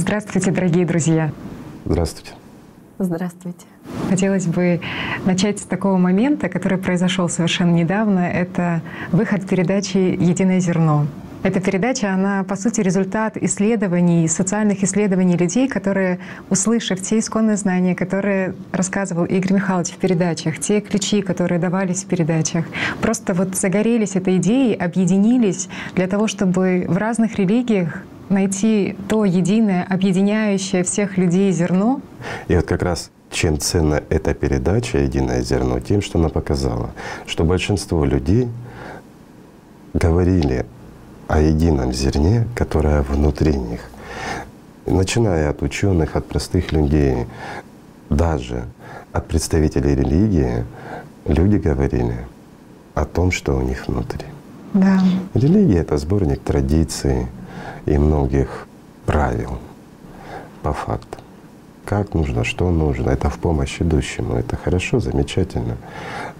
Здравствуйте, 0.00 0.50
дорогие 0.50 0.86
друзья. 0.86 1.30
Здравствуйте. 1.84 2.32
Здравствуйте. 2.98 3.66
Хотелось 4.08 4.46
бы 4.46 4.80
начать 5.26 5.58
с 5.58 5.64
такого 5.64 5.98
момента, 5.98 6.48
который 6.48 6.78
произошел 6.78 7.28
совершенно 7.28 7.72
недавно. 7.72 8.20
Это 8.20 8.80
выход 9.12 9.46
передачи 9.46 9.98
«Единое 9.98 10.58
зерно». 10.58 11.06
Эта 11.42 11.60
передача, 11.60 12.14
она, 12.14 12.44
по 12.44 12.56
сути, 12.56 12.80
результат 12.80 13.36
исследований, 13.36 14.26
социальных 14.26 14.82
исследований 14.82 15.36
людей, 15.36 15.68
которые, 15.68 16.18
услышав 16.48 17.00
те 17.02 17.18
исконные 17.18 17.58
знания, 17.58 17.94
которые 17.94 18.54
рассказывал 18.72 19.26
Игорь 19.26 19.54
Михайлович 19.54 19.90
в 19.90 19.96
передачах, 19.96 20.58
те 20.60 20.80
ключи, 20.80 21.20
которые 21.20 21.58
давались 21.58 22.04
в 22.04 22.06
передачах, 22.06 22.64
просто 23.02 23.34
вот 23.34 23.54
загорелись 23.54 24.16
этой 24.16 24.38
идеей, 24.38 24.74
объединились 24.74 25.68
для 25.94 26.06
того, 26.06 26.26
чтобы 26.26 26.86
в 26.88 26.96
разных 26.96 27.36
религиях 27.36 28.02
найти 28.30 28.96
то 29.08 29.24
единое, 29.24 29.84
объединяющее 29.84 30.84
всех 30.84 31.18
людей 31.18 31.52
зерно. 31.52 32.00
И 32.48 32.56
вот 32.56 32.66
как 32.66 32.82
раз 32.82 33.10
чем 33.30 33.58
ценна 33.58 34.02
эта 34.08 34.34
передача 34.34 34.98
«Единое 34.98 35.42
зерно», 35.42 35.80
тем, 35.80 36.02
что 36.02 36.18
она 36.18 36.28
показала, 36.28 36.90
что 37.26 37.44
большинство 37.44 38.04
людей 38.04 38.48
говорили 39.94 40.66
о 41.28 41.40
едином 41.40 41.92
зерне, 41.92 42.46
которое 42.54 43.02
внутри 43.02 43.54
них. 43.54 43.80
Начиная 44.86 45.50
от 45.50 45.62
ученых, 45.62 46.16
от 46.16 46.26
простых 46.26 46.72
людей, 46.72 47.26
даже 48.08 48.64
от 49.12 49.28
представителей 49.28 49.94
религии, 49.94 50.64
люди 51.24 51.56
говорили 51.56 52.26
о 52.94 53.04
том, 53.04 53.30
что 53.30 53.56
у 53.56 53.62
них 53.62 53.86
внутри. 53.86 54.26
Да. 54.74 55.00
Религия— 55.34 55.78
это 55.80 55.96
сборник 55.96 56.40
традиций 56.40 57.26
и 57.90 57.98
многих 57.98 58.68
правил 59.04 59.58
по 60.62 60.72
факту. 60.72 61.18
Как 61.84 62.14
нужно, 62.14 62.44
что 62.44 62.70
нужно, 62.70 63.10
это 63.10 63.28
в 63.28 63.38
помощь 63.40 63.82
идущему. 63.82 64.34
Это 64.34 64.56
хорошо, 64.56 65.00
замечательно. 65.00 65.76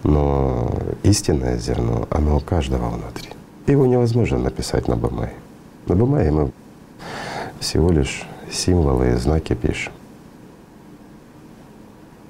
Но 0.03 0.71
истинное 1.03 1.57
зерно, 1.57 2.07
оно 2.09 2.37
у 2.37 2.39
каждого 2.39 2.87
внутри. 2.89 3.31
Его 3.67 3.85
невозможно 3.85 4.37
написать 4.37 4.87
на 4.87 4.95
бумаге. 4.95 5.33
На 5.87 5.95
бумаге 5.95 6.31
мы 6.31 6.51
всего 7.59 7.91
лишь 7.91 8.25
символы 8.49 9.09
и 9.09 9.15
знаки 9.15 9.53
пишем. 9.53 9.91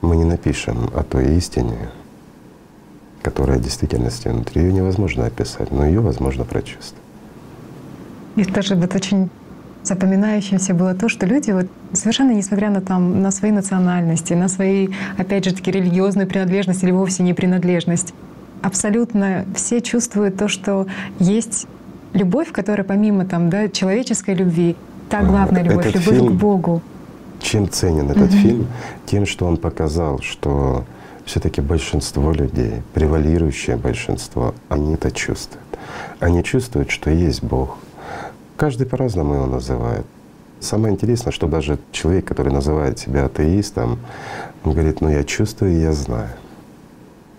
Мы 0.02 0.16
не 0.16 0.26
напишем 0.26 0.90
о 0.96 1.04
той 1.04 1.36
истине, 1.36 1.92
которая 3.22 3.60
в 3.60 3.62
действительности 3.62 4.30
внутри. 4.30 4.64
Ее 4.64 4.74
невозможно 4.74 5.28
описать, 5.28 5.70
но 5.70 5.86
ее 5.86 6.00
возможно 6.00 6.44
прочувствовать. 6.44 7.01
И 8.36 8.44
тоже 8.46 8.76
вот 8.76 8.96
очень 8.96 9.30
запоминающимся 9.84 10.74
было 10.74 10.94
то, 10.94 11.10
что 11.10 11.26
люди 11.26 11.52
вот 11.52 11.68
совершенно 11.94 12.32
несмотря 12.32 12.70
на 12.70 12.82
там 12.82 13.22
на 13.22 13.32
свои 13.32 13.52
национальности, 13.52 14.34
на 14.34 14.48
свои 14.48 14.90
опять 15.18 15.46
же 15.46 15.54
таки 15.54 15.72
религиозную 15.72 16.28
принадлежность 16.28 16.84
или 16.84 16.92
вовсе 16.92 17.24
не 17.24 17.34
принадлежность, 17.34 18.14
абсолютно 18.62 19.46
все 19.56 19.82
чувствуют 19.82 20.38
то, 20.38 20.48
что 20.48 20.88
есть 21.20 21.68
любовь, 22.14 22.52
которая 22.52 22.86
помимо 22.86 23.26
там, 23.26 23.50
да, 23.50 23.70
человеческой 23.70 24.36
любви, 24.36 24.76
та 25.10 25.24
главная 25.24 25.64
любовь, 25.64 25.88
Этот 25.88 26.02
любовь 26.02 26.18
фильм, 26.18 26.28
к 26.28 26.40
Богу. 26.40 26.82
Чем 27.42 27.70
ценен 27.70 28.12
этот 28.12 28.32
фильм? 28.32 28.68
Тем, 29.06 29.26
что 29.26 29.48
он 29.48 29.58
показал, 29.58 30.20
что 30.22 30.86
все-таки 31.26 31.60
большинство 31.62 32.32
людей, 32.32 32.84
превалирующее 32.94 33.78
большинство, 33.78 34.54
они 34.70 34.94
это 34.94 35.12
чувствуют. 35.12 35.66
Они 36.20 36.44
чувствуют, 36.44 36.92
что 36.92 37.10
есть 37.10 37.44
Бог. 37.44 37.78
Каждый 38.62 38.86
по-разному 38.86 39.34
его 39.34 39.48
называет. 39.48 40.06
Самое 40.60 40.94
интересное, 40.94 41.32
что 41.32 41.48
даже 41.48 41.80
человек, 41.92 42.26
который 42.26 42.54
называет 42.54 43.00
себя 43.00 43.26
атеистом, 43.26 43.98
он 44.64 44.74
говорит, 44.74 45.02
ну 45.02 45.10
я 45.10 45.24
чувствую 45.24 45.80
я 45.80 45.94
знаю. 45.94 46.30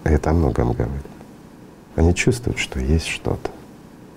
Это 0.02 0.30
о 0.30 0.32
многом 0.32 0.72
говорит. 0.72 1.06
Они 1.94 2.12
чувствуют, 2.12 2.58
что 2.58 2.80
есть 2.80 3.06
что-то. 3.06 3.52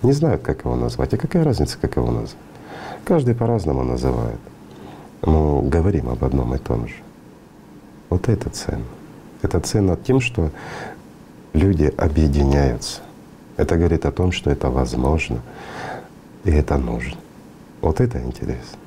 Не 0.02 0.10
знают, 0.10 0.42
как 0.42 0.64
его 0.64 0.74
назвать. 0.74 1.14
А 1.14 1.16
какая 1.16 1.44
разница, 1.44 1.78
как 1.80 1.94
его 1.94 2.10
назвать? 2.10 2.34
Каждый 3.04 3.36
по-разному 3.36 3.84
называет. 3.84 4.40
Но 5.22 5.60
говорим 5.60 6.08
об 6.08 6.24
одном 6.24 6.56
и 6.56 6.58
том 6.58 6.88
же. 6.88 6.96
Вот 8.10 8.28
это 8.28 8.50
ценно. 8.50 8.82
Это 9.42 9.60
ценно 9.60 9.96
тем, 9.96 10.18
что 10.18 10.50
люди 11.52 11.84
объединяются. 11.96 13.00
Это 13.56 13.76
говорит 13.76 14.04
о 14.06 14.10
том, 14.10 14.32
что 14.32 14.50
это 14.50 14.70
возможно 14.70 15.40
и 16.46 16.50
это 16.50 16.78
нужно. 16.78 17.18
Вот 17.82 18.00
это 18.00 18.18
интересно. 18.22 18.78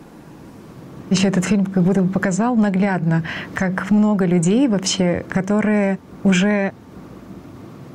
Еще 1.09 1.27
этот 1.27 1.45
фильм 1.45 1.65
как 1.65 1.83
будто 1.83 2.01
бы 2.01 2.09
показал 2.11 2.55
наглядно, 2.55 3.23
как 3.53 3.91
много 3.91 4.25
людей 4.25 4.67
вообще, 4.67 5.25
которые 5.29 5.97
уже 6.23 6.71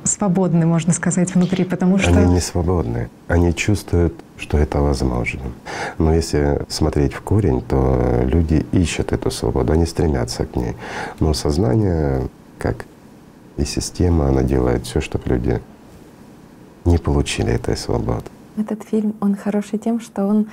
свободны, 0.03 0.65
можно 0.65 0.93
сказать, 0.93 1.33
внутри, 1.33 1.63
потому 1.63 1.97
что… 1.97 2.11
Они 2.11 2.33
не 2.35 2.41
свободны. 2.41 3.09
Они 3.27 3.55
чувствуют, 3.55 4.13
что 4.37 4.57
это 4.57 4.81
возможно. 4.81 5.41
Но 5.97 6.13
если 6.13 6.63
смотреть 6.67 7.13
в 7.13 7.21
корень, 7.21 7.61
то 7.61 8.21
люди 8.23 8.65
ищут 8.71 9.13
эту 9.13 9.31
свободу, 9.31 9.73
они 9.73 9.85
стремятся 9.85 10.45
к 10.45 10.55
ней. 10.55 10.75
Но 11.19 11.33
сознание, 11.33 12.27
как 12.59 12.85
и 13.57 13.65
система, 13.65 14.27
она 14.27 14.43
делает 14.43 14.85
все, 14.85 15.01
чтобы 15.01 15.23
люди 15.29 15.59
не 16.83 16.97
получили 16.97 17.53
этой 17.53 17.75
свободы. 17.75 18.34
Этот 18.57 18.83
фильм, 18.83 19.15
он 19.19 19.35
хороший 19.35 19.79
тем, 19.79 19.99
что 19.99 20.25
он 20.25 20.47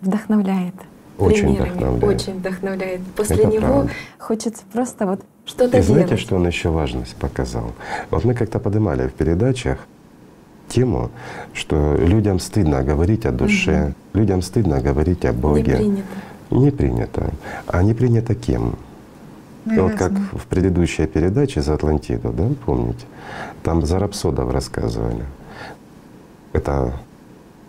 вдохновляет. 0.00 0.74
Очень 1.18 1.54
примерами. 1.56 1.68
вдохновляет. 1.70 2.04
Очень 2.20 2.38
вдохновляет. 2.38 3.00
После 3.16 3.36
Это 3.36 3.46
него 3.48 3.66
правда. 3.66 3.90
хочется 4.18 4.62
просто 4.72 5.06
вот 5.06 5.20
что-то 5.44 5.78
И 5.78 5.82
знаете, 5.82 6.08
делать. 6.08 6.20
что 6.22 6.36
он 6.36 6.46
еще 6.46 6.70
важность 6.70 7.16
показал? 7.16 7.72
Вот 8.10 8.24
мы 8.24 8.34
как-то 8.34 8.58
поднимали 8.58 9.06
в 9.08 9.12
передачах 9.12 9.78
тему, 10.68 11.10
что 11.52 11.96
людям 11.96 12.38
стыдно 12.38 12.82
говорить 12.82 13.26
о 13.26 13.32
душе, 13.32 13.94
людям 14.14 14.40
стыдно 14.42 14.80
говорить 14.80 15.24
о 15.24 15.32
Не 15.32 15.38
Боге. 15.38 15.76
принято. 15.76 16.04
Не 16.50 16.70
принято. 16.70 17.30
А 17.66 17.82
не 17.82 17.92
принято 17.94 18.34
кем? 18.34 18.76
И 19.66 19.78
вот 19.78 19.94
как 19.94 20.12
в 20.12 20.46
предыдущей 20.46 21.06
передаче 21.06 21.60
за 21.60 21.74
Атлантиду, 21.74 22.32
да, 22.32 22.48
помните? 22.64 23.04
Там 23.62 23.84
за 23.84 23.98
рапсодов 23.98 24.50
рассказывали. 24.52 25.24
Это, 26.52 26.94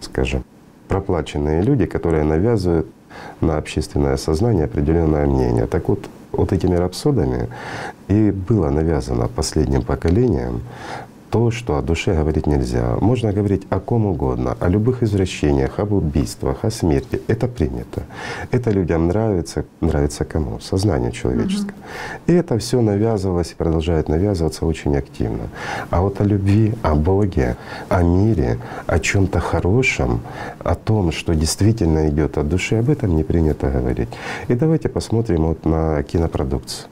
скажем, 0.02 0.44
проплаченные 0.88 1.62
люди, 1.62 1.86
которые 1.86 2.24
навязывают 2.24 2.88
на 3.40 3.58
общественное 3.58 4.18
сознание 4.18 4.66
определенное 4.66 5.26
мнение. 5.26 5.68
Так 5.68 5.90
вот, 5.90 6.10
вот 6.32 6.54
этими 6.54 6.76
рапсодами 6.76 7.50
и 8.08 8.32
было 8.32 8.70
навязано 8.70 9.28
последним 9.28 9.82
поколением 9.84 10.62
то, 11.32 11.50
что 11.50 11.78
о 11.78 11.82
душе 11.82 12.14
говорить 12.14 12.48
нельзя. 12.48 12.98
Можно 13.00 13.32
говорить 13.32 13.64
о 13.70 13.80
ком 13.80 14.06
угодно, 14.06 14.58
о 14.60 14.68
любых 14.68 15.02
извращениях, 15.02 15.80
об 15.80 15.94
убийствах, 15.94 16.66
о 16.66 16.70
смерти. 16.72 17.22
Это 17.28 17.48
принято. 17.48 18.04
Это 18.52 18.72
людям 18.72 19.08
нравится. 19.08 19.64
Нравится 19.82 20.26
кому? 20.26 20.60
Сознанию 20.60 21.12
человеческому. 21.12 21.78
И 22.28 22.34
это 22.34 22.58
все 22.58 22.82
навязывалось 22.82 23.52
и 23.52 23.56
продолжает 23.56 24.10
навязываться 24.10 24.66
очень 24.66 24.98
активно. 24.98 25.48
А 25.90 26.02
вот 26.02 26.22
о 26.22 26.26
любви, 26.26 26.74
о 26.84 26.96
Боге, 26.96 27.56
о 27.90 28.04
мире, 28.04 28.58
о 28.88 29.00
чем 29.00 29.28
то 29.28 29.40
хорошем, 29.40 30.20
о 30.60 30.76
том, 30.76 31.12
что 31.12 31.34
действительно 31.34 32.10
идет 32.10 32.38
от 32.38 32.50
души, 32.50 32.76
об 32.76 32.90
этом 32.90 33.16
не 33.16 33.24
принято 33.24 33.70
говорить. 33.70 34.10
И 34.50 34.54
давайте 34.54 34.90
посмотрим 34.90 35.46
вот 35.46 35.66
на 35.66 36.04
кинопродукцию. 36.04 36.90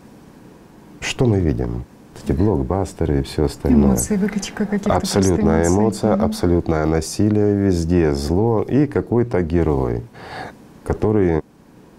Что 1.01 1.25
мы 1.25 1.39
видим? 1.39 1.83
Эти 2.29 2.38
блокбастеры 2.38 3.19
и 3.19 3.23
все 3.23 3.45
остальное. 3.45 3.88
Эмоции, 3.90 4.16
выкачка 4.16 4.66
каких-то 4.66 4.94
Абсолютная 4.95 5.63
эмоций. 5.63 5.73
эмоция, 5.79 6.16
Мгм. 6.16 6.25
абсолютное 6.25 6.85
насилие 6.85 7.56
везде, 7.56 8.13
зло 8.13 8.62
и 8.62 8.85
какой-то 8.85 9.41
герой, 9.41 10.03
который 10.84 11.41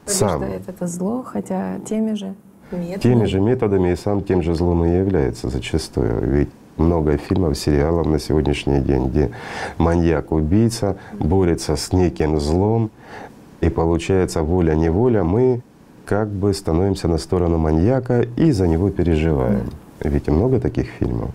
сам 0.06 0.42
это 0.42 0.86
зло, 0.86 1.24
хотя 1.26 1.80
теми 1.84 2.14
же 2.14 2.34
методами. 2.70 2.98
теми 3.02 3.24
же 3.24 3.40
методами 3.40 3.92
и 3.92 3.96
сам 3.96 4.22
тем 4.22 4.42
же 4.42 4.54
злом 4.54 4.84
и 4.84 4.90
является 4.98 5.48
зачастую. 5.48 6.20
Ведь 6.30 6.50
много 6.76 7.16
фильмов, 7.16 7.58
сериалов 7.58 8.06
на 8.06 8.20
сегодняшний 8.20 8.78
день, 8.80 9.08
где 9.08 9.32
маньяк-убийца 9.78 10.96
борется 11.18 11.74
с 11.74 11.92
неким 11.92 12.38
злом, 12.38 12.90
и 13.60 13.68
получается 13.68 14.42
воля-неволя, 14.42 15.24
мы 15.24 15.62
как 16.06 16.28
бы 16.28 16.54
становимся 16.54 17.08
на 17.08 17.18
сторону 17.18 17.58
маньяка 17.58 18.22
и 18.36 18.52
за 18.52 18.68
него 18.68 18.90
переживаем. 18.90 19.70
Ведь 20.02 20.28
много 20.28 20.60
таких 20.60 20.88
фильмов. 20.98 21.30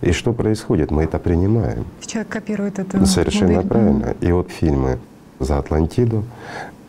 И 0.00 0.12
что 0.12 0.32
происходит? 0.32 0.90
Мы 0.90 1.04
это 1.04 1.18
принимаем. 1.18 1.84
Человек 2.06 2.28
копирует 2.28 2.78
эту 2.78 3.04
Совершенно 3.06 3.54
модель. 3.54 3.68
правильно. 3.68 4.14
И 4.20 4.32
вот 4.32 4.50
фильмы 4.50 4.98
«За 5.38 5.58
Атлантиду» 5.58 6.24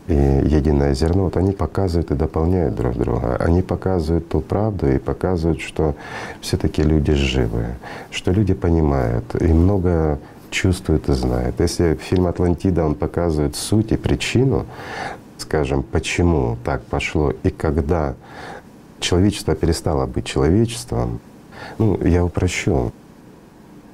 и 0.07 0.13
«Единое 0.13 0.93
зерно», 0.93 1.25
вот 1.25 1.37
они 1.37 1.51
показывают 1.51 2.11
и 2.11 2.15
дополняют 2.15 2.75
друг 2.75 2.97
друга. 2.97 3.35
Они 3.39 3.61
показывают 3.61 4.27
ту 4.29 4.41
правду 4.41 4.89
и 4.91 4.97
показывают, 4.97 5.61
что 5.61 5.95
все 6.41 6.57
таки 6.57 6.81
люди 6.81 7.13
живые, 7.13 7.77
что 8.11 8.31
люди 8.31 8.53
понимают 8.53 9.25
и 9.39 9.53
много 9.53 10.19
чувствуют 10.49 11.09
и 11.09 11.13
знают. 11.13 11.59
Если 11.59 11.95
фильм 11.95 12.27
«Атлантида» 12.27 12.85
он 12.85 12.95
показывает 12.95 13.55
суть 13.55 13.91
и 13.91 13.97
причину, 13.97 14.65
скажем, 15.37 15.83
почему 15.83 16.57
так 16.63 16.83
пошло 16.83 17.33
и 17.43 17.49
когда 17.49 18.15
человечество 18.99 19.55
перестало 19.55 20.05
быть 20.05 20.25
человечеством, 20.25 21.19
ну, 21.77 22.01
я 22.05 22.23
упрощу. 22.23 22.91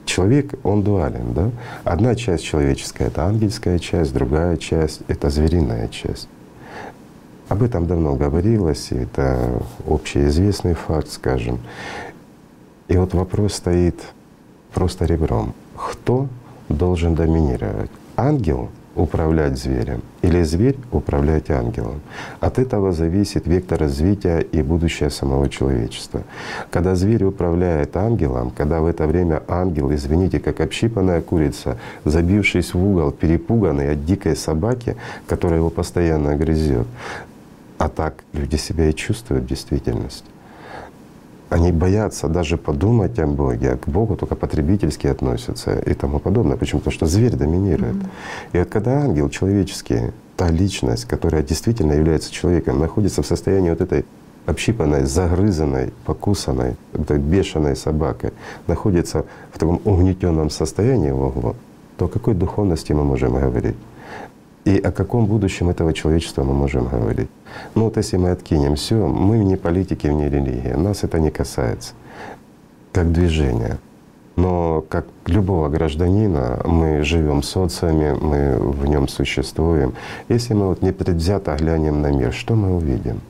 Человек, 0.06 0.54
он 0.64 0.84
дуален, 0.84 1.34
да? 1.34 1.52
Одна 1.84 2.16
часть 2.16 2.44
человеческая— 2.44 3.08
это 3.08 3.26
ангельская 3.26 3.80
часть, 3.80 4.14
другая 4.14 4.58
часть— 4.58 5.02
это 5.08 5.30
звериная 5.30 5.88
часть. 5.88 6.30
Об 7.50 7.64
этом 7.64 7.88
давно 7.88 8.16
говорилось, 8.16 8.92
и 8.92 8.96
это 8.96 9.62
общеизвестный 9.88 10.74
факт, 10.74 11.12
скажем. 11.12 11.60
И 12.88 12.98
вот 12.98 13.14
вопрос 13.14 13.54
стоит 13.54 14.00
просто 14.74 15.06
ребром. 15.06 15.54
Кто 15.76 16.28
должен 16.70 17.16
доминировать? 17.16 17.90
Ангел 18.16 18.70
управлять 18.96 19.58
зверем 19.58 20.02
или 20.22 20.44
зверь 20.44 20.78
управлять 20.92 21.50
ангелом. 21.50 22.02
От 22.40 22.60
этого 22.60 22.92
зависит 22.92 23.48
вектор 23.48 23.80
развития 23.80 24.40
и 24.40 24.62
будущее 24.62 25.10
самого 25.10 25.50
человечества. 25.50 26.24
Когда 26.72 26.96
зверь 26.96 27.24
управляет 27.24 27.96
ангелом, 27.98 28.52
когда 28.52 28.82
в 28.82 28.86
это 28.86 29.08
время 29.08 29.44
ангел, 29.48 29.94
извините, 29.94 30.40
как 30.40 30.62
общипанная 30.62 31.22
курица, 31.22 31.78
забившись 32.06 32.74
в 32.74 32.84
угол, 32.84 33.12
перепуганный 33.12 33.92
от 33.92 34.06
дикой 34.06 34.36
собаки, 34.36 34.96
которая 35.28 35.60
его 35.60 35.70
постоянно 35.70 36.36
грызет, 36.36 36.88
а 37.78 37.90
так 37.90 38.24
люди 38.34 38.56
себя 38.56 38.90
и 38.90 38.94
чувствуют 38.94 39.44
в 39.44 39.48
действительности. 39.48 40.35
Они 41.56 41.72
боятся 41.72 42.28
даже 42.28 42.58
подумать 42.58 43.18
о 43.18 43.28
Боге, 43.28 43.72
а 43.72 43.78
к 43.78 43.88
Богу 43.88 44.18
только 44.18 44.36
потребительски 44.36 45.08
относятся 45.08 45.80
и 45.80 45.94
тому 45.94 46.20
подобное. 46.20 46.58
Почему? 46.58 46.82
Потому 46.82 46.94
что 46.94 47.06
зверь 47.06 47.38
доминирует. 47.38 47.96
Mm-hmm. 47.96 48.10
И 48.52 48.58
вот 48.60 48.68
когда 48.68 48.92
ангел 49.00 49.30
человеческий, 49.30 50.12
та 50.36 50.50
личность, 50.50 51.06
которая 51.06 51.44
действительно 51.44 51.94
является 51.94 52.30
человеком, 52.30 52.80
находится 52.80 53.22
в 53.22 53.26
состоянии 53.26 53.70
вот 53.70 53.80
этой 53.80 54.04
общипанной, 54.46 55.06
загрызанной, 55.06 55.94
покусанной, 56.06 56.76
этой 56.92 57.20
бешеной 57.20 57.78
собакой, 57.78 58.34
находится 58.68 59.24
в 59.54 59.58
таком 59.58 59.80
угнетенном 59.86 60.50
состоянии 60.50 61.12
в 61.12 61.22
углу, 61.22 61.56
то 61.96 62.06
о 62.06 62.10
какой 62.10 62.34
духовности 62.34 62.92
мы 62.92 63.06
можем 63.06 63.34
говорить? 63.34 63.78
И 64.66 64.80
о 64.80 64.92
каком 64.92 65.28
будущем 65.28 65.70
этого 65.70 65.94
человечества 65.94 66.44
мы 66.44 66.54
можем 66.54 66.88
говорить? 66.88 67.30
Ну 67.76 67.84
вот 67.84 67.98
если 67.98 68.18
мы 68.18 68.32
откинем 68.32 68.76
все, 68.76 68.96
мы 69.08 69.38
не 69.38 69.58
политики, 69.58 70.08
не 70.08 70.28
религия, 70.28 70.76
нас 70.76 71.04
это 71.04 71.20
не 71.20 71.30
касается, 71.30 71.94
как 72.92 73.12
движение. 73.12 73.78
Но 74.36 74.84
как 74.90 75.06
любого 75.28 75.70
гражданина 75.70 76.62
мы 76.66 77.04
живем 77.04 77.42
в 77.42 77.46
социуме, 77.46 78.16
мы 78.16 78.58
в 78.58 78.88
нем 78.88 79.08
существуем. 79.08 79.94
Если 80.30 80.56
мы 80.56 80.68
вот 80.70 80.82
непредвзято 80.82 81.56
глянем 81.56 82.02
на 82.02 82.12
мир, 82.12 82.34
что 82.34 82.56
мы 82.56 82.76
увидим? 82.76 83.22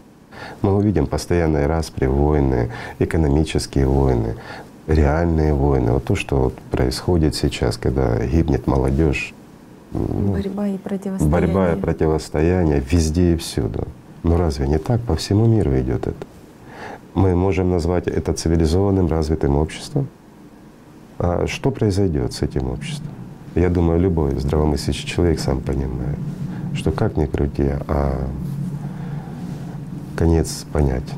Мы 0.62 0.74
увидим 0.74 1.06
постоянные 1.06 1.68
распри, 1.68 2.06
войны, 2.08 2.72
экономические 3.00 3.88
войны, 3.88 4.36
реальные 4.88 5.54
войны. 5.54 5.92
Вот 5.92 6.06
то, 6.06 6.16
что 6.16 6.38
вот 6.38 6.56
происходит 6.72 7.36
сейчас, 7.36 7.78
когда 7.78 8.26
гибнет 8.26 8.68
молодежь, 8.68 9.35
ну, 9.96 10.34
борьба 10.34 10.68
и 10.68 10.78
противостояние. 10.78 11.48
Борьба 11.48 11.74
и 11.74 11.80
противостояние 11.80 12.80
везде 12.80 13.34
и 13.34 13.38
всюду. 13.38 13.88
Но 14.24 14.38
разве 14.38 14.68
не 14.68 14.78
так? 14.78 15.02
По 15.02 15.16
всему 15.16 15.46
миру 15.46 15.80
идет 15.80 16.08
это. 16.08 16.26
Мы 17.14 17.36
можем 17.36 17.72
назвать 17.72 18.08
это 18.08 18.34
цивилизованным, 18.34 19.08
развитым 19.08 19.56
обществом. 19.58 20.08
А 21.18 21.48
что 21.48 21.72
произойдет 21.72 22.34
с 22.34 22.42
этим 22.42 22.70
обществом? 22.70 23.12
Я 23.56 23.70
думаю, 23.70 24.00
любой 24.00 24.38
здравомыслящий 24.38 25.08
человек 25.08 25.40
сам 25.40 25.62
понимает, 25.62 26.18
что 26.74 26.92
как 26.92 27.16
ни 27.16 27.26
крути, 27.26 27.70
а 27.88 28.28
конец 30.18 30.66
понять. 30.74 31.10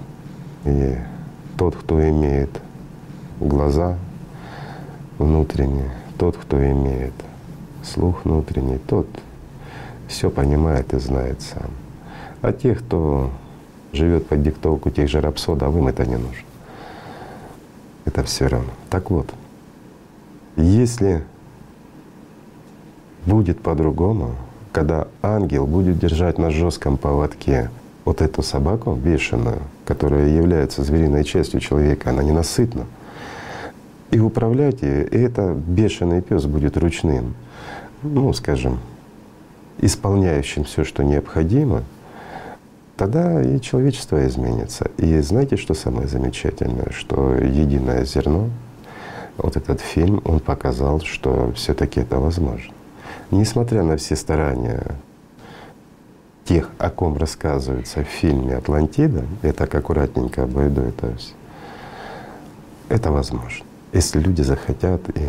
И 0.65 0.97
тот, 1.57 1.75
кто 1.75 1.99
имеет 2.09 2.49
глаза 3.39 3.97
внутренние, 5.17 5.91
тот, 6.19 6.37
кто 6.37 6.63
имеет 6.63 7.13
слух 7.87 8.25
внутренний, 8.25 8.77
тот 8.77 9.07
все 10.07 10.29
понимает 10.29 10.93
и 10.93 10.99
знает 10.99 11.41
сам. 11.41 11.71
А 12.41 12.53
те, 12.53 12.75
кто 12.75 13.31
живет 13.93 14.27
под 14.27 14.43
диктовку 14.43 14.89
тех 14.89 15.09
же 15.09 15.21
рапсодов, 15.21 15.75
им 15.75 15.87
это 15.87 16.05
не 16.05 16.15
нужно. 16.15 16.45
Это 18.05 18.23
все 18.23 18.47
равно. 18.47 18.71
Так 18.89 19.09
вот, 19.11 19.33
если 20.55 21.23
будет 23.25 23.61
по-другому, 23.61 24.35
когда 24.71 25.07
ангел 25.21 25.65
будет 25.65 25.99
держать 25.99 26.37
на 26.37 26.51
жестком 26.51 26.97
поводке 26.97 27.69
вот 28.05 28.21
эту 28.21 28.41
собаку 28.41 28.93
бешеную, 28.93 29.59
которая 29.85 30.29
является 30.29 30.83
звериной 30.83 31.23
частью 31.23 31.59
человека, 31.59 32.11
она 32.11 32.23
ненасытна, 32.23 32.85
и 34.11 34.19
управлять 34.19 34.81
ее, 34.81 35.05
и 35.05 35.17
это 35.17 35.53
бешеный 35.53 36.21
пес 36.21 36.45
будет 36.45 36.77
ручным 36.77 37.33
ну, 38.03 38.31
скажем, 38.33 38.79
исполняющим 39.79 40.63
все, 40.63 40.83
что 40.83 41.03
необходимо, 41.03 41.83
тогда 42.95 43.41
и 43.41 43.59
человечество 43.61 44.25
изменится. 44.27 44.89
И 44.97 45.19
знаете, 45.19 45.57
что 45.57 45.73
самое 45.73 46.07
замечательное, 46.07 46.91
что 46.91 47.35
единое 47.35 48.05
зерно, 48.05 48.49
вот 49.37 49.55
этот 49.55 49.81
фильм, 49.81 50.21
он 50.25 50.39
показал, 50.39 51.01
что 51.01 51.51
все-таки 51.55 51.99
это 52.01 52.17
возможно. 52.19 52.73
Несмотря 53.29 53.83
на 53.83 53.97
все 53.97 54.15
старания 54.15 54.83
тех, 56.45 56.71
о 56.77 56.89
ком 56.89 57.17
рассказывается 57.17 58.03
в 58.03 58.07
фильме 58.07 58.55
«Атлантида», 58.55 59.25
я 59.43 59.53
так 59.53 59.75
аккуратненько 59.75 60.43
обойду 60.43 60.81
это 60.81 61.15
все, 61.17 61.33
это 62.89 63.11
возможно. 63.11 63.65
Если 63.91 64.19
люди 64.19 64.41
захотят 64.41 65.01
и 65.15 65.27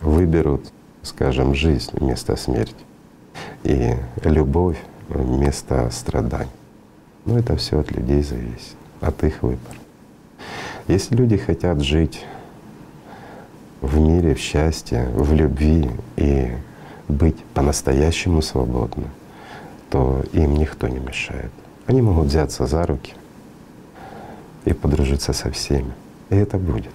выберут 0.00 0.72
скажем, 1.06 1.54
жизнь 1.54 1.90
вместо 1.92 2.36
смерти 2.36 2.74
и 3.62 3.94
любовь 4.24 4.78
вместо 5.08 5.88
страданий. 5.90 6.50
Но 7.24 7.38
это 7.38 7.56
все 7.56 7.80
от 7.80 7.90
людей 7.92 8.22
зависит, 8.22 8.76
от 9.00 9.22
их 9.24 9.42
выбора. 9.42 9.76
Если 10.88 11.16
люди 11.16 11.36
хотят 11.36 11.80
жить 11.80 12.24
в 13.80 13.98
мире, 13.98 14.34
в 14.34 14.38
счастье, 14.38 15.08
в 15.14 15.32
любви 15.32 15.90
и 16.16 16.52
быть 17.08 17.36
по-настоящему 17.54 18.42
свободны, 18.42 19.06
то 19.90 20.22
им 20.32 20.54
никто 20.56 20.88
не 20.88 20.98
мешает. 20.98 21.52
Они 21.86 22.02
могут 22.02 22.26
взяться 22.26 22.66
за 22.66 22.84
руки 22.84 23.14
и 24.64 24.72
подружиться 24.72 25.32
со 25.32 25.50
всеми. 25.50 25.92
И 26.30 26.34
это 26.34 26.58
будет. 26.58 26.90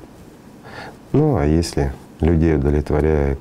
Ну 1.13 1.38
а 1.38 1.45
если 1.45 1.93
людей 2.19 2.55
удовлетворяет 2.55 3.39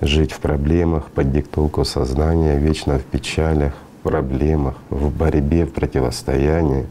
жить 0.00 0.32
в 0.32 0.40
проблемах 0.40 1.10
под 1.10 1.32
диктовку 1.32 1.84
сознания, 1.84 2.58
вечно 2.58 2.98
в 2.98 3.04
печалях, 3.04 3.74
проблемах, 4.02 4.76
в 4.90 5.10
борьбе, 5.10 5.64
в 5.64 5.72
противостоянии, 5.72 6.86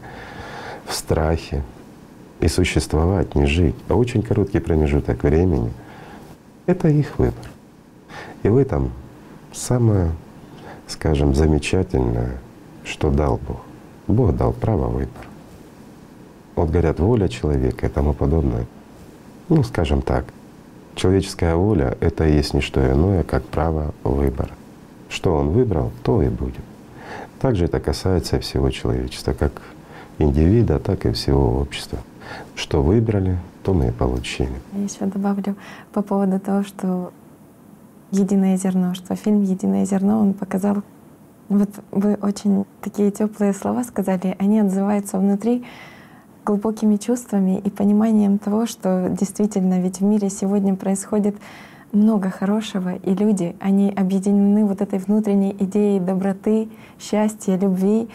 в 0.86 0.94
страхе. 0.94 1.62
И 2.40 2.48
существовать, 2.48 3.34
не 3.34 3.46
жить, 3.46 3.74
а 3.88 3.94
очень 3.94 4.22
короткий 4.22 4.60
промежуток 4.60 5.24
времени— 5.24 5.72
это 6.66 6.88
их 6.88 7.18
выбор. 7.18 7.50
И 8.42 8.48
в 8.48 8.56
этом 8.56 8.92
самое, 9.52 10.12
скажем, 10.86 11.34
замечательное, 11.34 12.38
что 12.84 13.10
дал 13.10 13.40
Бог. 13.46 13.60
Бог 14.06 14.36
дал 14.36 14.52
право 14.52 14.86
выбора. 14.86 15.26
Вот 16.54 16.70
говорят, 16.70 17.00
воля 17.00 17.28
человека 17.28 17.86
и 17.86 17.88
тому 17.88 18.12
подобное. 18.12 18.66
Ну, 19.48 19.62
скажем 19.62 20.02
так, 20.02 20.24
Человеческая 20.98 21.54
воля— 21.54 21.96
это 22.00 22.26
и 22.26 22.32
есть 22.32 22.54
не 22.54 22.60
что 22.60 22.84
иное, 22.84 23.22
как 23.22 23.44
право 23.44 23.94
выбора. 24.02 24.50
Что 25.08 25.36
он 25.36 25.50
выбрал, 25.50 25.92
то 26.02 26.20
и 26.22 26.28
будет. 26.28 26.64
Также 27.38 27.66
это 27.66 27.78
касается 27.78 28.40
всего 28.40 28.68
человечества, 28.70 29.32
как 29.32 29.52
индивида, 30.18 30.80
так 30.80 31.06
и 31.06 31.12
всего 31.12 31.60
общества. 31.60 32.00
Что 32.56 32.82
выбрали, 32.82 33.38
то 33.62 33.74
мы 33.74 33.86
и 33.86 33.90
получили. 33.92 34.50
Я 34.72 34.82
еще 34.82 35.06
добавлю 35.06 35.54
по 35.92 36.02
поводу 36.02 36.40
того, 36.40 36.64
что 36.64 37.12
единое 38.10 38.56
зерно, 38.56 38.94
что 38.94 39.14
фильм 39.14 39.44
Единое 39.44 39.86
зерно 39.86 40.18
он 40.18 40.34
показал. 40.34 40.82
Вот 41.48 41.70
вы 41.92 42.18
очень 42.20 42.64
такие 42.80 43.12
теплые 43.12 43.52
слова 43.52 43.84
сказали, 43.84 44.34
они 44.40 44.58
отзываются 44.58 45.18
внутри 45.18 45.64
глубокими 46.48 46.96
чувствами 46.96 47.60
и 47.62 47.68
пониманием 47.68 48.38
того, 48.38 48.64
что 48.64 49.08
действительно 49.10 49.80
ведь 49.80 50.00
в 50.00 50.04
мире 50.04 50.30
сегодня 50.30 50.74
происходит 50.74 51.36
много 51.92 52.30
хорошего, 52.30 52.94
и 52.94 53.14
люди, 53.14 53.54
они 53.60 53.90
объединены 53.90 54.64
вот 54.64 54.80
этой 54.80 54.98
внутренней 54.98 55.54
идеей 55.60 56.00
доброты, 56.00 56.68
счастья, 56.98 57.58
любви. 57.58 58.08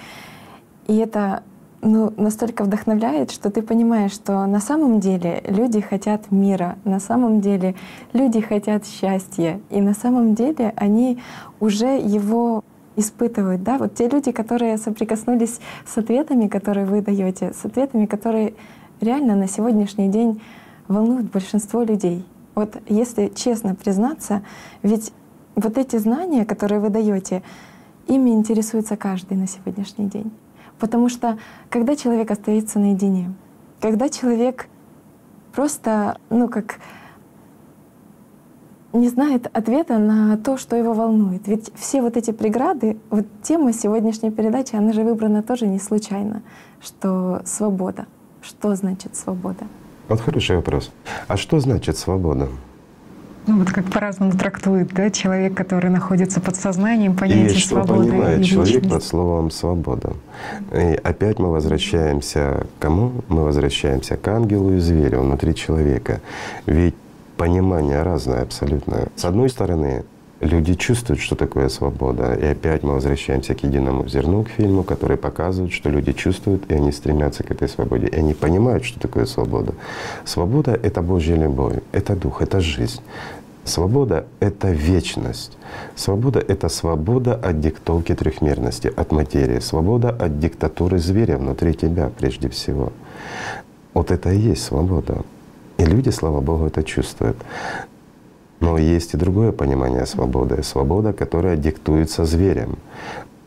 И 0.87 0.95
это 0.97 1.43
ну, 1.81 2.11
настолько 2.17 2.63
вдохновляет, 2.63 3.29
что 3.29 3.51
ты 3.51 3.61
понимаешь, 3.61 4.13
что 4.13 4.45
на 4.47 4.59
самом 4.59 4.99
деле 4.99 5.43
люди 5.47 5.79
хотят 5.79 6.31
мира, 6.31 6.77
на 6.85 6.99
самом 6.99 7.39
деле 7.39 7.75
люди 8.13 8.41
хотят 8.41 8.87
счастья, 8.87 9.59
и 9.69 9.79
на 9.79 9.93
самом 9.93 10.33
деле 10.33 10.73
они 10.75 11.19
уже 11.59 11.99
его 11.99 12.63
испытывают, 12.95 13.63
да, 13.63 13.77
вот 13.77 13.95
те 13.95 14.07
люди, 14.07 14.31
которые 14.31 14.77
соприкоснулись 14.77 15.59
с 15.85 15.97
ответами, 15.97 16.47
которые 16.47 16.85
вы 16.85 17.01
даете, 17.01 17.53
с 17.53 17.65
ответами, 17.65 18.05
которые 18.05 18.53
реально 19.01 19.35
на 19.35 19.47
сегодняшний 19.47 20.09
день 20.09 20.41
волнуют 20.87 21.31
большинство 21.31 21.83
людей. 21.83 22.25
Вот 22.55 22.77
если 22.87 23.31
честно 23.33 23.75
признаться, 23.75 24.43
ведь 24.83 25.11
вот 25.55 25.77
эти 25.77 25.97
знания, 25.97 26.45
которые 26.45 26.79
вы 26.79 26.89
даете, 26.89 27.41
ими 28.07 28.31
интересуется 28.31 28.97
каждый 28.97 29.37
на 29.37 29.47
сегодняшний 29.47 30.07
день. 30.07 30.31
Потому 30.79 31.09
что 31.09 31.37
когда 31.69 31.95
человек 31.95 32.29
остается 32.31 32.79
наедине, 32.79 33.33
когда 33.79 34.09
человек 34.09 34.67
просто, 35.53 36.17
ну 36.29 36.47
как 36.47 36.79
не 38.93 39.09
знает 39.09 39.49
ответа 39.51 39.97
на 39.97 40.37
то, 40.37 40.57
что 40.57 40.75
его 40.75 40.93
волнует. 40.93 41.47
Ведь 41.47 41.71
все 41.75 42.01
вот 42.01 42.15
эти 42.15 42.31
преграды, 42.31 42.97
вот 43.09 43.25
тема 43.41 43.73
сегодняшней 43.73 44.31
передачи, 44.31 44.75
она 44.75 44.93
же 44.93 45.03
выбрана 45.03 45.41
тоже 45.43 45.67
не 45.67 45.79
случайно, 45.79 46.43
что 46.81 47.41
свобода. 47.45 48.05
Что 48.41 48.75
значит 48.75 49.15
свобода? 49.15 49.65
Вот 50.09 50.21
хороший 50.21 50.57
вопрос. 50.57 50.91
А 51.27 51.37
что 51.37 51.59
значит 51.59 51.97
свобода? 51.97 52.49
Ну 53.45 53.59
вот 53.59 53.71
как 53.71 53.85
по-разному 53.85 54.31
трактует, 54.31 54.93
да, 54.93 55.09
человек, 55.09 55.53
который 55.53 55.89
находится 55.89 56.39
под 56.39 56.55
сознанием 56.55 57.15
понятие 57.15 57.47
и 57.47 57.57
что 57.57 57.83
свободы. 57.83 58.09
понимает 58.09 58.39
и 58.39 58.43
человек 58.45 58.75
личность. 58.75 58.93
под 58.93 59.03
словом 59.03 59.51
свобода. 59.51 60.13
И 60.71 60.99
опять 61.03 61.39
мы 61.39 61.51
возвращаемся 61.51 62.67
к 62.77 62.81
кому? 62.81 63.11
Мы 63.27 63.43
возвращаемся 63.43 64.15
к 64.15 64.25
ангелу 64.29 64.73
и 64.73 64.79
зверю 64.79 65.21
внутри 65.21 65.55
человека. 65.55 66.21
Ведь 66.65 66.95
понимание 67.37 68.01
разное 68.03 68.41
абсолютно. 68.41 69.07
С 69.15 69.25
одной 69.25 69.49
стороны, 69.49 70.03
люди 70.39 70.73
чувствуют, 70.75 71.21
что 71.21 71.35
такое 71.35 71.69
свобода. 71.69 72.33
И 72.33 72.45
опять 72.45 72.83
мы 72.83 72.93
возвращаемся 72.93 73.55
к 73.55 73.63
единому 73.63 74.07
зерну, 74.07 74.43
к 74.43 74.49
фильму, 74.49 74.83
который 74.83 75.17
показывает, 75.17 75.73
что 75.73 75.89
люди 75.89 76.13
чувствуют, 76.13 76.69
и 76.69 76.75
они 76.75 76.91
стремятся 76.91 77.43
к 77.43 77.51
этой 77.51 77.67
свободе. 77.67 78.07
И 78.07 78.15
они 78.15 78.33
понимают, 78.33 78.85
что 78.85 78.99
такое 78.99 79.25
свобода. 79.25 79.73
Свобода— 80.25 80.79
это 80.83 81.01
Божья 81.01 81.35
любовь, 81.35 81.79
это 81.91 82.15
дух, 82.15 82.41
это 82.41 82.59
жизнь. 82.59 83.01
Свобода— 83.65 84.25
это 84.41 84.71
вечность. 84.71 85.57
Свобода— 85.95 86.39
это 86.47 86.67
свобода 86.67 87.33
от 87.33 87.61
диктовки 87.61 88.13
трехмерности, 88.13 88.91
от 88.93 89.11
материи. 89.13 89.59
Свобода 89.59 90.09
от 90.09 90.39
диктатуры 90.39 90.99
зверя 90.99 91.37
внутри 91.37 91.73
тебя 91.73 92.09
прежде 92.09 92.49
всего. 92.49 92.91
Вот 93.93 94.11
это 94.11 94.31
и 94.31 94.37
есть 94.37 94.63
свобода. 94.63 95.23
И 95.83 95.85
люди, 95.85 96.11
слава 96.11 96.39
Богу, 96.39 96.67
это 96.67 96.81
чувствуют. 96.81 97.35
Но 98.61 98.77
есть 98.77 99.13
и 99.13 99.17
другое 99.17 99.51
понимание 99.51 100.05
свободы. 100.05 100.63
Свобода, 100.63 101.11
которая 101.11 101.57
диктуется 101.57 102.23
зверем. 102.23 102.77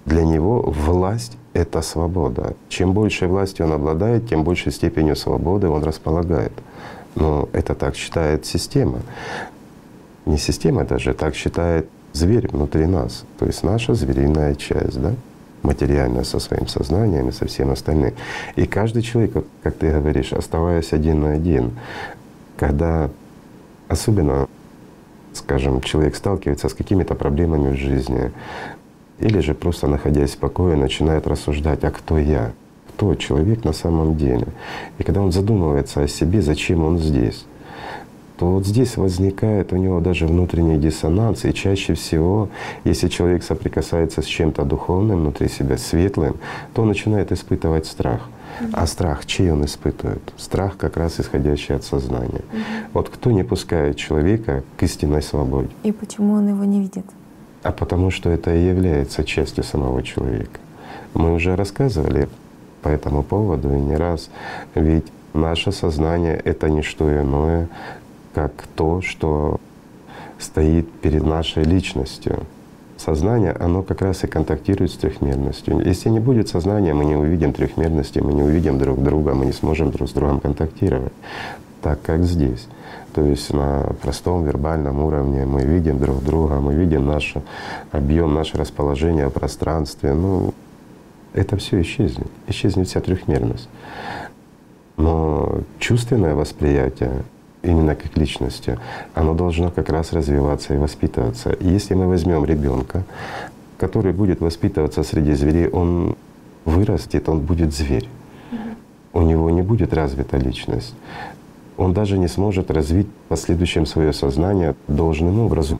Для 0.04 0.22
него 0.22 0.60
власть— 0.60 1.38
это 1.54 1.80
свобода. 1.80 2.54
Чем 2.68 2.92
больше 2.92 3.26
власти 3.26 3.62
он 3.62 3.72
обладает, 3.72 4.28
тем 4.28 4.44
большей 4.44 4.70
степенью 4.70 5.16
свободы 5.16 5.68
он 5.68 5.82
располагает. 5.82 6.52
Но 7.14 7.48
это 7.54 7.74
так 7.74 7.96
считает 7.96 8.44
система. 8.44 8.98
Не 10.26 10.36
система 10.36 10.84
даже, 10.84 11.14
так 11.14 11.34
считает 11.34 11.88
зверь 12.12 12.48
внутри 12.48 12.84
нас. 12.84 13.24
То 13.38 13.46
есть 13.46 13.62
наша 13.62 13.94
звериная 13.94 14.54
часть, 14.56 15.00
да? 15.00 15.14
материальная 15.66 16.24
со 16.24 16.38
своим 16.38 16.68
сознанием 16.68 17.28
и 17.28 17.32
со 17.32 17.46
всем 17.46 17.70
остальным. 17.70 18.14
И 18.54 18.66
каждый 18.66 19.02
человек, 19.02 19.44
как 19.62 19.76
ты 19.76 19.90
говоришь, 19.90 20.32
оставаясь 20.32 20.92
один 20.92 21.20
на 21.20 21.32
один, 21.32 21.72
когда 22.56 23.10
особенно, 23.88 24.48
скажем, 25.32 25.80
человек 25.80 26.16
сталкивается 26.16 26.68
с 26.68 26.74
какими-то 26.74 27.14
проблемами 27.14 27.72
в 27.72 27.76
жизни, 27.76 28.32
или 29.18 29.40
же 29.40 29.54
просто 29.54 29.86
находясь 29.86 30.32
в 30.32 30.38
покое, 30.38 30.76
начинает 30.76 31.26
рассуждать, 31.26 31.84
а 31.84 31.90
кто 31.90 32.18
я? 32.18 32.52
Кто 32.88 33.14
человек 33.14 33.64
на 33.64 33.72
самом 33.72 34.16
деле? 34.16 34.46
И 34.98 35.02
когда 35.02 35.20
он 35.20 35.32
задумывается 35.32 36.02
о 36.02 36.08
себе, 36.08 36.42
зачем 36.42 36.84
он 36.84 36.98
здесь, 36.98 37.44
то 38.38 38.52
вот 38.52 38.66
здесь 38.66 38.96
возникает 38.96 39.72
у 39.72 39.76
него 39.76 40.00
даже 40.00 40.26
внутренний 40.26 40.78
диссонанс. 40.78 41.44
И 41.44 41.54
чаще 41.54 41.94
всего, 41.94 42.50
если 42.84 43.08
человек 43.08 43.42
соприкасается 43.42 44.20
с 44.20 44.26
чем-то 44.26 44.64
духовным 44.64 45.20
внутри 45.20 45.48
себя, 45.48 45.78
светлым, 45.78 46.36
то 46.74 46.82
он 46.82 46.88
начинает 46.88 47.32
испытывать 47.32 47.86
страх. 47.86 48.28
А 48.72 48.86
страх, 48.86 49.26
чей 49.26 49.50
он 49.50 49.64
испытывает? 49.64 50.22
Страх 50.36 50.76
как 50.76 50.96
раз 50.96 51.20
исходящий 51.20 51.74
от 51.74 51.84
сознания. 51.84 52.42
Вот 52.92 53.08
кто 53.08 53.30
не 53.30 53.44
пускает 53.44 53.96
человека 53.96 54.62
к 54.76 54.82
истинной 54.82 55.22
свободе? 55.22 55.68
И 55.82 55.92
почему 55.92 56.34
он 56.34 56.48
его 56.48 56.64
не 56.64 56.80
видит? 56.80 57.04
А 57.62 57.72
потому 57.72 58.10
что 58.10 58.30
это 58.30 58.54
и 58.54 58.66
является 58.66 59.24
частью 59.24 59.64
самого 59.64 60.02
человека. 60.02 60.60
Мы 61.14 61.34
уже 61.34 61.56
рассказывали 61.56 62.28
по 62.82 62.88
этому 62.88 63.22
поводу 63.22 63.74
и 63.74 63.80
не 63.80 63.96
раз. 63.96 64.30
Ведь 64.74 65.06
наше 65.34 65.72
сознание— 65.72 66.36
это 66.44 66.68
не 66.68 66.82
что 66.82 67.12
иное, 67.12 67.68
как 68.34 68.52
то, 68.74 69.00
что 69.02 69.60
стоит 70.38 70.90
перед 71.00 71.24
нашей 71.24 71.64
личностью. 71.64 72.44
Сознание, 72.96 73.52
оно 73.52 73.82
как 73.82 74.00
раз 74.00 74.24
и 74.24 74.26
контактирует 74.26 74.90
с 74.90 74.96
трехмерностью. 74.96 75.80
Если 75.84 76.08
не 76.08 76.18
будет 76.18 76.48
сознания, 76.48 76.94
мы 76.94 77.04
не 77.04 77.14
увидим 77.14 77.52
трехмерности, 77.52 78.20
мы 78.20 78.32
не 78.32 78.42
увидим 78.42 78.78
друг 78.78 79.02
друга, 79.02 79.34
мы 79.34 79.44
не 79.46 79.52
сможем 79.52 79.90
друг 79.90 80.08
с 80.08 80.12
другом 80.12 80.40
контактировать, 80.40 81.12
так 81.82 82.00
как 82.02 82.24
здесь. 82.24 82.66
То 83.12 83.22
есть 83.24 83.52
на 83.52 83.94
простом 84.02 84.44
вербальном 84.44 85.02
уровне 85.02 85.44
мы 85.44 85.62
видим 85.62 85.98
друг 85.98 86.22
друга, 86.22 86.56
мы 86.60 86.74
видим 86.74 87.06
наш 87.06 87.34
объем, 87.90 88.34
наше 88.34 88.56
расположение 88.56 89.28
в 89.28 89.32
пространстве. 89.32 90.14
Ну, 90.14 90.54
это 91.32 91.56
все 91.58 91.80
исчезнет, 91.82 92.28
исчезнет 92.46 92.88
вся 92.88 93.00
трехмерность. 93.00 93.68
Но 94.96 95.60
чувственное 95.78 96.34
восприятие 96.34 97.24
именно 97.66 97.94
как 97.94 98.16
личности, 98.16 98.78
оно 99.14 99.34
должно 99.34 99.70
как 99.70 99.88
раз 99.90 100.12
развиваться 100.12 100.74
и 100.74 100.78
воспитываться. 100.78 101.50
И 101.50 101.68
если 101.68 101.94
мы 101.94 102.06
возьмем 102.06 102.44
ребенка, 102.44 103.04
который 103.78 104.12
будет 104.12 104.40
воспитываться 104.40 105.02
среди 105.02 105.34
зверей, 105.34 105.68
он 105.68 106.16
вырастет, 106.64 107.28
он 107.28 107.40
будет 107.40 107.74
зверь. 107.74 108.08
У 109.12 109.22
него 109.22 109.50
не 109.50 109.62
будет 109.62 109.92
развита 109.92 110.36
личность. 110.36 110.94
Он 111.76 111.92
даже 111.92 112.18
не 112.18 112.28
сможет 112.28 112.70
развить 112.70 113.06
в 113.06 113.28
последующем 113.28 113.86
свое 113.86 114.12
сознание 114.12 114.74
должным 114.88 115.40
образом. 115.40 115.78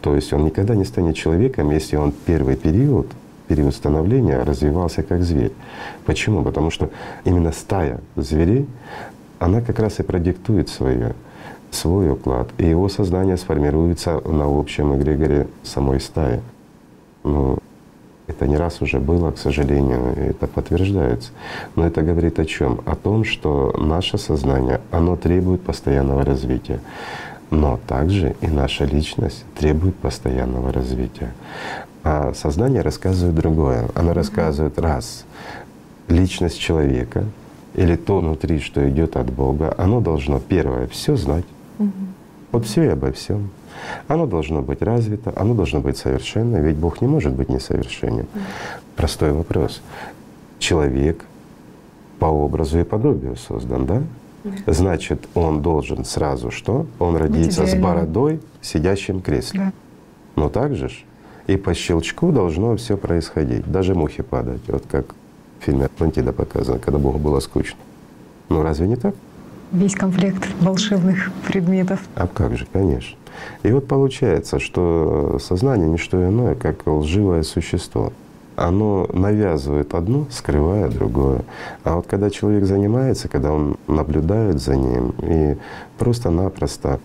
То 0.00 0.14
есть 0.14 0.32
он 0.32 0.44
никогда 0.44 0.74
не 0.74 0.84
станет 0.84 1.16
человеком, 1.16 1.70
если 1.70 1.96
он 1.96 2.12
первый 2.26 2.56
период, 2.56 3.08
период 3.48 3.74
становления 3.74 4.38
развивался 4.42 5.02
как 5.02 5.22
зверь. 5.22 5.52
Почему? 6.04 6.42
Потому 6.42 6.70
что 6.70 6.90
именно 7.24 7.52
стая 7.52 8.00
зверей, 8.16 8.66
она 9.42 9.60
как 9.60 9.80
раз 9.80 9.98
и 9.98 10.04
продиктует 10.04 10.68
свое, 10.68 11.14
свой 11.70 12.10
уклад. 12.10 12.48
И 12.58 12.64
его 12.64 12.88
сознание 12.88 13.36
сформируется 13.36 14.20
на 14.20 14.44
общем 14.44 14.96
эгрегоре 14.96 15.48
самой 15.64 16.00
стаи. 16.00 16.40
Ну, 17.24 17.58
это 18.28 18.46
не 18.46 18.56
раз 18.56 18.80
уже 18.82 19.00
было, 19.00 19.32
к 19.32 19.38
сожалению, 19.38 20.14
это 20.16 20.46
подтверждается. 20.46 21.30
Но 21.74 21.84
это 21.84 22.02
говорит 22.02 22.38
о 22.38 22.44
чем? 22.44 22.82
О 22.86 22.94
том, 22.94 23.24
что 23.24 23.74
наше 23.76 24.16
сознание, 24.16 24.80
оно 24.92 25.16
требует 25.16 25.62
постоянного 25.62 26.24
развития. 26.24 26.80
Но 27.50 27.80
также 27.88 28.36
и 28.40 28.46
наша 28.46 28.84
личность 28.84 29.44
требует 29.58 29.96
постоянного 29.96 30.72
развития. 30.72 31.32
А 32.04 32.32
сознание 32.34 32.82
рассказывает 32.82 33.34
другое. 33.34 33.88
Оно 33.94 34.12
рассказывает 34.12 34.78
раз 34.78 35.24
личность 36.08 36.58
человека 36.58 37.24
или 37.74 37.96
то 37.96 38.18
внутри, 38.18 38.60
что 38.60 38.88
идет 38.88 39.16
от 39.16 39.30
Бога, 39.32 39.74
оно 39.78 40.00
должно 40.00 40.40
первое 40.40 40.86
все 40.86 41.16
знать. 41.16 41.44
Вот 42.50 42.66
все 42.66 42.84
и 42.84 42.88
обо 42.88 43.12
всем. 43.12 43.50
Оно 44.08 44.26
должно 44.26 44.60
быть 44.60 44.82
развито, 44.82 45.32
оно 45.36 45.54
должно 45.54 45.80
быть 45.80 45.96
совершенно, 45.96 46.56
ведь 46.56 46.76
Бог 46.76 47.00
не 47.00 47.08
может 47.08 47.32
быть 47.32 47.48
несовершенен. 47.48 48.26
Простой 48.94 49.32
вопрос. 49.32 49.80
Человек 50.58 51.24
по 52.18 52.26
образу 52.26 52.78
и 52.78 52.84
подобию 52.84 53.36
создан, 53.36 53.86
да? 53.86 54.02
Значит, 54.66 55.28
он 55.34 55.62
должен 55.62 56.04
сразу 56.04 56.50
что? 56.50 56.86
Он 56.98 57.16
родится 57.16 57.66
с 57.66 57.74
бородой 57.74 58.40
в 58.60 58.66
сидящем 58.66 59.20
кресле. 59.20 59.60
Да. 59.60 59.72
Но 60.36 60.48
так 60.48 60.74
же 60.74 60.88
ж 60.88 61.04
и 61.46 61.56
по 61.56 61.74
щелчку 61.74 62.32
должно 62.32 62.76
все 62.76 62.96
происходить, 62.96 63.70
даже 63.70 63.94
мухи 63.94 64.22
падать, 64.22 64.62
вот 64.68 64.84
как 64.90 65.14
в 65.62 65.64
фильме 65.64 65.86
«Атлантида» 65.86 66.32
показано, 66.32 66.78
когда 66.80 66.98
Богу 66.98 67.18
было 67.18 67.38
скучно. 67.38 67.78
Ну 68.48 68.62
разве 68.62 68.88
не 68.88 68.96
так? 68.96 69.14
Весь 69.70 69.94
комплект 69.94 70.48
волшебных 70.60 71.30
предметов. 71.46 72.00
А 72.16 72.26
как 72.26 72.56
же, 72.56 72.66
конечно. 72.72 73.16
И 73.62 73.70
вот 73.70 73.86
получается, 73.86 74.58
что 74.58 75.38
сознание 75.40 75.88
не 75.88 75.98
что 75.98 76.22
иное, 76.28 76.56
как 76.56 76.86
лживое 76.86 77.44
существо. 77.44 78.12
Оно 78.56 79.08
навязывает 79.12 79.94
одно, 79.94 80.26
скрывая 80.30 80.88
другое. 80.88 81.42
А 81.84 81.94
вот 81.96 82.06
когда 82.06 82.28
человек 82.28 82.64
занимается, 82.64 83.28
когда 83.28 83.52
он 83.52 83.76
наблюдает 83.86 84.60
за 84.60 84.76
ним 84.76 85.14
и 85.22 85.56
просто-напросто, 85.96 86.98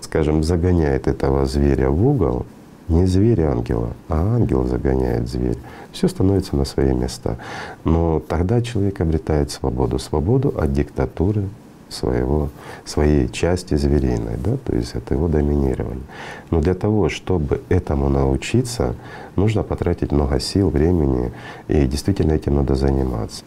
скажем, 0.00 0.44
загоняет 0.44 1.08
этого 1.08 1.46
зверя 1.46 1.88
в 1.88 2.06
угол, 2.06 2.46
Не 2.92 3.06
зверь 3.06 3.40
ангела, 3.40 3.94
а 4.10 4.34
ангел 4.34 4.64
загоняет 4.66 5.26
зверь. 5.26 5.56
Все 5.92 6.08
становится 6.08 6.56
на 6.56 6.66
свои 6.66 6.92
места. 6.92 7.38
Но 7.84 8.20
тогда 8.20 8.60
человек 8.60 9.00
обретает 9.00 9.50
свободу. 9.50 9.98
Свободу 9.98 10.52
от 10.58 10.74
диктатуры 10.74 11.48
своего, 11.88 12.50
своей 12.84 13.30
части 13.30 13.76
звериной, 13.76 14.36
да, 14.36 14.58
то 14.58 14.76
есть 14.76 14.94
это 14.94 15.14
его 15.14 15.28
доминирование. 15.28 16.04
Но 16.50 16.60
для 16.60 16.74
того, 16.74 17.08
чтобы 17.08 17.62
этому 17.70 18.10
научиться, 18.10 18.94
нужно 19.36 19.62
потратить 19.62 20.12
много 20.12 20.38
сил, 20.38 20.68
времени, 20.68 21.32
и 21.68 21.86
действительно 21.86 22.32
этим 22.32 22.56
надо 22.56 22.74
заниматься. 22.74 23.42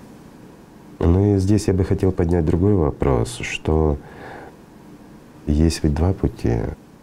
Ну 0.97 1.35
и 1.35 1.37
здесь 1.37 1.67
я 1.67 1.73
бы 1.75 1.83
хотел 1.83 2.11
поднять 2.11 2.45
другой 2.45 2.73
вопрос, 2.73 3.37
что 3.41 3.97
есть 5.45 5.83
ведь 5.83 5.93
два 5.93 6.13
пути. 6.13 6.61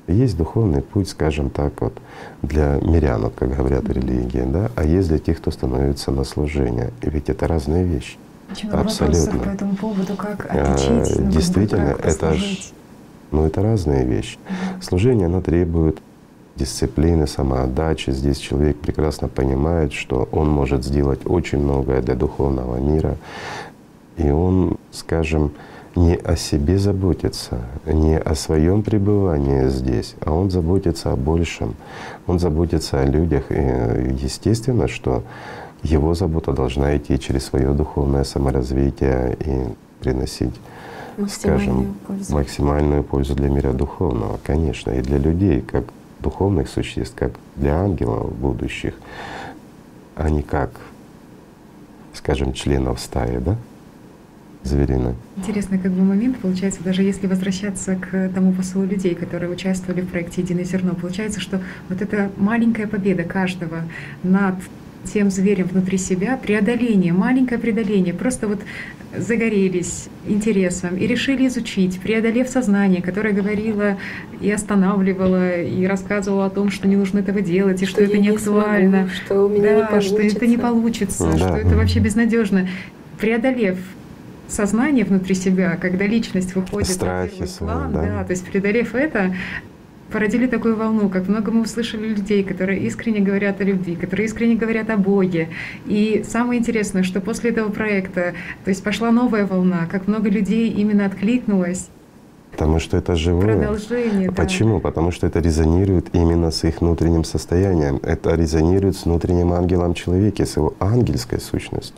Есть 0.09 0.37
духовный 0.37 0.82
путь, 0.82 1.09
скажем 1.09 1.49
так, 1.49 1.80
вот 1.80 1.94
для 2.42 2.78
мирян, 2.82 3.23
вот, 3.23 3.35
как 3.37 3.54
говорят 3.54 3.88
религии, 3.88 4.44
да, 4.44 4.71
а 4.75 4.85
есть 4.85 5.09
для 5.09 5.18
тех, 5.18 5.38
кто 5.38 5.50
становится 5.50 6.11
на 6.11 6.25
служение. 6.25 6.92
И 7.02 7.11
ведь 7.11 7.28
это 7.28 7.47
разные 7.47 7.85
вещи. 7.85 8.16
Очень 8.50 8.71
Абсолютно. 8.71 9.38
по 9.38 9.49
этому 9.49 9.76
поводу, 9.76 10.14
как 10.16 10.47
а, 10.50 10.75
отличить, 10.75 11.18
ну, 11.18 11.30
Действительно, 11.30 11.94
как 11.94 12.04
это 12.04 12.35
ж, 12.35 12.73
ну, 13.30 13.47
это 13.47 13.62
разные 13.62 14.04
вещи. 14.04 14.38
Служение, 14.80 15.26
оно 15.26 15.40
требует 15.40 15.99
дисциплины, 16.56 17.26
самоотдачи. 17.26 18.11
Здесь 18.11 18.38
человек 18.38 18.76
прекрасно 18.76 19.28
понимает, 19.28 19.92
что 19.92 20.28
он 20.32 20.50
может 20.50 20.85
сделать 20.85 21.21
очень 21.25 21.59
многое 21.59 22.02
для 22.02 22.14
духовного 22.14 22.76
мира. 22.76 23.16
И 24.16 24.28
он, 24.30 24.76
скажем, 24.90 25.52
не 25.95 26.17
о 26.17 26.37
себе 26.37 26.79
заботится, 26.79 27.59
не 27.87 28.19
о 28.19 28.35
своем 28.35 28.83
пребывании 28.83 29.69
здесь, 29.69 30.15
а 30.21 30.33
он 30.33 30.51
заботится 30.51 31.13
о 31.13 31.17
большем. 31.17 31.75
Он 32.27 32.39
заботится 32.39 33.01
о 33.01 33.07
людях. 33.07 33.51
И 33.51 33.55
естественно, 33.55 34.89
что 34.89 35.23
его 35.83 36.15
забота 36.15 36.53
должна 36.53 36.97
идти 36.97 37.19
через 37.19 37.45
свое 37.45 37.73
духовное 37.73 38.25
саморазвитие 38.25 39.37
и 39.41 39.75
приносить, 40.01 40.55
скажем, 41.29 41.95
пользу. 42.07 42.35
максимальную 42.35 43.03
пользу 43.03 43.35
для 43.35 43.49
мира 43.49 43.73
духовного, 43.73 44.39
конечно, 44.43 44.91
и 44.93 45.03
для 45.03 45.19
людей, 45.19 45.61
как 45.61 45.85
духовных 46.21 46.69
существ, 46.69 47.15
как 47.17 47.33
для 47.57 47.77
ангелов 47.77 48.35
будущих, 48.35 48.95
а 50.15 50.31
не 50.31 50.43
как, 50.43 50.71
скажем, 52.15 52.53
членов 52.53 53.01
стаи, 53.01 53.39
да? 53.39 53.57
Звериной. 54.64 55.14
Интересный 55.37 55.78
как 55.78 55.92
бы 55.92 56.02
момент 56.02 56.38
получается, 56.38 56.83
даже 56.85 57.02
если 57.02 57.26
возвращаться 57.26 57.97
к 57.97 58.31
тому 58.35 58.52
посылу 58.52 58.85
людей, 58.85 59.14
которые 59.14 59.50
участвовали 59.50 60.00
в 60.02 60.09
проекте 60.09 60.42
«Единое 60.42 60.64
зерно», 60.64 60.95
получается, 60.95 61.40
что 61.40 61.61
вот 61.88 62.00
эта 62.00 62.31
маленькая 62.37 62.87
победа 62.87 63.25
каждого 63.25 63.83
над 64.23 64.54
тем 65.12 65.31
зверем 65.31 65.66
внутри 65.66 65.99
себя, 65.99 66.37
преодоление, 66.37 67.12
маленькое 67.12 67.59
преодоление, 67.61 68.14
просто 68.14 68.47
вот 68.47 68.61
загорелись 69.16 70.09
интересом 70.26 70.97
и 70.97 71.07
решили 71.07 71.47
изучить, 71.49 72.00
преодолев 72.00 72.49
сознание, 72.49 73.02
которое 73.02 73.35
говорило 73.35 73.99
и 74.40 74.50
останавливало, 74.50 75.61
и 75.61 75.85
рассказывало 75.87 76.47
о 76.47 76.50
том, 76.50 76.71
что 76.71 76.88
не 76.88 76.97
нужно 76.97 77.19
этого 77.19 77.40
делать, 77.40 77.83
и 77.83 77.87
что, 77.87 78.02
что 78.02 78.04
это 78.04 78.19
не 78.19 78.31
актуально, 78.31 79.09
смогу, 79.09 79.11
что 79.25 79.47
у 79.47 79.49
меня 79.49 79.62
да, 79.62 79.81
не 79.81 79.87
получится. 79.87 80.28
что 80.28 80.37
это 80.37 80.47
не 80.47 80.57
получится, 80.57 81.31
да. 81.33 81.37
что 81.37 81.57
это 81.57 81.76
вообще 81.76 81.99
безнадежно. 81.99 82.69
Преодолев 83.19 83.78
сознание 84.52 85.04
внутри 85.04 85.35
себя, 85.35 85.76
когда 85.76 86.06
личность 86.06 86.54
выходит 86.54 86.88
Страхи 86.88 87.40
на 87.40 87.47
первый 87.47 87.59
план, 87.59 87.92
да. 87.92 88.02
да, 88.02 88.25
то 88.25 88.30
есть 88.32 88.44
преодолев 88.44 88.94
это, 88.94 89.35
породили 90.12 90.47
такую 90.47 90.76
волну, 90.76 91.09
как 91.09 91.26
много 91.26 91.50
мы 91.50 91.62
услышали 91.62 92.09
людей, 92.09 92.44
которые 92.44 92.80
искренне 92.80 93.21
говорят 93.21 93.61
о 93.61 93.64
любви, 93.64 93.97
которые 93.97 94.26
искренне 94.26 94.54
говорят 94.54 94.90
о 94.90 94.97
Боге. 94.97 95.49
И 95.87 96.23
самое 96.28 96.61
интересное, 96.61 97.02
что 97.02 97.21
после 97.21 97.50
этого 97.50 97.71
проекта, 97.71 98.35
то 98.64 98.68
есть 98.68 98.85
пошла 98.85 99.11
новая 99.11 99.47
волна, 99.47 99.87
как 99.90 100.06
много 100.06 100.28
людей 100.28 100.69
именно 100.69 101.06
откликнулось. 101.06 101.88
Потому 102.52 102.78
что 102.78 102.99
это 102.99 103.17
живое. 103.17 103.56
Продолжение. 103.56 104.28
Да. 104.28 104.34
Почему? 104.34 104.78
Потому 104.78 105.10
что 105.10 105.26
это 105.26 105.41
резонирует 105.41 106.15
именно 106.15 106.50
с 106.50 106.65
их 106.65 106.82
внутренним 106.82 107.25
состоянием. 107.25 107.99
Это 108.02 108.34
резонирует 108.34 108.95
с 108.95 109.06
внутренним 109.06 109.54
ангелом 109.54 109.95
человека, 109.95 110.45
с 110.45 110.56
его 110.56 110.75
ангельской 110.78 111.41
сущностью. 111.41 111.97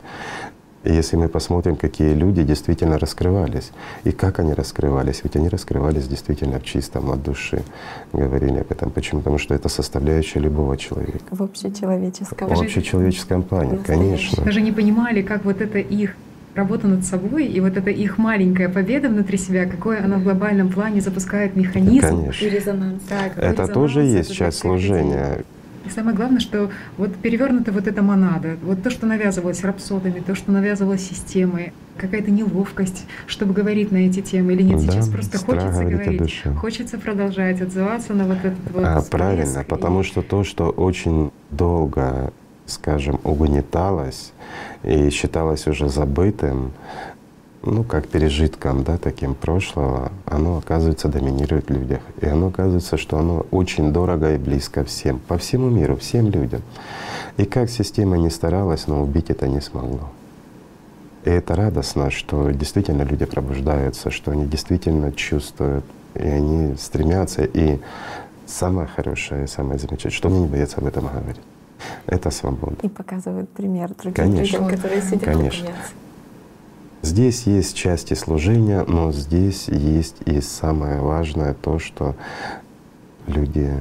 И 0.85 0.93
если 0.93 1.17
мы 1.17 1.27
посмотрим, 1.27 1.75
какие 1.75 2.13
люди 2.13 2.43
действительно 2.43 2.99
раскрывались, 2.99 3.71
и 4.03 4.11
как 4.11 4.39
они 4.39 4.53
раскрывались, 4.53 5.21
ведь 5.23 5.35
они 5.35 5.49
раскрывались 5.49 6.07
действительно 6.07 6.59
в 6.59 6.63
чистом 6.63 7.09
от 7.09 7.23
души, 7.23 7.63
говорили 8.13 8.59
об 8.59 8.71
этом. 8.71 8.91
Почему? 8.91 9.21
Потому 9.21 9.39
что 9.39 9.55
это 9.55 9.67
составляющая 9.67 10.39
любого 10.39 10.77
человека. 10.77 11.25
В 11.31 11.41
общечеловеческом. 11.41 12.49
В 12.49 12.61
общечеловеческом 12.61 13.43
плане, 13.43 13.79
конечно. 13.85 14.43
Даже 14.43 14.61
не 14.61 14.71
понимали, 14.71 15.23
как 15.23 15.43
вот 15.43 15.59
это 15.59 15.79
их 15.79 16.15
работа 16.53 16.87
над 16.87 17.03
собой 17.03 17.47
и 17.47 17.59
вот 17.59 17.75
эта 17.75 17.89
их 17.89 18.17
маленькая 18.17 18.69
победа 18.69 19.09
внутри 19.09 19.37
себя, 19.37 19.65
какой 19.65 19.99
она 19.99 20.17
в 20.17 20.23
глобальном 20.23 20.69
плане 20.69 21.01
запускает 21.01 21.55
механизм 21.55 22.07
Конечно. 22.07 22.45
и 22.45 22.49
резонанс. 22.49 23.03
Так, 23.09 23.37
это 23.37 23.51
резонанс, 23.51 23.71
тоже 23.71 24.01
есть 24.03 24.33
часть 24.33 24.59
служения. 24.59 25.43
И 25.85 25.89
самое 25.89 26.15
главное, 26.15 26.39
что 26.39 26.71
вот 26.97 27.15
перевернута 27.15 27.71
вот 27.71 27.87
эта 27.87 28.01
монада, 28.01 28.57
вот 28.63 28.81
то, 28.83 28.89
что 28.89 29.05
навязывалось 29.05 29.63
рапсодами, 29.63 30.19
то, 30.19 30.35
что 30.35 30.51
навязывалось 30.51 31.07
системой, 31.07 31.73
какая-то 31.97 32.31
неловкость, 32.31 33.05
чтобы 33.27 33.53
говорить 33.53 33.91
на 33.91 33.97
эти 33.97 34.21
темы 34.21 34.53
или 34.53 34.63
нет. 34.63 34.85
Да, 34.85 34.91
Сейчас 34.91 35.09
просто 35.09 35.37
хочется 35.37 35.83
говорить, 35.83 36.43
хочется 36.59 36.97
продолжать 36.97 37.61
отзываться 37.61 38.13
на 38.13 38.25
вот 38.25 38.37
этот 38.43 38.71
вот. 38.73 38.83
А, 38.83 39.01
правильно, 39.01 39.59
и... 39.59 39.63
потому 39.63 40.03
что 40.03 40.21
то, 40.21 40.43
что 40.43 40.69
очень 40.69 41.31
долго, 41.51 42.33
скажем, 42.65 43.19
угнеталось 43.23 44.33
и 44.83 45.09
считалось 45.09 45.67
уже 45.67 45.89
забытым, 45.89 46.73
ну, 47.65 47.83
как 47.83 48.07
пережитком, 48.07 48.83
да, 48.83 48.97
таким 48.97 49.35
прошлого, 49.35 50.11
оно, 50.25 50.57
оказывается, 50.57 51.07
доминирует 51.07 51.67
в 51.67 51.73
людях. 51.73 51.99
И 52.21 52.25
оно 52.25 52.47
оказывается, 52.47 52.97
что 52.97 53.17
оно 53.17 53.45
очень 53.51 53.91
дорого 53.91 54.35
и 54.35 54.37
близко 54.37 54.83
всем, 54.83 55.19
по 55.19 55.37
всему 55.37 55.69
миру, 55.69 55.95
всем 55.97 56.29
людям. 56.29 56.61
И 57.37 57.45
как 57.45 57.69
система 57.69 58.17
не 58.17 58.29
старалась, 58.29 58.87
но 58.87 59.01
убить 59.01 59.29
это 59.29 59.47
не 59.47 59.61
смогло. 59.61 60.09
И 61.25 61.29
это 61.29 61.55
радостно, 61.55 62.11
что 62.11 62.51
действительно 62.51 63.01
люди 63.01 63.25
пробуждаются, 63.25 64.11
что 64.11 64.31
они 64.31 64.45
действительно 64.45 65.11
чувствуют, 65.11 65.83
и 66.13 66.27
они 66.27 66.75
стремятся. 66.77 67.43
И 67.43 67.79
самое 68.45 68.87
хорошее, 68.87 69.45
и 69.45 69.47
самое 69.47 69.79
замечательное, 69.79 70.15
что 70.15 70.29
они 70.29 70.41
не 70.41 70.47
боятся 70.47 70.77
об 70.77 70.85
этом 70.85 71.07
говорить. 71.07 71.41
Это 72.05 72.29
свобода. 72.29 72.77
И 72.83 72.89
показывают 72.89 73.49
пример 73.49 73.89
другим 73.95 74.13
Конечно. 74.13 74.57
людям, 74.57 74.69
которые 74.69 75.01
сидят 75.01 75.23
Конечно. 75.23 75.69
Здесь 77.05 77.43
есть 77.43 77.75
части 77.75 78.15
служения, 78.15 78.83
но 78.87 79.11
здесь 79.11 79.67
есть 79.67 80.15
и 80.25 80.41
самое 80.41 81.01
важное 81.01 81.53
то, 81.53 81.77
что 81.77 82.15
люди 83.27 83.71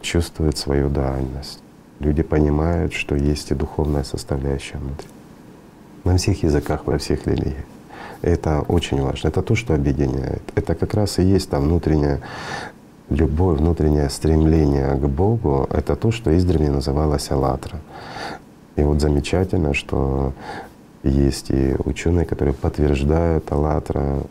чувствуют 0.00 0.58
свою 0.58 0.88
дуальность. 0.88 1.60
Люди 2.00 2.24
понимают, 2.24 2.92
что 2.92 3.14
есть 3.14 3.52
и 3.52 3.54
духовная 3.54 4.02
составляющая 4.02 4.78
внутри. 4.78 5.06
На 6.02 6.16
всех 6.16 6.42
языках, 6.42 6.86
во 6.86 6.98
всех 6.98 7.24
религиях. 7.28 7.64
Это 8.20 8.62
очень 8.62 9.00
важно. 9.00 9.28
Это 9.28 9.42
то, 9.42 9.54
что 9.54 9.74
объединяет. 9.74 10.42
Это 10.56 10.74
как 10.74 10.94
раз 10.94 11.20
и 11.20 11.22
есть 11.22 11.50
там 11.50 11.62
внутренняя 11.62 12.20
любовь, 13.10 13.60
внутреннее 13.60 14.10
стремление 14.10 14.96
к 14.96 15.06
Богу. 15.06 15.68
Это 15.70 15.94
то, 15.94 16.10
что 16.10 16.36
издревле 16.36 16.70
называлось 16.70 17.30
«аллатра». 17.30 17.78
И 18.74 18.82
вот 18.82 19.00
замечательно, 19.00 19.72
что 19.72 20.32
есть 21.02 21.50
и 21.50 21.74
ученые, 21.84 22.26
которые 22.26 22.54
подтверждают 22.54 23.50
«АЛЛАТРА», 23.50 24.22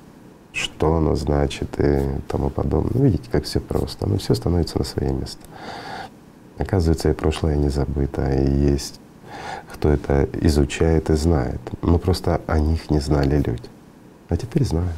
что 0.53 0.95
оно 0.95 1.15
значит 1.15 1.79
и 1.79 2.05
тому 2.27 2.49
подобное. 2.49 2.91
Ну, 2.93 3.03
видите, 3.05 3.29
как 3.32 3.45
все 3.45 3.60
просто. 3.60 4.08
Но 4.08 4.17
все 4.17 4.36
становится 4.36 4.77
на 4.77 4.84
свои 4.84 5.12
места. 5.12 5.41
Оказывается, 6.58 7.10
и 7.10 7.13
прошлое 7.13 7.55
не 7.55 7.69
забыто, 7.69 8.29
и 8.32 8.49
есть 8.49 8.99
кто 9.73 9.89
это 9.89 10.27
изучает 10.41 11.10
и 11.10 11.15
знает. 11.15 11.62
Но 11.82 11.97
просто 11.97 12.41
о 12.47 12.60
них 12.60 12.89
не 12.89 12.99
знали 12.99 13.38
люди. 13.38 13.69
А 14.27 14.38
теперь 14.38 14.65
знают. 14.65 14.97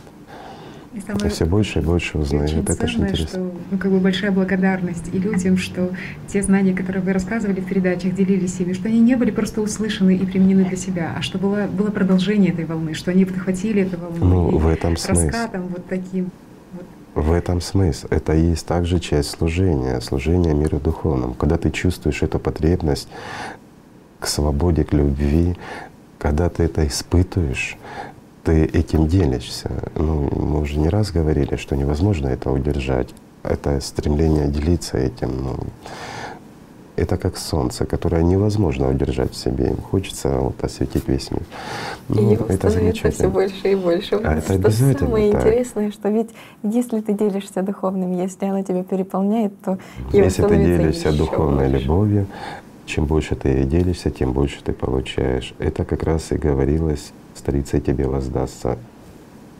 И, 0.94 0.98
и 0.98 1.30
все 1.30 1.46
больше 1.46 1.80
и 1.80 1.82
больше 1.82 2.18
узнают. 2.18 2.70
Это 2.70 2.86
же 2.86 2.98
интересно. 2.98 3.28
Что, 3.28 3.52
ну, 3.72 3.78
как 3.78 3.92
бы 3.92 4.00
большая 4.00 4.32
благодарность 4.32 5.08
и 5.14 5.18
людям, 5.18 5.58
что 5.58 5.92
те 6.28 6.42
знания, 6.42 6.74
которые 6.74 7.02
вы 7.02 7.14
рассказывали 7.14 7.62
в 7.62 7.66
передачах, 7.66 8.14
делились 8.14 8.60
ими, 8.60 8.74
что 8.74 8.90
они 8.90 9.00
не 9.00 9.16
были 9.16 9.32
просто 9.32 9.62
услышаны 9.62 10.18
и 10.18 10.26
применены 10.26 10.66
для 10.66 10.76
себя, 10.76 11.16
а 11.18 11.22
что 11.22 11.38
было, 11.38 11.68
было 11.68 11.92
продолжение 11.92 12.52
этой 12.52 12.66
волны, 12.66 12.94
что 12.94 13.12
они 13.12 13.24
подхватили 13.24 13.84
эту 13.84 13.98
волну 13.98 14.52
ну, 14.52 14.58
в 14.58 14.68
этом 14.68 14.96
раскатом 14.96 15.68
вот 15.70 15.86
таким. 15.88 16.30
Вот. 16.74 17.26
В 17.26 17.32
этом 17.32 17.62
смысл. 17.62 18.08
Это 18.10 18.34
и 18.34 18.50
есть 18.50 18.66
также 18.66 19.00
часть 19.00 19.30
служения, 19.30 20.02
служения 20.02 20.54
миру 20.54 20.80
духовному. 20.80 21.36
Когда 21.36 21.58
ты 21.58 21.72
чувствуешь 21.72 22.22
эту 22.22 22.38
потребность 22.38 23.08
к 24.20 24.28
свободе, 24.28 24.84
к 24.84 24.92
любви, 24.92 25.56
когда 26.18 26.50
ты 26.50 26.64
это 26.64 26.86
испытываешь, 26.86 27.78
ты 28.44 28.66
этим 28.66 29.08
делишься. 29.08 29.70
Ну, 29.96 30.30
мы 30.36 30.62
уже 30.62 30.78
не 30.78 30.90
раз 30.90 31.12
говорили, 31.12 31.56
что 31.56 31.76
невозможно 31.76 32.28
это 32.28 32.52
удержать. 32.52 33.10
Это 33.44 33.80
стремление 33.82 34.48
делиться 34.48 34.98
этим, 34.98 35.44
ну, 35.44 35.58
это 36.96 37.18
как 37.18 37.38
солнце, 37.38 37.86
которое 37.86 38.22
невозможно 38.22 38.90
удержать 38.90 39.32
в 39.34 39.38
себе. 39.38 39.70
Им 39.70 39.78
хочется 39.78 40.38
вот 40.40 40.64
осветить 40.64 41.08
весь 41.08 41.32
мир. 41.32 41.42
Ну, 42.10 42.32
и 42.32 42.36
это 42.36 42.70
становится 42.70 43.10
все 43.12 43.28
больше 43.28 43.72
и 43.72 43.76
больше. 43.76 44.16
А 44.16 44.36
это 44.38 44.54
обязательно 44.54 45.00
самое 45.00 45.32
так. 45.32 45.42
интересное, 45.42 45.92
что 45.92 46.10
ведь 46.10 46.30
если 46.64 47.02
ты 47.02 47.14
делишься 47.14 47.64
духовным, 47.64 48.12
если 48.12 48.46
оно 48.46 48.62
тебя 48.64 48.84
переполняет, 48.84 49.54
то 49.62 49.80
Если 50.12 50.44
ты 50.44 50.58
делишься 50.58 51.12
духовной 51.12 51.70
больше. 51.70 51.84
любовью, 51.84 52.28
чем 52.86 53.06
больше 53.06 53.36
ты 53.36 53.64
делишься, 53.64 54.12
тем 54.12 54.34
больше 54.34 54.62
ты 54.64 54.74
получаешь. 54.74 55.54
Это 55.60 55.86
как 55.86 56.04
раз 56.04 56.32
и 56.32 56.36
говорилось, 56.36 57.14
старица 57.36 57.80
тебе 57.80 58.08
воздастся. 58.08 58.78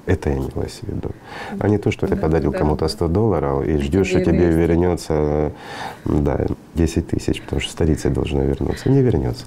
Это 0.08 0.34
имелось 0.34 0.80
в 0.82 0.88
виду. 0.88 1.12
А 1.60 1.70
не 1.70 1.78
то, 1.78 1.92
что 1.92 2.08
ты 2.08 2.16
Да, 2.16 2.22
подарил 2.22 2.52
да. 2.52 2.58
кому-то 2.58 2.88
100 2.88 3.08
долларов 3.08 3.66
и 3.68 3.78
ждешь, 3.78 4.08
что 4.08 4.24
тебе 4.24 4.50
вернется 4.50 5.52
да, 6.06 6.48
10 6.74 7.08
тысяч, 7.08 7.42
потому 7.42 7.62
что 7.62 7.72
старица 7.72 8.10
должна 8.10 8.42
вернуться. 8.44 8.90
Не 8.90 9.02
вернется. 9.02 9.46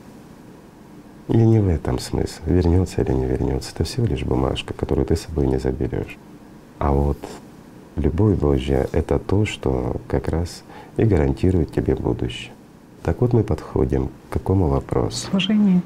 И 1.28 1.36
не 1.36 1.58
в 1.58 1.68
этом 1.68 1.98
смысл. 1.98 2.40
Вернется 2.46 3.02
или 3.02 3.12
не 3.12 3.26
вернется. 3.26 3.72
Это 3.74 3.84
всего 3.84 4.06
лишь 4.06 4.22
бумажка, 4.22 4.74
которую 4.74 5.06
ты 5.06 5.16
с 5.16 5.22
собой 5.22 5.48
не 5.48 5.58
заберешь. 5.58 6.16
А 6.78 6.92
вот 6.92 7.18
любовь 7.96 8.38
Божья— 8.38 8.86
это 8.92 9.18
то, 9.18 9.44
что 9.46 9.96
как 10.06 10.28
раз 10.28 10.62
и 10.96 11.04
гарантирует 11.04 11.72
тебе 11.72 11.96
будущее. 11.96 12.52
Так 13.02 13.20
вот 13.20 13.32
мы 13.32 13.42
подходим 13.42 14.08
к 14.30 14.34
какому 14.34 14.68
вопросу? 14.68 15.26
Служение. 15.30 15.82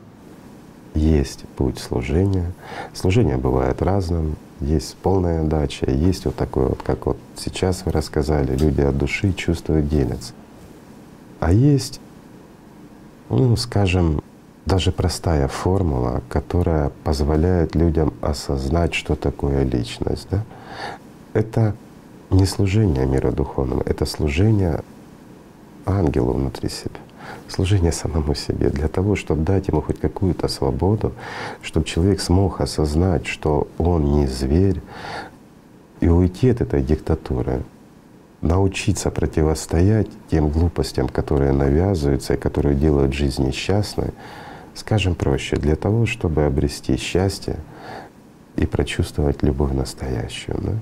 Есть 0.95 1.45
путь 1.57 1.79
служения. 1.79 2.53
Служение 2.95 3.37
бывает 3.37 3.83
разным. 3.83 4.37
Есть 4.61 4.97
полная 4.97 5.43
отдача, 5.43 5.89
есть 5.89 6.25
вот 6.25 6.35
такой 6.35 6.67
вот, 6.67 6.83
как 6.83 7.07
вот 7.07 7.17
сейчас 7.37 7.85
вы 7.85 7.93
рассказали, 7.93 8.57
люди 8.57 8.81
от 8.81 8.99
души 8.99 9.33
чувствуют, 9.33 9.89
делятся. 9.89 10.33
А 11.39 11.53
есть, 11.53 12.01
ну, 13.29 13.55
скажем, 13.57 14.21
даже 14.67 14.91
простая 14.91 15.47
формула, 15.47 16.23
которая 16.29 16.91
позволяет 17.05 17.77
людям 17.77 18.13
осознать, 18.21 18.95
что 18.95 19.15
такое 19.15 19.63
личность. 19.63 20.27
Да? 20.29 20.43
Это 21.35 21.77
не 22.31 22.45
служение 22.45 23.07
миру 23.07 23.31
духовному, 23.33 23.83
это 23.83 24.07
служение 24.07 24.83
ангелу 25.87 26.33
внутри 26.33 26.69
себя, 26.69 26.99
служение 27.49 27.93
самому 27.93 28.35
себе, 28.35 28.71
для 28.71 28.89
того, 28.89 29.17
чтобы 29.17 29.43
дать 29.43 29.69
ему 29.69 29.81
хоть 29.81 30.01
какую-то 30.01 30.49
свободу, 30.49 31.13
чтобы 31.63 31.87
человек 31.87 32.21
смог 32.21 32.61
осознать, 32.61 33.27
что 33.27 33.69
он 33.79 34.13
не 34.13 34.27
зверь, 34.27 34.81
и 36.01 36.09
уйти 36.09 36.51
от 36.51 36.61
этой 36.61 36.83
диктатуры, 36.83 37.63
научиться 38.41 39.11
противостоять 39.11 40.09
тем 40.31 40.49
глупостям, 40.49 41.09
которые 41.09 41.53
навязываются 41.53 42.35
и 42.35 42.37
которые 42.37 42.77
делают 42.77 43.13
жизнь 43.13 43.45
несчастной, 43.45 44.11
скажем 44.75 45.15
проще, 45.15 45.57
для 45.57 45.75
того, 45.75 46.07
чтобы 46.07 46.45
обрести 46.45 46.97
счастье 46.97 47.57
и 48.57 48.67
прочувствовать 48.67 49.43
любовь 49.43 49.73
настоящую. 49.73 50.59
Да? 50.61 50.73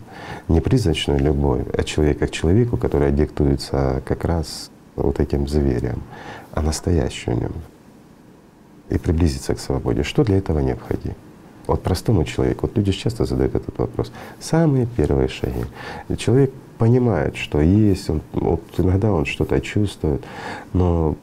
Не 0.49 0.61
призрачную 0.61 1.21
любовь, 1.21 1.63
а 1.77 1.83
человека 1.83 2.27
к 2.27 2.31
человеку, 2.31 2.77
которая 2.77 3.11
диктуется 3.11 4.03
как 4.05 4.25
раз 4.25 4.71
вот 4.97 5.21
этим 5.21 5.47
зверем, 5.47 6.03
а 6.53 6.63
настоящую 6.63 7.37
любовь. 7.37 7.63
И 8.89 8.99
приблизиться 8.99 9.55
к 9.55 9.61
свободе. 9.61 10.03
Что 10.03 10.25
для 10.25 10.39
этого 10.39 10.61
необходимо? 10.61 11.17
Вот 11.67 11.83
простому 11.83 12.25
человеку, 12.25 12.67
вот 12.67 12.77
люди 12.77 12.93
часто 12.93 13.25
задают 13.25 13.57
этот 13.57 13.77
вопрос. 13.79 14.13
Самые 14.39 14.87
первые 14.87 15.29
шаги. 15.29 15.65
Человек 16.17 16.53
понимает, 16.79 17.37
что 17.37 17.61
есть, 17.61 18.09
он, 18.09 18.21
вот 18.33 18.63
иногда 18.79 19.13
он 19.13 19.25
что-то 19.25 19.61
чувствует, 19.61 20.23
но 20.73 21.17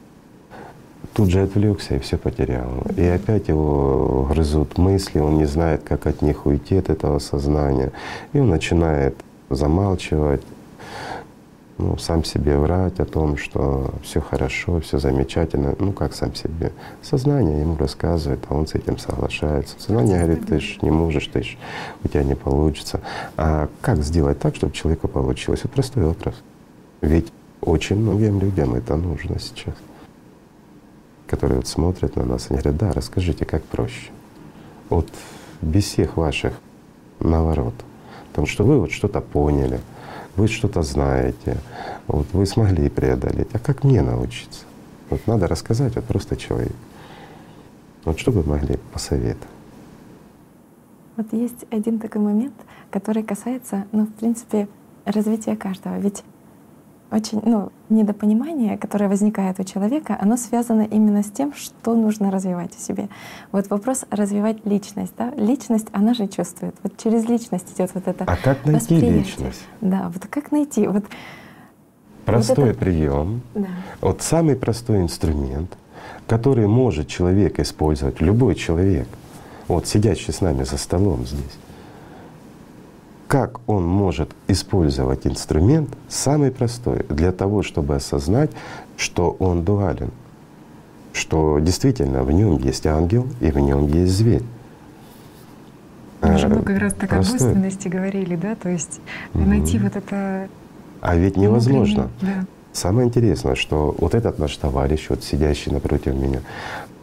тут 1.14 1.30
же 1.30 1.42
отвлекся 1.42 1.96
и 1.96 1.98
все 1.98 2.18
потерял. 2.18 2.82
И 2.96 3.04
опять 3.04 3.48
его 3.48 4.26
грызут 4.30 4.76
мысли, 4.76 5.20
он 5.20 5.38
не 5.38 5.46
знает, 5.46 5.82
как 5.82 6.06
от 6.06 6.22
них 6.22 6.44
уйти, 6.44 6.76
от 6.76 6.90
этого 6.90 7.18
сознания. 7.20 7.92
И 8.32 8.38
он 8.38 8.50
начинает 8.50 9.16
замалчивать, 9.48 10.42
ну, 11.78 11.98
сам 11.98 12.24
себе 12.24 12.56
врать 12.56 13.00
о 13.00 13.04
том, 13.04 13.36
что 13.36 13.92
все 14.02 14.20
хорошо, 14.20 14.80
все 14.80 14.98
замечательно. 14.98 15.74
Ну 15.78 15.92
как 15.92 16.14
сам 16.14 16.34
себе? 16.34 16.72
Сознание 17.02 17.60
ему 17.60 17.76
рассказывает, 17.76 18.40
а 18.48 18.54
он 18.54 18.66
с 18.66 18.74
этим 18.74 18.98
соглашается. 18.98 19.74
Сознание 19.78 20.18
говорит, 20.18 20.46
ты 20.46 20.60
ж 20.60 20.78
не 20.82 20.90
можешь, 20.90 21.26
ты 21.26 21.42
ж 21.42 21.56
у 22.04 22.08
тебя 22.08 22.22
не 22.22 22.34
получится. 22.34 23.00
А 23.36 23.68
как 23.80 24.02
сделать 24.02 24.38
так, 24.38 24.54
чтобы 24.54 24.72
человеку 24.72 25.08
получилось? 25.08 25.60
Вот 25.64 25.72
простой 25.72 26.04
вопрос. 26.04 26.34
Ведь 27.00 27.32
очень 27.60 27.96
многим 27.96 28.40
людям 28.40 28.74
это 28.74 28.96
нужно 28.96 29.38
сейчас 29.38 29.74
которые 31.26 31.56
вот 31.56 31.66
смотрят 31.66 32.16
на 32.16 32.24
нас 32.24 32.46
и 32.46 32.50
говорят, 32.50 32.76
да, 32.76 32.92
расскажите, 32.92 33.44
как 33.44 33.64
проще. 33.64 34.10
Вот 34.88 35.08
без 35.62 35.84
всех 35.84 36.16
ваших 36.16 36.54
наворот. 37.20 37.74
Потому 38.28 38.46
что 38.46 38.64
вы 38.64 38.78
вот 38.78 38.92
что-то 38.92 39.20
поняли, 39.20 39.80
вы 40.36 40.48
что-то 40.48 40.82
знаете, 40.82 41.58
вот 42.06 42.26
вы 42.32 42.46
смогли 42.46 42.88
преодолеть. 42.88 43.48
А 43.52 43.58
как 43.58 43.84
мне 43.84 44.02
научиться? 44.02 44.64
Вот 45.10 45.26
надо 45.26 45.46
рассказать 45.46 45.94
вот 45.96 46.04
просто 46.04 46.36
человек. 46.36 46.74
Вот 48.04 48.18
что 48.18 48.30
вы 48.32 48.42
могли 48.42 48.78
посоветовать? 48.92 49.48
Вот 51.16 51.32
есть 51.32 51.64
один 51.70 51.98
такой 52.00 52.20
момент, 52.20 52.54
который 52.90 53.22
касается, 53.22 53.86
ну, 53.92 54.06
в 54.06 54.12
принципе, 54.14 54.68
развития 55.04 55.56
каждого. 55.56 55.98
Ведь 55.98 56.24
очень, 57.14 57.40
ну, 57.44 57.70
недопонимание, 57.90 58.76
которое 58.76 59.08
возникает 59.08 59.60
у 59.60 59.64
человека, 59.64 60.18
оно 60.20 60.36
связано 60.36 60.82
именно 60.82 61.22
с 61.22 61.30
тем, 61.30 61.54
что 61.54 61.94
нужно 61.94 62.30
развивать 62.30 62.74
в 62.74 62.80
себе. 62.80 63.08
Вот 63.52 63.70
вопрос 63.70 64.04
развивать 64.10 64.64
личность, 64.66 65.12
да? 65.16 65.30
Личность, 65.36 65.86
она 65.92 66.14
же 66.14 66.26
чувствует. 66.26 66.74
Вот 66.82 66.96
через 66.96 67.28
личность 67.28 67.72
идет 67.74 67.90
вот 67.94 68.08
это 68.08 68.24
А 68.24 68.36
как 68.36 68.64
найти 68.66 68.80
восприятие. 68.94 69.12
личность? 69.18 69.62
Да, 69.80 70.10
вот 70.12 70.26
как 70.26 70.50
найти? 70.50 70.86
Вот, 70.88 71.04
Простой 72.24 72.70
это- 72.70 72.78
прием, 72.78 73.42
да. 73.54 73.66
вот 74.00 74.22
самый 74.22 74.56
простой 74.56 75.00
инструмент, 75.02 75.76
который 76.26 76.66
может 76.66 77.06
человек 77.06 77.60
использовать, 77.60 78.20
любой 78.20 78.54
человек, 78.54 79.06
вот 79.68 79.86
сидящий 79.86 80.32
с 80.32 80.40
нами 80.40 80.64
за 80.64 80.78
столом 80.78 81.24
здесь, 81.26 81.58
как 83.28 83.60
он 83.66 83.86
может 83.86 84.30
использовать 84.48 85.26
инструмент 85.26 85.90
самый 86.08 86.50
простой 86.50 87.04
для 87.08 87.32
того, 87.32 87.62
чтобы 87.62 87.96
осознать, 87.96 88.50
что 88.96 89.30
он 89.38 89.64
дуален, 89.64 90.10
что 91.12 91.58
действительно 91.58 92.22
в 92.22 92.30
нем 92.32 92.58
есть 92.58 92.86
ангел 92.86 93.26
и 93.40 93.50
в 93.50 93.58
нем 93.58 93.86
есть 93.86 94.12
зверь. 94.12 94.42
Мы 96.22 96.38
же 96.38 96.46
Э, 96.46 96.50
много 96.50 96.78
раз 96.78 96.94
так 96.94 97.12
о 97.12 97.16
простой. 97.16 97.38
двойственности 97.38 97.88
говорили, 97.88 98.36
да, 98.36 98.54
то 98.54 98.68
есть 98.68 99.00
найти 99.34 99.78
вот 99.78 99.96
это 99.96 100.48
А 101.00 101.16
ведь 101.16 101.36
невозможно. 101.36 102.10
да. 102.20 102.46
Самое 102.72 103.06
интересное, 103.06 103.54
что 103.54 103.94
вот 103.98 104.14
этот 104.14 104.38
наш 104.38 104.56
товарищ, 104.56 105.06
вот 105.08 105.22
сидящий 105.22 105.70
напротив 105.70 106.14
меня, 106.14 106.40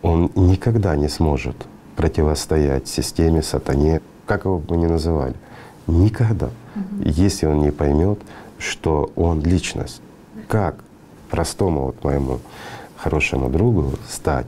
он 0.02 0.30
никогда 0.36 0.96
не 0.96 1.08
сможет 1.08 1.56
противостоять 1.96 2.88
системе, 2.88 3.42
сатане, 3.42 4.02
как 4.26 4.46
его 4.46 4.58
бы 4.60 4.76
ни 4.76 4.86
называли. 4.86 5.36
Никогда. 5.88 6.50
Если 7.04 7.46
он 7.46 7.62
не 7.62 7.72
поймет, 7.72 8.20
что 8.58 9.12
он 9.16 9.42
личность. 9.42 10.02
Как 10.48 10.76
простому 11.30 11.86
вот 11.86 12.04
моему 12.04 12.40
хорошему 12.98 13.50
другу 13.50 13.94
стать 14.08 14.48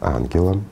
ангелом, 0.00 0.64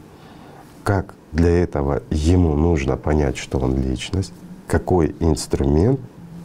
как 0.83 1.15
для 1.33 1.51
этого 1.51 2.03
ему 2.11 2.55
нужно 2.57 2.97
понять, 2.97 3.37
что 3.39 3.59
он 3.59 3.81
личность, 3.81 4.33
какой 4.67 5.15
инструмент 5.21 6.01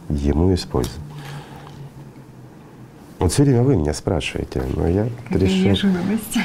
ему 0.09 0.53
использовать. 0.53 0.99
Вот 3.19 3.31
все 3.31 3.43
время 3.43 3.63
вы 3.63 3.75
меня 3.77 3.93
спрашиваете, 3.93 4.61
но 4.75 4.87
я 4.87 5.07
Какая 5.27 5.39
решил. 5.39 5.65
неожиданность. 5.65 6.37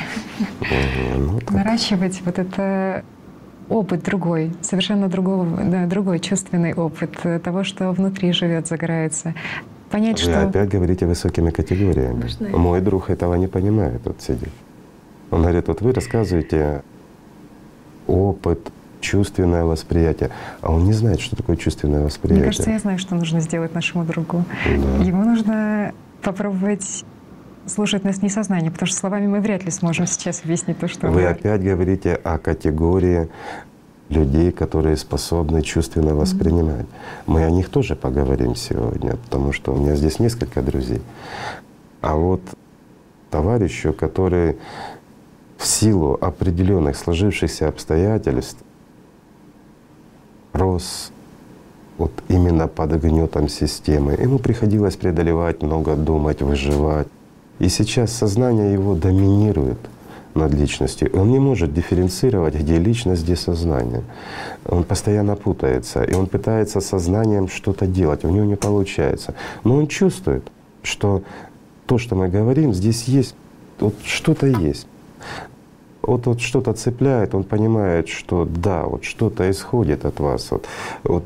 Ну, 1.18 1.38
так. 1.40 1.50
Наращивать 1.50 2.22
вот 2.24 2.38
это 2.38 3.04
опыт 3.72 4.02
другой, 4.02 4.52
совершенно 4.60 5.08
другого, 5.08 5.46
да, 5.64 5.86
другой 5.86 6.20
чувственный 6.20 6.74
опыт 6.74 7.18
э, 7.24 7.38
того, 7.38 7.64
что 7.64 7.90
внутри 7.92 8.32
живет, 8.32 8.66
загорается. 8.66 9.34
Понять, 9.90 10.22
Вы 10.24 10.30
что 10.30 10.48
опять 10.48 10.68
говорите 10.70 11.06
высокими 11.06 11.50
категориями. 11.50 12.22
Можно 12.22 12.46
я? 12.46 12.56
Мой 12.56 12.80
друг 12.80 13.10
этого 13.10 13.34
не 13.34 13.46
понимает, 13.46 14.00
вот 14.04 14.20
сидит. 14.22 14.50
Он 15.30 15.42
говорит, 15.42 15.68
вот 15.68 15.80
вы 15.80 15.92
рассказываете 15.92 16.82
опыт, 18.06 18.60
чувственное 19.00 19.64
восприятие, 19.64 20.30
а 20.60 20.72
он 20.72 20.84
не 20.84 20.92
знает, 20.92 21.20
что 21.20 21.34
такое 21.36 21.56
чувственное 21.56 21.98
Мне 21.98 22.06
восприятие. 22.06 22.44
кажется, 22.44 22.70
я 22.70 22.78
знаю, 22.78 22.98
что 22.98 23.14
нужно 23.16 23.40
сделать 23.40 23.74
нашему 23.74 24.04
другу. 24.04 24.44
Да. 24.64 25.04
Ему 25.04 25.24
нужно 25.24 25.92
попробовать 26.22 27.04
слушать 27.66 28.04
нас 28.04 28.22
не 28.22 28.28
сознание, 28.28 28.70
потому 28.70 28.86
что 28.86 28.96
словами 28.96 29.26
мы 29.26 29.40
вряд 29.40 29.64
ли 29.64 29.70
сможем 29.70 30.06
сейчас 30.06 30.42
объяснить 30.44 30.78
то, 30.78 30.88
что 30.88 31.08
Вы 31.08 31.20
говорит. 31.20 31.38
опять 31.38 31.62
говорите 31.62 32.14
о 32.14 32.38
категории 32.38 33.28
людей, 34.08 34.52
которые 34.52 34.96
способны 34.96 35.62
чувственно 35.62 36.14
воспринимать. 36.14 36.86
Мы 37.26 37.44
о 37.44 37.50
них 37.50 37.68
тоже 37.68 37.96
поговорим 37.96 38.54
сегодня, 38.54 39.16
потому 39.16 39.52
что 39.52 39.72
у 39.72 39.76
меня 39.76 39.96
здесь 39.96 40.18
несколько 40.18 40.62
друзей. 40.62 41.00
А 42.00 42.16
вот 42.16 42.42
товарищу, 43.30 43.92
который 43.92 44.58
в 45.56 45.66
силу 45.66 46.18
определенных 46.20 46.96
сложившихся 46.96 47.68
обстоятельств 47.68 48.58
рос 50.52 51.12
вот 51.98 52.12
именно 52.28 52.68
под 52.68 53.00
гнетом 53.00 53.48
системы. 53.48 54.12
Ему 54.12 54.38
приходилось 54.38 54.96
преодолевать 54.96 55.62
много, 55.62 55.94
думать, 55.94 56.42
выживать. 56.42 57.08
И 57.58 57.68
сейчас 57.68 58.12
сознание 58.12 58.72
его 58.72 58.94
доминирует 58.94 59.78
над 60.34 60.54
личностью. 60.54 61.10
Он 61.14 61.30
не 61.30 61.38
может 61.38 61.74
дифференцировать, 61.74 62.54
где 62.54 62.78
личность, 62.78 63.22
где 63.22 63.36
сознание. 63.36 64.02
Он 64.66 64.84
постоянно 64.84 65.36
путается, 65.36 66.02
и 66.02 66.14
он 66.14 66.26
пытается 66.26 66.80
сознанием 66.80 67.48
что-то 67.48 67.86
делать, 67.86 68.24
у 68.24 68.30
него 68.30 68.44
не 68.44 68.56
получается. 68.56 69.34
Но 69.64 69.76
он 69.76 69.86
чувствует, 69.86 70.50
что 70.82 71.22
то, 71.86 71.98
что 71.98 72.16
мы 72.16 72.28
говорим, 72.28 72.72
здесь 72.72 73.04
есть, 73.04 73.34
вот 73.78 73.94
что-то 74.04 74.46
есть. 74.46 74.86
Вот, 76.00 76.26
вот 76.26 76.40
что-то 76.40 76.72
цепляет, 76.72 77.34
он 77.34 77.44
понимает, 77.44 78.08
что 78.08 78.44
да, 78.44 78.84
вот 78.84 79.04
что-то 79.04 79.48
исходит 79.50 80.04
от 80.04 80.18
вас. 80.18 80.50
Вот, 80.50 80.66
вот. 81.04 81.24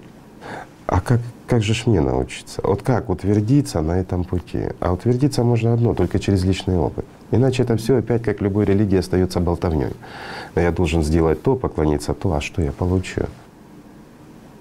А 0.87 1.01
как, 1.01 1.21
как 1.47 1.63
же 1.63 1.75
ж 1.75 1.87
мне 1.87 2.01
научиться? 2.01 2.61
Вот 2.65 2.83
как 2.83 3.09
утвердиться 3.09 3.81
на 3.81 4.01
этом 4.01 4.25
пути? 4.25 4.63
А 4.81 4.93
утвердиться 4.93 5.45
можно 5.45 5.73
одно, 5.73 5.95
только 5.95 6.19
через 6.19 6.45
личный 6.45 6.77
опыт. 6.77 7.05
Иначе 7.31 7.63
это 7.63 7.77
все 7.77 7.97
опять, 7.99 8.23
как 8.23 8.41
любой 8.41 8.65
религии, 8.65 8.99
остается 8.99 9.41
болтовней. 9.41 9.93
Я 10.55 10.73
должен 10.73 11.03
сделать 11.03 11.43
то, 11.43 11.57
поклониться 11.57 12.15
то, 12.15 12.33
а 12.33 12.41
что 12.41 12.63
я 12.63 12.73
получу? 12.73 13.23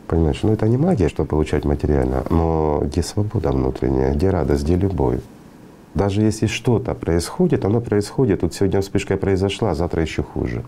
Понимаешь, 0.07 0.39
ну 0.43 0.53
это 0.53 0.67
не 0.67 0.77
магия, 0.77 1.09
что 1.09 1.25
получать 1.25 1.65
материально, 1.65 2.23
но 2.29 2.81
где 2.83 3.01
свобода 3.01 3.51
внутренняя, 3.51 4.13
где 4.13 4.29
радость, 4.29 4.63
где 4.63 4.75
любовь. 4.75 5.19
Даже 5.95 6.21
если 6.21 6.47
что-то 6.47 6.93
происходит, 6.93 7.65
оно 7.65 7.81
происходит, 7.81 8.43
вот 8.43 8.53
сегодня 8.53 8.81
вспышка 8.81 9.17
произошла, 9.17 9.71
а 9.71 9.75
завтра 9.75 10.01
еще 10.01 10.23
хуже. 10.23 10.63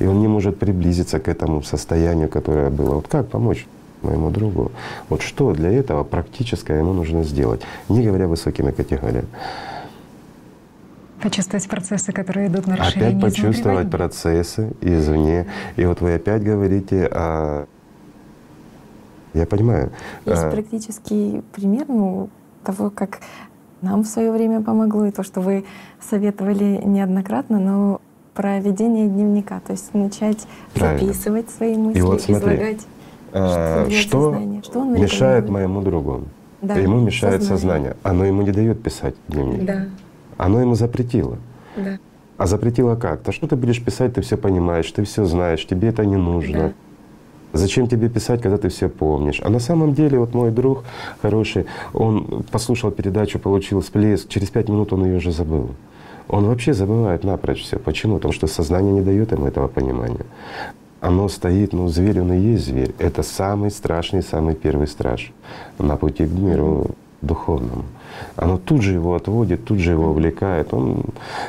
И 0.00 0.06
он 0.06 0.20
не 0.20 0.28
может 0.28 0.58
приблизиться 0.58 1.20
к 1.20 1.28
этому 1.28 1.62
состоянию, 1.62 2.28
которое 2.28 2.68
было. 2.68 2.96
Вот 2.96 3.08
как 3.08 3.28
помочь 3.28 3.66
моему 4.02 4.30
другу? 4.30 4.72
Вот 5.08 5.22
что 5.22 5.52
для 5.52 5.70
этого 5.70 6.04
практическое 6.04 6.78
ему 6.78 6.92
нужно 6.92 7.24
сделать, 7.24 7.62
не 7.88 8.04
говоря 8.04 8.26
высокими 8.26 8.70
категориями. 8.70 9.28
Почувствовать 11.22 11.68
процессы, 11.68 12.12
которые 12.12 12.48
идут 12.48 12.66
на 12.66 12.76
расширение 12.76 13.18
Опять 13.18 13.22
почувствовать 13.22 13.90
процессы 13.90 14.72
извне. 14.80 15.46
И 15.76 15.84
вот 15.84 16.00
вы 16.00 16.14
опять 16.14 16.42
говорите 16.42 17.06
о… 17.06 17.66
Я 19.32 19.46
понимаю. 19.46 19.92
Есть 20.26 20.42
а... 20.42 20.50
практический 20.50 21.42
пример 21.54 21.86
ну, 21.88 22.28
того, 22.64 22.90
как 22.90 23.20
нам 23.82 24.02
в 24.02 24.06
свое 24.06 24.32
время 24.32 24.62
помогло, 24.62 25.06
и 25.06 25.10
то, 25.10 25.22
что 25.22 25.40
вы 25.40 25.64
советовали 26.00 26.80
неоднократно, 26.84 27.58
но 27.58 28.00
про 28.34 28.58
ведение 28.60 29.08
дневника, 29.08 29.60
то 29.60 29.72
есть 29.72 29.92
начать 29.94 30.46
Правильно. 30.74 31.06
записывать 31.06 31.50
свои 31.50 31.76
мысли, 31.76 31.98
и 31.98 32.02
вот 32.02 32.22
смотри, 32.22 32.54
излагать. 32.54 32.86
А, 33.32 33.88
что, 33.90 34.38
что 34.62 34.84
мешает 34.84 35.48
моему 35.48 35.80
другу? 35.82 36.24
Да, 36.60 36.74
ему 36.76 37.00
мешает 37.00 37.42
сознание. 37.42 37.58
сознание. 37.58 37.96
Оно 38.02 38.24
ему 38.24 38.42
не 38.42 38.52
дает 38.52 38.82
писать 38.82 39.14
дневник. 39.28 39.64
Да. 39.64 39.86
Оно 40.36 40.60
ему 40.60 40.74
запретило. 40.74 41.38
Да. 41.76 41.98
А 42.36 42.46
запретило 42.46 42.94
как? 42.96 43.22
То 43.22 43.32
что 43.32 43.46
ты 43.46 43.56
будешь 43.56 43.82
писать, 43.82 44.14
ты 44.14 44.20
все 44.20 44.36
понимаешь, 44.36 44.90
ты 44.90 45.04
все 45.04 45.24
знаешь, 45.24 45.66
тебе 45.66 45.88
это 45.88 46.04
не 46.04 46.16
нужно. 46.16 46.58
Да. 46.58 46.72
Зачем 47.52 47.86
тебе 47.86 48.08
писать, 48.08 48.40
когда 48.40 48.56
ты 48.56 48.68
все 48.68 48.88
помнишь? 48.88 49.40
А 49.42 49.50
на 49.50 49.58
самом 49.58 49.92
деле 49.92 50.18
вот 50.18 50.34
мой 50.34 50.50
друг 50.50 50.84
хороший, 51.20 51.66
он 51.92 52.44
послушал 52.50 52.90
передачу, 52.90 53.38
получил 53.38 53.80
всплеск, 53.80 54.28
через 54.28 54.48
пять 54.48 54.68
минут 54.68 54.92
он 54.92 55.04
ее 55.04 55.16
уже 55.16 55.32
забыл. 55.32 55.70
Он 56.28 56.46
вообще 56.46 56.72
забывает 56.72 57.24
напрочь 57.24 57.62
все. 57.62 57.78
Почему? 57.78 58.16
Потому 58.16 58.32
что 58.32 58.46
сознание 58.46 58.92
не 58.92 59.02
дает 59.02 59.32
ему 59.32 59.46
этого 59.46 59.68
понимания. 59.68 60.24
Оно 61.02 61.28
стоит, 61.28 61.74
ну 61.74 61.88
зверь 61.88 62.20
он 62.20 62.32
и 62.32 62.38
есть 62.38 62.64
зверь. 62.64 62.94
Это 62.98 63.22
самый 63.22 63.70
страшный, 63.70 64.22
самый 64.22 64.54
первый 64.54 64.86
страж 64.86 65.32
на 65.78 65.96
пути 65.96 66.24
к 66.24 66.30
миру 66.30 66.92
духовному 67.20 67.84
оно 68.36 68.58
тут 68.58 68.82
же 68.82 68.94
его 68.94 69.14
отводит, 69.14 69.64
тут 69.64 69.78
же 69.78 69.92
его 69.92 70.10
увлекает. 70.10 70.72
Он, 70.74 71.04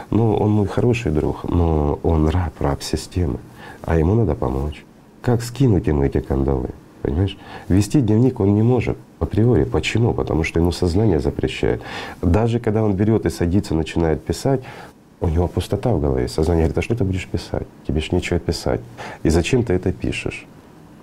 ну, 0.09 0.35
он 0.35 0.51
мой 0.51 0.67
хороший 0.67 1.11
друг, 1.11 1.43
но 1.43 1.99
он 2.03 2.27
раб, 2.27 2.53
раб 2.59 2.81
системы, 2.81 3.39
а 3.83 3.97
ему 3.97 4.15
надо 4.15 4.35
помочь. 4.35 4.85
Как 5.21 5.41
скинуть 5.41 5.87
ему 5.87 6.03
эти 6.03 6.19
кандалы? 6.19 6.69
Понимаешь? 7.01 7.37
Вести 7.67 8.01
дневник 8.01 8.39
он 8.39 8.55
не 8.55 8.61
может 8.61 8.97
априори. 9.19 9.65
Почему? 9.65 10.13
Потому 10.13 10.43
что 10.43 10.59
ему 10.59 10.71
сознание 10.71 11.19
запрещает. 11.19 11.81
Даже 12.21 12.59
когда 12.59 12.83
он 12.83 12.93
берет 12.93 13.25
и 13.25 13.29
садится, 13.29 13.75
начинает 13.75 14.23
писать, 14.23 14.61
у 15.23 15.29
него 15.29 15.47
пустота 15.47 15.89
в 15.93 16.01
голове. 16.01 16.27
Сознание 16.27 16.65
говорит, 16.65 16.77
а 16.77 16.81
что 16.81 16.95
ты 16.95 17.03
будешь 17.05 17.27
писать? 17.27 17.67
Тебе 17.87 18.01
ж 18.01 18.11
нечего 18.11 18.39
писать. 18.39 18.81
И 19.23 19.29
зачем 19.29 19.63
ты 19.63 19.73
это 19.73 19.93
пишешь? 19.93 20.45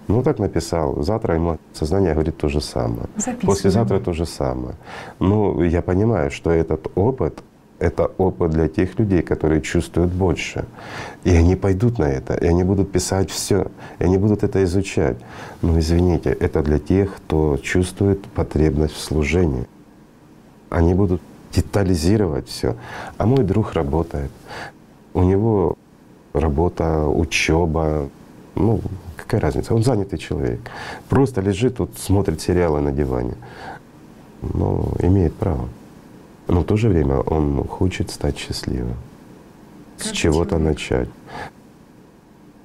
Ну 0.09 0.23
так 0.23 0.39
написал. 0.39 1.03
Завтра 1.03 1.35
ему 1.35 1.59
сознание 1.73 2.13
говорит 2.13 2.37
то 2.37 2.49
же 2.49 2.61
самое. 2.61 3.07
Записываем. 3.17 3.47
Послезавтра 3.47 3.99
то 3.99 4.13
же 4.13 4.27
самое. 4.27 4.75
Ну, 5.21 5.63
я 5.63 5.81
понимаю, 5.81 6.31
что 6.31 6.51
этот 6.51 6.87
опыт 6.95 7.43
это 7.79 8.11
опыт 8.19 8.51
для 8.51 8.69
тех 8.69 8.99
людей, 8.99 9.23
которые 9.23 9.63
чувствуют 9.63 10.13
больше. 10.13 10.67
И 11.25 11.31
они 11.31 11.57
пойдут 11.57 11.99
на 11.99 12.05
это, 12.05 12.35
и 12.35 12.47
они 12.47 12.63
будут 12.63 12.93
писать 12.93 13.31
все, 13.31 13.69
и 13.99 14.05
они 14.05 14.19
будут 14.19 14.43
это 14.43 14.63
изучать. 14.65 15.17
Но 15.63 15.79
извините, 15.79 16.31
это 16.31 16.63
для 16.63 16.79
тех, 16.79 17.17
кто 17.17 17.57
чувствует 17.57 18.23
потребность 18.35 18.95
в 18.95 19.01
служении. 19.01 19.67
Они 20.69 20.93
будут 20.93 21.23
детализировать 21.53 22.49
все. 22.49 22.77
А 23.19 23.27
мой 23.27 23.45
друг 23.45 23.73
работает. 23.73 24.31
У 25.15 25.23
него 25.23 25.77
работа, 26.33 27.07
учеба, 27.07 28.09
ну, 28.55 28.81
Какая 29.31 29.43
разница? 29.43 29.75
Он 29.75 29.85
занятый 29.85 30.19
человек. 30.19 30.59
Просто 31.09 31.41
лежит 31.41 31.77
тут, 31.77 31.97
смотрит 31.97 32.41
сериалы 32.41 32.81
на 32.81 32.91
диване. 32.91 33.35
Но 34.43 34.93
имеет 34.99 35.35
право. 35.37 35.69
Но 36.49 36.63
в 36.63 36.65
то 36.65 36.77
же 36.77 36.89
время 36.89 37.21
он 37.21 37.65
хочет 37.69 38.11
стать 38.11 38.37
счастливым. 38.37 38.97
Как 39.99 40.09
с 40.09 40.11
чего-то 40.11 40.59
начать. 40.59 41.09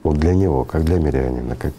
Вот 0.01 0.17
для 0.17 0.33
него, 0.33 0.63
как 0.63 0.85
для 0.85 0.97
мирянина, 0.97 1.55
как 1.55 1.73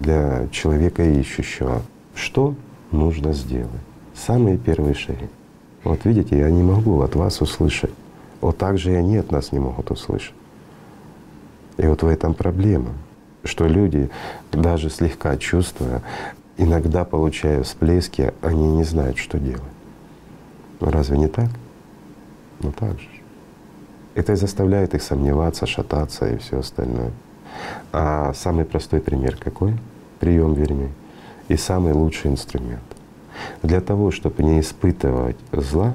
для 0.00 0.48
человека 0.50 1.02
ищущего, 1.02 1.82
что 2.14 2.54
нужно 2.90 3.34
сделать? 3.34 3.82
Самые 4.14 4.56
первые 4.56 4.94
шаги. 4.94 5.28
Вот 5.88 6.04
видите, 6.04 6.38
я 6.38 6.50
не 6.50 6.62
могу 6.62 7.00
от 7.00 7.16
вас 7.16 7.40
услышать. 7.40 7.92
Вот 8.40 8.58
так 8.58 8.78
же 8.78 8.92
и 8.92 8.94
они 8.94 9.16
от 9.16 9.32
нас 9.32 9.52
не 9.52 9.58
могут 9.58 9.90
услышать. 9.90 10.34
И 11.78 11.86
вот 11.86 12.02
в 12.02 12.06
этом 12.06 12.34
проблема 12.34 12.92
что 13.44 13.66
люди, 13.66 14.10
даже 14.52 14.90
слегка 14.90 15.36
чувствуя, 15.36 16.02
иногда 16.56 17.04
получая 17.04 17.62
всплески, 17.62 18.32
они 18.42 18.68
не 18.76 18.84
знают, 18.84 19.18
что 19.18 19.38
делать. 19.38 19.62
Ну 20.80 20.90
разве 20.90 21.18
не 21.18 21.28
так? 21.28 21.48
Ну 22.60 22.72
так 22.72 22.98
же. 23.00 23.08
Это 24.14 24.32
и 24.32 24.36
заставляет 24.36 24.94
их 24.94 25.02
сомневаться, 25.02 25.66
шататься 25.66 26.28
и 26.28 26.38
все 26.38 26.58
остальное. 26.58 27.12
А 27.92 28.32
самый 28.34 28.64
простой 28.64 29.00
пример 29.00 29.36
какой? 29.36 29.74
Прием, 30.20 30.54
вернее. 30.54 30.92
И 31.48 31.56
самый 31.56 31.92
лучший 31.92 32.30
инструмент. 32.30 32.82
Для 33.62 33.80
того, 33.80 34.10
чтобы 34.10 34.42
не 34.42 34.60
испытывать 34.60 35.36
зла, 35.52 35.94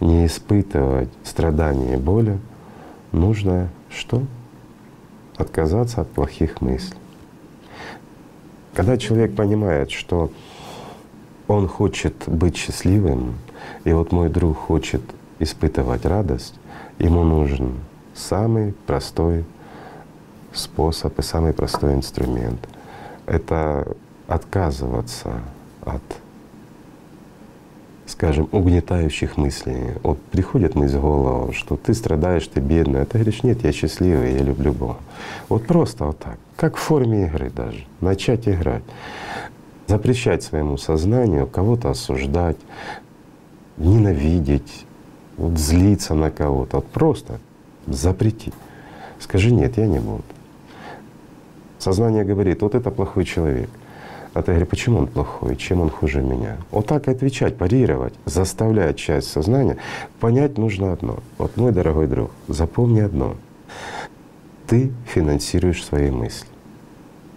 не 0.00 0.26
испытывать 0.26 1.10
страдания 1.24 1.94
и 1.94 1.98
боли, 1.98 2.38
нужно 3.12 3.68
что? 3.90 4.22
отказаться 5.38 6.02
от 6.02 6.10
плохих 6.10 6.60
мыслей. 6.60 6.98
Когда 8.74 8.98
человек 8.98 9.34
понимает, 9.34 9.90
что 9.90 10.30
он 11.46 11.66
хочет 11.68 12.14
быть 12.26 12.56
счастливым, 12.56 13.36
и 13.84 13.92
вот 13.92 14.12
мой 14.12 14.28
друг 14.28 14.58
хочет 14.58 15.00
испытывать 15.38 16.04
радость, 16.04 16.54
ему 16.98 17.24
нужен 17.24 17.74
самый 18.14 18.72
простой 18.86 19.44
способ 20.52 21.18
и 21.18 21.22
самый 21.22 21.52
простой 21.52 21.94
инструмент. 21.94 22.68
Это 23.26 23.86
отказываться 24.26 25.40
от 25.82 26.02
скажем, 28.08 28.48
угнетающих 28.52 29.36
мыслей. 29.36 29.92
Вот 30.02 30.18
приходит 30.18 30.74
мысль 30.74 30.96
в 30.96 31.02
голову, 31.02 31.52
что 31.52 31.76
ты 31.76 31.92
страдаешь, 31.92 32.48
ты 32.48 32.60
бедный, 32.60 33.02
а 33.02 33.04
ты 33.04 33.18
говоришь, 33.18 33.42
нет, 33.42 33.62
я 33.62 33.72
счастливый, 33.72 34.32
я 34.32 34.42
люблю 34.42 34.72
Бога. 34.72 34.96
Вот 35.48 35.66
просто 35.66 36.06
вот 36.06 36.18
так, 36.18 36.38
как 36.56 36.76
в 36.76 36.80
форме 36.80 37.26
игры 37.26 37.50
даже, 37.50 37.84
начать 38.00 38.48
играть. 38.48 38.82
Запрещать 39.86 40.42
своему 40.42 40.76
сознанию 40.76 41.46
кого-то 41.46 41.90
осуждать, 41.90 42.58
ненавидеть, 43.76 44.86
вот 45.36 45.58
злиться 45.58 46.14
на 46.14 46.30
кого-то. 46.30 46.76
Вот 46.76 46.86
просто 46.86 47.40
запрети. 47.86 48.52
Скажи, 49.18 49.50
нет, 49.50 49.78
я 49.78 49.86
не 49.86 49.98
буду. 49.98 50.24
Сознание 51.78 52.24
говорит, 52.24 52.60
вот 52.62 52.74
это 52.74 52.90
плохой 52.90 53.24
человек. 53.24 53.70
А 54.38 54.42
ты 54.42 54.52
говоришь, 54.52 54.68
почему 54.68 54.98
он 55.00 55.08
плохой, 55.08 55.56
чем 55.56 55.80
он 55.80 55.90
хуже 55.90 56.22
меня? 56.22 56.58
Вот 56.70 56.86
так 56.86 57.08
и 57.08 57.10
отвечать, 57.10 57.56
парировать, 57.56 58.14
заставлять 58.24 58.96
часть 58.96 59.28
сознания. 59.32 59.78
Понять 60.20 60.58
нужно 60.58 60.92
одно. 60.92 61.18
Вот 61.38 61.56
мой 61.56 61.72
дорогой 61.72 62.06
друг, 62.06 62.30
запомни 62.46 63.00
одно. 63.00 63.34
Ты 64.68 64.92
финансируешь 65.06 65.84
свои 65.84 66.12
мысли. 66.12 66.46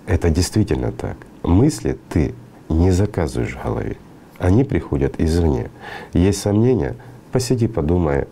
Это 0.05 0.29
действительно 0.29 0.91
так. 0.91 1.17
Мысли 1.41 1.97
ты 2.09 2.35
не 2.69 2.91
заказываешь 2.91 3.55
в 3.55 3.63
голове. 3.63 3.97
Они 4.37 4.63
приходят 4.63 5.19
извне. 5.19 5.71
Есть 6.13 6.41
сомнения, 6.41 6.95
посиди, 7.31 7.67
подумай. 7.67 8.27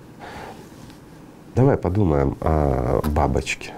Давай 1.56 1.76
подумаем 1.76 2.38
о 2.40 3.02
бабочке. 3.08 3.72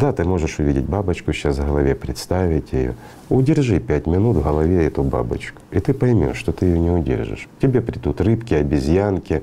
Да, 0.00 0.14
ты 0.14 0.24
можешь 0.24 0.58
увидеть 0.58 0.86
бабочку 0.86 1.34
сейчас 1.34 1.58
в 1.58 1.66
голове, 1.66 1.94
представить 1.94 2.72
ее. 2.72 2.94
Удержи 3.28 3.78
пять 3.80 4.06
минут 4.06 4.38
в 4.38 4.42
голове 4.42 4.86
эту 4.86 5.02
бабочку, 5.02 5.60
и 5.70 5.78
ты 5.78 5.92
поймешь, 5.92 6.38
что 6.38 6.52
ты 6.52 6.64
ее 6.64 6.78
не 6.78 6.90
удержишь. 6.90 7.50
тебе 7.60 7.82
придут 7.82 8.22
рыбки, 8.22 8.54
обезьянки, 8.54 9.42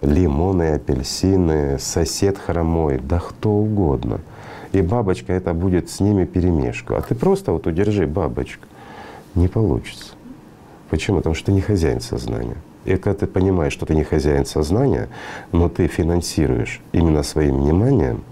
лимоны, 0.00 0.72
апельсины, 0.72 1.78
сосед 1.78 2.38
хромой, 2.38 2.98
да 2.98 3.20
кто 3.20 3.50
угодно. 3.50 4.22
И 4.72 4.80
бабочка 4.80 5.34
это 5.34 5.52
будет 5.52 5.90
с 5.90 6.00
ними 6.00 6.24
перемешку. 6.24 6.94
А 6.94 7.02
ты 7.02 7.14
просто 7.14 7.52
вот 7.52 7.66
удержи 7.66 8.06
бабочку. 8.06 8.64
Не 9.34 9.48
получится. 9.48 10.14
Почему? 10.88 11.18
Потому 11.18 11.34
что 11.34 11.46
ты 11.46 11.52
не 11.52 11.60
хозяин 11.60 12.00
сознания. 12.00 12.56
И 12.86 12.96
когда 12.96 13.12
ты 13.12 13.26
понимаешь, 13.26 13.74
что 13.74 13.84
ты 13.84 13.94
не 13.94 14.04
хозяин 14.04 14.46
сознания, 14.46 15.08
но 15.52 15.68
ты 15.68 15.86
финансируешь 15.86 16.80
именно 16.92 17.22
своим 17.22 17.60
вниманием 17.60 18.22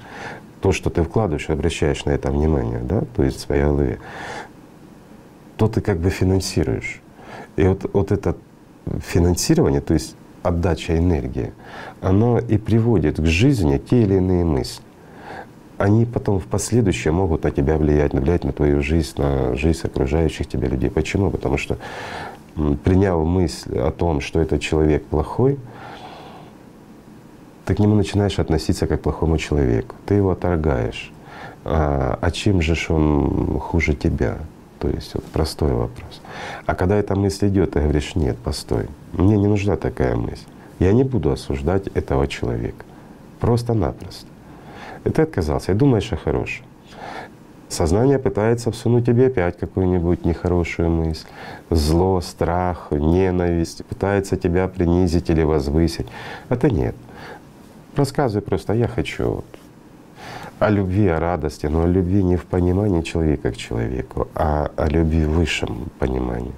то, 0.65 0.73
что 0.73 0.89
ты 0.89 1.03
вкладываешь, 1.03 1.51
обращаешь 1.51 2.07
на 2.07 2.13
это 2.13 2.31
внимание, 2.31 2.79
да, 2.79 3.03
то 3.15 3.23
есть 3.23 3.37
в 3.37 3.41
своей 3.41 3.65
голове, 3.65 3.99
то 5.59 5.69
ты 5.69 5.83
как 5.83 5.99
бы 5.99 6.09
финансируешь. 6.09 7.03
И 7.57 7.65
вот, 7.65 7.85
вот 7.93 8.13
это 8.13 8.35
финансирование, 9.01 9.83
то 9.83 9.93
есть 9.93 10.17
отдача 10.43 10.97
энергии, 10.97 11.53
оно 12.01 12.39
и 12.39 12.57
приводит 12.57 13.21
к 13.21 13.27
жизни 13.27 13.77
те 13.77 14.05
или 14.05 14.15
иные 14.15 14.43
мысли. 14.47 14.83
Они 15.77 16.07
потом 16.07 16.41
в 16.41 16.47
последующем 16.47 17.13
могут 17.13 17.45
на 17.45 17.51
тебя 17.51 17.77
влиять, 17.77 18.15
влиять 18.15 18.45
на 18.45 18.53
твою 18.55 18.83
жизнь, 18.83 19.21
на 19.21 19.55
жизнь 19.57 19.87
окружающих 19.87 20.47
тебя 20.47 20.69
людей. 20.69 20.89
Почему? 20.89 21.31
Потому 21.31 21.59
что 21.59 21.77
приняв 22.85 23.23
мысль 23.23 23.77
о 23.77 23.91
том, 23.91 24.23
что 24.23 24.41
этот 24.41 24.63
человек 24.63 25.05
плохой, 25.05 25.59
ты 27.65 27.75
к 27.75 27.79
нему 27.79 27.95
начинаешь 27.95 28.39
относиться 28.39 28.87
как 28.87 29.01
к 29.01 29.03
плохому 29.03 29.39
человеку. 29.39 29.95
Ты 30.07 30.15
его 30.15 30.31
отторгаешь. 30.31 31.13
А, 31.65 32.19
а 32.21 32.31
чем 32.31 32.61
же 32.61 32.77
он 32.93 33.59
хуже 33.59 33.95
тебя? 33.95 34.39
То 34.79 34.89
есть 34.89 35.15
вот 35.15 35.25
простой 35.25 35.73
вопрос. 35.73 36.21
А 36.67 36.75
когда 36.75 36.97
эта 36.97 37.17
мысль 37.17 37.49
идет, 37.49 37.73
ты 37.73 37.81
говоришь, 37.81 38.17
нет, 38.17 38.37
постой, 38.37 38.89
мне 39.13 39.39
не 39.39 39.47
нужна 39.47 39.77
такая 39.77 40.15
мысль. 40.15 40.45
Я 40.79 40.93
не 40.93 41.05
буду 41.05 41.33
осуждать 41.33 41.87
этого 41.95 42.29
человека. 42.29 42.85
Просто-напросто. 43.41 44.27
И 45.05 45.11
ты 45.11 45.23
отказался, 45.23 45.73
и 45.73 45.75
думаешь 45.75 46.13
о 46.13 46.17
хорошем. 46.17 46.67
Сознание 47.69 48.19
пытается 48.19 48.71
всунуть 48.71 49.07
тебе 49.07 49.27
опять 49.27 49.59
какую-нибудь 49.59 50.25
нехорошую 50.25 50.91
мысль, 50.91 51.27
зло, 51.71 52.21
страх, 52.21 52.89
ненависть, 52.91 53.85
пытается 53.87 54.37
тебя 54.37 54.69
принизить 54.69 55.31
или 55.31 55.43
возвысить. 55.43 56.07
Это 56.49 56.71
нет. 56.71 56.95
Рассказывай 57.97 58.43
просто, 58.43 58.73
я 58.73 58.89
хочу 58.89 59.45
о 60.59 60.71
любви, 60.71 61.09
о 61.09 61.21
радости, 61.21 61.67
но 61.67 61.83
о 61.83 61.87
любви 61.87 62.23
не 62.23 62.37
в 62.37 62.45
понимании 62.45 63.03
человека 63.03 63.51
к 63.51 63.57
человеку, 63.57 64.29
а 64.35 64.71
о 64.77 64.89
любви 64.89 65.25
в 65.25 65.31
высшем 65.31 65.89
понимании. 65.99 66.53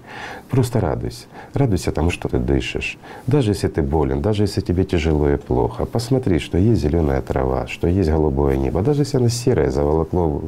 Просто 0.50 0.80
радуйся. 0.80 1.26
Радуйся 1.54 1.92
тому, 1.92 2.10
что 2.10 2.28
ты 2.28 2.38
дышишь. 2.38 2.98
Даже 3.26 3.50
если 3.50 3.68
ты 3.68 3.82
болен, 3.82 4.22
даже 4.22 4.44
если 4.44 4.60
тебе 4.60 4.84
тяжело 4.84 5.28
и 5.28 5.36
плохо, 5.36 5.86
посмотри, 5.86 6.38
что 6.38 6.58
есть 6.58 6.80
зеленая 6.80 7.20
трава, 7.20 7.66
что 7.66 7.88
есть 7.88 8.10
голубое 8.10 8.56
небо. 8.56 8.82
Даже 8.82 9.02
если 9.02 9.16
оно 9.16 9.28
серое, 9.28 9.70
заволокло 9.70 10.42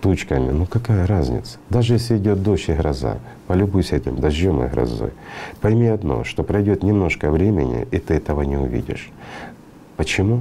тучками, 0.00 0.50
ну 0.50 0.66
какая 0.66 1.06
разница? 1.06 1.58
Даже 1.68 1.94
если 1.94 2.16
идет 2.16 2.42
дождь 2.42 2.68
и 2.68 2.72
гроза, 2.72 3.18
полюбуйся 3.46 3.96
этим 3.96 4.16
дождем 4.16 4.64
и 4.64 4.68
грозой. 4.68 5.10
Пойми 5.60 5.86
одно, 5.86 6.24
что 6.24 6.42
пройдет 6.42 6.82
немножко 6.82 7.30
времени, 7.30 7.86
и 7.90 7.98
ты 7.98 8.14
этого 8.14 8.42
не 8.42 8.56
увидишь. 8.56 9.10
Почему? 10.00 10.40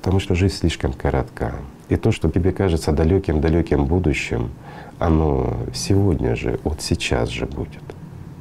Потому 0.00 0.18
что 0.18 0.34
жизнь 0.34 0.56
слишком 0.56 0.92
коротка. 0.92 1.52
И 1.88 1.94
то, 1.94 2.10
что 2.10 2.28
тебе 2.28 2.50
кажется 2.50 2.90
далеким-далеким 2.90 3.84
будущим, 3.84 4.50
оно 4.98 5.58
сегодня 5.72 6.34
же, 6.34 6.58
вот 6.64 6.82
сейчас 6.82 7.28
же 7.28 7.46
будет. 7.46 7.84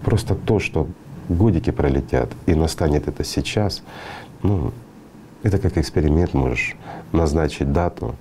Просто 0.01 0.33
то, 0.33 0.57
что 0.57 0.87
годики 1.29 1.69
пролетят 1.69 2.31
и 2.47 2.55
настанет 2.55 3.07
это 3.07 3.23
сейчас, 3.23 3.83
ну, 4.41 4.73
это 5.43 5.59
как 5.59 5.77
эксперимент, 5.77 6.33
можешь 6.33 6.75
назначить 7.11 7.71
дату 7.71 8.15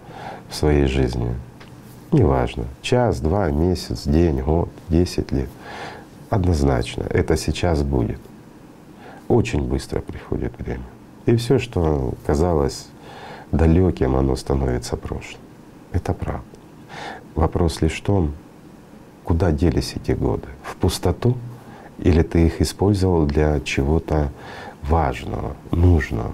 в 0.50 0.54
своей 0.54 0.84
жизни. 0.84 1.34
Неважно, 2.12 2.64
час, 2.82 3.20
два, 3.20 3.50
месяц, 3.50 4.06
день, 4.06 4.42
год, 4.42 4.68
десять 4.90 5.32
лет. 5.32 5.48
Однозначно, 6.28 7.04
это 7.04 7.38
сейчас 7.38 7.82
будет. 7.82 8.20
Очень 9.28 9.62
быстро 9.66 10.00
приходит 10.02 10.52
время. 10.58 10.84
И 11.30 11.36
все, 11.36 11.60
что 11.60 12.14
казалось 12.26 12.88
далеким, 13.52 14.16
оно 14.16 14.34
становится 14.34 14.96
прошлым. 14.96 15.40
Это 15.92 16.12
правда. 16.12 16.42
Вопрос 17.36 17.80
лишь 17.82 18.00
в 18.00 18.02
том, 18.02 18.32
куда 19.22 19.52
делись 19.52 19.94
эти 19.94 20.10
годы? 20.10 20.48
В 20.64 20.74
пустоту? 20.74 21.36
Или 21.98 22.22
ты 22.22 22.46
их 22.46 22.60
использовал 22.60 23.26
для 23.26 23.60
чего-то 23.60 24.32
важного, 24.82 25.54
нужного? 25.70 26.32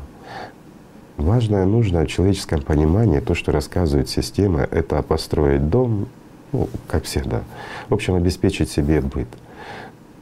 Важное, 1.19 1.67
нужное 1.67 2.07
в 2.07 2.09
человеческом 2.09 2.63
понимании, 2.63 3.21
то, 3.21 3.35
что 3.35 3.53
рассказывает 3.53 4.09
система, 4.09 4.63
это 4.63 5.03
построить 5.03 5.69
дом, 5.69 6.09
ну, 6.53 6.71
как 6.89 7.05
всегда. 7.05 7.43
В 7.91 7.95
общем, 7.95 8.15
обеспечить 8.15 8.71
себе 8.71 9.03
быт. 9.03 9.29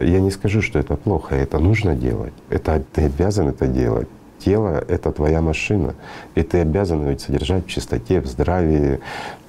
Я 0.00 0.18
не 0.18 0.32
скажу, 0.32 0.62
что 0.62 0.80
это 0.80 0.96
плохо, 0.96 1.36
это 1.36 1.60
нужно 1.60 1.94
делать. 1.94 2.34
Это 2.48 2.82
ты 2.92 3.02
обязан 3.02 3.46
это 3.46 3.68
делать 3.68 4.08
тело— 4.44 4.84
это 4.88 5.12
твоя 5.12 5.40
машина, 5.40 5.94
и 6.34 6.42
ты 6.42 6.58
обязан 6.58 7.08
ее 7.08 7.18
содержать 7.18 7.66
в 7.66 7.68
чистоте, 7.68 8.20
в 8.20 8.26
здравии. 8.26 9.00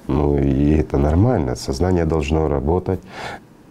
Ну 0.08 0.38
и 0.38 0.76
это 0.76 0.98
нормально. 0.98 1.56
Сознание 1.56 2.04
должно 2.04 2.48
работать, 2.48 3.00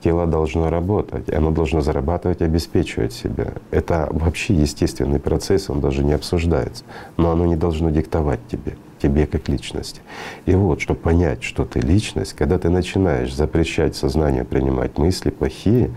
тело 0.03 0.27
должно 0.27 0.69
работать, 0.69 1.33
оно 1.33 1.51
должно 1.51 1.81
зарабатывать, 1.81 2.41
обеспечивать 2.41 3.13
себя. 3.13 3.53
Это 3.71 4.07
вообще 4.11 4.53
естественный 4.53 5.19
процесс, 5.19 5.69
он 5.69 5.81
даже 5.81 6.03
не 6.03 6.13
обсуждается. 6.13 6.83
Но 7.17 7.31
оно 7.31 7.45
не 7.45 7.55
должно 7.55 7.89
диктовать 7.89 8.39
тебе, 8.51 8.75
тебе 9.01 9.25
как 9.25 9.49
личности. 9.49 10.01
И 10.45 10.53
вот, 10.53 10.81
чтобы 10.81 10.99
понять, 10.99 11.41
что 11.41 11.65
ты 11.65 11.79
личность, 11.79 12.33
когда 12.33 12.59
ты 12.59 12.69
начинаешь 12.69 13.33
запрещать 13.33 13.95
сознанию 13.95 14.45
принимать 14.45 14.97
мысли 14.97 15.29
плохие 15.29 15.89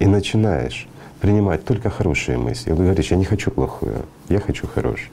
и 0.00 0.06
начинаешь 0.06 0.88
принимать 1.26 1.64
только 1.64 1.90
хорошие 1.90 2.38
мысли. 2.38 2.70
Вы 2.70 2.84
говорите, 2.84 3.08
я 3.10 3.16
не 3.16 3.24
хочу 3.24 3.50
плохое, 3.50 4.02
я 4.28 4.38
хочу 4.38 4.68
хорошее. 4.68 5.08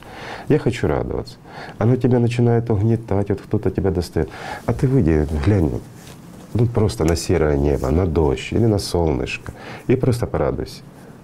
Я 0.48 0.60
хочу 0.60 0.86
радоваться. 0.86 1.38
Оно 1.76 1.96
тебя 1.96 2.20
начинает 2.20 2.70
угнетать, 2.70 3.30
вот 3.30 3.40
кто-то 3.40 3.72
тебя 3.72 3.90
достает. 3.90 4.28
А 4.64 4.72
ты 4.72 4.86
выйди, 4.86 5.26
глянь, 5.44 5.72
ну 6.54 6.66
просто 6.66 7.04
на 7.04 7.16
серое 7.16 7.56
небо, 7.56 7.90
на 7.90 8.06
дождь 8.06 8.52
или 8.52 8.66
на 8.66 8.78
солнышко, 8.78 9.52
и 9.88 9.96
просто 9.96 10.28
порадуйся. 10.28 10.82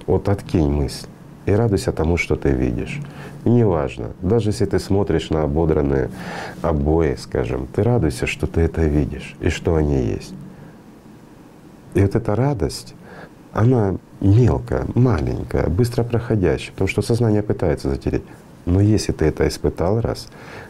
Вот 0.09 0.29
откинь 0.29 0.69
мысль 0.69 1.07
и 1.47 1.53
радуйся 1.53 1.93
тому, 1.93 2.17
что 2.17 2.35
ты 2.35 2.51
видишь. 2.51 3.01
И 3.45 3.49
неважно, 3.49 4.11
даже 4.23 4.49
если 4.49 4.67
ты 4.67 4.81
смотришь 4.81 5.31
на 5.31 5.45
ободранные 5.45 6.11
обои, 6.63 7.15
скажем, 7.15 7.69
ты 7.73 7.85
радуйся, 7.85 8.27
что 8.27 8.49
ты 8.49 8.63
это 8.63 8.83
видишь 8.83 9.37
и 9.41 9.51
что 9.51 9.77
они 9.77 10.03
есть. 10.03 10.35
И 11.95 12.01
вот 12.01 12.17
эта 12.17 12.35
радость, 12.35 12.97
она 13.53 13.97
мелкая, 14.21 14.87
маленькая, 14.95 15.69
быстро 15.69 16.05
проходящая, 16.05 16.73
потому 16.73 16.89
что 16.89 17.03
сознание 17.03 17.43
пытается 17.43 17.89
затереть. 17.89 18.23
Но 18.67 18.81
если 18.81 19.13
ты 19.13 19.25
это 19.25 19.49
испытал 19.49 20.01
раз, 20.01 20.29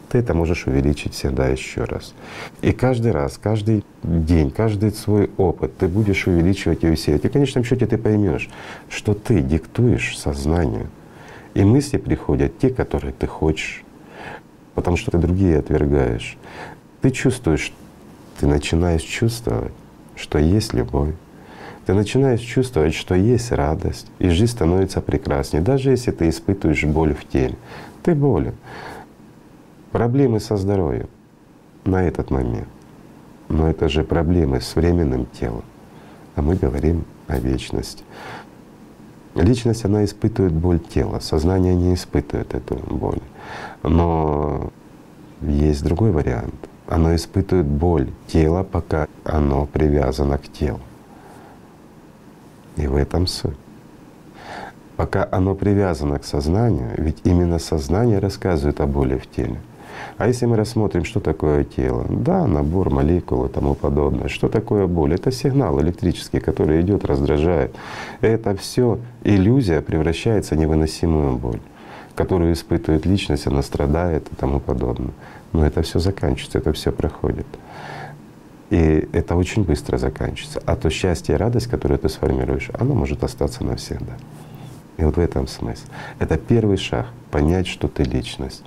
ты 0.08 0.18
это 0.18 0.34
можешь 0.34 0.66
увеличить 0.66 1.14
всегда 1.14 1.48
еще 1.48 1.84
раз. 1.84 2.14
И 2.62 2.72
каждый 2.72 3.12
раз, 3.12 3.38
каждый 3.38 3.84
день, 4.02 4.50
каждый 4.50 4.92
свой 4.92 5.30
опыт 5.36 5.76
ты 5.76 5.88
будешь 5.88 6.26
увеличивать 6.26 6.84
и 6.84 6.88
усиливать. 6.88 7.24
И 7.24 7.28
в 7.28 7.32
конечном 7.32 7.64
счете 7.64 7.86
ты 7.86 7.98
поймешь, 7.98 8.48
что 8.88 9.14
ты 9.14 9.40
диктуешь 9.40 10.18
сознанию. 10.18 10.88
И 11.54 11.64
мысли 11.64 11.98
приходят 11.98 12.58
те, 12.58 12.70
которые 12.70 13.12
ты 13.12 13.26
хочешь, 13.26 13.82
потому 14.74 14.96
что 14.96 15.10
ты 15.10 15.18
другие 15.18 15.58
отвергаешь. 15.58 16.38
Ты 17.00 17.10
чувствуешь, 17.10 17.72
ты 18.38 18.46
начинаешь 18.46 19.02
чувствовать, 19.02 19.72
что 20.14 20.38
есть 20.38 20.74
любовь, 20.74 21.14
ты 21.90 21.94
начинаешь 21.94 22.40
чувствовать, 22.40 22.94
что 22.94 23.16
есть 23.16 23.50
радость, 23.50 24.06
и 24.20 24.28
жизнь 24.28 24.52
становится 24.52 25.00
прекраснее, 25.00 25.60
даже 25.60 25.90
если 25.90 26.12
ты 26.12 26.28
испытываешь 26.28 26.84
боль 26.84 27.14
в 27.14 27.24
теле. 27.26 27.56
Ты 28.04 28.14
болен. 28.14 28.54
Проблемы 29.90 30.38
со 30.38 30.56
здоровьем 30.56 31.08
на 31.84 32.04
этот 32.04 32.30
момент. 32.30 32.68
Но 33.48 33.68
это 33.68 33.88
же 33.88 34.04
проблемы 34.04 34.60
с 34.60 34.76
временным 34.76 35.26
телом. 35.26 35.64
А 36.36 36.42
мы 36.42 36.54
говорим 36.54 37.06
о 37.26 37.40
вечности. 37.40 38.04
Личность, 39.34 39.84
она 39.84 40.04
испытывает 40.04 40.52
боль 40.52 40.78
тела, 40.78 41.18
сознание 41.18 41.74
не 41.74 41.94
испытывает 41.94 42.54
эту 42.54 42.76
боль. 42.76 43.18
Но 43.82 44.70
есть 45.40 45.82
другой 45.82 46.12
вариант. 46.12 46.54
Оно 46.86 47.16
испытывает 47.16 47.66
боль 47.66 48.10
тела, 48.28 48.62
пока 48.62 49.08
оно 49.24 49.66
привязано 49.66 50.38
к 50.38 50.46
телу. 50.52 50.78
И 52.80 52.86
в 52.86 52.96
этом 52.96 53.26
суть. 53.26 53.56
Пока 54.96 55.28
оно 55.30 55.54
привязано 55.54 56.18
к 56.18 56.24
сознанию, 56.24 56.90
ведь 56.96 57.18
именно 57.24 57.58
сознание 57.58 58.18
рассказывает 58.18 58.80
о 58.80 58.86
боли 58.86 59.18
в 59.18 59.26
теле. 59.26 59.60
А 60.16 60.26
если 60.26 60.46
мы 60.46 60.56
рассмотрим, 60.56 61.04
что 61.04 61.20
такое 61.20 61.64
тело, 61.64 62.06
да, 62.08 62.46
набор 62.46 62.88
молекул 62.88 63.44
и 63.44 63.48
тому 63.50 63.74
подобное. 63.74 64.28
Что 64.28 64.48
такое 64.48 64.86
боль? 64.86 65.12
Это 65.14 65.30
сигнал 65.30 65.78
электрический, 65.80 66.40
который 66.40 66.80
идет, 66.80 67.04
раздражает. 67.04 67.74
Это 68.22 68.56
все 68.56 68.98
иллюзия 69.24 69.82
превращается 69.82 70.54
в 70.54 70.58
невыносимую 70.58 71.36
боль, 71.36 71.60
которую 72.14 72.54
испытывает 72.54 73.04
личность, 73.04 73.46
она 73.46 73.60
страдает 73.62 74.26
и 74.32 74.36
тому 74.36 74.58
подобное. 74.58 75.12
Но 75.52 75.66
это 75.66 75.82
все 75.82 75.98
заканчивается, 75.98 76.58
это 76.58 76.72
все 76.72 76.92
проходит. 76.92 77.46
И 78.70 79.08
это 79.12 79.34
очень 79.34 79.64
быстро 79.64 79.98
заканчивается. 79.98 80.62
А 80.64 80.76
то 80.76 80.90
счастье 80.90 81.34
и 81.34 81.38
радость, 81.38 81.66
которую 81.66 81.98
ты 81.98 82.08
сформируешь, 82.08 82.70
оно 82.78 82.94
может 82.94 83.24
остаться 83.24 83.64
навсегда. 83.64 84.14
И 84.96 85.02
вот 85.02 85.16
в 85.16 85.20
этом 85.20 85.48
смысл. 85.48 85.86
Это 86.18 86.36
первый 86.36 86.76
шаг— 86.76 87.06
понять, 87.30 87.66
что 87.66 87.88
ты 87.88 88.04
личность. 88.04 88.62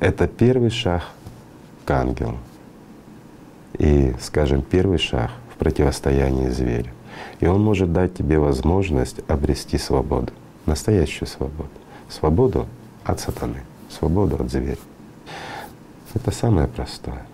Это 0.00 0.28
первый 0.28 0.70
шаг 0.70 1.02
к 1.84 1.90
ангелу. 1.90 2.38
И, 3.78 4.14
скажем, 4.20 4.62
первый 4.62 4.98
шаг 4.98 5.30
в 5.52 5.58
противостоянии 5.58 6.48
зверю. 6.48 6.90
И 7.40 7.46
он 7.46 7.62
может 7.62 7.92
дать 7.92 8.14
тебе 8.14 8.38
возможность 8.38 9.20
обрести 9.28 9.76
свободу, 9.78 10.32
настоящую 10.66 11.26
свободу. 11.26 11.70
Свободу 12.08 12.66
от 13.04 13.20
сатаны, 13.20 13.62
свободу 13.90 14.36
от 14.36 14.50
зверя. 14.50 14.78
Это 16.14 16.30
самое 16.30 16.68
простое. 16.68 17.26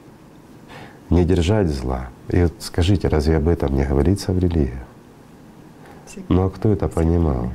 Не 1.10 1.24
держать 1.24 1.68
зла. 1.68 2.08
И 2.28 2.42
вот 2.42 2.52
скажите, 2.60 3.08
разве 3.08 3.36
об 3.36 3.48
этом 3.48 3.74
не 3.74 3.84
говорится 3.84 4.32
в 4.32 4.38
религиях? 4.38 4.82
Ну 6.28 6.46
а 6.46 6.50
кто 6.50 6.72
это 6.72 6.88
понимал? 6.88 7.50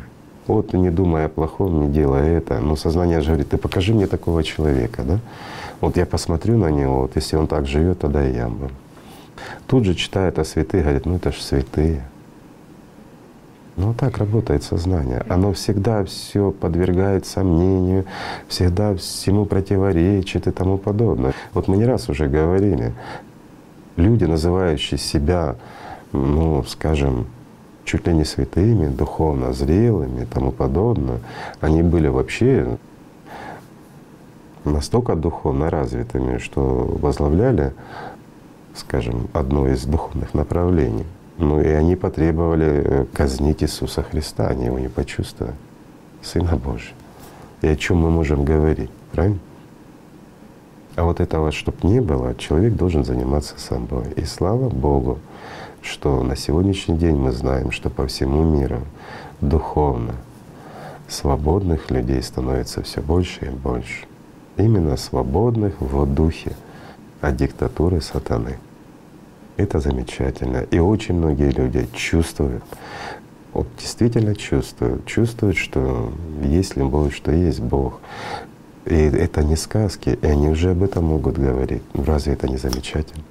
Вот 0.47 0.73
не 0.73 0.89
думай 0.89 1.25
о 1.25 1.29
плохом, 1.29 1.81
не 1.81 1.93
делай 1.93 2.29
это. 2.29 2.59
Но 2.59 2.75
сознание 2.75 3.21
же 3.21 3.27
говорит, 3.27 3.49
ты 3.49 3.57
покажи 3.57 3.93
мне 3.93 4.07
такого 4.07 4.43
человека, 4.43 5.03
да? 5.03 5.19
Вот 5.81 5.95
я 5.95 6.05
посмотрю 6.05 6.57
на 6.57 6.69
него, 6.69 7.01
вот 7.01 7.15
если 7.15 7.37
он 7.37 7.47
так 7.47 7.65
живет, 7.65 7.99
тогда 7.99 8.27
и 8.27 8.33
я 8.33 8.49
буду. 8.49 8.71
Тут 9.67 9.85
же 9.85 9.95
читает 9.95 10.39
о 10.39 10.43
святых, 10.43 10.83
говорит, 10.83 11.05
ну 11.05 11.15
это 11.15 11.31
же 11.31 11.41
святые. 11.41 12.03
Ну 13.77 13.93
так 13.93 14.17
работает 14.17 14.63
сознание. 14.63 15.23
Оно 15.29 15.53
всегда 15.53 16.03
все 16.03 16.51
подвергает 16.51 17.25
сомнению, 17.25 18.05
всегда 18.49 18.93
всему 18.95 19.45
противоречит 19.45 20.47
и 20.47 20.51
тому 20.51 20.77
подобное. 20.77 21.33
Вот 21.53 21.69
мы 21.69 21.77
не 21.77 21.85
раз 21.85 22.09
уже 22.09 22.27
говорили, 22.27 22.93
люди, 23.99 24.23
называющие 24.23 24.97
себя, 24.97 25.55
ну, 26.11 26.63
скажем, 26.63 27.27
чуть 27.85 28.07
ли 28.07 28.13
не 28.13 28.25
святыми, 28.25 28.87
духовно 28.87 29.53
зрелыми 29.53 30.23
и 30.23 30.25
тому 30.25 30.51
подобное, 30.51 31.19
они 31.59 31.83
были 31.83 32.07
вообще 32.07 32.77
настолько 34.63 35.15
духовно 35.15 35.69
развитыми, 35.69 36.37
что 36.37 36.61
возглавляли, 37.01 37.73
скажем, 38.75 39.27
одно 39.33 39.67
из 39.67 39.85
духовных 39.85 40.33
направлений. 40.33 41.05
Ну 41.37 41.61
и 41.61 41.67
они 41.67 41.95
потребовали 41.95 42.65
э, 42.65 43.05
казнить 43.13 43.63
Иисуса 43.63 44.03
Христа, 44.03 44.47
они 44.47 44.65
его 44.65 44.77
не 44.77 44.89
почувствовали, 44.89 45.55
Сына 46.21 46.57
Божия. 46.57 46.93
И 47.61 47.67
о 47.67 47.75
чем 47.75 47.97
мы 47.97 48.11
можем 48.11 48.43
говорить, 48.43 48.89
правильно? 49.11 49.39
А 50.99 51.03
вот 51.03 51.21
этого, 51.21 51.53
чтобы 51.53 51.77
не 51.83 52.01
было, 52.01 52.35
человек 52.35 52.75
должен 52.75 53.05
заниматься 53.05 53.57
собой. 53.57 54.03
И 54.17 54.25
слава 54.25 54.67
Богу, 54.67 55.19
что 55.81 56.21
на 56.23 56.35
сегодняшний 56.35 56.97
день 56.97 57.15
мы 57.15 57.31
знаем, 57.31 57.71
что 57.71 57.89
по 57.89 58.05
всему 58.05 58.43
миру 58.43 58.81
духовно 59.39 60.15
свободных 61.07 61.89
людей 61.89 62.21
становится 62.21 62.81
все 62.81 62.99
больше 62.99 63.45
и 63.45 63.49
больше. 63.49 64.07
Именно 64.57 64.97
свободных 64.97 65.79
в 65.79 66.05
духе 66.05 66.51
от 67.21 67.37
диктатуры 67.37 68.01
сатаны. 68.01 68.57
Это 69.55 69.79
замечательно. 69.79 70.63
И 70.69 70.79
очень 70.79 71.15
многие 71.15 71.51
люди 71.51 71.87
чувствуют, 71.93 72.65
вот 73.53 73.67
действительно 73.79 74.35
чувствуют, 74.35 75.05
чувствуют, 75.05 75.55
что 75.55 76.11
есть 76.43 76.75
любовь, 76.75 77.15
что 77.15 77.31
есть 77.31 77.61
Бог. 77.61 78.01
И 78.89 78.95
это 78.95 79.43
не 79.43 79.55
сказки, 79.55 80.17
и 80.21 80.25
они 80.25 80.49
уже 80.49 80.71
об 80.71 80.81
этом 80.83 81.05
могут 81.05 81.37
говорить. 81.37 81.83
Разве 81.93 82.33
это 82.33 82.47
не 82.47 82.57
замечательно? 82.57 83.23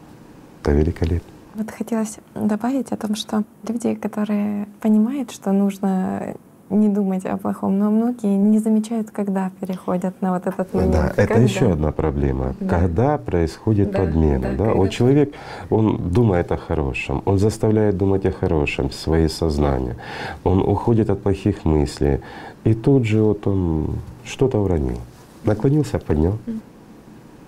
Это 0.63 0.73
великолепно. 0.73 1.33
Вот 1.55 1.71
хотелось 1.73 2.19
добавить 2.35 2.93
о 2.93 2.97
том, 2.97 3.17
что 3.17 3.43
люди, 3.67 3.95
которые 3.97 4.69
понимают, 4.81 5.33
что 5.33 5.51
нужно 5.51 6.35
не 6.71 6.89
думать 6.89 7.25
о 7.25 7.37
плохом, 7.37 7.79
но 7.79 7.91
многие 7.91 8.37
не 8.37 8.59
замечают, 8.59 9.11
когда 9.11 9.51
переходят 9.61 10.21
на 10.23 10.35
вот 10.35 10.47
этот 10.47 10.73
момент. 10.75 10.93
Да, 10.93 11.13
это 11.17 11.27
когда. 11.27 11.43
еще 11.43 11.73
одна 11.73 11.91
проблема. 11.93 12.55
Да. 12.61 12.79
Когда 12.79 13.19
происходит 13.19 13.91
да, 13.91 13.99
подмена. 13.99 14.55
Да, 14.57 14.67
да? 14.67 14.75
Вот 14.75 14.91
человек, 14.91 15.35
он 15.71 16.11
думает 16.13 16.53
о 16.53 16.57
хорошем, 16.57 17.23
он 17.25 17.39
заставляет 17.39 17.97
думать 17.97 18.27
о 18.27 18.33
хорошем 18.33 18.91
свои 18.91 19.29
сознание, 19.29 19.97
он 20.45 20.61
уходит 20.61 21.11
от 21.11 21.23
плохих 21.23 21.65
мыслей, 21.65 22.21
и 22.65 22.75
тут 22.75 23.05
же 23.05 23.23
вот 23.23 23.47
он 23.47 23.97
что-то 24.25 24.59
уронил. 24.59 24.99
Наклонился, 25.45 25.99
поднял, 25.99 26.39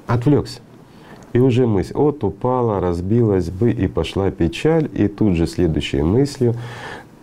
отвлекся. 0.06 0.60
И 1.32 1.38
уже 1.38 1.66
мысль, 1.66 1.92
вот 1.94 2.24
упала, 2.24 2.80
разбилась 2.80 3.50
бы, 3.50 3.70
и 3.70 3.86
пошла 3.86 4.30
печаль, 4.30 4.88
и 4.92 5.06
тут 5.06 5.36
же 5.36 5.46
следующей 5.46 6.02
мыслью, 6.02 6.54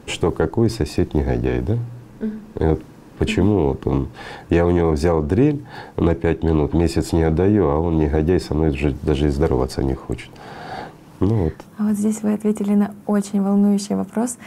что 0.05 0.32
какой 0.32 0.70
сосед 0.70 1.13
негодяй, 1.13 1.61
да? 1.61 1.78
Вот 2.55 2.82
почему 3.18 3.70
вот 3.70 3.86
он, 3.88 4.07
я 4.49 4.65
у 4.65 4.72
него 4.72 4.91
взял 4.91 5.22
дрель 5.22 5.65
на 5.97 6.15
пять 6.15 6.43
минут, 6.43 6.74
месяц 6.74 7.11
не 7.11 7.24
отдаю, 7.24 7.68
а 7.68 7.80
он 7.80 7.97
негодяй 7.97 8.39
со 8.39 8.53
мной 8.53 8.70
уже 8.70 8.95
даже 9.01 9.28
и 9.28 9.30
здороваться 9.30 9.84
не 9.84 9.93
хочет. 9.93 10.30
Ну 11.20 11.45
вот. 11.45 11.53
А 11.78 11.84
вот 11.84 11.97
здесь 11.97 12.22
вы 12.22 12.34
ответили 12.34 12.76
на 12.76 12.93
очень 13.07 13.41
волнующий 13.41 13.95
вопрос. 13.95 14.38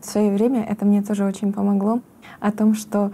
В 0.00 0.06
свое 0.06 0.32
время 0.32 0.62
это 0.62 0.84
мне 0.84 1.02
тоже 1.02 1.24
очень 1.24 1.52
помогло 1.52 2.00
о 2.38 2.52
том, 2.52 2.74
что 2.74 3.10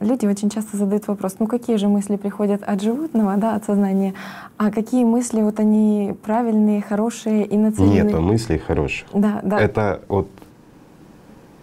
люди 0.00 0.26
очень 0.26 0.50
часто 0.50 0.76
задают 0.76 1.06
вопрос, 1.08 1.36
ну 1.38 1.46
какие 1.46 1.76
же 1.76 1.88
мысли 1.88 2.16
приходят 2.16 2.62
от 2.62 2.82
животного, 2.82 3.36
да, 3.36 3.54
от 3.54 3.64
сознания, 3.64 4.14
а 4.56 4.70
какие 4.70 5.04
мысли 5.04 5.42
вот 5.42 5.60
они 5.60 6.14
правильные, 6.22 6.82
хорошие 6.82 7.44
и 7.44 7.56
нацелены? 7.56 8.10
Нет 8.10 8.20
мыслей 8.20 8.58
хороших. 8.58 9.06
Да, 9.12 9.40
да. 9.42 9.60
Это 9.60 10.02
вот 10.08 10.28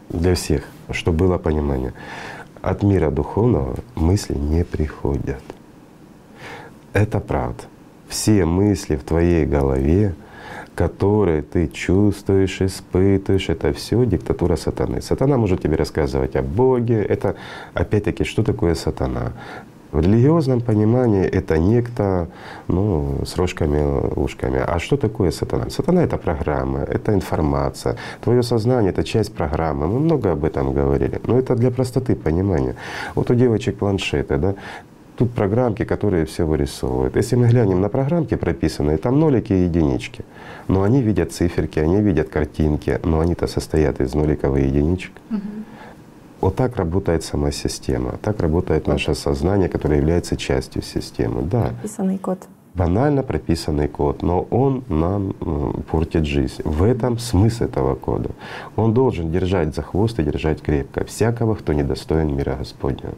для 0.10 0.36
всех, 0.36 0.64
чтобы 0.92 1.18
было 1.26 1.38
понимание. 1.38 1.94
От 2.62 2.84
мира 2.84 3.12
духовного 3.12 3.76
мысли 3.96 4.36
не 4.36 4.64
приходят. 4.64 5.44
Это 6.94 7.20
правда. 7.20 7.64
Все 8.08 8.46
мысли 8.46 8.96
в 8.96 9.04
твоей 9.04 9.46
голове— 9.46 10.16
которые 10.78 11.42
ты 11.42 11.68
чувствуешь, 11.68 12.62
испытываешь, 12.62 13.50
это 13.50 13.74
все 13.74 14.06
диктатура 14.06 14.56
сатаны. 14.56 15.02
Сатана 15.02 15.38
может 15.38 15.64
тебе 15.64 15.76
рассказывать 15.76 16.36
о 16.36 16.44
Боге. 16.44 17.02
Это 17.02 17.36
опять-таки, 17.74 18.24
что 18.24 18.44
такое 18.44 18.76
сатана? 18.76 19.34
В 19.92 20.02
религиозном 20.02 20.62
понимании 20.62 21.26
это 21.26 21.58
некто 21.58 22.28
ну, 22.68 23.24
с 23.26 23.38
рожками, 23.38 24.20
ушками. 24.20 24.60
А 24.60 24.78
что 24.80 24.98
такое 24.98 25.32
сатана? 25.32 25.70
Сатана— 25.70 26.04
это 26.04 26.18
программа, 26.18 26.80
это 26.80 27.14
информация. 27.14 27.96
Твое 28.22 28.44
сознание— 28.44 28.92
это 28.98 29.04
часть 29.04 29.34
программы. 29.34 29.88
Мы 29.88 30.00
много 30.00 30.32
об 30.32 30.44
этом 30.44 30.74
говорили. 30.74 31.20
Но 31.26 31.40
это 31.40 31.56
для 31.56 31.72
простоты 31.72 32.16
понимания. 32.16 32.76
Вот 33.16 33.32
у 33.32 33.34
девочек 33.34 33.78
планшеты, 33.78 34.38
да, 34.38 34.54
Тут 35.18 35.32
программки, 35.32 35.84
которые 35.84 36.26
все 36.26 36.46
вырисовывают. 36.46 37.16
Если 37.16 37.36
мы 37.36 37.48
глянем 37.48 37.82
на 37.82 37.90
программки 37.90 38.36
прописанные, 38.36 38.98
там 38.98 39.20
нолики 39.20 39.52
и 39.52 39.64
единички. 39.64 40.24
Но 40.68 40.84
они 40.84 41.02
видят 41.02 41.32
циферки, 41.32 41.80
они 41.80 42.02
видят 42.02 42.30
картинки, 42.30 43.00
но 43.04 43.20
они-то 43.20 43.48
состоят 43.48 44.00
из 44.00 44.14
ноликов 44.14 44.56
и 44.58 44.62
единичек. 44.62 45.12
Угу. 45.32 45.40
Вот 46.42 46.56
так 46.56 46.76
работает 46.78 47.24
сама 47.24 47.52
система, 47.52 48.20
так 48.22 48.42
работает 48.42 48.86
наше 48.86 49.16
сознание, 49.16 49.70
которое 49.70 49.98
является 49.98 50.38
частью 50.38 50.84
системы. 50.84 51.42
Да. 51.42 51.74
Прописанный 51.80 52.20
код. 52.20 52.48
Банально 52.76 53.24
прописанный 53.24 53.88
код, 53.88 54.22
но 54.22 54.42
он 54.52 54.84
нам 54.88 55.34
портит 55.90 56.26
жизнь. 56.28 56.62
В 56.64 56.84
этом 56.84 57.18
смысл 57.18 57.64
этого 57.64 57.96
кода. 57.96 58.30
Он 58.76 58.94
должен 58.94 59.32
держать 59.32 59.74
за 59.74 59.82
хвост 59.82 60.20
и 60.20 60.24
держать 60.24 60.62
крепко 60.62 61.04
всякого, 61.06 61.56
кто 61.56 61.74
недостоин 61.74 62.36
мира 62.36 62.56
Господнего. 62.60 63.16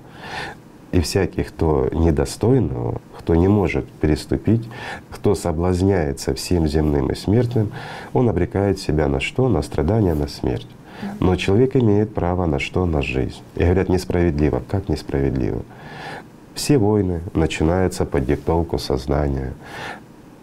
И 0.92 1.02
всякий, 1.02 1.44
кто 1.44 1.88
недостойного, 1.92 3.00
кто 3.18 3.36
не 3.36 3.48
может 3.48 3.88
переступить, 3.88 4.68
кто 5.12 5.36
соблазняется 5.36 6.34
всем 6.34 6.68
земным 6.68 7.12
и 7.12 7.16
смертным, 7.16 7.72
он 8.14 8.28
обрекает 8.28 8.80
себя 8.80 9.08
на 9.08 9.20
что? 9.20 9.50
На 9.50 9.62
страдания, 9.62 10.16
на 10.16 10.28
смерть. 10.28 10.68
Но 11.20 11.36
человек 11.36 11.76
имеет 11.76 12.14
право 12.14 12.46
на 12.46 12.60
что? 12.60 12.86
На 12.86 13.02
жизнь. 13.02 13.42
И 13.56 13.64
говорят, 13.64 13.90
несправедливо. 13.90 14.64
Как 14.68 14.90
несправедливо? 14.90 15.62
Все 16.56 16.78
войны 16.78 17.22
начинаются 17.34 18.06
под 18.06 18.26
диктовку 18.26 18.80
сознания. 18.80 19.54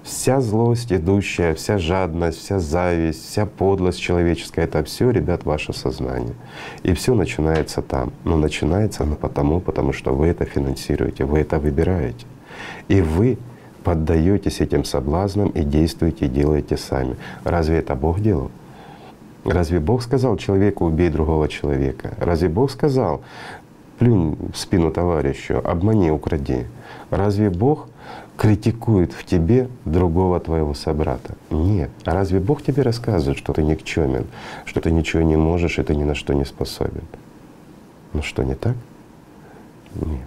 Вся 0.07 0.41
злость 0.41 0.93
идущая, 0.93 1.53
вся 1.55 1.79
жадность, 1.79 2.39
вся 2.39 2.61
зависть, 2.61 3.29
вся 3.29 3.45
подлость 3.45 3.99
человеческая— 4.01 4.65
это 4.67 4.85
все, 4.85 5.11
ребят, 5.11 5.45
ваше 5.45 5.73
сознание. 5.73 6.35
И 6.85 6.95
все 6.95 7.13
начинается 7.13 7.83
там. 7.83 8.13
Но 8.23 8.37
начинается 8.37 9.03
оно 9.03 9.17
потому, 9.17 9.59
потому 9.59 9.93
что 9.93 10.15
вы 10.15 10.29
это 10.29 10.45
финансируете, 10.45 11.25
вы 11.25 11.41
это 11.41 11.59
выбираете. 11.59 12.25
И 12.87 13.01
вы 13.01 13.37
поддаетесь 13.83 14.61
этим 14.61 14.85
соблазнам 14.85 15.49
и 15.49 15.65
действуете, 15.65 16.27
и 16.27 16.29
делаете 16.29 16.77
сами. 16.77 17.17
Разве 17.43 17.79
это 17.79 17.97
Бог 17.97 18.21
делал? 18.21 18.53
Разве 19.45 19.81
Бог 19.81 20.03
сказал 20.03 20.37
человеку 20.37 20.85
убей 20.87 21.11
другого 21.11 21.49
человека? 21.49 22.15
Разве 22.21 22.49
Бог 22.49 22.71
сказал 22.71 23.23
плюнь 23.99 24.37
в 24.53 24.57
спину 24.57 24.93
товарищу, 24.93 25.61
обмани, 25.65 26.13
укради? 26.13 26.67
Разве 27.11 27.51
Бог 27.51 27.89
критикует 28.37 29.13
в 29.13 29.25
тебе 29.25 29.69
другого 29.85 30.39
твоего 30.41 30.75
собрата. 30.75 31.35
Нет. 31.51 31.91
А 32.05 32.13
разве 32.15 32.41
Бог 32.41 32.63
тебе 32.63 32.83
рассказывает, 32.83 33.39
что 33.39 33.53
ты 33.53 33.63
никчемен, 33.63 34.27
что 34.65 34.81
ты 34.81 34.91
ничего 34.91 35.23
не 35.23 35.37
можешь 35.37 35.79
и 35.79 35.83
ты 35.83 35.95
ни 35.95 36.05
на 36.05 36.15
что 36.15 36.35
не 36.35 36.45
способен? 36.45 37.05
Ну 38.13 38.23
что, 38.23 38.43
не 38.43 38.55
так? 38.55 38.75
Нет. 39.95 40.27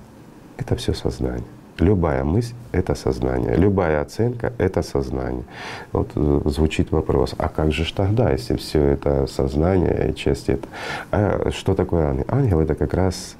Это 0.57 0.75
все 0.75 0.93
сознание. 0.93 1.45
Любая 1.80 2.25
мысль— 2.25 2.53
это 2.73 2.93
сознание, 2.93 3.55
любая 3.55 4.01
оценка— 4.01 4.51
это 4.57 4.82
сознание. 4.82 5.45
Вот 5.93 6.11
э, 6.15 6.41
звучит 6.45 6.91
вопрос, 6.91 7.34
а 7.38 7.47
как 7.47 7.71
же 7.71 7.86
тогда, 7.93 8.32
если 8.32 8.57
все 8.57 8.82
это 8.82 9.27
сознание 9.27 10.11
и 10.11 10.15
часть 10.15 10.49
это? 10.49 10.67
А 11.11 11.51
что 11.51 11.75
такое 11.75 12.07
ангел? 12.07 12.25
Ангел— 12.27 12.59
это 12.61 12.75
как 12.75 12.93
раз 12.93 13.38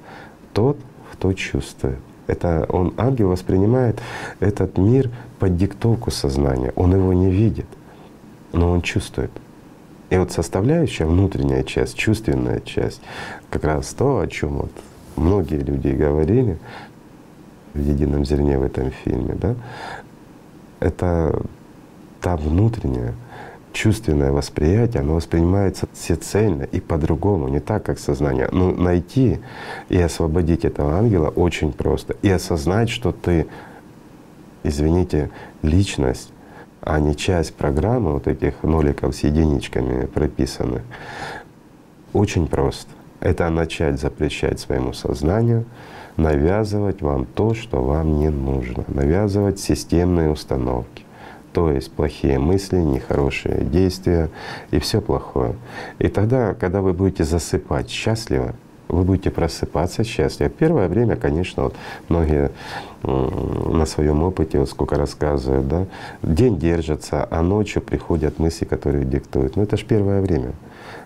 тот, 0.54 0.78
кто 1.12 1.34
чувствует. 1.34 1.98
Это 2.30 2.64
он, 2.68 2.94
ангел 2.96 3.28
воспринимает 3.28 4.00
этот 4.38 4.78
мир 4.78 5.10
под 5.40 5.56
диктовку 5.56 6.12
сознания. 6.12 6.72
Он 6.76 6.94
его 6.94 7.12
не 7.12 7.28
видит, 7.28 7.66
но 8.52 8.70
он 8.70 8.82
чувствует. 8.82 9.32
И 10.10 10.16
вот 10.16 10.30
составляющая 10.30 11.06
внутренняя 11.06 11.64
часть, 11.64 11.96
чувственная 11.96 12.60
часть, 12.60 13.00
как 13.50 13.64
раз 13.64 13.88
то, 13.94 14.20
о 14.20 14.28
чем 14.28 14.58
вот 14.58 14.70
многие 15.16 15.58
люди 15.58 15.88
говорили 15.88 16.58
в 17.74 17.80
едином 17.80 18.24
зерне 18.24 18.58
в 18.58 18.62
этом 18.62 18.92
фильме, 18.92 19.34
да, 19.34 19.56
это 20.78 21.42
та 22.20 22.36
внутренняя, 22.36 23.14
чувственное 23.72 24.32
восприятие, 24.32 25.00
оно 25.00 25.14
воспринимается 25.14 25.88
всецельно 25.92 26.64
и 26.64 26.80
по-другому, 26.80 27.48
не 27.48 27.60
так, 27.60 27.84
как 27.84 27.98
сознание. 27.98 28.48
Но 28.52 28.72
найти 28.72 29.40
и 29.88 30.00
освободить 30.00 30.64
этого 30.64 30.96
ангела 30.96 31.28
очень 31.28 31.72
просто. 31.72 32.16
И 32.22 32.30
осознать, 32.30 32.90
что 32.90 33.12
ты, 33.12 33.46
извините, 34.62 35.30
личность, 35.62 36.32
а 36.80 36.98
не 36.98 37.14
часть 37.14 37.54
программы 37.54 38.12
вот 38.14 38.26
этих 38.26 38.62
ноликов 38.62 39.14
с 39.14 39.20
единичками 39.20 40.06
прописанных, 40.06 40.82
очень 42.12 42.48
просто. 42.48 42.90
Это 43.20 43.48
начать 43.50 44.00
запрещать 44.00 44.58
своему 44.58 44.92
сознанию, 44.94 45.66
навязывать 46.16 47.02
вам 47.02 47.26
то, 47.26 47.54
что 47.54 47.82
вам 47.82 48.18
не 48.18 48.30
нужно, 48.30 48.84
навязывать 48.88 49.60
системные 49.60 50.30
установки 50.30 51.04
то 51.52 51.70
есть 51.70 51.90
плохие 51.92 52.38
мысли, 52.38 52.76
нехорошие 52.78 53.64
действия 53.64 54.28
и 54.70 54.78
все 54.78 55.00
плохое. 55.00 55.54
И 55.98 56.08
тогда, 56.08 56.54
когда 56.54 56.80
вы 56.80 56.92
будете 56.92 57.24
засыпать 57.24 57.90
счастливо, 57.90 58.54
вы 58.88 59.04
будете 59.04 59.30
просыпаться 59.30 60.04
счастливо. 60.04 60.50
Первое 60.50 60.88
время, 60.88 61.16
конечно, 61.16 61.64
вот 61.64 61.74
многие 62.08 62.50
на 63.02 63.86
своем 63.86 64.22
опыте, 64.22 64.58
вот 64.58 64.68
сколько 64.68 64.96
рассказывают, 64.96 65.68
да, 65.68 65.86
день 66.22 66.58
держится, 66.58 67.26
а 67.30 67.42
ночью 67.42 67.82
приходят 67.82 68.38
мысли, 68.38 68.64
которые 68.64 69.04
диктуют. 69.04 69.56
Ну 69.56 69.62
это 69.62 69.76
же 69.76 69.84
первое 69.84 70.20
время. 70.20 70.52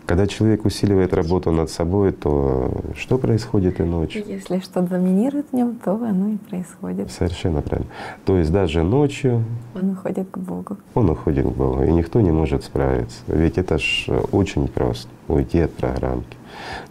Когда 0.07 0.27
человек 0.27 0.67
усиливает 0.67 1.15
работу 1.15 1.51
над 1.51 1.71
собой, 1.71 2.13
то 2.13 2.71
что 2.95 3.17
происходит 3.17 3.81
и 3.81 3.85
ночью? 3.85 4.23
Если 4.27 4.59
что-то 4.59 4.83
доминирует 4.83 5.47
в 5.51 5.57
нем, 5.57 5.77
то 5.83 5.93
оно 5.93 6.29
и 6.29 6.37
происходит. 6.37 7.11
Совершенно 7.11 7.63
правильно. 7.63 7.91
То 8.27 8.37
есть 8.37 8.53
даже 8.53 8.83
ночью 8.83 9.43
он 9.75 9.93
уходит 9.93 10.29
к 10.31 10.37
Богу. 10.37 10.77
Он 10.95 11.09
уходит 11.09 11.47
к 11.47 11.51
Богу, 11.51 11.83
и 11.85 11.91
никто 11.91 12.21
не 12.21 12.31
может 12.31 12.65
справиться. 12.65 13.17
Ведь 13.29 13.57
это 13.57 13.79
ж 13.79 14.09
очень 14.31 14.69
просто— 14.69 15.09
уйти 15.29 15.61
от 15.61 15.73
программки. 15.73 16.37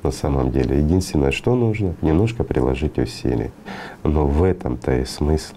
На 0.02 0.10
самом 0.12 0.52
деле, 0.52 0.80
единственное, 0.80 1.32
что 1.32 1.56
нужно— 1.56 1.94
немножко 2.02 2.44
приложить 2.44 2.98
усилий. 2.98 3.52
Но 4.04 4.26
в 4.26 4.42
этом-то 4.42 4.92
и 4.98 5.06
смысл. 5.06 5.54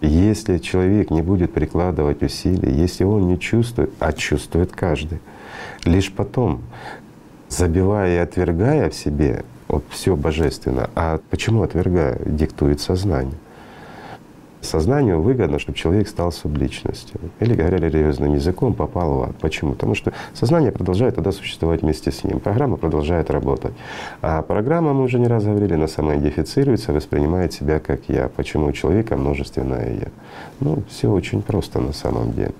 Если 0.00 0.58
человек 0.58 1.10
не 1.10 1.22
будет 1.22 1.52
прикладывать 1.52 2.22
усилий, 2.22 2.72
если 2.72 3.04
он 3.04 3.28
не 3.28 3.38
чувствует, 3.38 3.92
а 3.98 4.12
чувствует 4.12 4.72
каждый, 4.72 5.20
лишь 5.84 6.12
потом, 6.12 6.62
забивая 7.48 8.16
и 8.16 8.18
отвергая 8.18 8.90
в 8.90 8.94
себе 8.94 9.44
вот 9.68 9.84
все 9.90 10.16
божественно. 10.16 10.90
А 10.94 11.20
почему 11.30 11.62
отвергая? 11.62 12.18
Диктует 12.24 12.80
сознание. 12.80 13.34
Сознанию 14.60 15.22
выгодно, 15.22 15.60
чтобы 15.60 15.78
человек 15.78 16.08
стал 16.08 16.32
субличностью. 16.32 17.20
Или, 17.38 17.54
говоря 17.54 17.78
религиозным 17.78 18.34
языком, 18.34 18.74
попал 18.74 19.14
в 19.14 19.22
ад. 19.22 19.36
Почему? 19.40 19.72
Потому 19.72 19.94
что 19.94 20.12
сознание 20.34 20.72
продолжает 20.72 21.14
тогда 21.14 21.30
существовать 21.30 21.82
вместе 21.82 22.10
с 22.10 22.24
ним. 22.24 22.40
Программа 22.40 22.76
продолжает 22.76 23.30
работать. 23.30 23.72
А 24.20 24.42
программа, 24.42 24.92
мы 24.94 25.04
уже 25.04 25.20
не 25.20 25.28
раз 25.28 25.44
говорили, 25.44 25.74
она 25.74 25.86
самоидентифицируется, 25.86 26.92
воспринимает 26.92 27.52
себя 27.52 27.78
как 27.78 28.00
«я». 28.08 28.28
Почему 28.28 28.66
у 28.66 28.72
человека 28.72 29.16
множественное 29.16 29.94
«я»? 29.94 30.08
Ну, 30.58 30.82
все 30.88 31.08
очень 31.08 31.42
просто 31.42 31.78
на 31.78 31.92
самом 31.92 32.32
деле. 32.32 32.52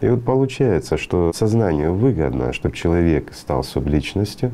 И 0.00 0.08
вот 0.08 0.24
получается, 0.24 0.98
что 0.98 1.32
сознанию 1.32 1.94
выгодно, 1.94 2.52
чтобы 2.52 2.76
человек 2.76 3.32
стал 3.32 3.64
субличностью, 3.64 4.52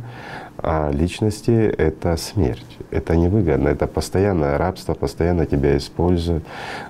а 0.59 0.90
личности— 0.93 1.51
это 1.78 2.16
смерть. 2.16 2.78
Это 2.90 3.16
невыгодно, 3.16 3.68
это 3.68 3.88
постоянное 3.88 4.57
рабство, 4.57 4.95
постоянно 4.95 5.47
тебя 5.47 5.76
используют. 5.76 6.45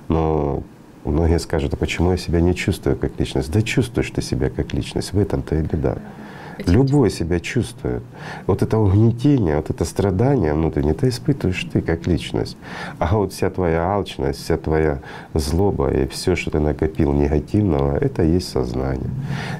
Но 0.07 0.61
многие 1.03 1.39
скажут, 1.39 1.73
а 1.73 1.77
почему 1.77 2.11
я 2.11 2.17
себя 2.17 2.41
не 2.41 2.53
чувствую 2.53 2.95
как 2.95 3.19
личность? 3.19 3.51
Да 3.51 3.61
чувствуешь 3.63 4.11
ты 4.11 4.21
себя 4.21 4.49
как 4.51 4.73
личность, 4.73 5.13
в 5.13 5.19
этом-то 5.19 5.55
и 5.55 5.61
беда. 5.61 5.97
Любой 6.65 7.09
себя 7.09 7.39
чувствует. 7.39 8.03
Вот 8.47 8.61
это 8.61 8.77
угнетение, 8.77 9.57
вот 9.57 9.69
это 9.69 9.85
страдание 9.85 10.53
внутреннее, 10.53 10.93
это 10.93 11.09
испытываешь 11.09 11.65
ты 11.71 11.81
как 11.81 12.07
личность. 12.07 12.57
А 12.99 13.17
вот 13.17 13.33
вся 13.33 13.49
твоя 13.49 13.87
алчность, 13.87 14.43
вся 14.43 14.57
твоя 14.57 14.99
злоба 15.33 15.91
и 15.91 16.07
все, 16.07 16.35
что 16.35 16.51
ты 16.51 16.59
накопил 16.59 17.11
негативного, 17.13 17.97
это 17.97 18.23
есть 18.23 18.49
сознание. 18.49 19.09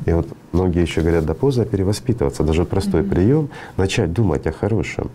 И 0.05 0.11
вот 0.11 0.27
многие 0.51 0.81
еще 0.81 1.01
говорят, 1.01 1.25
да 1.25 1.33
поздно 1.33 1.65
перевоспитываться. 1.65 2.43
Даже 2.43 2.65
простой 2.65 3.01
mm-hmm. 3.01 3.09
прием 3.09 3.49
начать 3.77 4.13
думать 4.13 4.45
о 4.47 4.51
хорошем. 4.51 5.09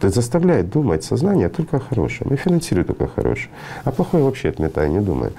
То 0.00 0.06
есть 0.06 0.16
заставляет 0.16 0.70
думать 0.70 1.04
сознание 1.04 1.50
только 1.50 1.76
о 1.76 1.80
хорошем 1.80 2.32
и 2.32 2.36
финансирует 2.36 2.86
только 2.86 3.06
хорошее. 3.06 3.50
А 3.84 3.90
плохое 3.90 4.24
вообще 4.24 4.48
отметай, 4.48 4.88
не 4.88 5.00
думай. 5.00 5.30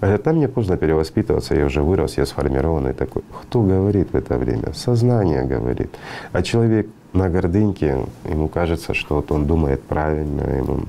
Говорят, 0.00 0.22
там 0.22 0.36
мне 0.36 0.46
поздно 0.46 0.76
перевоспитываться, 0.76 1.54
я 1.54 1.64
уже 1.64 1.82
вырос, 1.82 2.18
я 2.18 2.26
сформированный 2.26 2.92
такой. 2.92 3.22
Кто 3.42 3.62
говорит 3.62 4.12
в 4.12 4.16
это 4.16 4.36
время? 4.36 4.74
Сознание 4.74 5.44
говорит. 5.44 5.90
А 6.32 6.42
человек 6.42 6.86
на 7.14 7.30
гордыньке, 7.30 8.04
ему 8.28 8.48
кажется, 8.48 8.92
что 8.92 9.16
вот 9.16 9.32
он 9.32 9.46
думает 9.46 9.82
правильно, 9.82 10.42
ему 10.42 10.80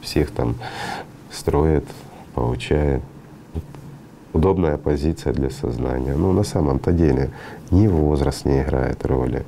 всех 0.00 0.30
там 0.30 0.54
строит, 1.30 1.84
получает. 2.34 3.02
Удобная 4.32 4.76
позиция 4.76 5.32
для 5.32 5.50
сознания. 5.50 6.14
Но 6.14 6.32
на 6.32 6.42
самом-то 6.42 6.92
деле 6.92 7.30
ни 7.70 7.86
возраст 7.86 8.46
не 8.46 8.62
играет 8.62 9.04
роли, 9.04 9.44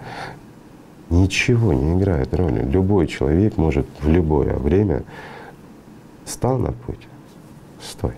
ничего 1.11 1.73
не 1.73 1.95
играет 1.95 2.35
роли. 2.35 2.65
Любой 2.65 3.07
человек 3.07 3.57
может 3.57 3.87
в 4.01 4.09
любое 4.09 4.55
время 4.55 5.03
стал 6.25 6.59
на 6.59 6.73
путь, 6.73 7.09
стой, 7.83 8.15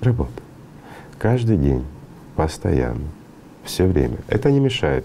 работа. 0.00 0.30
Каждый 1.18 1.56
день, 1.56 1.84
постоянно, 2.36 3.08
все 3.64 3.86
время. 3.86 4.18
Это 4.28 4.50
не 4.50 4.60
мешает 4.60 5.04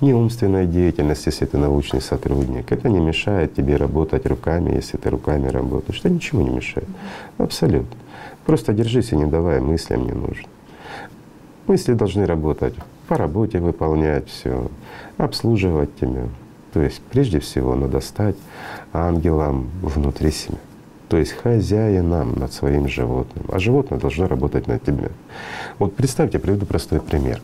ни 0.00 0.12
умственной 0.12 0.66
деятельности, 0.66 1.28
если 1.28 1.46
ты 1.46 1.58
научный 1.58 2.00
сотрудник. 2.00 2.70
Это 2.70 2.88
не 2.88 3.00
мешает 3.00 3.54
тебе 3.54 3.76
работать 3.76 4.26
руками, 4.26 4.74
если 4.74 4.96
ты 4.98 5.08
руками 5.10 5.48
работаешь. 5.48 6.00
Это 6.00 6.10
ничего 6.10 6.42
не 6.42 6.50
мешает. 6.50 6.88
Абсолютно. 7.38 7.96
Просто 8.44 8.72
держись 8.72 9.12
и 9.12 9.16
не 9.16 9.24
давай 9.24 9.60
мыслям 9.60 10.04
не 10.04 10.12
нужно. 10.12 10.48
Мысли 11.66 11.94
должны 11.94 12.26
работать 12.26 12.74
по 13.08 13.16
работе 13.16 13.58
выполнять 13.60 14.28
все, 14.28 14.70
обслуживать 15.18 15.94
тебя, 15.96 16.28
То 16.72 16.80
есть 16.80 17.00
прежде 17.10 17.38
всего 17.38 17.74
надо 17.74 18.00
стать 18.00 18.36
ангелом 18.92 19.70
внутри 19.82 20.30
себя. 20.30 20.58
То 21.08 21.18
есть 21.18 21.32
хозяином 21.32 22.34
над 22.34 22.52
своим 22.52 22.88
животным. 22.88 23.44
А 23.52 23.58
животное 23.58 24.00
должно 24.00 24.26
работать 24.26 24.66
над 24.66 24.82
тебя. 24.82 25.10
Вот 25.78 25.94
представьте, 25.94 26.38
приведу 26.38 26.66
простой 26.66 27.00
пример. 27.00 27.40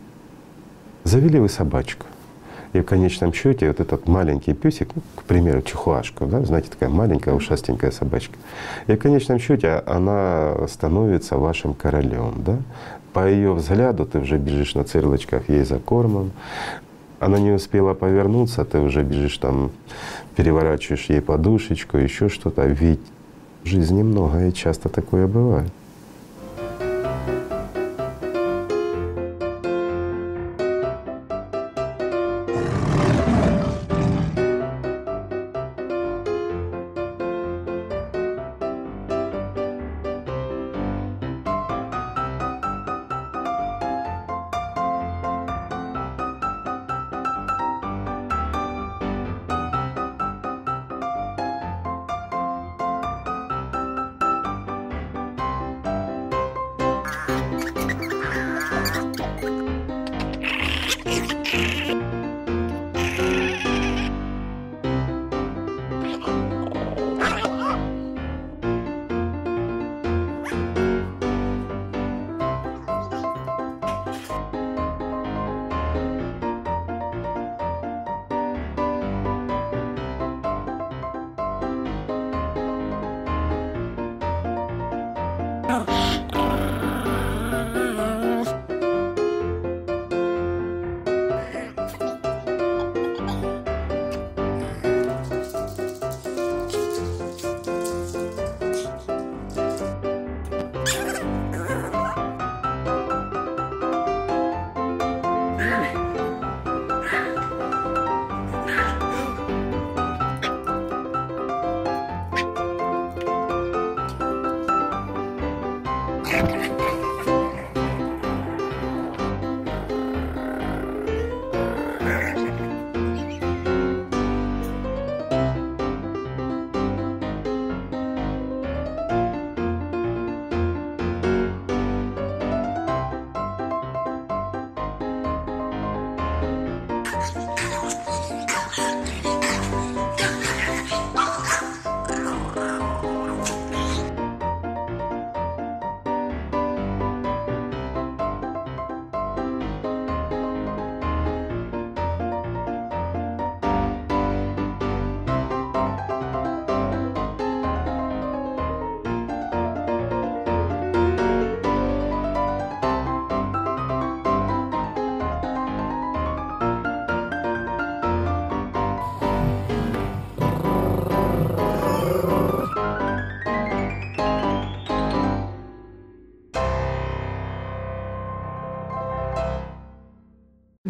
Завели 1.03 1.39
вы 1.39 1.47
собачку. 1.47 2.05
И 2.73 2.79
в 2.79 2.83
конечном 2.83 3.33
счете 3.33 3.67
вот 3.67 3.81
этот 3.81 4.07
маленький 4.07 4.53
песик, 4.53 4.89
ну, 4.95 5.01
к 5.15 5.23
примеру, 5.23 5.61
чихуашка, 5.61 6.25
да, 6.25 6.41
знаете, 6.43 6.69
такая 6.69 6.89
маленькая 6.89 7.33
ушастенькая 7.33 7.91
собачка. 7.91 8.37
И 8.87 8.93
в 8.93 8.97
конечном 8.97 9.39
счете 9.39 9.83
она 9.85 10.55
становится 10.69 11.37
вашим 11.37 11.73
королем, 11.73 12.35
да. 12.37 12.57
По 13.13 13.29
ее 13.29 13.53
взгляду 13.53 14.05
ты 14.05 14.19
уже 14.19 14.37
бежишь 14.37 14.75
на 14.75 14.83
цырлочках 14.83 15.49
ей 15.49 15.63
за 15.63 15.79
кормом. 15.79 16.31
Она 17.19 17.39
не 17.39 17.51
успела 17.51 17.93
повернуться, 17.93 18.65
ты 18.65 18.79
уже 18.79 19.03
бежишь 19.03 19.37
там, 19.37 19.71
переворачиваешь 20.35 21.05
ей 21.05 21.21
подушечку, 21.21 21.97
еще 21.97 22.29
что-то. 22.29 22.65
Ведь 22.65 23.01
в 23.63 23.67
жизни 23.67 24.01
и 24.47 24.53
часто 24.53 24.89
такое 24.89 25.27
бывает. 25.27 25.71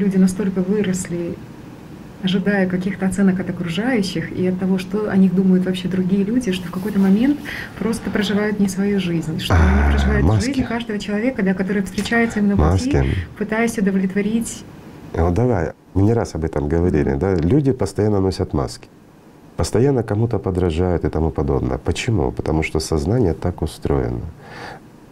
Люди 0.02 0.18
настолько 0.18 0.62
выросли, 0.62 1.36
ожидая 2.24 2.68
каких-то 2.68 3.06
оценок 3.06 3.39
от 3.39 3.47
окружающих 3.52 4.32
и 4.32 4.47
от 4.47 4.60
того, 4.60 4.80
что 4.80 5.12
о 5.12 5.16
них 5.16 5.36
думают 5.36 5.64
вообще 5.64 5.88
другие 5.89 6.24
люди, 6.24 6.52
что 6.54 6.68
в 6.68 6.72
какой-то 6.72 6.97
момент 6.97 7.38
просто 7.78 8.10
проживают 8.10 8.60
не 8.60 8.68
свою 8.68 8.99
жизнь, 8.99 9.39
что 9.39 9.54
А, 9.54 9.58
они 9.58 9.91
проживают 9.93 10.26
маски. 10.26 10.47
жизнь 10.47 10.64
каждого 10.64 10.97
человека, 10.97 11.43
да, 11.43 11.54
который 11.54 11.84
встречается 11.84 12.39
им 12.39 12.47
на 12.47 12.56
пути, 12.58 12.97
Маски. 12.97 13.06
пытаясь 13.38 13.78
удовлетворить 13.78 14.64
Вот 15.14 15.36
давай, 15.36 15.74
мы 15.93 16.02
не 16.02 16.14
раз 16.14 16.34
об 16.34 16.45
этом 16.45 16.68
говорили, 16.68 17.14
да, 17.14 17.36
люди 17.36 17.72
постоянно 17.72 18.20
носят 18.22 18.54
маски, 18.54 18.88
постоянно 19.56 20.02
кому-то 20.02 20.39
подражают 20.39 21.06
и 21.06 21.10
тому 21.10 21.30
подобное. 21.30 21.78
Почему? 21.78 22.32
Потому 22.32 22.64
что 22.64 22.80
сознание 22.80 23.36
так 23.36 23.62
устроено. 23.62 24.22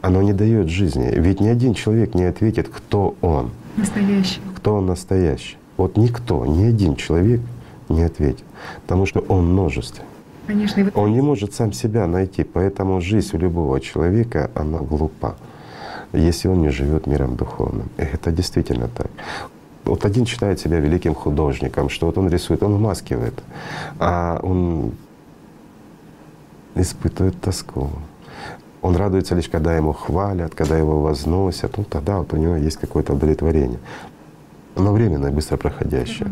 Оно 0.02 0.24
не 0.24 0.34
дает 0.34 0.68
жизни. 0.70 1.14
Ведь 1.16 1.42
ни 1.42 1.48
один 1.48 1.76
человек 1.76 2.16
не 2.16 2.24
ответит, 2.24 2.70
кто 2.70 3.16
он, 3.22 3.52
настоящим. 3.78 4.42
Кто 4.60 4.76
он 4.76 4.88
настоящий. 4.88 5.58
Вот 5.78 5.98
никто, 5.98 6.46
ни 6.46 6.64
один 6.66 6.96
человек 6.96 7.40
не 7.88 8.04
ответит, 8.04 8.44
потому 8.82 9.06
что 9.06 9.22
он 9.22 9.54
множество. 9.54 10.04
Конечно, 10.48 10.84
вот 10.84 10.98
Он 10.98 11.14
не 11.14 11.22
может 11.22 11.54
сам 11.54 11.72
себя 11.72 12.08
найти, 12.08 12.44
поэтому 12.44 13.02
жизнь 13.02 13.36
у 13.36 13.40
любого 13.40 13.80
человека, 13.80 14.52
она 14.56 14.80
глупа, 14.80 15.36
если 16.12 16.50
он 16.50 16.62
не 16.62 16.70
живет 16.70 17.08
миром 17.08 17.36
духовным. 17.36 17.88
И 17.98 18.02
это 18.02 18.32
действительно 18.32 18.88
так. 18.88 19.12
Вот 19.86 20.06
один 20.06 20.26
считает 20.26 20.60
себя 20.60 20.80
великим 20.80 21.16
художником, 21.16 21.90
что 21.90 22.08
вот 22.08 22.18
он 22.18 22.30
рисует, 22.30 22.64
он 22.64 22.76
вмаскивает, 22.76 23.42
а 24.00 24.40
он 24.44 24.92
испытывает 26.76 27.40
тоску. 27.40 27.90
Он 28.82 28.96
радуется 28.96 29.36
лишь, 29.36 29.50
когда 29.50 29.76
ему 29.76 29.94
хвалят, 29.94 30.56
когда 30.56 30.78
его 30.78 31.02
возносят, 31.02 31.78
ну 31.78 31.84
тогда 31.84 32.18
вот 32.18 32.34
у 32.34 32.38
него 32.38 32.56
есть 32.56 32.78
какое-то 32.78 33.14
удовлетворение. 33.14 33.80
Но 34.76 34.94
временное, 34.94 35.32
быстро 35.32 35.58
проходящее. 35.58 36.30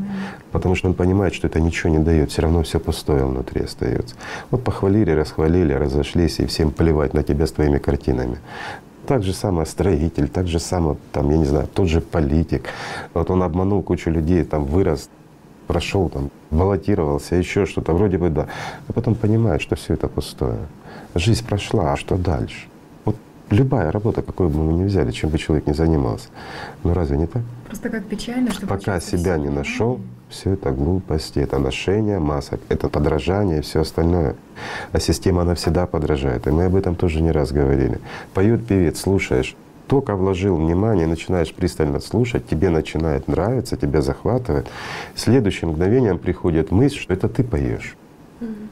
Потому 0.52 0.76
что 0.76 0.88
он 0.88 0.94
понимает, 0.94 1.34
что 1.34 1.48
это 1.48 1.60
ничего 1.60 1.90
не 1.92 2.00
дает, 2.00 2.32
все 2.32 2.44
равно 2.44 2.64
все 2.64 2.80
пустое 2.80 3.26
внутри 3.26 3.64
остается. 3.64 4.16
Вот 4.52 4.64
похвалили, 4.64 5.12
расхвалили, 5.12 5.74
разошлись, 5.74 6.40
и 6.40 6.46
всем 6.46 6.72
плевать 6.72 7.14
на 7.14 7.24
тебя 7.24 7.46
с 7.46 7.52
твоими 7.52 7.78
картинами. 7.78 8.38
Так 9.08 9.24
же 9.24 9.34
самое 9.34 9.66
строитель, 9.66 10.28
так 10.28 10.48
же 10.48 10.60
самое, 10.60 10.98
там, 11.12 11.30
я 11.32 11.38
не 11.38 11.46
знаю, 11.46 11.68
тот 11.74 11.88
же 11.88 12.02
политик. 12.02 12.64
Вот 13.14 13.32
он 13.32 13.42
обманул 13.42 13.82
кучу 13.82 14.10
людей, 14.10 14.44
там 14.44 14.66
вырос, 14.66 15.10
прошел, 15.68 16.10
там, 16.10 16.30
баллотировался, 16.52 17.36
еще 17.36 17.66
что-то, 17.66 17.94
вроде 17.94 18.18
бы 18.18 18.30
да. 18.30 18.48
А 18.88 18.94
потом 18.94 19.16
понимает, 19.16 19.62
что 19.62 19.76
все 19.76 19.94
это 19.94 20.08
пустое. 20.08 20.60
Жизнь 21.16 21.46
прошла, 21.46 21.94
а 21.94 21.98
что 21.98 22.18
дальше? 22.18 22.68
Вот 23.06 23.16
любая 23.50 23.92
работа, 23.92 24.22
какую 24.22 24.50
бы 24.50 24.64
мы 24.64 24.74
ни 24.74 24.84
взяли, 24.86 25.12
чем 25.12 25.30
бы 25.30 25.38
человек 25.38 25.68
ни 25.68 25.74
занимался. 25.74 26.28
Ну 26.84 26.94
разве 26.94 27.18
не 27.18 27.28
так? 27.28 27.44
Просто 27.68 27.89
как 27.89 28.05
печально, 28.05 28.51
что 28.51 28.65
Пока 28.65 28.99
себя 28.99 29.38
не 29.38 29.49
нашел, 29.49 29.99
все 30.30 30.51
это 30.51 30.72
глупости, 30.72 31.39
это 31.39 31.59
ношение 31.59 32.20
масок, 32.20 32.59
это 32.70 32.89
подражание 32.89 33.59
и 33.59 33.61
все 33.61 33.82
остальное. 33.82 34.36
А 34.91 34.99
система, 34.99 35.43
она 35.43 35.55
всегда 35.55 35.86
подражает. 35.86 36.47
И 36.47 36.51
мы 36.51 36.65
об 36.65 36.76
этом 36.76 36.95
тоже 36.95 37.22
не 37.22 37.32
раз 37.32 37.51
говорили. 37.51 37.99
Поет 38.34 38.65
певец, 38.65 38.99
слушаешь, 38.99 39.55
только 39.88 40.15
вложил 40.15 40.57
внимание, 40.57 41.07
начинаешь 41.07 41.53
пристально 41.53 41.99
слушать, 41.99 42.47
тебе 42.47 42.70
начинает 42.70 43.28
нравиться, 43.28 43.78
тебя 43.78 44.01
захватывает. 44.01 44.68
Следующим 45.15 45.70
мгновением 45.70 46.20
приходит 46.20 46.72
мысль, 46.72 46.97
что 46.97 47.13
это 47.13 47.30
ты 47.30 47.43
поешь. 47.43 47.95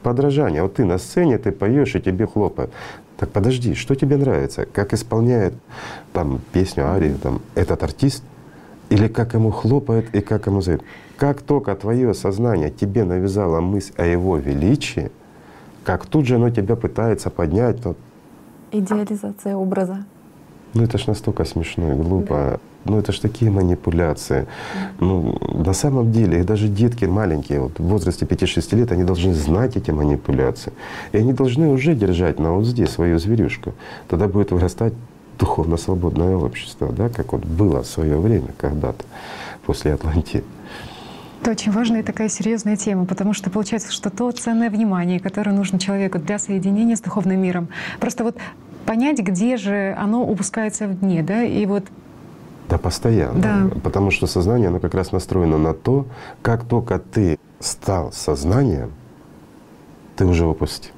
Подражание. 0.02 0.62
Вот 0.62 0.74
ты 0.74 0.84
на 0.84 0.98
сцене, 0.98 1.38
ты 1.38 1.52
поешь, 1.52 1.94
и 1.96 2.00
тебе 2.00 2.26
хлопают. 2.26 2.70
Так 3.16 3.30
подожди, 3.30 3.74
что 3.74 3.94
тебе 3.94 4.16
нравится? 4.16 4.66
Как 4.66 4.92
исполняет 4.92 5.54
там 6.12 6.40
песню, 6.52 6.86
арию 6.86 7.16
там, 7.18 7.40
этот 7.54 7.82
артист? 7.82 8.22
Или 8.88 9.08
как 9.08 9.34
ему 9.34 9.50
хлопают 9.50 10.14
и 10.14 10.20
как 10.20 10.46
ему 10.46 10.60
зовут? 10.60 10.82
Как 11.16 11.42
только 11.42 11.74
твое 11.74 12.14
сознание 12.14 12.70
тебе 12.70 13.04
навязало 13.04 13.60
мысль 13.60 13.92
о 13.96 14.04
его 14.04 14.36
величии, 14.36 15.10
как 15.84 16.06
тут 16.06 16.26
же 16.26 16.36
оно 16.36 16.50
тебя 16.50 16.76
пытается 16.76 17.30
поднять. 17.30 17.84
Вот. 17.84 17.96
Идеализация 18.72 19.56
образа. 19.56 20.04
Ну 20.74 20.82
это 20.82 20.98
ж 20.98 21.06
настолько 21.06 21.44
смешно 21.44 21.92
и 21.92 21.94
глупо. 21.96 22.34
Да. 22.34 22.60
Ну 22.84 22.98
это 22.98 23.12
ж 23.12 23.18
такие 23.18 23.50
манипуляции. 23.50 24.46
Ну 25.00 25.38
на 25.64 25.72
самом 25.72 26.12
деле, 26.12 26.44
даже 26.44 26.68
детки 26.68 27.06
маленькие, 27.06 27.60
вот 27.60 27.78
в 27.78 27.84
возрасте 27.84 28.26
5-6 28.26 28.76
лет, 28.76 28.92
они 28.92 29.04
должны 29.04 29.34
знать 29.34 29.76
эти 29.76 29.90
манипуляции. 29.90 30.72
И 31.12 31.18
они 31.18 31.32
должны 31.32 31.68
уже 31.68 31.94
держать 31.94 32.38
на 32.38 32.56
узде 32.56 32.86
свою 32.86 33.18
зверюшку. 33.18 33.72
Тогда 34.08 34.28
будет 34.28 34.52
вырастать 34.52 34.92
духовно 35.38 35.76
свободное 35.76 36.36
общество, 36.36 36.92
да, 36.92 37.08
как 37.08 37.32
вот 37.32 37.44
было 37.44 37.82
в 37.82 37.86
свое 37.86 38.18
время 38.18 38.48
когда-то 38.58 39.04
после 39.64 39.94
Атлантиды. 39.94 40.44
Это 41.42 41.50
очень 41.50 41.70
важная 41.70 42.00
и 42.00 42.02
такая 42.02 42.28
серьезная 42.28 42.76
тема, 42.76 43.04
потому 43.04 43.32
что 43.32 43.50
получается, 43.50 43.92
что 43.92 44.10
то 44.10 44.30
ценное 44.32 44.70
внимание, 44.70 45.20
которое 45.20 45.52
нужно 45.52 45.78
человеку 45.78 46.18
для 46.18 46.38
соединения 46.38 46.96
с 46.96 47.00
духовным 47.00 47.40
миром, 47.40 47.68
просто 48.00 48.24
вот 48.24 48.36
понять, 48.86 49.18
где 49.18 49.56
же 49.56 49.94
оно 49.98 50.26
упускается 50.26 50.88
в 50.88 50.98
дне, 51.00 51.22
да, 51.22 51.44
и 51.44 51.66
вот 51.66 51.84
да, 52.68 52.78
постоянно. 52.78 53.40
Да. 53.40 53.80
Потому 53.80 54.10
что 54.10 54.26
сознание, 54.26 54.68
оно 54.68 54.80
как 54.80 54.94
раз 54.94 55.12
настроено 55.12 55.56
на 55.56 55.72
то, 55.72 56.06
как 56.42 56.64
только 56.64 56.98
ты 56.98 57.38
стал 57.60 58.10
сознанием, 58.12 58.90
ты 60.16 60.24
уже 60.24 60.46
выпустил. 60.46 60.90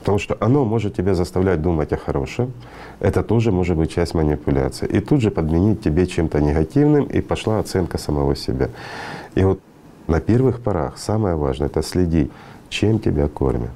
Потому 0.00 0.18
что 0.18 0.36
оно 0.40 0.64
может 0.64 0.94
тебя 0.94 1.14
заставлять 1.14 1.62
думать 1.62 1.92
о 1.92 1.96
хорошем. 1.96 2.52
Это 3.02 3.24
тоже 3.24 3.50
может 3.50 3.76
быть 3.76 3.90
часть 3.90 4.14
манипуляции. 4.14 4.86
И 4.86 5.00
тут 5.00 5.20
же 5.20 5.32
подменить 5.32 5.82
тебе 5.82 6.06
чем-то 6.06 6.40
негативным, 6.40 7.04
и 7.04 7.20
пошла 7.20 7.58
оценка 7.58 7.98
самого 7.98 8.36
себя. 8.36 8.68
И 9.34 9.42
вот 9.42 9.60
на 10.06 10.20
первых 10.20 10.60
порах 10.60 10.98
самое 10.98 11.34
важное— 11.34 11.66
это 11.68 11.82
следить, 11.82 12.30
чем 12.68 13.00
тебя 13.00 13.26
кормят. 13.26 13.70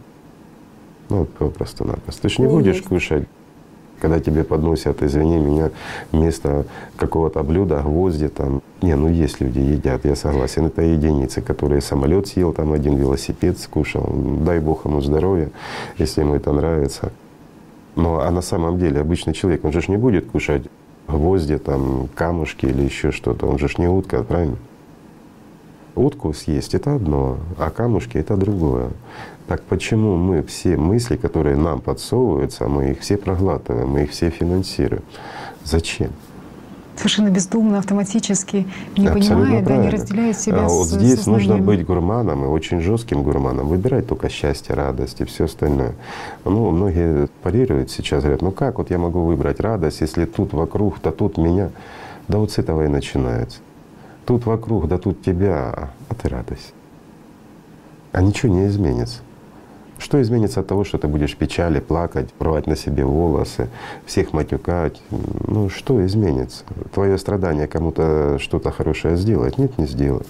Ну 1.09 1.27
вот 1.39 1.55
просто-напросто. 1.55 2.23
Ты 2.23 2.29
же 2.29 2.43
не 2.43 2.49
будешь 2.49 2.81
кушать 2.83 3.27
когда 3.99 4.21
тебе 4.21 4.45
подносят, 4.45 5.03
извини 5.03 5.39
меня, 5.39 5.71
вместо 6.13 6.67
какого-то 6.97 7.43
блюда 7.43 7.81
гвозди 7.81 8.29
там. 8.29 8.61
Не, 8.83 8.95
ну 8.95 9.09
есть 9.09 9.41
люди 9.41 9.59
едят, 9.59 10.05
я 10.05 10.15
согласен. 10.15 10.67
Это 10.67 10.83
единицы, 10.83 11.41
которые 11.41 11.81
самолет 11.81 12.29
съел, 12.29 12.53
там 12.53 12.75
один 12.75 12.97
велосипед 12.97 13.59
скушал. 13.59 14.07
Дай 14.45 14.61
Бог 14.61 14.85
ему 14.85 15.01
здоровья, 15.01 15.51
если 15.97 16.21
ему 16.21 16.35
это 16.35 16.53
нравится. 16.53 17.11
Но 17.97 18.21
а 18.21 18.31
на 18.31 18.43
самом 18.43 18.79
деле 18.79 19.01
обычный 19.01 19.33
человек, 19.33 19.65
он 19.65 19.73
же 19.73 19.83
не 19.89 19.97
будет 19.97 20.31
кушать 20.31 20.63
гвозди, 21.09 21.59
там, 21.59 22.09
камушки 22.15 22.67
или 22.67 22.83
еще 22.83 23.11
что-то. 23.11 23.47
Он 23.47 23.59
же 23.59 23.69
не 23.79 23.89
утка, 23.89 24.23
правильно? 24.23 24.57
Утку 25.95 26.35
съесть— 26.35 26.75
это 26.75 26.95
одно, 26.95 27.39
а 27.59 27.71
камушки— 27.71 28.19
это 28.19 28.37
другое. 28.37 28.91
Так 29.47 29.63
почему 29.63 30.17
мы 30.17 30.43
все 30.43 30.77
мысли, 30.77 31.17
которые 31.17 31.57
нам 31.57 31.81
подсовываются, 31.81 32.69
мы 32.69 32.91
их 32.91 33.01
все 33.01 33.17
проглатываем, 33.17 33.89
мы 33.89 34.03
их 34.03 34.11
все 34.11 34.29
финансируем? 34.29 35.03
Зачем? 35.65 36.11
Совершенно 36.97 37.29
бездумно, 37.29 37.79
автоматически, 37.79 38.67
не 38.97 39.07
Абсолютно 39.07 39.45
понимая, 39.45 39.63
да, 39.63 39.77
не 39.77 39.91
разделяя 39.91 40.33
себя 40.33 40.65
а 40.65 40.69
вот 40.69 40.87
здесь 40.87 41.17
сознанием. 41.17 41.49
нужно 41.49 41.65
быть 41.65 41.85
гурманом 41.85 42.45
и 42.45 42.47
очень 42.49 42.81
жестким 42.81 43.23
гурманом, 43.23 43.69
выбирать 43.69 44.07
только 44.09 44.31
счастье, 44.31 44.75
радость 44.75 45.21
и 45.21 45.25
все 45.25 45.45
остальное. 45.45 45.95
Ну, 46.45 46.71
многие 46.71 47.29
парируют 47.43 47.91
сейчас, 47.91 48.23
говорят, 48.23 48.41
ну 48.41 48.51
как 48.51 48.79
вот 48.79 48.91
я 48.91 48.99
могу 48.99 49.21
выбрать 49.21 49.61
радость, 49.61 50.01
если 50.01 50.25
тут 50.25 50.55
вокруг, 50.55 50.97
да 51.03 51.11
тут 51.11 51.37
меня. 51.37 51.71
Да 52.29 52.39
вот 52.39 52.51
с 52.51 52.59
этого 52.59 52.85
и 52.85 52.89
начинается. 52.89 53.59
Тут 54.25 54.47
вокруг, 54.47 54.89
да 54.89 54.99
тут 54.99 55.23
тебя, 55.23 55.91
а 56.09 56.15
ты 56.15 56.29
радость. 56.29 56.73
А 58.13 58.23
ничего 58.23 58.53
не 58.53 58.67
изменится. 58.67 59.21
Что 59.99 60.21
изменится 60.21 60.61
от 60.61 60.67
того, 60.67 60.85
что 60.85 60.99
ты 60.99 61.09
будешь 61.09 61.37
печали, 61.37 61.81
плакать, 61.81 62.29
рвать 62.39 62.67
на 62.67 62.77
себе 62.77 63.05
волосы, 63.05 63.69
всех 64.05 64.33
матюкать? 64.33 65.01
Ну 65.11 65.69
что 65.71 66.05
изменится? 66.05 66.65
Твое 66.93 67.17
страдание 67.19 67.67
кому-то 67.67 68.39
что-то 68.39 68.71
хорошее 68.71 69.17
сделает? 69.17 69.59
Нет, 69.59 69.79
не 69.79 69.87
сделает 69.87 70.29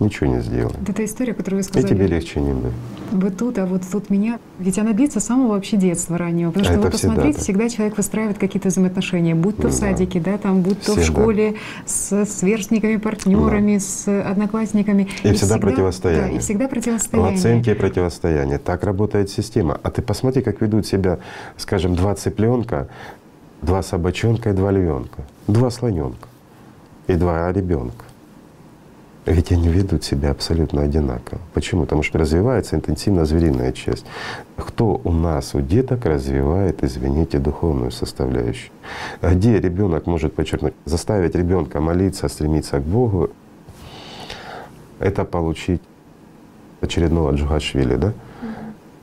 ничего 0.00 0.34
не 0.34 0.40
сделаем. 0.40 0.74
Вот 0.78 0.88
эта 0.88 1.04
история, 1.04 1.34
которую 1.34 1.60
вы 1.60 1.64
сказали. 1.64 1.86
И 1.86 1.94
тебе 1.94 2.06
легче 2.06 2.40
не 2.40 2.52
будет. 2.52 2.72
Вот 3.12 3.36
тут, 3.36 3.58
а 3.58 3.66
вот 3.66 3.82
тут 3.90 4.10
меня. 4.10 4.38
Ведь 4.58 4.78
она 4.78 4.92
длится 4.92 5.20
с 5.20 5.24
самого 5.24 5.52
вообще 5.52 5.76
детства 5.76 6.18
раннего. 6.18 6.50
Потому 6.50 6.64
что, 6.64 6.74
а 6.74 6.80
вы 6.80 6.90
посмотрите, 6.90 7.38
всегда, 7.38 7.64
всегда 7.64 7.68
человек 7.68 7.96
выстраивает 7.96 8.38
какие-то 8.38 8.68
взаимоотношения, 8.68 9.34
будь 9.34 9.56
то 9.56 9.62
да. 9.64 9.68
в 9.68 9.72
садике, 9.72 10.20
да, 10.20 10.38
там, 10.38 10.62
будь 10.62 10.80
то 10.80 10.92
всегда. 10.92 11.02
в 11.02 11.04
школе, 11.04 11.54
с 11.86 12.24
сверстниками, 12.26 12.96
партнерами, 12.96 13.74
да. 13.74 13.80
с 13.80 14.08
одноклассниками. 14.08 15.02
И, 15.02 15.06
и 15.06 15.32
всегда, 15.32 15.34
всегда 15.34 15.58
противостояние. 15.58 16.30
Да, 16.30 16.36
и 16.36 16.38
всегда 16.40 16.68
противостояние. 16.68 17.36
В 17.36 17.38
оценке 17.38 17.72
и 17.72 17.74
противостояние. 17.74 18.58
Так 18.58 18.84
работает 18.84 19.30
система. 19.30 19.78
А 19.82 19.90
ты 19.90 20.02
посмотри, 20.02 20.42
как 20.42 20.60
ведут 20.60 20.86
себя, 20.86 21.18
скажем, 21.56 21.94
два 21.94 22.14
цыпленка, 22.14 22.88
два 23.62 23.82
собачонка 23.82 24.50
и 24.50 24.52
два 24.52 24.72
львенка, 24.72 25.22
два 25.46 25.70
слоненка 25.70 26.28
и 27.06 27.14
два 27.14 27.52
ребенка. 27.52 28.04
Ведь 29.26 29.52
они 29.52 29.68
ведут 29.68 30.04
себя 30.04 30.30
абсолютно 30.30 30.82
одинаково. 30.82 31.40
Почему? 31.54 31.82
Потому 31.82 32.02
что 32.02 32.18
развивается 32.18 32.76
интенсивно 32.76 33.24
звериная 33.24 33.72
часть. 33.72 34.04
Кто 34.56 35.00
у 35.02 35.12
нас, 35.12 35.54
у 35.54 35.60
деток, 35.60 36.04
развивает, 36.04 36.84
извините, 36.84 37.38
духовную 37.38 37.90
составляющую? 37.90 38.70
Где 39.22 39.58
ребенок 39.58 40.06
может 40.06 40.34
подчеркнуть, 40.34 40.74
заставить 40.84 41.34
ребенка 41.34 41.80
молиться, 41.80 42.28
стремиться 42.28 42.80
к 42.80 42.82
Богу, 42.82 43.30
это 44.98 45.24
получить 45.24 45.80
очередного 46.82 47.32
Джугашвили, 47.32 47.96
да? 47.96 48.12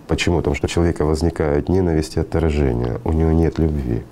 Почему? 0.08 0.38
Потому 0.38 0.56
что 0.56 0.68
у 0.68 0.70
человека 0.70 1.06
возникает 1.06 1.68
ненависть 1.68 2.18
и 2.18 2.20
отторжение, 2.20 3.00
у 3.06 3.12
него 3.12 3.32
нет 3.32 3.58
любви. 3.58 4.04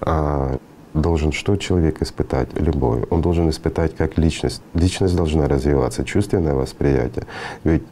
А 0.00 0.58
должен 0.94 1.32
что 1.32 1.56
человек 1.56 2.00
испытать? 2.02 2.48
Любой. 2.58 3.02
Он 3.10 3.20
должен 3.20 3.50
испытать 3.50 3.96
как 3.96 4.16
личность. 4.16 4.62
Личность 4.74 5.16
должна 5.16 5.48
развиваться, 5.48 6.04
чувственное 6.04 6.54
восприятие. 6.54 7.24
Ведь 7.64 7.82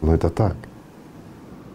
ну 0.00 0.12
это 0.12 0.30
так. 0.30 0.56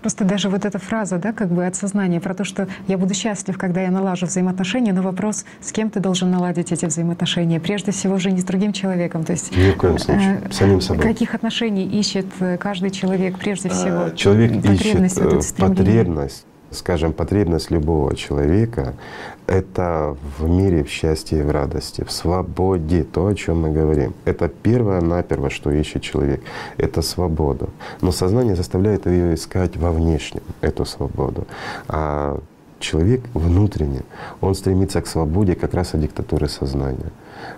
Просто 0.02 0.24
даже 0.24 0.48
вот 0.48 0.64
эта 0.64 0.80
фраза, 0.80 1.18
да, 1.18 1.34
как 1.34 1.50
бы 1.50 1.66
от 1.66 1.76
сознания 1.76 2.22
про 2.22 2.34
то, 2.34 2.46
что 2.46 2.70
я 2.88 2.98
буду 2.98 3.14
счастлив, 3.14 3.58
когда 3.58 3.82
я 3.82 3.92
налажу 3.92 4.28
взаимоотношения, 4.28 4.94
но 4.94 5.02
вопрос, 5.02 5.44
с 5.60 5.74
кем 5.74 5.90
ты 5.90 6.00
должен 6.00 6.32
наладить 6.32 6.72
эти 6.72 6.86
взаимоотношения? 6.86 7.60
Прежде 7.60 7.92
всего 7.92 8.18
же 8.18 8.32
не 8.32 8.40
с 8.40 8.46
другим 8.46 8.72
человеком. 8.72 9.26
То 9.26 9.34
есть, 9.34 9.56
Ни 9.56 9.72
в 9.72 9.78
коем 9.78 9.98
случае, 9.98 10.42
э, 10.46 10.52
самим 10.54 10.80
собой. 10.80 11.04
Каких 11.04 11.36
отношений 11.36 11.86
ищет 11.86 12.28
э, 12.40 12.58
каждый 12.58 12.92
человек 12.92 13.38
прежде 13.38 13.68
а, 13.68 13.72
всего? 13.74 14.10
Человек 14.12 14.56
потребность 14.64 15.18
ищет 15.18 15.34
вот 15.34 15.44
э, 15.44 15.76
потребность 15.76 16.46
скажем, 16.72 17.14
потребность 17.14 17.72
любого 17.72 18.16
человека— 18.16 18.94
это 19.48 20.16
в 20.38 20.48
мире, 20.48 20.84
в 20.84 20.90
счастье 20.90 21.44
в 21.44 21.52
радости, 21.52 22.04
в 22.04 22.12
свободе, 22.12 23.04
то, 23.04 23.28
о 23.28 23.36
чем 23.36 23.62
мы 23.62 23.72
говорим. 23.72 24.14
Это 24.26 24.48
первое-наперво, 24.48 25.50
что 25.50 25.72
ищет 25.72 26.02
человек— 26.02 26.42
это 26.78 27.02
свобода. 27.02 27.70
Но 28.02 28.12
сознание 28.12 28.56
заставляет 28.56 29.06
ее 29.08 29.34
искать 29.34 29.78
во 29.78 29.92
внешнем, 29.92 30.44
эту 30.62 30.86
свободу. 30.86 31.48
А 31.88 32.40
человек 32.80 33.22
внутренне, 33.34 34.02
он 34.42 34.56
стремится 34.56 35.02
к 35.02 35.08
свободе 35.08 35.56
как 35.56 35.74
раз 35.74 35.94
от 35.94 36.02
диктатуры 36.02 36.48
сознания. 36.48 37.12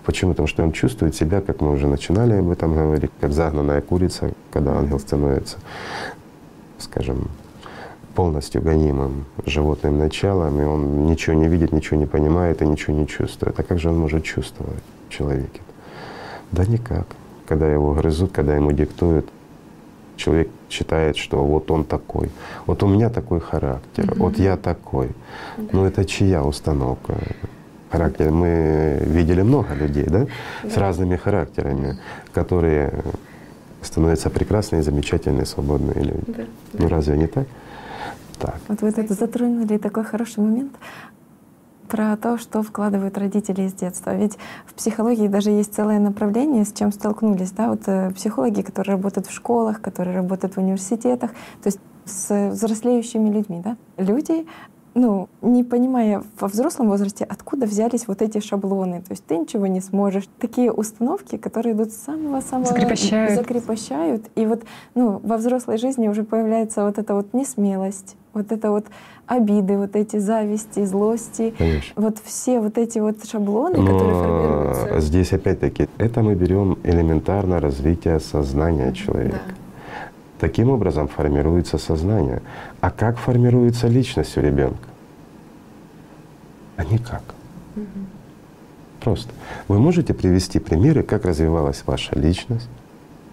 Почему? 0.04 0.32
Потому 0.32 0.46
что 0.48 0.62
он 0.62 0.72
чувствует 0.72 1.14
себя, 1.14 1.40
как 1.40 1.60
мы 1.60 1.72
уже 1.72 1.86
начинали 1.86 2.34
об 2.34 2.50
этом 2.50 2.74
говорить, 2.74 3.10
как 3.20 3.32
загнанная 3.32 3.80
курица, 3.80 4.32
когда 4.50 4.78
ангел 4.78 4.98
становится, 4.98 5.58
скажем, 6.78 7.28
полностью 8.14 8.62
гонимым 8.62 9.24
животным 9.46 9.98
началом, 9.98 10.60
и 10.60 10.64
он 10.64 11.06
ничего 11.06 11.34
не 11.34 11.48
видит, 11.48 11.72
ничего 11.72 11.98
не 11.98 12.06
понимает 12.06 12.62
и 12.62 12.66
ничего 12.66 12.96
не 12.96 13.06
чувствует. 13.06 13.58
А 13.58 13.62
как 13.62 13.78
же 13.78 13.88
он 13.90 13.98
может 13.98 14.24
чувствовать 14.24 14.82
в 15.08 15.12
человеке? 15.12 15.60
Да 16.52 16.64
никак. 16.64 17.06
Когда 17.46 17.70
его 17.70 17.92
грызут, 17.94 18.32
когда 18.32 18.54
ему 18.54 18.72
диктуют, 18.72 19.28
человек 20.16 20.48
считает, 20.70 21.16
что 21.16 21.44
вот 21.44 21.70
он 21.70 21.84
такой, 21.84 22.30
вот 22.66 22.82
у 22.82 22.86
меня 22.86 23.10
такой 23.10 23.40
характер, 23.40 24.04
mm-hmm. 24.04 24.18
вот 24.18 24.38
я 24.38 24.56
такой. 24.56 25.08
Да. 25.56 25.64
Ну 25.72 25.84
это 25.84 26.04
чья 26.04 26.44
установка? 26.44 27.14
Характер. 27.90 28.30
Мы 28.30 29.02
видели 29.04 29.42
много 29.42 29.74
людей, 29.74 30.04
да, 30.06 30.26
да. 30.62 30.70
с 30.70 30.76
разными 30.76 31.16
характерами, 31.16 31.98
которые 32.32 33.02
становятся 33.82 34.30
прекрасные, 34.30 34.82
замечательные, 34.82 35.44
свободные 35.44 36.02
люди. 36.02 36.24
Да. 36.26 36.44
Ну 36.72 36.88
разве 36.88 37.16
не 37.16 37.26
так? 37.26 37.46
Так. 38.42 38.56
Вот 38.68 38.82
вы 38.82 38.88
это 38.88 39.14
затронули 39.14 39.78
такой 39.78 40.04
хороший 40.04 40.40
момент 40.40 40.72
про 41.88 42.16
то, 42.16 42.38
что 42.38 42.62
вкладывают 42.62 43.18
родители 43.18 43.62
из 43.62 43.74
детства. 43.74 44.16
Ведь 44.16 44.38
в 44.66 44.74
психологии 44.74 45.28
даже 45.28 45.50
есть 45.50 45.74
целое 45.74 45.98
направление, 45.98 46.64
с 46.64 46.72
чем 46.72 46.90
столкнулись. 46.90 47.52
Да? 47.52 47.68
Вот 47.68 47.82
э, 47.86 48.10
психологи, 48.12 48.62
которые 48.62 48.96
работают 48.96 49.26
в 49.26 49.32
школах, 49.32 49.80
которые 49.80 50.16
работают 50.16 50.56
в 50.56 50.58
университетах, 50.58 51.30
то 51.62 51.66
есть 51.66 51.80
с 52.04 52.50
взрослеющими 52.50 53.30
людьми. 53.30 53.60
Да? 53.62 53.76
Люди 53.98 54.46
ну, 54.94 55.28
не 55.40 55.64
понимая 55.64 56.22
во 56.38 56.48
взрослом 56.48 56.88
возрасте, 56.88 57.24
откуда 57.24 57.66
взялись 57.66 58.06
вот 58.06 58.22
эти 58.22 58.40
шаблоны. 58.40 59.00
То 59.02 59.12
есть 59.12 59.24
ты 59.24 59.36
ничего 59.36 59.66
не 59.66 59.80
сможешь. 59.80 60.24
Такие 60.38 60.72
установки, 60.72 61.36
которые 61.36 61.74
идут 61.74 61.92
с 61.92 61.96
самого-самого... 61.96 62.68
Закрепощают. 62.68 63.34
Закрепощают. 63.34 64.24
И 64.34 64.46
вот 64.46 64.62
ну, 64.94 65.20
во 65.22 65.36
взрослой 65.36 65.78
жизни 65.78 66.08
уже 66.08 66.24
появляется 66.24 66.84
вот 66.84 66.98
эта 66.98 67.14
вот 67.14 67.32
несмелость, 67.32 68.16
вот 68.34 68.52
это 68.52 68.70
вот 68.70 68.86
обиды, 69.26 69.78
вот 69.78 69.96
эти 69.96 70.18
зависти, 70.18 70.84
злости. 70.84 71.54
Конечно. 71.56 71.92
Вот 71.96 72.18
все 72.24 72.60
вот 72.60 72.78
эти 72.78 72.98
вот 72.98 73.24
шаблоны, 73.24 73.78
Но 73.78 73.92
которые 73.92 74.14
формируются. 74.14 75.00
здесь 75.00 75.32
опять-таки, 75.32 75.88
это 75.98 76.22
мы 76.22 76.34
берем 76.34 76.78
элементарно 76.82 77.60
развитие 77.60 78.20
сознания 78.20 78.92
человека. 78.92 79.40
Да. 79.46 79.61
Таким 80.42 80.70
образом 80.70 81.06
формируется 81.06 81.78
сознание. 81.78 82.42
А 82.80 82.90
как 82.90 83.16
формируется 83.16 83.86
личность 83.86 84.36
у 84.36 84.40
ребенка? 84.40 84.88
А 86.76 86.84
никак. 86.84 87.22
Просто. 88.98 89.32
Вы 89.68 89.78
можете 89.78 90.14
привести 90.14 90.58
примеры, 90.58 91.04
как 91.04 91.26
развивалась 91.26 91.84
ваша 91.86 92.18
личность, 92.18 92.68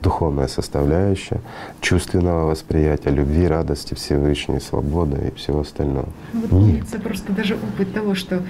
духовная 0.04 0.46
составляющая, 0.48 1.42
чувственного 1.82 2.46
восприятия, 2.46 3.10
любви, 3.10 3.48
радости 3.48 3.96
Всевышней, 3.96 4.62
свободы 4.62 5.30
и 5.30 5.36
всего 5.36 5.62
остального. 5.62 6.10
Ну, 6.34 6.42
вот 6.48 6.62
Нет. 6.62 7.04
просто 7.04 7.34
даже 7.34 7.56
опыт 7.56 7.92
того, 7.92 8.14
что, 8.14 8.44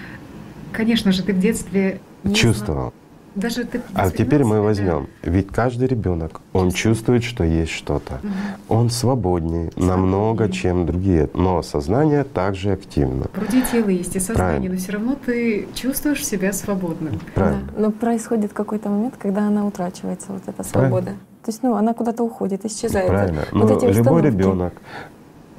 конечно 0.73 1.13
же, 1.13 1.23
ты 1.23 1.31
в 1.31 1.39
детстве 1.39 2.01
не 2.25 2.35
Чувствовал. 2.35 2.79
знал. 2.81 2.93
Даже 3.39 3.63
ты 3.65 3.81
А 3.93 4.09
теперь 4.09 4.43
мы 4.43 4.55
себя, 4.55 4.61
возьмем, 4.61 5.07
ведь 5.23 5.47
каждый 5.47 5.87
ребенок, 5.87 6.41
он 6.53 6.71
чувствует, 6.71 7.23
что 7.23 7.43
есть 7.43 7.71
что-то. 7.71 8.19
Он 8.67 8.89
свободнее 8.89 9.71
намного, 9.75 10.49
чем 10.49 10.85
другие, 10.85 11.29
но 11.33 11.61
сознание 11.61 12.23
также 12.23 12.71
активно. 12.71 13.25
Вроде 13.33 13.61
тело 13.71 13.89
есть 13.89 14.15
и 14.15 14.19
сознание, 14.19 14.35
Правильно. 14.51 14.73
но 14.75 14.77
все 14.79 14.91
равно 14.91 15.15
ты 15.25 15.67
чувствуешь 15.73 16.25
себя 16.25 16.53
свободным. 16.53 17.19
Правильно. 17.33 17.63
Да. 17.75 17.81
Но 17.81 17.91
происходит 17.91 18.53
какой-то 18.53 18.89
момент, 18.89 19.15
когда 19.17 19.47
она 19.47 19.65
утрачивается, 19.65 20.31
вот 20.31 20.43
эта 20.47 20.63
Правильно. 20.63 20.71
свобода. 20.97 21.11
То 21.43 21.51
есть, 21.51 21.63
ну, 21.63 21.75
она 21.75 21.93
куда-то 21.93 22.23
уходит, 22.23 22.65
исчезает. 22.65 23.07
Правильно. 23.07 23.41
Вот 23.51 23.69
Но 23.69 23.77
эти 23.77 23.97
любой 23.97 24.21
ребенок, 24.21 24.73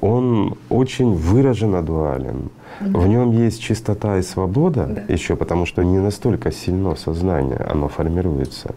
он 0.01 0.55
очень 0.69 1.13
выраженно 1.13 1.81
дуален. 1.81 2.49
В 2.79 3.07
нем 3.07 3.31
есть 3.31 3.61
чистота 3.61 4.17
и 4.17 4.23
свобода 4.23 4.85
Да. 5.07 5.13
еще, 5.13 5.35
потому 5.35 5.65
что 5.67 5.83
не 5.83 5.99
настолько 5.99 6.51
сильно 6.51 6.95
сознание, 6.95 7.59
оно 7.71 7.87
формируется. 7.87 8.73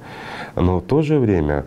Но 0.56 0.78
в 0.78 0.82
то 0.82 1.02
же 1.02 1.18
время 1.18 1.64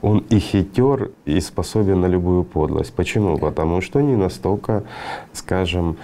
он 0.00 0.24
и 0.30 0.38
хитер, 0.38 1.10
и 1.24 1.40
способен 1.40 2.00
на 2.00 2.06
любую 2.06 2.44
подлость. 2.44 2.92
Почему? 2.94 3.38
Потому 3.38 3.80
что 3.80 4.00
не 4.00 4.16
настолько, 4.16 4.84
скажем, 5.32 5.96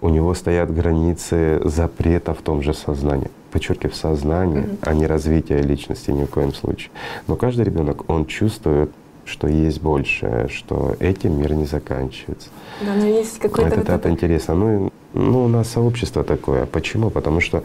у 0.00 0.08
него 0.08 0.34
стоят 0.34 0.72
границы 0.74 1.60
запрета 1.64 2.34
в 2.34 2.42
том 2.42 2.62
же 2.62 2.74
сознании. 2.74 3.30
Подчеркиваю, 3.50 3.92
в 3.92 3.96
сознании, 3.96 4.64
а 4.82 4.92
не 4.94 5.06
развитие 5.06 5.62
личности 5.62 6.10
ни 6.10 6.24
в 6.24 6.30
коем 6.30 6.52
случае. 6.52 6.90
Но 7.28 7.36
каждый 7.36 7.64
ребенок, 7.64 8.08
он 8.10 8.26
чувствует, 8.26 8.90
что 9.26 9.48
есть 9.48 9.82
большее, 9.82 10.48
что 10.48 10.94
этим 11.00 11.38
мир 11.38 11.52
не 11.52 11.66
заканчивается. 11.66 12.48
Да, 12.80 12.94
но 12.94 13.06
есть 13.06 13.38
какой-то 13.38 13.68
это, 13.68 13.76
вот 13.76 13.84
это 13.84 13.92
этот- 13.94 14.12
интересно. 14.12 14.54
Ну, 14.54 14.92
ну, 15.12 15.44
у 15.44 15.48
нас 15.48 15.68
сообщество 15.68 16.22
такое. 16.24 16.64
Почему? 16.66 17.10
Потому 17.10 17.40
что 17.40 17.62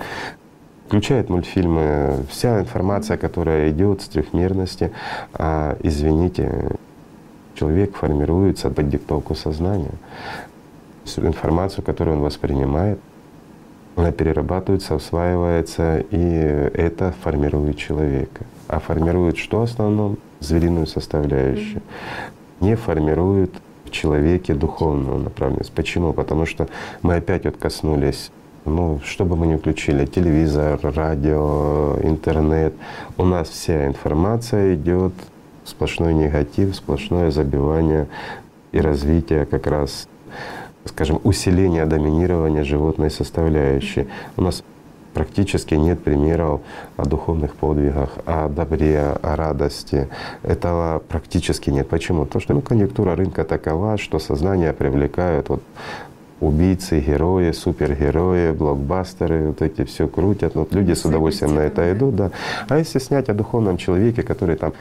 включает 0.87 1.29
мультфильмы, 1.29 2.25
вся 2.29 2.59
информация, 2.59 3.15
которая 3.17 3.69
идет 3.69 4.01
с 4.01 4.07
трехмерности, 4.07 4.91
а, 5.33 5.77
извините, 5.83 6.71
человек 7.55 7.95
формируется 7.95 8.69
под 8.69 8.89
диктовку 8.89 9.35
сознания. 9.35 9.93
Информацию, 11.17 11.83
которую 11.83 12.17
он 12.17 12.23
воспринимает, 12.23 12.99
она 13.95 14.11
перерабатывается, 14.11 14.95
усваивается, 14.95 16.03
и 16.09 16.17
это 16.73 17.13
формирует 17.21 17.77
человека. 17.77 18.45
А 18.67 18.79
формирует 18.79 19.37
что 19.37 19.59
в 19.59 19.63
основном? 19.63 20.17
Звериную 20.41 20.85
составляющую. 20.87 21.81
Не 22.59 22.75
формирует 22.75 23.53
в 23.85 23.89
человеке 23.91 24.53
духовную 24.53 25.19
направленность. 25.19 25.71
Почему? 25.71 26.11
Потому 26.11 26.45
что 26.45 26.67
мы 27.01 27.15
опять 27.15 27.45
вот 27.45 27.55
коснулись 27.55 28.31
ну, 28.65 28.99
что 29.03 29.25
бы 29.25 29.35
мы 29.35 29.47
ни 29.47 29.55
включили, 29.55 30.05
телевизор, 30.05 30.79
радио, 30.83 31.97
интернет, 32.03 32.73
у 33.17 33.25
нас 33.25 33.49
вся 33.49 33.87
информация 33.87 34.75
идет 34.75 35.13
сплошной 35.65 36.13
негатив, 36.13 36.75
сплошное 36.75 37.31
забивание 37.31 38.07
и 38.71 38.79
развитие 38.79 39.45
как 39.45 39.67
раз, 39.67 40.07
скажем, 40.85 41.19
усиление 41.23 41.85
доминирования 41.85 42.63
животной 42.63 43.09
составляющей. 43.09 44.07
У 44.37 44.41
нас 44.41 44.63
практически 45.13 45.75
нет 45.75 46.03
примеров 46.03 46.61
о 46.97 47.05
духовных 47.05 47.55
подвигах, 47.55 48.09
о 48.25 48.47
добре, 48.49 48.99
о 48.99 49.35
радости. 49.35 50.09
Этого 50.43 50.99
практически 50.99 51.69
нет. 51.69 51.87
Почему? 51.89 52.25
Потому 52.25 52.41
что 52.41 52.53
ну, 52.53 52.61
конъюнктура 52.61 53.15
рынка 53.15 53.43
такова, 53.43 53.97
что 53.97 54.19
сознание 54.19 54.73
привлекают 54.73 55.49
вот 55.49 55.63
убийцы, 56.41 56.99
герои, 56.99 57.51
супергерои, 57.51 58.51
блокбастеры, 58.51 59.47
вот 59.49 59.61
эти 59.61 59.83
все 59.85 60.07
крутят. 60.07 60.55
Вот 60.55 60.73
люди 60.73 60.93
с 60.93 61.05
удовольствием 61.05 61.55
на 61.55 61.59
это 61.59 61.93
идут, 61.93 62.15
да. 62.15 62.31
А 62.67 62.77
если 62.77 62.99
снять 62.99 63.29
о 63.29 63.33
духовном 63.33 63.77
человеке, 63.77 64.23
который 64.23 64.55
там 64.55 64.73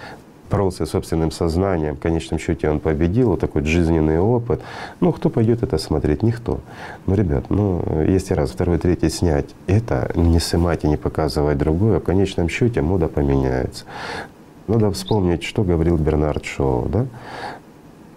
боролся 0.50 0.84
с 0.84 0.90
собственным 0.90 1.30
сознанием, 1.30 1.96
в 1.96 2.00
конечном 2.00 2.38
счете 2.38 2.68
он 2.68 2.80
победил, 2.80 3.30
вот 3.30 3.40
такой 3.40 3.64
жизненный 3.64 4.18
опыт. 4.18 4.60
Ну, 5.00 5.12
кто 5.12 5.30
пойдет 5.30 5.62
это 5.62 5.78
смотреть? 5.78 6.22
Никто. 6.22 6.60
Ну, 7.06 7.14
ребят, 7.14 7.44
ну, 7.50 7.82
если 8.06 8.34
раз, 8.34 8.50
второй, 8.50 8.78
третий 8.78 9.08
снять 9.08 9.54
это, 9.66 10.10
не 10.14 10.40
снимать 10.40 10.84
и 10.84 10.88
не 10.88 10.96
показывать 10.96 11.58
другое, 11.58 12.00
в 12.00 12.04
конечном 12.04 12.48
счете 12.48 12.82
мода 12.82 13.08
поменяется. 13.08 13.84
Надо 14.66 14.90
вспомнить, 14.90 15.42
что 15.42 15.64
говорил 15.64 15.96
Бернард 15.96 16.44
Шоу, 16.44 16.88
да? 16.88 17.06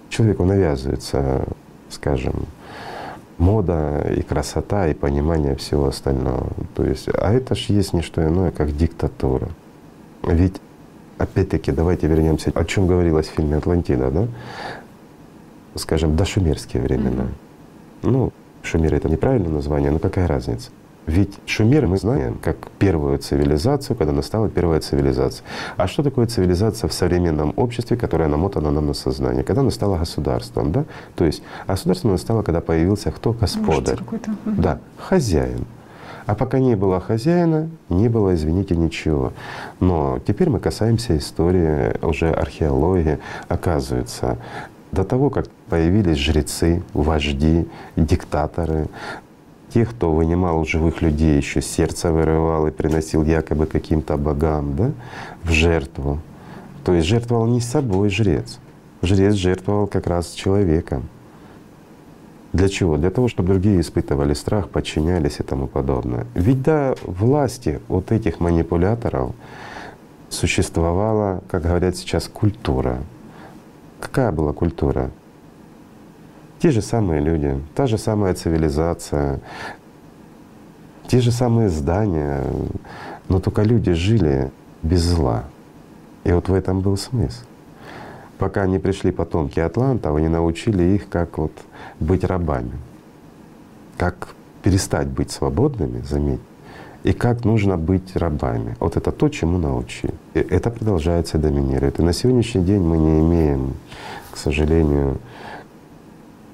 Человеку 0.09 0.45
навязывается, 0.45 1.45
скажем, 1.89 2.45
мода 3.37 4.07
и 4.15 4.21
красота 4.21 4.87
и 4.87 4.93
понимание 4.93 5.55
всего 5.55 5.87
остального. 5.87 6.49
То 6.75 6.85
есть, 6.85 7.07
а 7.13 7.33
это 7.33 7.55
ж 7.55 7.69
есть 7.69 7.93
не 7.93 8.01
что 8.01 8.23
иное, 8.23 8.51
как 8.51 8.75
диктатура. 8.75 9.49
Ведь 10.23 10.61
опять-таки 11.17 11.71
давайте 11.71 12.07
вернемся, 12.07 12.51
о 12.53 12.65
чем 12.65 12.87
говорилось 12.87 13.27
в 13.27 13.31
фильме 13.31 13.57
Атлантида, 13.57 14.11
да? 14.11 14.27
Скажем, 15.75 16.15
до 16.15 16.25
шумерские 16.25 16.83
времена. 16.83 17.27
Ну, 18.03 18.31
Шумеры 18.63 18.97
это 18.97 19.09
неправильное 19.09 19.51
название, 19.51 19.91
но 19.91 19.99
какая 19.99 20.27
разница? 20.27 20.71
Ведь 21.05 21.37
Шумеры 21.45 21.87
мы 21.87 21.97
знаем 21.97 22.39
как 22.41 22.69
первую 22.79 23.17
цивилизацию, 23.17 23.97
когда 23.97 24.13
настала 24.13 24.47
первая 24.47 24.79
цивилизация. 24.79 25.45
А 25.75 25.87
что 25.87 26.01
такое 26.01 26.27
цивилизация 26.27 26.87
в 26.87 26.93
современном 26.93 27.53
обществе, 27.57 27.97
которая 27.97 28.29
намотана 28.29 28.71
нам 28.71 28.87
на 28.87 28.93
сознание? 28.93 29.43
Когда 29.43 29.61
она 29.61 29.71
стала 29.71 29.97
государством, 29.97 30.71
да? 30.71 30.85
То 31.15 31.25
есть 31.25 31.43
государством 31.67 32.11
она 32.11 32.17
стала, 32.17 32.41
когда 32.41 32.61
появился 32.61 33.11
кто? 33.11 33.33
Господарь. 33.33 33.99
Да, 34.45 34.79
хозяин. 34.97 35.65
А 36.25 36.35
пока 36.35 36.59
не 36.59 36.75
было 36.75 36.99
хозяина, 36.99 37.69
не 37.89 38.07
было, 38.07 38.33
извините, 38.33 38.75
ничего. 38.75 39.33
Но 39.79 40.19
теперь 40.25 40.49
мы 40.49 40.59
касаемся 40.59 41.17
истории, 41.17 41.93
уже 42.05 42.29
археологии. 42.29 43.19
Оказывается, 43.49 44.37
до 44.91 45.03
того, 45.03 45.29
как 45.29 45.49
появились 45.69 46.17
жрецы, 46.17 46.83
вожди, 46.93 47.67
диктаторы, 47.95 48.87
те, 49.73 49.85
кто 49.85 50.11
вынимал 50.11 50.59
у 50.59 50.65
живых 50.65 51.01
людей, 51.01 51.37
еще 51.37 51.61
сердце 51.61 52.11
вырывал 52.11 52.67
и 52.67 52.71
приносил 52.71 53.23
якобы 53.23 53.65
каким-то 53.65 54.17
богам 54.17 54.75
да, 54.75 54.91
в 55.43 55.49
жертву. 55.49 56.19
То 56.85 56.93
есть 56.93 57.07
жертвовал 57.07 57.47
не 57.47 57.59
собой 57.59 58.09
жрец. 58.09 58.59
Жрец 59.01 59.33
жертвовал 59.33 59.87
как 59.87 60.05
раз 60.05 60.31
человеком. 60.31 61.09
Для 62.53 62.69
чего? 62.69 62.97
Для 62.97 63.09
того, 63.09 63.27
чтобы 63.27 63.49
другие 63.49 63.81
испытывали 63.81 64.35
страх, 64.35 64.69
подчинялись 64.69 65.39
и 65.39 65.43
тому 65.43 65.65
подобное. 65.65 66.27
Ведь 66.35 66.61
до 66.61 66.95
власти 67.03 67.81
вот 67.87 68.11
этих 68.11 68.39
манипуляторов 68.39 69.31
существовала, 70.29 71.41
как 71.49 71.63
говорят 71.63 71.97
сейчас, 71.97 72.27
культура. 72.27 72.99
Какая 73.99 74.31
была 74.31 74.53
культура? 74.53 75.09
Те 76.59 76.69
же 76.69 76.81
самые 76.81 77.21
люди, 77.21 77.59
та 77.75 77.87
же 77.87 77.97
самая 77.97 78.35
цивилизация, 78.35 79.41
те 81.07 81.19
же 81.19 81.31
самые 81.31 81.69
здания, 81.69 82.43
но 83.29 83.39
только 83.39 83.63
люди 83.63 83.93
жили 83.93 84.51
без 84.83 85.01
зла. 85.01 85.45
И 86.23 86.31
вот 86.31 86.49
в 86.49 86.53
этом 86.53 86.81
был 86.81 86.97
смысл. 86.97 87.43
Пока 88.37 88.65
не 88.67 88.79
пришли 88.79 89.11
потомки 89.11 89.59
атлантов, 89.59 90.15
они 90.15 90.27
научили 90.27 90.83
их, 90.95 91.09
как 91.09 91.37
вот 91.37 91.51
быть 91.99 92.23
рабами, 92.23 92.73
как 93.97 94.29
перестать 94.63 95.07
быть 95.07 95.31
свободными, 95.31 96.01
заметь, 96.01 96.41
и 97.03 97.13
как 97.13 97.45
нужно 97.45 97.77
быть 97.77 98.15
рабами. 98.15 98.75
Вот 98.79 98.97
это 98.97 99.11
то, 99.11 99.29
чему 99.29 99.57
научили. 99.57 100.13
И 100.33 100.39
это 100.39 100.71
продолжается 100.71 101.37
и 101.37 101.41
доминирует. 101.41 101.99
И 101.99 102.03
на 102.03 102.13
сегодняшний 102.13 102.63
день 102.63 102.81
мы 102.81 102.97
не 102.97 103.19
имеем, 103.19 103.73
к 104.31 104.37
сожалению, 104.37 105.17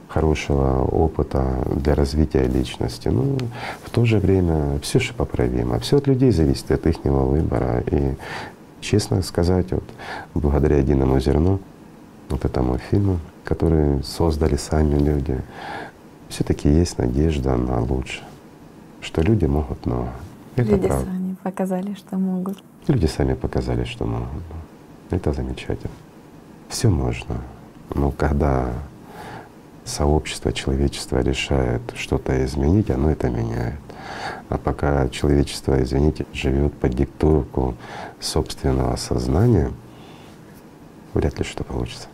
хорошего 0.10 0.84
опыта 0.86 1.64
для 1.76 1.94
развития 1.94 2.48
личности. 2.48 3.10
Но 3.10 3.38
в 3.84 3.90
то 3.92 4.06
же 4.06 4.18
время 4.18 4.80
все 4.82 5.00
же 5.00 5.14
поправимо. 5.14 5.80
Все 5.80 5.98
от 5.98 6.08
людей 6.08 6.32
зависит, 6.32 6.72
от 6.72 6.88
их 6.88 6.98
выбора. 7.04 7.84
И 7.92 8.16
честно 8.82 9.22
сказать, 9.22 9.72
вот 9.72 9.84
благодаря 10.34 10.78
единому 10.78 11.20
зерну, 11.20 11.60
вот 12.30 12.46
этому 12.46 12.78
фильму, 12.78 13.20
который 13.44 14.04
создали 14.04 14.56
сами 14.56 14.96
люди, 14.96 15.42
все-таки 16.30 16.70
есть 16.70 16.98
надежда 16.98 17.56
на 17.56 17.82
лучшее, 17.82 18.24
что 19.02 19.22
люди 19.22 19.46
могут 19.46 19.86
много. 19.86 20.10
Это 20.56 20.72
люди 20.72 20.88
правда. 20.88 21.06
сами 21.06 21.36
показали, 21.44 21.94
что 21.96 22.18
могут. 22.18 22.64
Люди 22.88 23.06
сами 23.08 23.34
показали, 23.34 23.84
что 23.84 24.06
могут. 24.06 24.44
Это 25.10 25.34
замечательно. 25.34 25.92
Все 26.68 26.90
можно. 26.90 27.38
Но 27.96 28.12
когда 28.12 28.70
сообщество, 29.86 30.54
человечество 30.54 31.20
решает 31.20 31.82
что-то 31.96 32.46
изменить, 32.46 32.92
оно 32.92 33.10
это 33.10 33.30
меняет. 33.30 33.80
А 34.50 34.58
пока 34.58 35.10
человечество, 35.10 35.82
извините, 35.82 36.26
живет 36.34 36.74
под 36.74 36.94
диктовку 36.96 37.76
собственного 38.20 38.96
сознания, 38.96 39.72
вряд 41.14 41.38
ли 41.38 41.44
что 41.46 41.64
получится. 41.64 42.08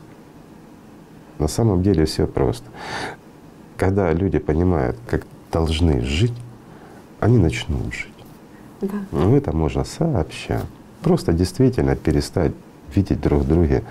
На 1.40 1.48
самом 1.48 1.84
деле 1.84 2.06
все 2.06 2.28
просто. 2.28 2.66
Когда 3.78 4.12
люди 4.14 4.40
понимают, 4.40 4.98
как 5.08 5.26
должны 5.52 6.02
жить, 6.02 6.34
они 7.20 7.38
начнут 7.38 7.94
жить. 7.94 8.14
Да. 8.82 8.98
Ну, 9.12 9.36
это 9.36 9.56
можно 9.56 9.84
сообща. 9.84 10.62
Просто 11.02 11.34
действительно 11.34 11.96
перестать 11.96 12.54
видеть 12.94 13.22
друг 13.22 13.44
в 13.44 13.48
друге 13.48 13.84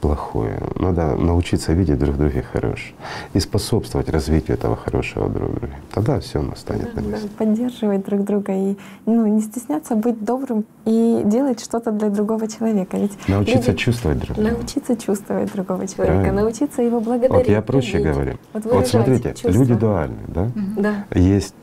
плохое. 0.00 0.60
Надо 0.76 1.16
научиться 1.16 1.72
видеть 1.72 1.98
друг 1.98 2.14
в 2.14 2.18
друге 2.18 2.42
хорошее 2.42 2.94
и 3.34 3.40
способствовать 3.40 4.08
развитию 4.08 4.56
этого 4.56 4.76
хорошего 4.76 5.28
друг 5.28 5.50
друга. 5.52 5.74
Тогда 5.92 6.20
все 6.20 6.40
настанет 6.40 6.94
да, 6.94 7.00
на 7.00 7.06
месте. 7.06 7.28
Да, 7.28 7.44
поддерживать 7.44 8.04
друг 8.04 8.24
друга 8.24 8.52
и 8.52 8.76
ну, 9.06 9.26
не 9.26 9.40
стесняться 9.40 9.94
быть 9.94 10.24
добрым 10.24 10.64
и 10.84 11.22
делать 11.24 11.60
что-то 11.60 11.90
для 11.90 12.10
другого 12.10 12.48
человека. 12.48 12.96
Ведь 12.96 13.28
научиться 13.28 13.70
люди, 13.70 13.82
чувствовать 13.82 14.18
друг 14.18 14.36
друга. 14.36 14.50
Научиться 14.52 14.96
чувствовать 14.96 15.52
другого 15.52 15.86
человека, 15.86 16.20
Правильно. 16.20 16.42
научиться 16.42 16.82
его 16.82 17.00
благодарить. 17.00 17.46
Вот 17.46 17.48
я 17.48 17.62
проще 17.62 17.98
говорю. 17.98 18.38
Вот, 18.52 18.64
вот 18.64 18.86
смотрите, 18.86 19.30
чувства. 19.30 19.50
люди 19.50 19.74
дуальны, 19.74 20.18
да? 20.28 20.42
Угу. 20.42 20.82
да? 20.82 21.04
Есть 21.14 21.54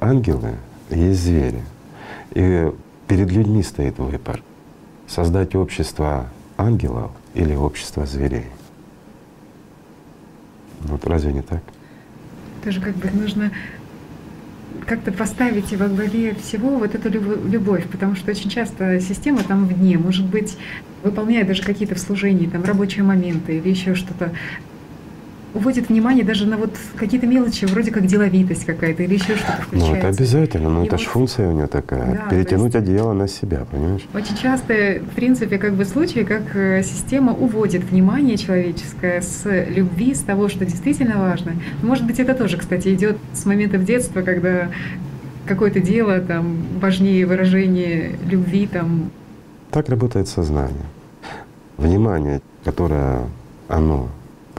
ангелы, 0.00 0.54
есть 0.90 1.22
звери. 1.22 1.62
И 2.32 2.72
перед 3.06 3.30
людьми 3.30 3.62
стоит 3.62 3.98
выбор— 3.98 4.42
создать 5.08 5.54
общество 5.54 6.28
ангелов 6.56 7.10
или 7.34 7.54
общество 7.54 8.06
зверей. 8.06 8.46
Вот 10.82 11.06
разве 11.06 11.32
не 11.32 11.42
так? 11.42 11.62
Тоже 12.62 12.80
как 12.80 12.94
бы 12.96 13.10
нужно 13.10 13.50
как-то 14.86 15.12
поставить 15.12 15.72
во 15.74 15.88
главе 15.88 16.34
всего 16.34 16.78
вот 16.78 16.94
эту 16.94 17.10
любовь, 17.10 17.86
потому 17.90 18.16
что 18.16 18.30
очень 18.30 18.50
часто 18.50 19.00
система 19.00 19.42
там 19.42 19.66
вне, 19.66 19.98
может 19.98 20.26
быть, 20.26 20.56
выполняет 21.02 21.46
даже 21.46 21.62
какие-то 21.62 21.94
в 21.94 21.98
служении, 21.98 22.46
там 22.46 22.64
рабочие 22.64 23.02
моменты 23.02 23.58
или 23.58 23.68
еще 23.68 23.94
что-то, 23.94 24.32
уводит 25.54 25.88
внимание 25.88 26.24
даже 26.24 26.46
на 26.46 26.56
вот 26.56 26.74
какие-то 26.96 27.26
мелочи, 27.26 27.64
вроде 27.64 27.90
как 27.90 28.06
деловитость 28.06 28.64
какая-то 28.64 29.02
или 29.02 29.14
еще 29.14 29.36
что-то 29.36 29.62
включается. 29.62 29.92
Ну 29.92 29.96
это 29.96 30.08
обязательно, 30.08 30.70
но 30.70 30.82
и 30.82 30.86
это 30.86 30.96
вот, 30.96 31.02
же 31.02 31.08
функция 31.08 31.48
у 31.48 31.52
нее 31.52 31.66
такая, 31.66 32.14
да, 32.14 32.30
перетянуть 32.30 32.74
есть, 32.74 32.76
одеяло 32.76 33.12
на 33.12 33.28
себя, 33.28 33.66
понимаешь? 33.70 34.06
Очень 34.14 34.36
часто, 34.36 35.00
в 35.00 35.14
принципе, 35.14 35.58
как 35.58 35.74
бы 35.74 35.84
случаи, 35.84 36.20
как 36.20 36.54
э, 36.54 36.82
система 36.82 37.32
уводит 37.32 37.84
внимание 37.84 38.36
человеческое 38.36 39.22
с 39.22 39.44
любви, 39.68 40.14
с 40.14 40.20
того, 40.20 40.48
что 40.48 40.64
действительно 40.64 41.18
важно. 41.18 41.52
Может 41.82 42.06
быть, 42.06 42.18
это 42.20 42.34
тоже, 42.34 42.58
кстати, 42.58 42.94
идет 42.94 43.16
с 43.32 43.46
моментов 43.46 43.84
детства, 43.84 44.22
когда 44.22 44.68
какое-то 45.46 45.80
дело 45.80 46.20
там 46.20 46.58
важнее 46.80 47.26
выражения 47.26 48.12
любви 48.28 48.66
там. 48.66 49.10
Так 49.70 49.88
работает 49.88 50.28
сознание. 50.28 50.84
Внимание, 51.78 52.42
которое 52.64 53.22
оно 53.68 54.08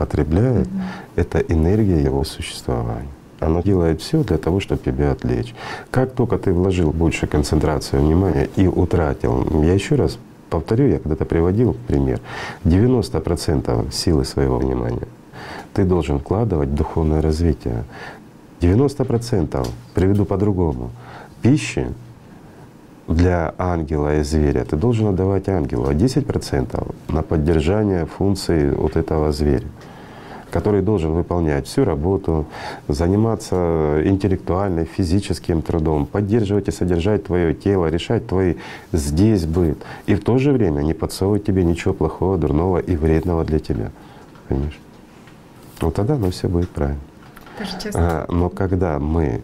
потребляет, 0.00 0.66
mm 0.66 0.80
это 1.16 1.38
энергия 1.38 2.02
его 2.02 2.24
существования. 2.24 3.14
Оно 3.40 3.62
делает 3.62 4.00
все 4.00 4.22
для 4.24 4.38
того, 4.38 4.60
чтобы 4.60 4.80
тебя 4.82 5.12
отвлечь. 5.12 5.54
Как 5.90 6.12
только 6.12 6.38
ты 6.38 6.52
вложил 6.52 6.92
больше 6.92 7.26
концентрации 7.26 7.98
внимания 7.98 8.48
и 8.56 8.66
утратил, 8.66 9.62
я 9.62 9.74
еще 9.74 9.96
раз 9.96 10.18
повторю, 10.48 10.88
я 10.88 10.98
когда-то 10.98 11.24
приводил 11.24 11.76
пример, 11.86 12.20
90% 12.64 13.92
силы 13.92 14.24
своего 14.24 14.58
внимания 14.58 15.08
ты 15.74 15.84
должен 15.84 16.18
вкладывать 16.18 16.68
в 16.68 16.74
духовное 16.74 17.22
развитие. 17.22 17.84
90% 18.60 19.66
приведу 19.94 20.24
по-другому. 20.24 20.90
Пищи 21.42 21.86
для 23.08 23.54
ангела 23.58 24.18
и 24.18 24.22
зверя 24.22 24.64
ты 24.64 24.76
должен 24.76 25.08
отдавать 25.08 25.48
ангелу, 25.48 25.88
а 25.88 25.94
10% 25.94 26.94
на 27.08 27.22
поддержание 27.22 28.06
функции 28.06 28.70
вот 28.70 28.96
этого 28.96 29.32
зверя 29.32 29.66
который 30.50 30.82
должен 30.82 31.12
выполнять 31.12 31.66
всю 31.66 31.84
работу, 31.84 32.46
заниматься 32.88 34.02
интеллектуальным, 34.04 34.86
физическим 34.86 35.62
трудом, 35.62 36.06
поддерживать 36.06 36.68
и 36.68 36.72
содержать 36.72 37.24
твое 37.24 37.54
тело, 37.54 37.86
решать 37.86 38.26
твой 38.26 38.58
здесь 38.92 39.46
быт. 39.46 39.78
И 40.06 40.14
в 40.14 40.22
то 40.22 40.38
же 40.38 40.52
время 40.52 40.82
не 40.82 40.94
подсовывать 40.94 41.44
тебе 41.44 41.64
ничего 41.64 41.94
плохого, 41.94 42.36
дурного 42.36 42.78
и 42.78 42.96
вредного 42.96 43.44
для 43.44 43.58
тебя. 43.58 43.90
Понимаешь? 44.48 44.78
Вот 45.80 45.94
тогда 45.94 46.14
оно 46.14 46.30
все 46.30 46.48
будет 46.48 46.68
правильно. 46.70 47.00
А, 47.94 48.26
но 48.28 48.48
когда 48.48 48.98
мы 48.98 49.42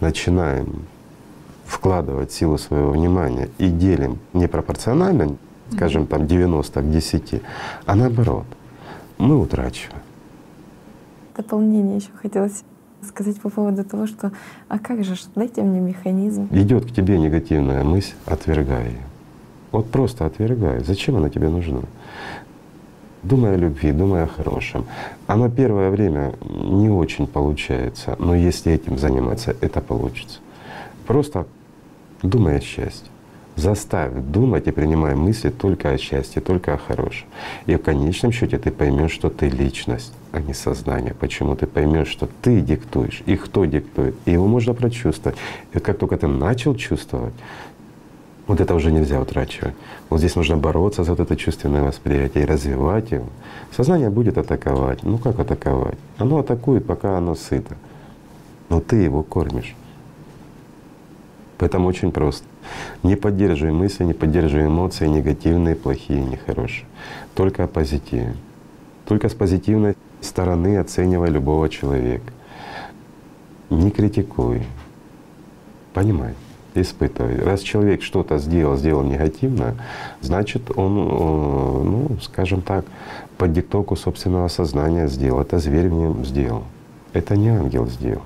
начинаем 0.00 0.84
вкладывать 1.66 2.32
силу 2.32 2.58
своего 2.58 2.90
внимания 2.90 3.48
и 3.58 3.68
делим 3.68 4.18
непропорционально, 4.32 5.36
скажем, 5.72 6.06
там 6.06 6.26
90 6.26 6.80
к 6.80 6.90
10, 6.90 7.42
а 7.86 7.94
наоборот, 7.94 8.46
мы 9.18 9.38
утрачиваем 9.38 10.00
дополнение 11.36 11.96
еще 11.96 12.10
хотелось 12.20 12.64
сказать 13.02 13.40
по 13.40 13.48
поводу 13.48 13.84
того, 13.84 14.06
что 14.06 14.32
а 14.68 14.78
как 14.78 15.04
же, 15.04 15.14
дайте 15.34 15.62
мне 15.62 15.80
механизм. 15.80 16.48
Идет 16.50 16.86
к 16.86 16.94
тебе 16.94 17.18
негативная 17.18 17.82
мысль, 17.84 18.14
отвергай 18.26 18.86
ее. 18.86 19.02
Вот 19.72 19.90
просто 19.90 20.26
отвергай. 20.26 20.80
Зачем 20.84 21.16
она 21.16 21.30
тебе 21.30 21.48
нужна? 21.48 21.80
Думай 23.22 23.54
о 23.54 23.56
любви, 23.56 23.92
думай 23.92 24.24
о 24.24 24.26
хорошем. 24.26 24.86
Оно 25.26 25.50
первое 25.50 25.90
время 25.90 26.32
не 26.42 26.88
очень 26.88 27.26
получается, 27.26 28.16
но 28.18 28.34
если 28.34 28.72
этим 28.72 28.98
заниматься, 28.98 29.54
это 29.60 29.80
получится. 29.80 30.40
Просто 31.06 31.46
думай 32.22 32.56
о 32.56 32.60
счастье. 32.60 33.10
Заставь 33.60 34.12
думать 34.14 34.66
и 34.68 34.70
принимай 34.70 35.14
мысли 35.14 35.50
только 35.50 35.90
о 35.90 35.98
счастье, 35.98 36.40
только 36.40 36.72
о 36.72 36.78
хорошем. 36.78 37.28
И 37.66 37.74
в 37.74 37.82
конечном 37.82 38.32
счете 38.32 38.56
ты 38.56 38.70
поймешь, 38.70 39.12
что 39.12 39.28
ты 39.28 39.50
личность, 39.50 40.14
а 40.32 40.40
не 40.40 40.54
сознание. 40.54 41.12
Почему 41.12 41.54
ты 41.56 41.66
поймешь, 41.66 42.08
что 42.08 42.26
ты 42.40 42.62
диктуешь 42.62 43.22
и 43.26 43.36
кто 43.36 43.66
диктует. 43.66 44.14
И 44.24 44.32
его 44.32 44.46
можно 44.46 44.72
прочувствовать. 44.72 45.36
И 45.74 45.78
как 45.78 45.98
только 45.98 46.16
ты 46.16 46.26
начал 46.26 46.74
чувствовать, 46.74 47.34
вот 48.46 48.62
это 48.62 48.74
уже 48.74 48.90
нельзя 48.90 49.20
утрачивать. 49.20 49.74
Вот 50.08 50.20
здесь 50.20 50.36
нужно 50.36 50.56
бороться 50.56 51.04
за 51.04 51.10
вот 51.10 51.20
это 51.20 51.36
чувственное 51.36 51.82
восприятие 51.82 52.44
и 52.44 52.46
развивать 52.46 53.10
его. 53.10 53.26
Сознание 53.76 54.08
будет 54.08 54.38
атаковать. 54.38 55.02
Ну 55.02 55.18
как 55.18 55.38
атаковать? 55.38 55.98
Оно 56.16 56.38
атакует, 56.38 56.86
пока 56.86 57.18
оно 57.18 57.34
сыто. 57.34 57.76
Но 58.70 58.80
ты 58.80 58.96
его 58.96 59.22
кормишь. 59.22 59.76
Поэтому 61.58 61.88
очень 61.88 62.10
просто. 62.10 62.49
Не 63.02 63.16
поддерживай 63.16 63.72
мысли, 63.72 64.04
не 64.04 64.12
поддерживай 64.12 64.66
эмоции 64.66 65.06
негативные, 65.06 65.74
плохие, 65.74 66.22
нехорошие. 66.22 66.86
Только 67.34 67.64
о 67.64 67.66
позитиве. 67.66 68.34
Только 69.06 69.28
с 69.28 69.34
позитивной 69.34 69.96
стороны 70.20 70.78
оценивай 70.78 71.30
любого 71.30 71.68
человека. 71.68 72.32
Не 73.70 73.90
критикуй. 73.90 74.62
Понимай, 75.94 76.34
испытывай. 76.74 77.36
Раз 77.40 77.60
человек 77.60 78.02
что-то 78.02 78.38
сделал, 78.38 78.76
сделал 78.76 79.02
негативно, 79.02 79.76
значит 80.20 80.70
он, 80.76 80.98
э, 80.98 81.82
ну, 81.84 82.16
скажем 82.20 82.62
так, 82.62 82.84
под 83.38 83.52
диктовку 83.52 83.96
собственного 83.96 84.48
сознания 84.48 85.08
сделал. 85.08 85.40
Это 85.40 85.58
зверь 85.58 85.88
в 85.88 85.92
нем 85.92 86.24
сделал. 86.24 86.64
Это 87.12 87.36
не 87.36 87.48
ангел 87.48 87.86
сделал. 87.86 88.22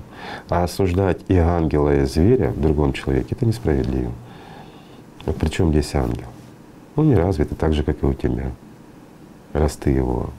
А 0.49 0.63
осуждать 0.63 1.19
и 1.27 1.37
ангела, 1.37 2.01
и 2.01 2.05
зверя 2.05 2.51
в 2.51 2.61
другом 2.61 2.93
человеке— 2.93 3.29
это 3.31 3.45
несправедливо. 3.45 4.11
А 5.25 5.31
причем 5.31 5.71
здесь 5.71 5.93
ангел? 5.95 6.27
Он 6.95 7.07
не 7.07 7.15
развитый 7.15 7.57
так 7.57 7.73
же, 7.73 7.83
как 7.83 8.01
и 8.03 8.05
у 8.05 8.13
тебя, 8.13 8.51
раз 9.53 9.75
ты 9.75 9.89
его 9.89 10.29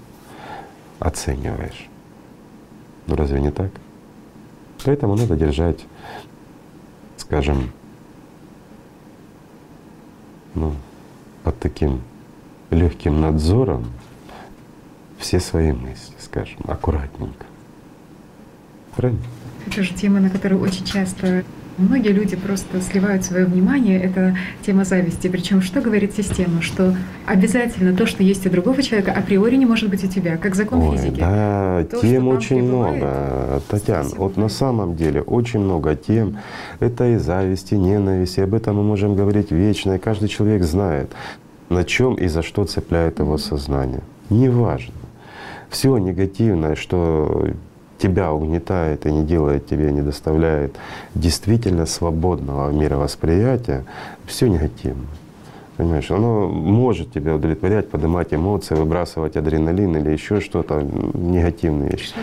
оцениваешь. 0.99 1.89
Ну 3.07 3.17
разве 3.17 3.41
не 3.41 3.51
так? 3.51 3.71
Поэтому 4.85 5.17
надо 5.17 5.37
держать, 5.37 5.85
скажем, 7.17 7.71
ну, 10.55 10.75
под 11.43 11.59
таким 11.59 12.01
легким 12.71 13.21
надзором 13.21 13.87
все 15.19 15.41
свои 15.41 15.73
мысли, 15.73 16.15
скажем, 16.19 16.59
аккуратненько. 16.67 17.47
Правильно? 18.95 19.23
Это 19.67 19.83
же 19.83 19.95
тема, 19.95 20.21
на 20.21 20.31
которую 20.31 20.61
очень 20.61 20.85
часто 20.85 21.45
Многие 21.79 22.09
люди 22.09 22.37
просто 22.37 22.81
сливают 22.81 23.25
свое 23.25 23.45
внимание, 23.45 24.01
это 24.01 24.35
тема 24.65 24.85
зависти. 24.85 25.29
Причем 25.29 25.61
что 25.61 25.83
говорит 25.83 26.15
система? 26.17 26.63
Что 26.63 26.95
обязательно 27.27 27.95
то, 27.95 28.07
что 28.07 28.23
есть 28.23 28.47
у 28.47 28.51
другого 28.51 28.83
человека, 28.83 29.13
априори 29.13 29.57
не 29.57 29.67
может 29.67 29.91
быть 29.91 30.03
у 30.03 30.07
тебя, 30.07 30.39
как 30.39 30.55
закон 30.55 30.81
Ой, 30.81 30.97
физики. 30.97 31.21
Да, 31.21 31.85
То, 31.91 32.01
тем 32.01 32.29
очень 32.29 32.61
пребывает, 32.61 32.97
много. 32.97 33.63
Татьяна, 33.69 34.09
вот 34.17 34.37
на 34.39 34.49
самом 34.49 34.97
деле 34.97 35.21
очень 35.21 35.61
много 35.61 35.95
тем. 35.97 36.39
Это 36.81 37.09
и 37.09 37.17
зависть, 37.17 37.73
и 37.73 37.79
ненависть, 37.79 38.39
и 38.39 38.41
об 38.41 38.55
этом 38.55 38.77
мы 38.77 38.83
можем 38.83 39.15
говорить 39.15 39.51
вечно, 39.51 39.97
и 39.97 39.99
каждый 39.99 40.29
человек 40.29 40.63
знает, 40.63 41.11
на 41.69 41.85
чем 41.85 42.15
и 42.15 42.27
за 42.27 42.43
что 42.43 42.65
цепляет 42.65 43.19
его 43.19 43.37
сознание. 43.37 44.01
Неважно. 44.31 44.95
Все 45.69 45.99
негативное, 45.99 46.75
что 46.75 47.51
тебя 47.99 48.33
угнетает 48.33 49.07
и 49.07 49.13
не 49.13 49.25
делает 49.25 49.67
тебе, 49.67 49.91
не 49.93 50.03
доставляет 50.03 50.77
действительно 51.15 51.87
свободного 51.87 52.71
мировосприятия, 52.71 53.85
все 54.27 54.49
негативно. 54.49 55.07
Понимаешь, 55.77 56.11
оно 56.11 56.49
может 56.49 57.13
тебя 57.13 57.35
удовлетворять, 57.35 57.91
поднимать 57.91 58.33
эмоции, 58.33 58.75
выбрасывать 58.75 59.37
адреналин 59.37 59.97
или 59.97 60.11
еще 60.11 60.41
что-то, 60.41 60.81
негативные 60.83 61.91
вещи. 61.91 62.15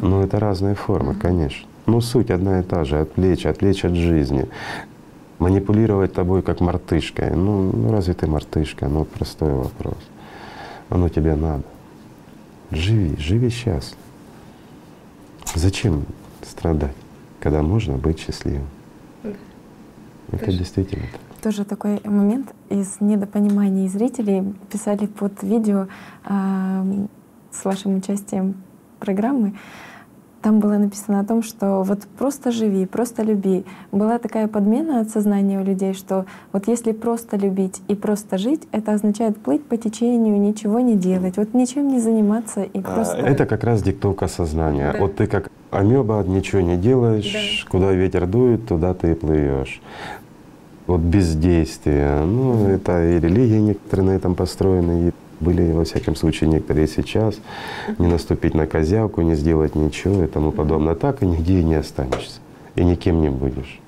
Но 0.00 0.22
это 0.22 0.38
разные 0.38 0.76
формы, 0.76 1.14
конечно. 1.14 1.66
Но 1.86 2.00
суть 2.00 2.30
одна 2.30 2.60
и 2.60 2.62
та 2.62 2.84
же— 2.84 2.98
отвлечь, 3.00 3.46
отвлечь 3.46 3.84
от 3.84 3.94
жизни. 3.94 4.46
Манипулировать 5.40 6.14
тобой 6.14 6.42
как 6.42 6.60
мартышкой. 6.60 7.30
Ну, 7.34 7.72
ну 7.72 7.90
разве 7.90 8.14
ты 8.14 8.28
мартышка? 8.28 8.86
Ну, 8.86 9.04
простой 9.04 9.52
вопрос. 9.52 9.98
Оно 10.88 11.08
тебе 11.08 11.34
надо. 11.34 11.64
Живи, 12.70 13.16
живи 13.18 13.50
счастливо. 13.50 14.03
Зачем 15.54 16.04
страдать, 16.42 16.94
когда 17.40 17.62
можно 17.62 17.96
быть 17.96 18.18
счастливым? 18.18 18.66
Это 19.22 19.36
Конечно. 20.38 20.58
действительно 20.58 21.04
так. 21.12 21.20
Тоже 21.42 21.64
такой 21.64 22.00
момент 22.04 22.52
из 22.70 23.00
недопонимания 23.00 23.88
зрителей 23.88 24.54
писали 24.72 25.06
под 25.06 25.42
видео 25.42 25.86
а, 26.24 26.84
с 27.52 27.64
вашим 27.64 27.96
участием 27.96 28.54
программы. 28.98 29.54
Там 30.44 30.60
было 30.60 30.76
написано 30.76 31.20
о 31.20 31.24
том, 31.24 31.42
что 31.42 31.82
вот 31.82 32.00
просто 32.18 32.50
живи, 32.50 32.84
просто 32.84 33.22
люби. 33.22 33.64
Была 33.92 34.18
такая 34.18 34.46
подмена 34.46 35.00
от 35.00 35.08
сознания 35.08 35.58
у 35.58 35.64
людей, 35.64 35.94
что 35.94 36.26
вот 36.52 36.68
если 36.68 36.92
просто 36.92 37.38
любить 37.38 37.80
и 37.88 37.94
просто 37.94 38.36
жить, 38.36 38.60
это 38.70 38.92
означает 38.92 39.38
плыть 39.38 39.64
по 39.64 39.78
течению, 39.78 40.38
ничего 40.38 40.80
не 40.80 40.96
делать, 40.96 41.38
вот 41.38 41.54
ничем 41.54 41.88
не 41.88 41.98
заниматься 41.98 42.62
и 42.62 42.78
А, 42.80 42.82
просто. 42.82 43.16
Это 43.16 43.46
как 43.46 43.64
раз 43.64 43.82
диктовка 43.82 44.28
сознания. 44.28 44.92
Да. 44.92 44.98
Вот 44.98 45.16
ты 45.16 45.26
как 45.26 45.50
амеба, 45.70 46.22
ничего 46.26 46.60
не 46.60 46.76
делаешь, 46.76 47.66
куда 47.70 47.92
ветер 47.92 48.26
дует, 48.26 48.68
туда 48.68 48.92
ты 48.92 49.12
и 49.12 49.14
плывешь. 49.14 49.80
Вот 50.86 51.00
бездействие. 51.00 52.22
Ну, 52.26 52.68
это 52.68 53.02
и 53.02 53.18
религии 53.18 53.60
некоторые 53.60 54.08
на 54.08 54.10
этом 54.10 54.34
построены, 54.34 55.08
и 55.08 55.12
были, 55.40 55.72
во 55.72 55.84
всяком 55.84 56.16
случае, 56.16 56.50
некоторые 56.50 56.86
сейчас. 56.86 57.36
Не 57.98 58.06
наступить 58.06 58.54
на 58.54 58.66
козявку, 58.66 59.22
не 59.22 59.34
сделать 59.34 59.74
ничего 59.74 60.24
и 60.24 60.26
тому 60.26 60.52
подобное. 60.52 60.94
Так 60.94 61.22
и 61.22 61.26
нигде 61.26 61.60
и 61.60 61.64
не 61.64 61.74
останешься. 61.74 62.40
И 62.76 62.84
никем 62.84 63.20
не 63.20 63.28
будешь. 63.28 63.80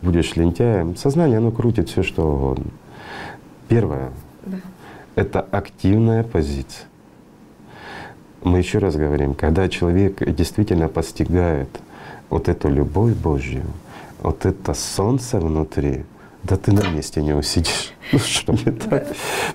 Будешь 0.00 0.36
лентяем. 0.36 0.96
Сознание, 0.96 1.38
оно 1.38 1.50
крутит 1.50 1.88
все 1.88 2.02
что 2.02 2.26
угодно. 2.26 2.70
Первое 3.68 4.10
Да. 4.44 4.58
это 5.14 5.40
активная 5.40 6.24
позиция. 6.24 6.86
Мы 8.42 8.58
еще 8.58 8.78
раз 8.78 8.96
говорим, 8.96 9.34
когда 9.34 9.68
человек 9.68 10.22
действительно 10.34 10.88
постигает 10.88 11.68
вот 12.28 12.48
эту 12.48 12.68
любовь 12.68 13.14
Божью, 13.14 13.62
вот 14.20 14.46
это 14.46 14.74
солнце 14.74 15.38
внутри, 15.38 16.04
да 16.44 16.56
ты 16.56 16.72
на 16.72 16.88
месте 16.90 17.22
не 17.22 17.34
усидишь. 17.34 17.92
Ну 18.12 18.18
что 18.18 18.52
не 18.52 18.72
так? 18.72 19.06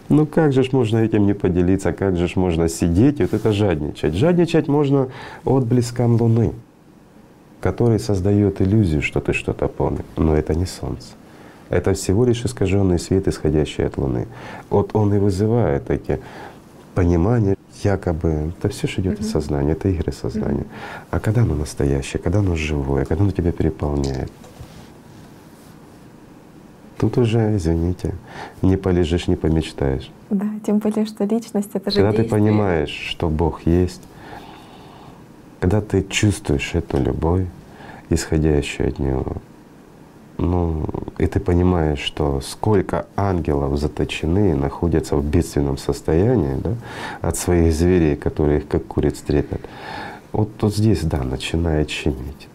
Ну 0.09 0.25
как 0.25 0.51
же 0.51 0.63
ж 0.63 0.71
можно 0.71 0.97
этим 0.97 1.27
не 1.27 1.33
поделиться, 1.33 1.93
как 1.93 2.17
же 2.17 2.27
ж 2.27 2.35
можно 2.35 2.67
сидеть 2.69 3.19
и 3.19 3.23
вот 3.23 3.33
это 3.33 3.51
жадничать? 3.51 4.15
Жадничать 4.15 4.67
можно 4.67 5.09
отблеском 5.45 6.19
Луны, 6.19 6.53
который 7.61 7.99
создает 7.99 8.59
иллюзию, 8.59 9.03
что 9.03 9.19
ты 9.19 9.33
что-то 9.33 9.67
понял, 9.67 10.05
но 10.15 10.35
это 10.35 10.55
не 10.55 10.65
Солнце. 10.65 11.09
Это 11.69 11.93
всего 11.93 12.25
лишь 12.25 12.45
искаженный 12.45 12.97
свет, 12.97 13.27
исходящий 13.27 13.85
от 13.85 13.97
Луны. 13.97 14.27
Вот 14.69 14.95
он 14.95 15.13
и 15.13 15.19
вызывает 15.19 15.91
эти 15.91 16.19
понимания, 16.95 17.57
якобы. 17.83 18.53
Это 18.57 18.69
все 18.69 18.88
же 18.88 19.01
идет 19.01 19.19
из 19.19 19.31
сознания, 19.31 19.73
это 19.73 19.89
игры 19.89 20.11
сознания. 20.11 20.65
А 21.11 21.19
когда 21.19 21.41
оно 21.43 21.55
настоящее, 21.55 22.21
когда 22.21 22.39
оно 22.39 22.55
живое, 22.55 23.05
когда 23.05 23.23
оно 23.23 23.31
тебя 23.31 23.51
переполняет? 23.51 24.31
Тут 26.98 27.18
уже, 27.18 27.56
извините, 27.56 28.16
не 28.62 28.76
полежишь, 28.76 29.28
не 29.28 29.36
помечтаешь. 29.36 30.10
Да, 30.30 30.48
тем 30.66 30.80
более, 30.80 31.06
что 31.06 31.26
личность 31.26 31.70
это 31.74 31.91
же 31.91 31.98
Когда 31.98 32.12
ты 32.12 32.24
понимаешь, 32.24 32.89
что 32.89 33.30
Бог 33.30 33.66
есть, 33.66 34.02
когда 35.60 35.82
ты 35.82 36.04
чувствуешь 36.04 36.74
эту 36.74 36.98
любовь, 36.98 37.45
исходящую 38.10 38.89
от 38.89 39.00
Него, 39.00 39.38
ну, 40.38 40.86
и 41.18 41.26
ты 41.26 41.39
понимаешь, 41.39 42.00
что 42.00 42.41
сколько 42.41 43.08
ангелов 43.16 43.78
заточены 43.80 44.52
и 44.52 44.54
находятся 44.54 45.16
в 45.16 45.26
бедственном 45.26 45.78
состоянии 45.78 46.56
да, 46.62 46.76
от 47.22 47.38
своих 47.38 47.74
зверей, 47.74 48.16
которые 48.16 48.60
их 48.60 48.68
как 48.68 48.86
куриц 48.86 49.20
трепят. 49.20 49.62
Вот, 50.32 50.50
вот 50.62 50.76
здесь, 50.76 51.02
да, 51.02 51.24
начинает 51.24 51.89
щемить. 51.89 52.48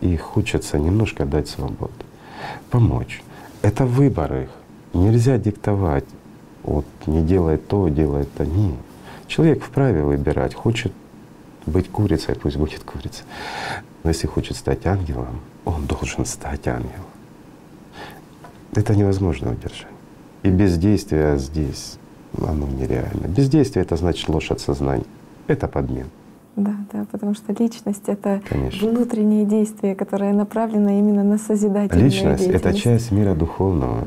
И 0.00 0.16
хочется 0.16 0.78
немножко 0.78 1.24
дать 1.24 1.48
свободу, 1.48 1.92
помочь. 2.70 3.22
Это 3.64 3.86
выбор 3.86 4.42
их. 4.42 4.50
Нельзя 4.92 5.38
диктовать. 5.38 6.04
Вот 6.64 6.84
не 7.06 7.22
делай 7.22 7.56
то, 7.56 7.88
делай 7.88 8.24
то. 8.24 8.44
Нет. 8.44 8.76
Человек 9.26 9.64
вправе 9.64 10.02
выбирать. 10.02 10.54
Хочет 10.54 10.92
быть 11.64 11.90
курицей, 11.90 12.34
пусть 12.34 12.58
будет 12.58 12.84
курицей. 12.84 13.24
Но 14.02 14.10
если 14.10 14.26
хочет 14.26 14.58
стать 14.58 14.84
ангелом, 14.84 15.40
он 15.64 15.86
должен 15.86 16.26
стать 16.26 16.68
ангелом. 16.68 17.06
Это 18.74 18.94
невозможно 18.94 19.52
удержать. 19.52 19.96
И 20.42 20.50
бездействие 20.50 21.38
здесь, 21.38 21.96
оно 22.36 22.66
нереально. 22.68 23.28
Бездействие— 23.28 23.82
это 23.86 23.96
значит 23.96 24.28
ложь 24.28 24.50
от 24.50 24.60
сознания. 24.60 25.06
Это 25.46 25.68
подмен. 25.68 26.10
Да, 26.56 26.76
да, 26.92 27.06
потому 27.10 27.34
что 27.34 27.52
личность 27.52 28.04
это 28.06 28.40
Конечно. 28.48 28.88
внутреннее 28.88 29.44
действие, 29.44 29.96
которое 29.96 30.32
направлено 30.32 30.90
именно 30.90 31.24
на 31.24 31.38
созидательную 31.38 32.08
Личность— 32.10 32.46
это 32.46 32.72
часть 32.72 33.10
мира 33.10 33.34
духовного. 33.34 34.06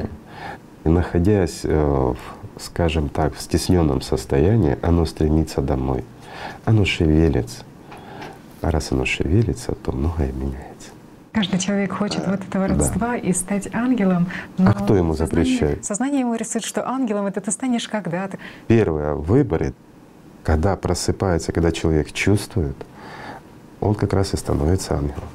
И 0.86 0.90
находясь, 0.90 1.62
э, 1.64 1.70
в, 1.70 2.18
скажем 2.62 3.10
так, 3.10 3.36
в 3.36 3.42
стесненном 3.42 4.02
состоянии, 4.02 4.78
оно 4.82 5.06
стремится 5.06 5.62
домой. 5.62 6.06
Оно 6.64 6.86
шевелится. 6.86 7.64
А 8.62 8.72
раз 8.72 8.92
оно 8.92 9.04
шевелится, 9.04 9.74
то 9.74 9.92
многое 9.92 10.32
меняется. 10.32 10.92
Каждый 11.34 11.60
человек 11.60 11.92
хочет 11.92 12.26
вот 12.26 12.40
этого 12.48 12.68
да. 12.68 12.74
родства 12.74 13.16
и 13.16 13.32
стать 13.34 13.72
ангелом. 13.74 14.28
А 14.58 14.62
но 14.64 14.74
кто 14.74 14.96
ему 14.96 15.14
сознание- 15.14 15.46
запрещает? 15.46 15.86
Сознание 15.86 16.22
ему 16.22 16.34
рисует, 16.34 16.64
что 16.64 16.88
ангелом 16.88 17.28
это 17.28 17.42
ты 17.42 17.52
станешь 17.52 17.88
когда-то. 17.88 18.40
Первое 18.68 19.14
в 19.14 19.24
выборе, 19.24 19.74
когда 20.48 20.78
просыпается, 20.78 21.52
когда 21.52 21.74
человек 21.74 22.14
чувствует, 22.14 22.78
он 23.82 23.96
как 23.96 24.14
раз 24.14 24.34
и 24.34 24.38
становится 24.38 24.94
ангелом. 24.94 25.28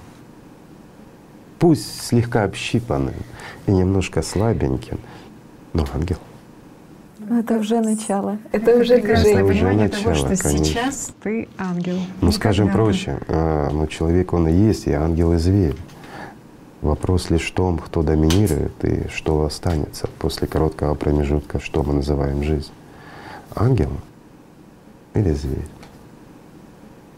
Пусть 1.59 2.01
слегка 2.01 2.45
общипанным 2.45 3.15
и 3.67 3.73
немножко 3.73 4.23
слабеньким, 4.23 4.99
но 5.75 5.85
ангел. 5.95 6.17
Ну, 7.19 7.41
это 7.41 7.59
уже 7.59 7.83
начало. 7.83 8.39
Это 8.53 8.75
уже 8.79 8.95
прекрасное 8.95 9.35
Это 9.35 9.45
уже 9.45 9.53
понимание 9.53 9.89
того, 9.91 10.09
начало, 10.09 10.35
что 10.35 10.43
конечно. 10.43 10.65
сейчас 10.65 11.13
ты 11.23 11.47
ангел. 11.59 11.99
Ну, 12.23 12.29
Не 12.29 12.33
скажем 12.33 12.69
когда-то. 12.69 12.83
проще, 12.83 13.19
а, 13.29 13.69
ну, 13.71 13.87
человек 13.89 14.33
он 14.33 14.49
и 14.49 14.53
есть, 14.55 14.87
и 14.87 14.93
ангел, 14.93 15.35
и 15.35 15.37
зверь. 15.37 15.77
Вопрос 16.81 17.29
лишь 17.29 17.51
в 17.51 17.53
том, 17.53 17.79
кто 17.79 18.03
доминирует 18.03 18.83
и 18.83 19.09
что 19.09 19.45
останется 19.45 20.09
после 20.19 20.49
короткого 20.49 20.95
промежутка, 20.95 21.61
что 21.61 21.83
мы 21.83 21.93
называем 21.93 22.43
жизнь. 22.43 22.73
Ангел 23.55 23.91
или 25.15 25.33
зверь? 25.33 25.67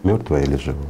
Мертвое 0.03 0.43
или 0.43 0.57
живое? 0.57 0.85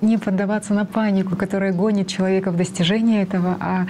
Не 0.00 0.18
поддаваться 0.18 0.72
на 0.72 0.86
панику, 0.86 1.36
которая 1.36 1.72
гонит 1.72 2.08
человека 2.08 2.50
в 2.50 2.56
достижение 2.56 3.22
этого, 3.22 3.56
а 3.60 3.86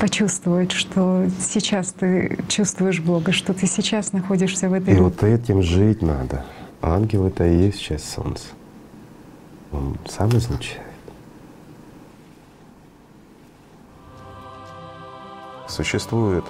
почувствовать, 0.00 0.72
что 0.72 1.26
сейчас 1.40 1.92
ты 1.92 2.38
чувствуешь 2.48 3.00
Бога, 3.00 3.32
что 3.32 3.52
ты 3.52 3.66
сейчас 3.66 4.12
находишься 4.12 4.68
в 4.68 4.72
этой 4.72 4.94
И 4.94 4.98
вот 4.98 5.22
этим 5.22 5.62
жить 5.62 6.02
надо. 6.02 6.44
Ангел— 6.80 7.26
это 7.26 7.44
и 7.46 7.56
есть 7.64 7.80
часть 7.80 8.08
Солнца. 8.08 8.46
Он 9.72 9.96
сам 10.08 10.30
излучает. 10.30 10.82
Существует 15.68 16.44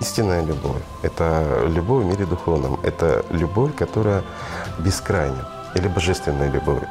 истинная 0.00 0.42
любовь. 0.42 0.82
Это 1.02 1.64
любовь 1.66 2.04
в 2.04 2.06
мире 2.08 2.26
духовном. 2.26 2.78
Это 2.82 3.24
любовь, 3.30 3.74
которая 3.74 4.22
бескрайня 4.78 5.46
или 5.74 5.88
божественная 5.88 6.50
любовь. 6.50 6.82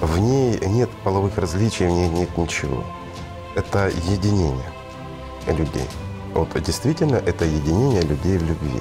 В 0.00 0.18
ней 0.18 0.58
нет 0.66 0.90
половых 1.04 1.36
различий, 1.36 1.86
в 1.86 1.90
ней 1.90 2.08
нет 2.08 2.38
ничего. 2.38 2.84
Это 3.54 3.88
единение 3.88 4.72
людей. 5.46 5.88
Вот 6.32 6.48
действительно 6.62 7.16
это 7.16 7.44
единение 7.44 8.02
людей 8.02 8.38
в 8.38 8.42
любви. 8.42 8.80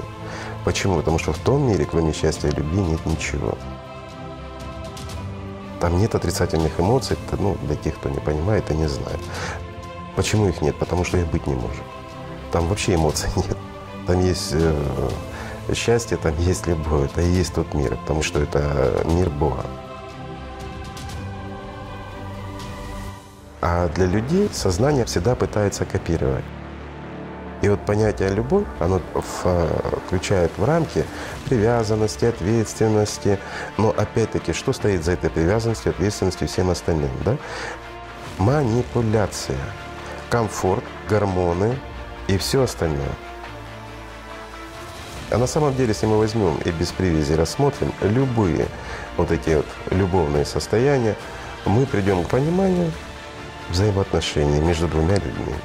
Почему? 0.64 0.98
Потому 0.98 1.18
что 1.20 1.34
в 1.34 1.38
том 1.40 1.68
мире, 1.68 1.86
кроме 1.86 2.14
счастья 2.14 2.50
и 2.50 2.56
любви, 2.56 2.82
нет 2.82 3.06
ничего. 3.06 3.58
Там 5.80 5.98
нет 5.98 6.14
отрицательных 6.14 6.80
эмоций, 6.80 7.18
ну, 7.40 7.58
для 7.64 7.76
тех, 7.76 7.96
кто 7.96 8.10
не 8.10 8.20
понимает 8.20 8.70
и 8.70 8.76
не 8.76 8.88
знает. 8.88 9.20
Почему 10.16 10.48
их 10.50 10.62
нет? 10.62 10.76
Потому 10.78 11.06
что 11.06 11.18
их 11.18 11.28
быть 11.28 11.48
не 11.48 11.56
может. 11.56 11.84
Там 12.52 12.68
вообще 12.68 12.96
эмоций 12.96 13.30
нет. 13.36 13.58
Там 14.08 14.20
есть 14.22 14.52
э, 14.54 15.10
счастье, 15.74 16.18
там 16.18 16.38
есть 16.40 16.68
любовь, 16.68 17.12
это 17.12 17.22
и 17.22 17.30
есть 17.30 17.54
тот 17.54 17.74
мир, 17.74 17.96
потому 17.98 18.24
что 18.24 18.40
это 18.40 19.04
мир 19.06 19.30
Бога. 19.30 19.66
А 23.62 23.88
для 23.90 24.06
людей 24.06 24.50
сознание 24.52 25.06
всегда 25.06 25.36
пытается 25.36 25.86
копировать. 25.86 26.46
И 27.62 27.68
вот 27.68 27.86
понятие 27.86 28.30
«любовь», 28.30 28.66
оно 28.80 29.02
включает 30.08 30.50
в 30.58 30.64
рамки 30.64 31.06
привязанности, 31.46 32.24
ответственности. 32.24 33.38
Но 33.78 33.90
опять-таки, 33.90 34.54
что 34.54 34.72
стоит 34.72 35.04
за 35.04 35.12
этой 35.12 35.30
привязанностью, 35.30 35.90
ответственностью 35.90 36.48
и 36.48 36.50
всем 36.50 36.70
остальным? 36.70 37.12
Да? 37.26 37.36
Манипуляция, 38.38 39.60
комфорт, 40.30 40.86
гормоны 41.10 41.78
и 42.30 42.38
все 42.38 42.62
остальное. 42.62 43.12
А 45.32 45.38
на 45.38 45.48
самом 45.48 45.76
деле, 45.76 45.90
если 45.90 46.06
мы 46.06 46.18
возьмем 46.20 46.58
и 46.64 46.70
без 46.70 46.92
привязи 46.92 47.34
рассмотрим 47.34 47.92
любые 48.02 48.68
вот 49.18 49.32
эти 49.32 49.56
вот 49.56 49.66
любовные 49.90 50.46
состояния, 50.46 51.16
мы 51.66 51.86
придем 51.88 52.24
к 52.24 52.30
пониманию 52.30 52.92
взаимоотношений 53.70 54.60
между 54.60 54.88
двумя 54.88 55.16
людьми. 55.16 55.56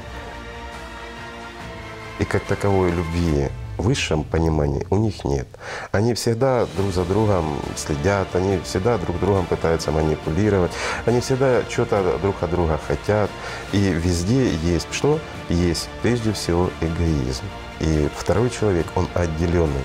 И 2.18 2.24
как 2.24 2.44
таковой 2.44 2.90
любви 2.92 3.48
высшем 3.78 4.24
понимании 4.24 4.86
у 4.90 4.96
них 4.96 5.24
нет. 5.24 5.46
Они 5.92 6.14
всегда 6.14 6.66
друг 6.76 6.92
за 6.92 7.04
другом 7.04 7.58
следят, 7.76 8.28
они 8.34 8.58
всегда 8.64 8.98
друг 8.98 9.18
другом 9.20 9.46
пытаются 9.46 9.90
манипулировать, 9.90 10.72
они 11.06 11.20
всегда 11.20 11.62
что-то 11.68 12.18
друг 12.22 12.42
от 12.42 12.50
друга 12.50 12.78
хотят. 12.86 13.30
И 13.72 13.78
везде 13.78 14.54
есть 14.56 14.88
что? 14.92 15.18
Есть 15.48 15.88
прежде 16.02 16.32
всего 16.32 16.70
эгоизм. 16.80 17.44
И 17.80 18.08
второй 18.16 18.50
человек, 18.50 18.86
он 18.94 19.08
отделенный. 19.14 19.84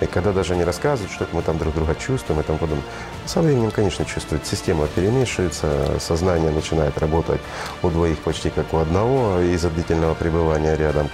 И 0.00 0.06
когда 0.06 0.32
даже 0.32 0.54
не 0.54 0.64
рассказывают, 0.64 1.10
что 1.10 1.26
мы 1.32 1.40
там 1.40 1.56
друг 1.56 1.74
друга 1.74 1.94
чувствуем 1.94 2.40
и 2.40 2.44
тому 2.44 2.58
подобное, 2.58 2.84
со 3.24 3.40
временем, 3.40 3.70
конечно, 3.70 4.04
чувствуют. 4.04 4.46
Система 4.46 4.86
перемешивается, 4.88 5.98
сознание 6.00 6.50
начинает 6.50 6.98
работать 6.98 7.40
у 7.82 7.88
двоих 7.88 8.18
почти 8.18 8.50
как 8.50 8.74
у 8.74 8.78
одного 8.78 9.40
из-за 9.40 9.70
длительного 9.70 10.14
пребывания 10.14 10.76
рядом. 10.76 11.08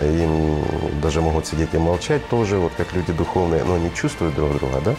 Им 0.00 0.62
даже 1.00 1.22
могут 1.22 1.46
сидеть 1.46 1.72
и 1.72 1.78
молчать 1.78 2.28
тоже, 2.28 2.58
вот 2.58 2.72
как 2.76 2.92
люди 2.92 3.12
духовные, 3.12 3.64
но 3.64 3.78
не 3.78 3.92
чувствуют 3.94 4.34
друг 4.34 4.56
друга, 4.58 4.80
да? 4.84 4.94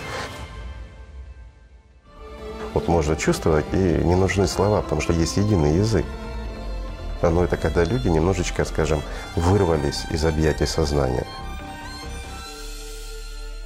Вот 2.73 2.87
можно 2.87 3.15
чувствовать, 3.15 3.65
и 3.73 3.77
не 3.77 4.15
нужны 4.15 4.47
слова, 4.47 4.81
потому 4.81 5.01
что 5.01 5.13
есть 5.13 5.37
единый 5.37 5.75
язык. 5.75 6.05
Но 7.21 7.43
это 7.43 7.57
когда 7.57 7.83
люди 7.83 8.07
немножечко, 8.07 8.65
скажем, 8.65 9.01
вырвались 9.35 10.05
из 10.11 10.25
объятий 10.25 10.65
сознания. 10.65 11.25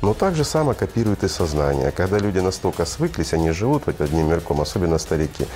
Но 0.04 0.14
так 0.14 0.36
же 0.36 0.44
само 0.44 0.74
копирует 0.74 1.24
и 1.24 1.30
сознание. 1.30 1.92
Когда 1.92 2.18
люди 2.18 2.40
настолько 2.40 2.86
свыклись, 2.86 3.32
они 3.34 3.52
живут 3.52 3.84
вот 3.86 4.02
одним 4.02 4.30
мирком, 4.30 4.60
особенно 4.60 4.98
старики, 4.98 5.48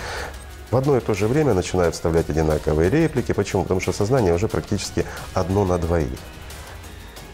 в 0.71 0.77
одно 0.77 0.95
и 0.95 1.01
то 1.01 1.13
же 1.13 1.27
время 1.27 1.53
начинают 1.53 1.95
вставлять 1.95 2.29
одинаковые 2.29 2.89
реплики. 2.89 3.33
Почему? 3.33 3.63
Потому 3.63 3.81
что 3.81 3.91
сознание 3.91 4.33
уже 4.33 4.47
практически 4.47 5.05
одно 5.33 5.65
на 5.65 5.77
двоих. 5.77 6.17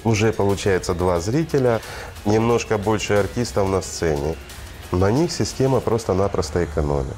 Уже 0.03 0.33
получается 0.33 0.95
два 0.95 1.19
зрителя, 1.19 1.81
немножко 2.25 2.79
больше 2.79 3.13
артистов 3.13 3.69
на 3.69 3.83
сцене. 3.83 4.35
На 4.91 5.11
них 5.11 5.31
система 5.31 5.81
просто-напросто 5.81 6.65
экономит. 6.65 7.15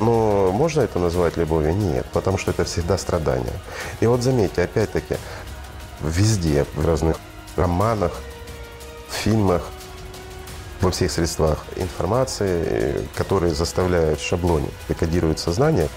Но 0.00 0.52
можно 0.52 0.82
это 0.82 0.98
назвать 0.98 1.38
любовью? 1.38 1.74
Нет, 1.74 2.04
потому 2.12 2.36
что 2.36 2.50
это 2.50 2.64
всегда 2.64 2.98
страдание. 2.98 3.58
И 4.00 4.06
вот 4.06 4.22
заметьте, 4.22 4.64
опять-таки, 4.64 5.16
везде, 6.02 6.66
в 6.74 6.86
разных 6.86 7.16
романах, 7.56 8.12
фильмах, 9.14 9.62
во 10.80 10.90
всех 10.90 11.10
средствах 11.10 11.64
информации, 11.76 13.08
которые 13.14 13.54
заставляют 13.54 14.20
шаблоне 14.20 14.68
и 14.88 14.94
кодируют 14.94 15.38
сознание, 15.38 15.88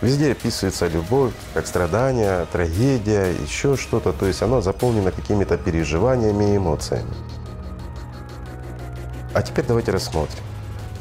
везде 0.00 0.32
описывается 0.32 0.88
любовь, 0.88 1.32
как 1.54 1.66
страдание, 1.66 2.46
трагедия, 2.50 3.30
еще 3.30 3.76
что-то. 3.76 4.12
То 4.12 4.26
есть 4.26 4.42
оно 4.42 4.60
заполнено 4.60 5.12
какими-то 5.12 5.58
переживаниями 5.58 6.52
и 6.52 6.56
эмоциями. 6.56 7.14
А 9.32 9.42
теперь 9.42 9.64
давайте 9.64 9.92
рассмотрим. 9.92 10.42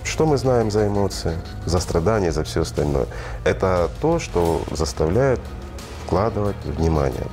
Что 0.04 0.26
мы 0.26 0.38
знаем 0.38 0.70
за 0.70 0.88
эмоции, 0.88 1.38
за 1.66 1.80
страдания, 1.80 2.32
за 2.32 2.44
все 2.44 2.62
остальное? 2.62 3.08
Это 3.44 3.90
то, 4.02 4.20
что 4.20 4.62
заставляет 4.72 5.40
вкладывать 6.06 6.58
внимание. 6.66 7.26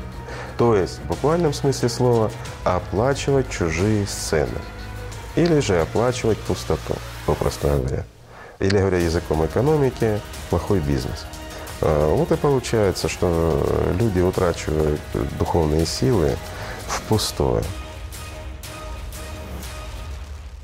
То 0.59 0.74
есть 0.74 0.99
в 1.01 1.07
буквальном 1.07 1.53
смысле 1.53 1.89
слова 1.89 2.31
оплачивать 2.65 3.51
чужие 3.51 4.07
сцены. 4.07 4.59
Или 5.35 5.61
же 5.61 5.81
оплачивать 5.81 6.39
пустоту, 6.39 6.95
попросту 7.27 7.69
говоря. 7.69 8.05
Или 8.59 8.78
говоря 8.78 8.99
языком 8.99 9.45
экономики, 9.45 10.20
плохой 10.49 10.81
бизнес. 10.81 11.27
А, 11.83 12.15
вот 12.15 12.33
и 12.33 12.37
получается, 12.37 13.09
что 13.09 13.62
люди 13.99 14.20
утрачивают 14.20 15.01
духовные 15.39 15.85
силы 15.85 16.37
в 16.87 17.03
пустое. 17.03 17.62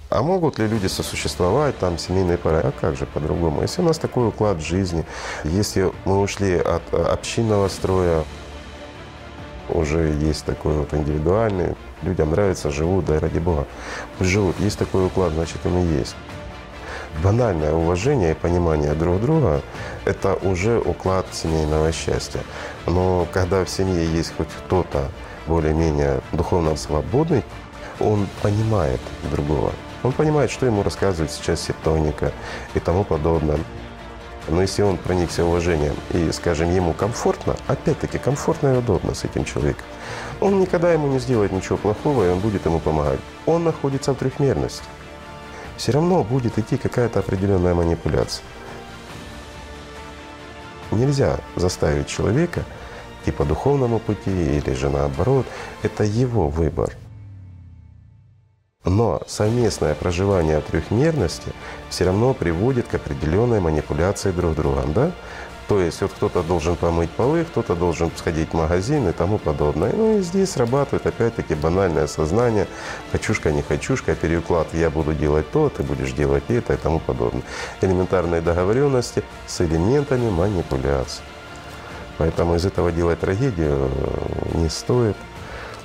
А 0.09 0.23
могут 0.23 0.59
ли 0.59 0.67
люди 0.67 0.87
сосуществовать, 0.89 1.79
там, 1.79 1.99
семейные 1.99 2.37
пары? 2.39 2.59
А 2.59 2.73
как 2.73 2.97
же 2.97 3.07
по-другому? 3.07 3.63
Если 3.63 3.81
у 3.81 3.85
нас 3.85 3.99
такой 3.99 4.29
уклад 4.29 4.61
жизни, 4.61 5.07
если 5.45 5.91
мы 6.05 6.21
ушли 6.21 6.57
от 6.57 6.83
общинного 6.93 7.69
строя, 7.69 8.25
уже 9.73 10.11
есть 10.21 10.45
такой 10.45 10.75
вот 10.75 10.95
индивидуальный. 10.95 11.75
Людям 12.03 12.31
нравится, 12.31 12.71
живут, 12.71 13.07
да 13.07 13.19
ради 13.21 13.39
Бога. 13.39 13.67
Живут. 14.21 14.59
Есть 14.61 14.79
такой 14.79 15.07
уклад, 15.07 15.33
значит, 15.33 15.59
он 15.65 15.79
и 15.79 15.87
есть. 15.99 16.17
Банальное 17.23 17.73
уважение 17.75 18.33
и 18.33 18.35
понимание 18.35 18.95
друг 18.95 19.21
друга– 19.21 19.61
это 20.05 20.35
уже 20.35 20.79
уклад 20.79 21.27
семейного 21.33 21.93
счастья. 21.93 22.41
Но 22.87 23.27
когда 23.33 23.65
в 23.65 23.69
семье 23.69 24.07
есть 24.07 24.35
хоть 24.37 24.49
кто-то 24.49 25.11
более-менее 25.47 26.21
духовно 26.33 26.75
свободный, 26.77 27.45
он 28.01 28.27
понимает 28.43 29.01
другого. 29.31 29.73
Он 30.03 30.13
понимает, 30.13 30.51
что 30.51 30.67
ему 30.67 30.83
рассказывает 30.83 31.31
сейчас 31.31 31.61
септоника 31.61 32.33
и 32.75 32.81
тому 32.81 33.05
подобное. 33.05 33.59
Но 34.49 34.61
если 34.61 34.83
он 34.83 34.97
проникся 34.97 35.45
уважением 35.45 35.95
и, 36.11 36.33
скажем, 36.33 36.75
ему 36.75 36.93
комфортно, 36.93 37.57
опять-таки 37.69 38.19
комфортно 38.19 38.75
и 38.75 38.79
удобно 38.79 39.15
с 39.15 39.25
этим 39.25 39.45
человеком, 39.45 39.85
он 40.41 40.61
никогда 40.61 40.93
ему 40.93 41.07
не 41.07 41.21
сделает 41.21 41.53
ничего 41.53 41.79
плохого, 41.79 42.27
и 42.27 42.31
он 42.31 42.41
будет 42.41 42.65
ему 42.67 42.81
помогать. 42.81 43.21
Он 43.47 43.63
находится 43.63 44.13
в 44.13 44.17
трехмерности. 44.17 44.85
Все 45.77 45.93
равно 45.93 46.25
будет 46.25 46.59
идти 46.59 46.77
какая-то 46.77 47.21
определенная 47.21 47.75
манипуляция. 47.75 48.45
Нельзя 50.91 51.39
заставить 51.57 52.09
человека 52.09 52.65
идти 53.23 53.31
по 53.31 53.45
духовному 53.45 53.99
пути 53.99 54.59
или 54.59 54.75
же 54.75 54.91
наоборот. 54.91 55.47
Это 55.83 56.05
его 56.05 56.49
выбор. 56.49 56.93
Но 58.85 59.23
совместное 59.29 59.95
проживание 59.95 60.61
трехмерности 60.61 61.53
все 61.89 62.05
равно 62.05 62.35
приводит 62.35 62.89
к 62.89 62.95
определенной 62.95 63.61
манипуляции 63.61 64.33
друг 64.33 64.57
другом, 64.57 64.93
да? 64.93 65.13
То 65.69 65.81
есть 65.81 66.03
вот 66.03 66.11
кто-то 66.13 66.43
должен 66.43 66.75
помыть 66.75 67.11
полы, 67.11 67.45
кто-то 67.45 67.77
должен 67.77 68.11
сходить 68.17 68.51
в 68.51 68.55
магазин 68.55 69.09
и 69.09 69.13
тому 69.13 69.39
подобное. 69.39 69.93
Ну 69.93 70.19
и 70.19 70.21
здесь 70.21 70.51
срабатывает 70.51 71.07
опять-таки 71.07 71.55
банальное 71.55 72.09
сознание, 72.09 72.67
хочушка, 73.13 73.53
не 73.53 73.63
хочушка, 73.63 74.17
переуклад, 74.17 74.67
я 74.75 74.91
буду 74.91 75.15
делать 75.15 75.51
то, 75.53 75.69
ты 75.69 75.85
будешь 75.85 76.13
делать 76.13 76.45
это 76.49 76.75
и 76.75 76.77
тому 76.77 76.99
подобное. 76.99 77.45
Элементарные 77.81 78.41
договоренности 78.41 79.23
с 79.47 79.61
элементами 79.61 80.29
манипуляции. 80.29 81.23
Поэтому 82.19 82.57
из 82.57 82.67
этого 82.67 82.91
делать 82.91 83.21
трагедию 83.21 83.89
не 84.55 84.69
стоит. 84.69 85.17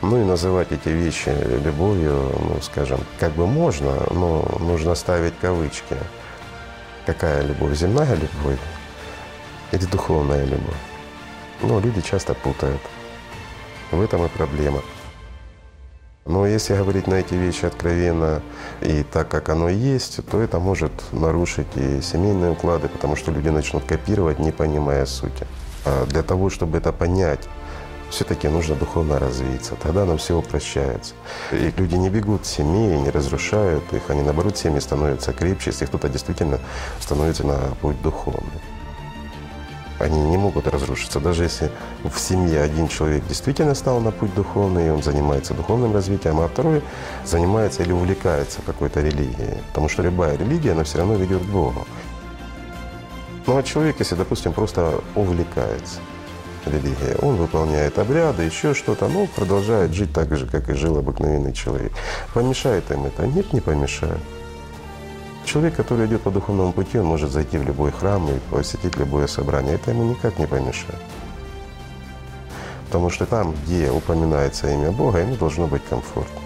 Ну 0.01 0.21
и 0.21 0.23
называть 0.23 0.71
эти 0.71 0.89
вещи 0.89 1.29
любовью, 1.63 2.31
ну, 2.39 2.61
скажем, 2.61 2.99
как 3.19 3.31
бы 3.33 3.47
можно, 3.47 3.93
но 4.11 4.45
нужно 4.59 4.93
ставить 4.93 5.33
кавычки. 5.41 5.97
Какая 7.05 7.41
любовь? 7.41 7.75
Земная 7.75 8.13
любовь 8.13 8.59
или 9.71 9.85
духовная 9.85 10.45
любовь? 10.45 10.75
Ну, 11.61 11.79
люди 11.79 12.01
часто 12.01 12.35
путают. 12.35 12.81
В 13.91 14.01
этом 14.01 14.25
и 14.25 14.27
проблема. 14.29 14.81
Но 16.25 16.45
если 16.45 16.75
говорить 16.75 17.07
на 17.07 17.15
эти 17.15 17.33
вещи 17.33 17.65
откровенно 17.65 18.43
и 18.81 19.03
так, 19.03 19.29
как 19.29 19.49
оно 19.49 19.69
есть, 19.69 20.19
то 20.29 20.41
это 20.41 20.59
может 20.59 20.91
нарушить 21.13 21.67
и 21.75 22.01
семейные 22.01 22.51
уклады, 22.51 22.89
потому 22.89 23.15
что 23.15 23.31
люди 23.31 23.47
начнут 23.49 23.85
копировать, 23.85 24.37
не 24.37 24.51
понимая 24.51 25.05
сути. 25.05 25.47
А 25.85 26.05
для 26.05 26.21
того, 26.21 26.49
чтобы 26.49 26.77
это 26.77 26.91
понять, 26.91 27.47
все-таки 28.09 28.47
нужно 28.47 28.75
духовно 28.75 29.19
развиться. 29.19 29.75
Тогда 29.75 30.05
нам 30.05 30.17
все 30.17 30.37
упрощается. 30.37 31.13
И 31.51 31.73
люди 31.77 31.95
не 31.95 32.09
бегут 32.09 32.45
с 32.45 32.49
семьи, 32.49 32.97
не 32.97 33.09
разрушают 33.09 33.83
их, 33.93 34.09
они 34.09 34.21
наоборот 34.21 34.57
семьи 34.57 34.79
становятся 34.79 35.33
крепче, 35.33 35.71
если 35.71 35.85
кто-то 35.85 36.09
действительно 36.09 36.59
становится 36.99 37.45
на 37.45 37.57
путь 37.81 38.01
духовный. 38.01 38.61
Они 39.99 40.19
не 40.19 40.37
могут 40.37 40.67
разрушиться. 40.67 41.19
Даже 41.19 41.43
если 41.43 41.71
в 42.03 42.19
семье 42.19 42.61
один 42.61 42.87
человек 42.87 43.25
действительно 43.27 43.73
стал 43.73 43.99
на 43.99 44.11
путь 44.11 44.33
духовный, 44.35 44.87
и 44.87 44.89
он 44.91 45.01
занимается 45.01 45.55
духовным 45.55 45.91
развитием, 45.91 46.39
а 46.39 46.47
второй 46.47 46.83
занимается 47.25 47.81
или 47.81 47.91
увлекается 47.91 48.61
какой-то 48.63 49.01
религией. 49.01 49.57
Потому 49.69 49.89
что 49.89 50.03
любая 50.03 50.37
религия, 50.37 50.73
она 50.73 50.83
все 50.83 50.99
равно 50.99 51.15
ведет 51.15 51.41
к 51.41 51.45
Богу. 51.45 51.87
Ну 53.47 53.57
а 53.57 53.63
человек, 53.63 53.95
если, 53.97 54.13
допустим, 54.13 54.53
просто 54.53 55.01
увлекается– 55.15 55.99
религия. 56.65 57.15
Он 57.21 57.35
выполняет 57.35 57.99
обряды, 57.99 58.43
еще 58.43 58.73
что-то, 58.73 59.07
но 59.07 59.27
продолжает 59.27 59.93
жить 59.93 60.13
так 60.13 60.35
же, 60.35 60.47
как 60.47 60.69
и 60.69 60.73
жил 60.73 60.97
обыкновенный 60.97 61.53
человек. 61.53 61.91
Помешает 62.33 62.89
им 62.91 63.05
это? 63.05 63.27
Нет, 63.27 63.53
не 63.53 63.61
помешает. 63.61 64.21
Человек, 65.45 65.75
который 65.75 66.07
идет 66.07 66.21
по 66.21 66.31
духовному 66.31 66.73
пути, 66.73 66.99
он 66.99 67.05
может 67.05 67.31
зайти 67.31 67.57
в 67.57 67.63
любой 67.63 67.91
храм 67.91 68.29
и 68.29 68.39
посетить 68.51 68.97
любое 68.97 69.27
собрание. 69.27 69.75
Это 69.75 69.91
ему 69.91 70.03
никак 70.03 70.39
не 70.39 70.45
помешает. 70.45 70.99
Потому 72.87 73.09
что 73.09 73.25
там, 73.25 73.53
где 73.63 73.89
упоминается 73.89 74.69
имя 74.69 74.91
Бога, 74.91 75.19
ему 75.19 75.35
должно 75.35 75.67
быть 75.67 75.83
комфортно. 75.89 76.41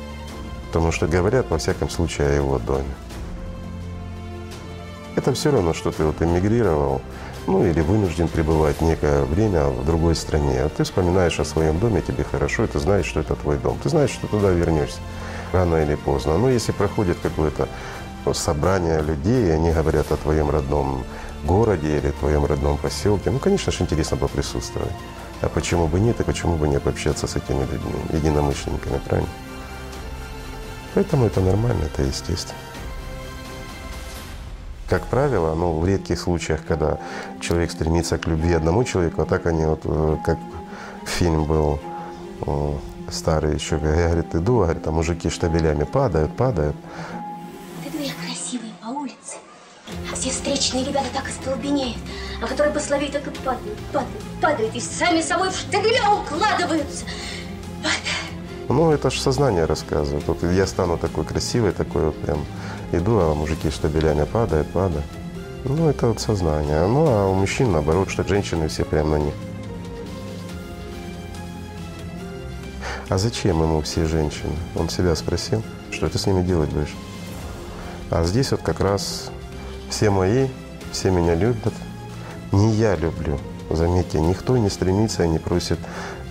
Потому 0.67 0.91
что 0.91 1.07
говорят, 1.07 1.49
во 1.49 1.57
всяком 1.57 1.89
случае, 1.89 2.27
о 2.27 2.33
его 2.33 2.59
доме. 2.59 2.93
Это 5.15 5.33
все 5.33 5.51
равно, 5.51 5.73
что 5.73 5.91
ты 5.91 6.03
вот 6.03 6.21
эмигрировал, 6.21 7.01
ну 7.47 7.65
или 7.65 7.81
вынужден 7.81 8.27
пребывать 8.27 8.81
некое 8.81 9.23
время 9.23 9.67
в 9.67 9.85
другой 9.85 10.15
стране. 10.15 10.61
А 10.61 10.69
ты 10.69 10.83
вспоминаешь 10.83 11.39
о 11.39 11.45
своем 11.45 11.79
доме, 11.79 12.01
тебе 12.01 12.23
хорошо, 12.23 12.63
и 12.63 12.67
ты 12.67 12.79
знаешь, 12.79 13.05
что 13.05 13.19
это 13.19 13.35
твой 13.35 13.57
дом. 13.57 13.77
Ты 13.81 13.89
знаешь, 13.89 14.11
что 14.11 14.27
туда 14.27 14.49
вернешься 14.49 14.99
рано 15.51 15.77
или 15.83 15.95
поздно. 15.95 16.37
Но 16.37 16.49
если 16.49 16.71
проходит 16.71 17.17
какое-то 17.21 17.67
собрание 18.33 19.01
людей, 19.01 19.47
и 19.47 19.49
они 19.49 19.71
говорят 19.71 20.11
о 20.11 20.17
твоем 20.17 20.49
родном 20.49 21.03
городе 21.43 21.97
или 21.97 22.11
твоем 22.11 22.45
родном 22.45 22.77
поселке, 22.77 23.31
ну, 23.31 23.39
конечно 23.39 23.71
же, 23.71 23.83
интересно 23.83 24.17
поприсутствовать. 24.17 24.91
А 25.41 25.49
почему 25.49 25.87
бы 25.87 25.99
нет, 25.99 26.19
и 26.19 26.23
почему 26.23 26.55
бы 26.55 26.67
не 26.67 26.79
пообщаться 26.79 27.27
с 27.27 27.35
этими 27.35 27.61
людьми, 27.61 27.95
единомышленниками, 28.13 28.99
правильно? 29.05 29.29
Поэтому 30.93 31.25
это 31.25 31.41
нормально, 31.41 31.85
это 31.85 32.03
естественно 32.03 32.59
как 34.91 35.07
правило, 35.07 35.55
ну, 35.55 35.79
в 35.79 35.87
редких 35.87 36.19
случаях, 36.19 36.65
когда 36.67 36.97
человек 37.39 37.71
стремится 37.71 38.17
к 38.17 38.27
любви 38.27 38.51
одному 38.51 38.83
человеку, 38.83 39.21
а 39.21 39.25
так 39.25 39.45
они 39.45 39.65
вот, 39.65 39.79
э, 39.85 40.17
как 40.25 40.37
фильм 41.05 41.45
был 41.45 41.79
старый 43.09 43.53
еще, 43.53 43.77
говорит, 43.77 44.35
иду, 44.35 44.57
говорит, 44.57 44.85
а 44.87 44.91
мужики 44.91 45.29
штабелями 45.29 45.85
падают, 45.85 46.35
падают. 46.35 46.75
Иду 47.85 48.03
я 48.03 48.11
красивая 48.25 48.71
по 48.81 48.87
улице, 48.87 49.37
а 50.11 50.15
все 50.15 50.29
встречные 50.29 50.83
ребята 50.83 51.07
так 51.13 51.29
и 51.29 51.31
столбенеют, 51.31 51.97
а 52.43 52.47
которые 52.47 52.73
послабее 52.73 53.11
так 53.11 53.25
и 53.27 53.29
падают, 53.29 53.79
падают, 53.93 54.23
падают, 54.41 54.75
и 54.75 54.81
сами 54.81 55.21
собой 55.21 55.51
в 55.51 55.55
штабеля 55.55 56.01
укладываются. 56.09 57.05
Вот. 57.81 58.75
Ну, 58.75 58.91
это 58.91 59.09
же 59.09 59.21
сознание 59.21 59.63
рассказывает. 59.63 60.27
Вот 60.27 60.43
я 60.43 60.67
стану 60.67 60.97
такой 60.97 61.23
красивой, 61.23 61.71
такой 61.71 62.07
вот 62.07 62.17
прям 62.21 62.45
Иду, 62.91 63.19
а 63.19 63.33
мужики 63.33 63.69
штабелями 63.69 64.25
падают, 64.25 64.69
падают. 64.69 65.05
Ну, 65.63 65.89
это 65.89 66.07
вот 66.07 66.19
сознание. 66.19 66.85
Ну, 66.87 67.07
а 67.07 67.27
у 67.27 67.33
мужчин, 67.33 67.71
наоборот, 67.71 68.09
что 68.09 68.27
женщины 68.27 68.67
все 68.67 68.83
прямо 68.83 69.17
на 69.17 69.23
них. 69.23 69.33
А 73.09 73.17
зачем 73.17 73.61
ему 73.61 73.81
все 73.81 74.05
женщины? 74.05 74.55
Он 74.75 74.89
себя 74.89 75.15
спросил, 75.15 75.63
что 75.91 76.09
ты 76.09 76.17
с 76.17 76.25
ними 76.25 76.43
делать 76.43 76.69
будешь? 76.69 76.95
А 78.09 78.23
здесь 78.23 78.51
вот 78.51 78.61
как 78.61 78.79
раз 78.79 79.31
все 79.89 80.09
мои, 80.09 80.47
все 80.91 81.11
меня 81.11 81.35
любят. 81.35 81.73
Не 82.51 82.73
я 82.73 82.95
люблю. 82.95 83.39
Заметьте, 83.69 84.19
никто 84.19 84.57
не 84.57 84.69
стремится 84.69 85.23
и 85.23 85.29
не 85.29 85.39
просит 85.39 85.79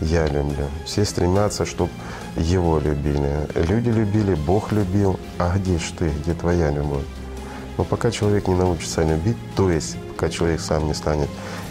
«я 0.01 0.27
люблю». 0.27 0.69
Все 0.85 1.07
стремятся, 1.07 1.65
чтобы 1.65 1.91
его 2.37 2.79
любили. 2.79 3.49
Люди 3.55 3.91
любили, 3.91 4.35
Бог 4.35 4.73
любил. 4.73 5.19
А 5.39 5.57
где 5.57 5.79
ж 5.79 5.93
ты, 5.99 6.11
где 6.23 6.35
твоя 6.35 6.71
любовь? 6.71 7.05
Но 7.77 7.85
пока 7.85 8.11
человек 8.11 8.47
не 8.49 8.55
научится 8.55 9.03
любить, 9.03 9.37
то 9.57 9.71
есть 9.71 9.97
пока 10.11 10.29
человек 10.29 10.61
сам 10.61 10.87
не 10.87 10.95
станет 10.95 11.29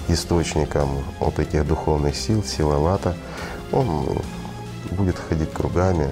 источником 0.08 0.90
вот 1.20 1.38
этих 1.40 1.68
духовных 1.68 2.16
сил, 2.16 2.44
силовато, 2.44 3.16
он 3.72 4.08
будет 4.92 5.18
ходить 5.20 5.52
кругами 5.52 6.08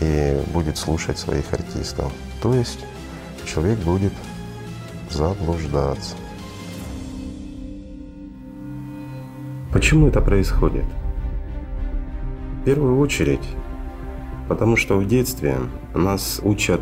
и 0.00 0.42
будет 0.52 0.76
слушать 0.76 1.18
своих 1.18 1.50
артистов. 1.52 2.12
То 2.42 2.54
есть 2.54 2.80
человек 3.46 3.78
будет 3.78 4.12
заблуждаться. 5.10 6.16
Почему 9.72 10.08
это 10.08 10.20
происходит? 10.20 10.84
В 12.60 12.64
первую 12.64 12.98
очередь 12.98 13.44
Потому 14.48 14.76
что 14.76 14.98
в 14.98 15.06
детстве 15.06 15.56
нас 15.94 16.40
учат 16.42 16.80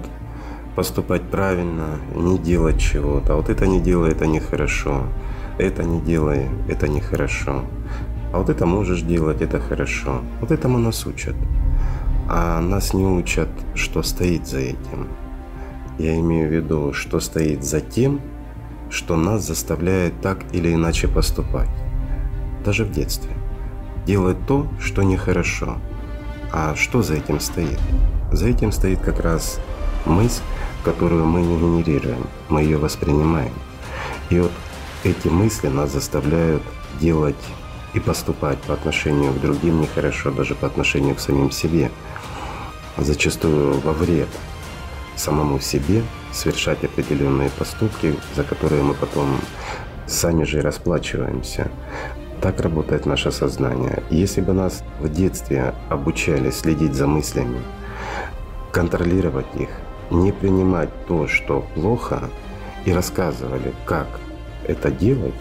поступать 0.74 1.22
правильно, 1.22 1.98
не 2.14 2.38
делать 2.38 2.80
чего-то. 2.80 3.34
А 3.34 3.36
вот 3.36 3.50
это 3.50 3.66
не 3.66 3.80
делай, 3.80 4.12
это 4.12 4.26
нехорошо. 4.26 5.04
Это 5.58 5.84
не 5.84 6.00
делай, 6.00 6.48
это 6.68 6.88
нехорошо. 6.88 7.62
А 8.32 8.38
вот 8.38 8.48
это 8.48 8.66
можешь 8.66 9.02
делать, 9.02 9.42
это 9.42 9.60
хорошо. 9.60 10.22
Вот 10.40 10.50
этому 10.50 10.78
нас 10.78 11.06
учат. 11.06 11.36
А 12.28 12.60
нас 12.60 12.94
не 12.94 13.04
учат, 13.04 13.48
что 13.74 14.02
стоит 14.02 14.46
за 14.46 14.58
этим. 14.58 15.08
Я 15.98 16.18
имею 16.18 16.48
в 16.48 16.52
виду, 16.52 16.92
что 16.94 17.20
стоит 17.20 17.62
за 17.62 17.80
тем, 17.80 18.20
что 18.88 19.16
нас 19.16 19.46
заставляет 19.46 20.20
так 20.22 20.38
или 20.52 20.72
иначе 20.72 21.08
поступать. 21.08 21.68
Даже 22.64 22.84
в 22.84 22.90
детстве. 22.90 23.32
Делать 24.06 24.38
то, 24.46 24.66
что 24.80 25.02
нехорошо. 25.02 25.76
А 26.52 26.74
что 26.76 27.02
за 27.02 27.14
этим 27.14 27.40
стоит? 27.40 27.80
За 28.30 28.46
этим 28.46 28.72
стоит 28.72 29.00
как 29.00 29.20
раз 29.20 29.58
мысль, 30.04 30.42
которую 30.84 31.24
мы 31.24 31.40
не 31.40 31.56
генерируем, 31.56 32.26
мы 32.50 32.60
ее 32.60 32.76
воспринимаем. 32.76 33.54
И 34.28 34.38
вот 34.38 34.52
эти 35.02 35.28
мысли 35.28 35.68
нас 35.68 35.92
заставляют 35.92 36.62
делать 37.00 37.42
и 37.94 38.00
поступать 38.00 38.58
по 38.58 38.74
отношению 38.74 39.32
к 39.32 39.40
другим 39.40 39.80
нехорошо, 39.80 40.30
даже 40.30 40.54
по 40.54 40.66
отношению 40.66 41.14
к 41.14 41.20
самим 41.20 41.50
себе. 41.50 41.90
Зачастую 42.98 43.80
во 43.80 43.92
вред 43.92 44.28
самому 45.16 45.58
себе 45.58 46.02
совершать 46.32 46.84
определенные 46.84 47.48
поступки, 47.48 48.14
за 48.36 48.44
которые 48.44 48.82
мы 48.82 48.92
потом 48.92 49.40
сами 50.06 50.44
же 50.44 50.58
и 50.58 50.62
расплачиваемся. 50.62 51.70
Так 52.42 52.60
работает 52.60 53.06
наше 53.06 53.30
сознание. 53.30 54.02
Если 54.10 54.40
бы 54.40 54.52
нас 54.52 54.82
в 54.98 55.08
детстве 55.08 55.74
обучали 55.88 56.50
следить 56.50 56.92
за 56.92 57.06
мыслями, 57.06 57.60
контролировать 58.72 59.46
их, 59.54 59.68
не 60.10 60.32
принимать 60.32 60.90
то, 61.06 61.28
что 61.28 61.64
плохо, 61.74 62.28
и 62.84 62.92
рассказывали, 62.92 63.72
как 63.84 64.08
это 64.66 64.90
делать, 64.90 65.34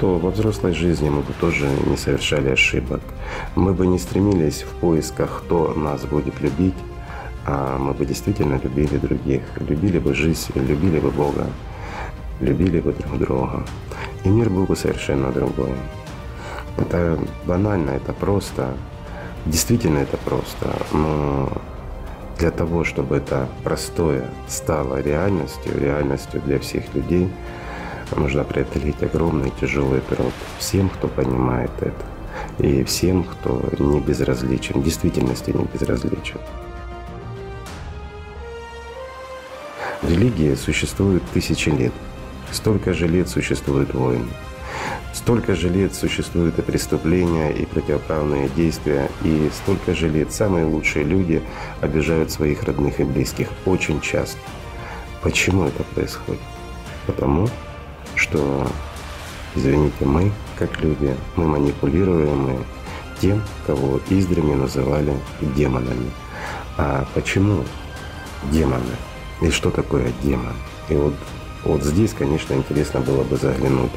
то 0.00 0.18
во 0.18 0.30
взрослой 0.30 0.72
жизни 0.72 1.10
мы 1.10 1.20
бы 1.20 1.34
тоже 1.38 1.68
не 1.86 1.98
совершали 1.98 2.48
ошибок. 2.48 3.02
Мы 3.54 3.74
бы 3.74 3.86
не 3.86 3.98
стремились 3.98 4.62
в 4.62 4.80
поисках, 4.80 5.42
кто 5.44 5.74
нас 5.74 6.06
будет 6.06 6.40
любить, 6.40 6.74
а 7.44 7.76
мы 7.76 7.92
бы 7.92 8.06
действительно 8.06 8.58
любили 8.64 8.96
других, 8.96 9.42
любили 9.56 9.98
бы 9.98 10.14
жизнь, 10.14 10.50
любили 10.54 10.98
бы 10.98 11.10
Бога, 11.10 11.46
любили 12.40 12.80
бы 12.80 12.94
друг 12.94 13.18
друга. 13.18 13.64
И 14.24 14.30
мир 14.30 14.48
был 14.48 14.64
бы 14.64 14.76
совершенно 14.76 15.30
другой. 15.30 15.74
Это 16.76 17.18
банально, 17.46 17.90
это 17.90 18.12
просто. 18.12 18.74
Действительно 19.46 19.98
это 19.98 20.16
просто. 20.18 20.74
Но 20.92 21.50
для 22.38 22.50
того, 22.50 22.84
чтобы 22.84 23.16
это 23.16 23.48
простое 23.62 24.24
стало 24.48 25.00
реальностью, 25.00 25.78
реальностью 25.78 26.40
для 26.40 26.58
всех 26.58 26.94
людей, 26.94 27.28
нужно 28.16 28.44
преодолеть 28.44 29.02
огромный 29.02 29.52
тяжелый 29.60 30.00
труд. 30.00 30.32
Всем, 30.58 30.88
кто 30.88 31.08
понимает 31.08 31.70
это. 31.80 32.04
и 32.58 32.84
всем, 32.84 33.24
кто 33.24 33.62
не 33.78 34.00
безразличен, 34.00 34.80
в 34.80 34.84
действительности 34.84 35.50
не 35.50 35.64
безразличен. 35.64 36.38
Религия 40.02 40.56
существует 40.56 41.22
тысячи 41.32 41.68
лет. 41.68 41.92
Столько 42.50 42.92
же 42.92 43.06
лет 43.06 43.28
существуют 43.28 43.94
войны. 43.94 44.28
Столько 45.12 45.54
же 45.54 45.68
лет 45.68 45.94
существуют 45.94 46.58
и 46.58 46.62
преступления, 46.62 47.50
и 47.50 47.64
противоправные 47.66 48.48
действия, 48.48 49.10
и 49.22 49.50
столько 49.54 49.94
же 49.94 50.08
лет 50.08 50.32
самые 50.32 50.64
лучшие 50.64 51.04
люди 51.04 51.42
обижают 51.80 52.30
своих 52.30 52.64
родных 52.64 52.98
и 52.98 53.04
близких 53.04 53.48
очень 53.66 54.00
часто. 54.00 54.38
Почему 55.22 55.64
это 55.64 55.84
происходит? 55.84 56.40
Потому 57.06 57.48
что, 58.16 58.66
извините, 59.54 60.04
мы, 60.04 60.32
как 60.58 60.80
люди, 60.80 61.14
мы 61.36 61.46
манипулируемы 61.46 62.58
тем, 63.20 63.42
кого 63.66 64.00
издревле 64.10 64.56
называли 64.56 65.14
демонами. 65.40 66.10
А 66.76 67.06
почему 67.14 67.64
демоны? 68.50 68.96
И 69.40 69.50
что 69.50 69.70
такое 69.70 70.10
демон? 70.22 70.56
И 70.88 70.94
вот, 70.94 71.14
вот 71.64 71.84
здесь, 71.84 72.12
конечно, 72.12 72.54
интересно 72.54 73.00
было 73.00 73.22
бы 73.22 73.36
заглянуть 73.36 73.92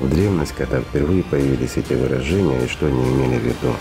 в 0.00 0.08
древность, 0.08 0.54
когда 0.56 0.80
впервые 0.80 1.22
появились 1.22 1.76
эти 1.76 1.94
выражения 1.94 2.64
и 2.64 2.68
что 2.68 2.86
они 2.86 3.02
имели 3.02 3.38
в 3.38 3.44
виду. 3.44 3.74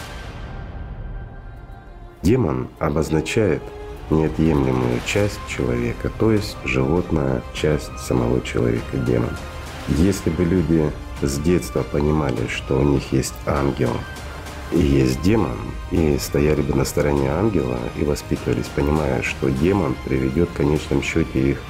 Демон 2.21 2.69
обозначает 2.79 3.61
неотъемлемую 4.09 4.99
часть 5.05 5.39
человека, 5.47 6.11
то 6.19 6.31
есть 6.31 6.57
животная 6.63 7.41
часть 7.53 7.97
самого 7.99 8.41
человека, 8.41 8.97
демон. 8.97 9.35
Если 9.87 10.29
бы 10.29 10.43
люди 10.43 10.91
с 11.21 11.37
детства 11.39 11.83
понимали, 11.83 12.47
что 12.47 12.79
у 12.79 12.83
них 12.83 13.11
есть 13.11 13.33
ангел 13.45 13.91
и 14.71 14.79
есть 14.79 15.21
демон, 15.21 15.57
и 15.91 16.17
стояли 16.17 16.61
бы 16.61 16.75
на 16.75 16.85
стороне 16.85 17.29
ангела 17.31 17.77
и 17.95 18.03
воспитывались, 18.03 18.69
понимая, 18.75 19.21
что 19.21 19.49
демон 19.49 19.95
приведет 20.05 20.49
в 20.49 20.57
конечном 20.57 21.03
счете 21.03 21.51
их 21.51 21.61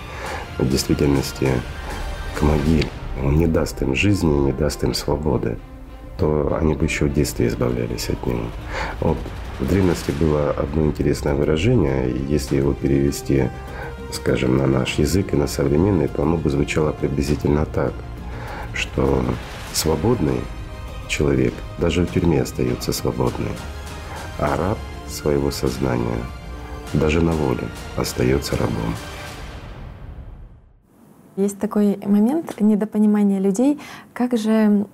в 0.58 0.68
действительности 0.68 1.50
к 2.38 2.42
могиле, 2.42 2.90
он 3.24 3.38
не 3.38 3.48
даст 3.48 3.82
им 3.82 3.96
жизни, 3.96 4.32
не 4.32 4.52
даст 4.52 4.84
им 4.84 4.94
свободы, 4.94 5.58
то 6.18 6.58
они 6.60 6.74
бы 6.74 6.86
еще 6.86 7.06
в 7.06 7.14
детстве 7.14 7.48
избавлялись 7.48 8.10
от 8.10 8.26
него. 8.26 8.46
Вот 9.02 9.18
в 9.60 9.68
древности 9.68 10.12
было 10.12 10.52
одно 10.52 10.86
интересное 10.86 11.34
выражение, 11.34 12.10
и 12.10 12.26
если 12.28 12.58
его 12.58 12.74
перевести, 12.74 13.50
скажем, 14.12 14.58
на 14.58 14.68
наш 14.68 14.96
язык 14.96 15.34
и 15.34 15.38
на 15.38 15.48
современный, 15.48 16.08
то 16.08 16.24
оно 16.24 16.38
бы 16.38 16.50
звучало 16.50 16.92
приблизительно 16.92 17.66
так, 17.66 17.94
что 18.74 19.24
свободный 19.74 20.42
человек 21.08 21.54
даже 21.78 22.02
в 22.02 22.12
тюрьме 22.12 22.42
остается 22.42 22.92
свободным, 22.92 23.52
а 24.40 24.58
раб 24.58 24.78
своего 25.08 25.52
сознания 25.52 26.20
даже 26.94 27.22
на 27.22 27.32
воле 27.32 27.68
остается 27.96 28.58
рабом. 28.58 28.96
Есть 31.36 31.60
такой 31.60 32.00
момент 32.06 32.62
недопонимания 32.62 33.40
людей, 33.40 33.80
как 34.14 34.38
же 34.38 34.86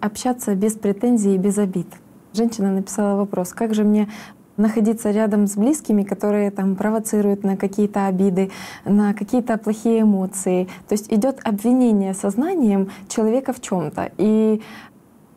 общаться 0.00 0.54
без 0.54 0.72
претензий 0.74 1.34
и 1.34 1.38
без 1.38 1.58
обид. 1.58 1.86
Женщина 2.32 2.72
написала 2.72 3.16
вопрос, 3.16 3.52
как 3.52 3.74
же 3.74 3.84
мне 3.84 4.08
находиться 4.56 5.10
рядом 5.10 5.46
с 5.46 5.56
близкими, 5.56 6.02
которые 6.02 6.50
там 6.50 6.76
провоцируют 6.76 7.44
на 7.44 7.56
какие-то 7.56 8.06
обиды, 8.06 8.50
на 8.84 9.12
какие-то 9.12 9.58
плохие 9.58 10.02
эмоции. 10.02 10.68
То 10.88 10.94
есть 10.94 11.12
идет 11.12 11.40
обвинение 11.44 12.14
сознанием 12.14 12.90
человека 13.08 13.52
в 13.52 13.60
чем-то 13.60 14.10
и 14.16 14.62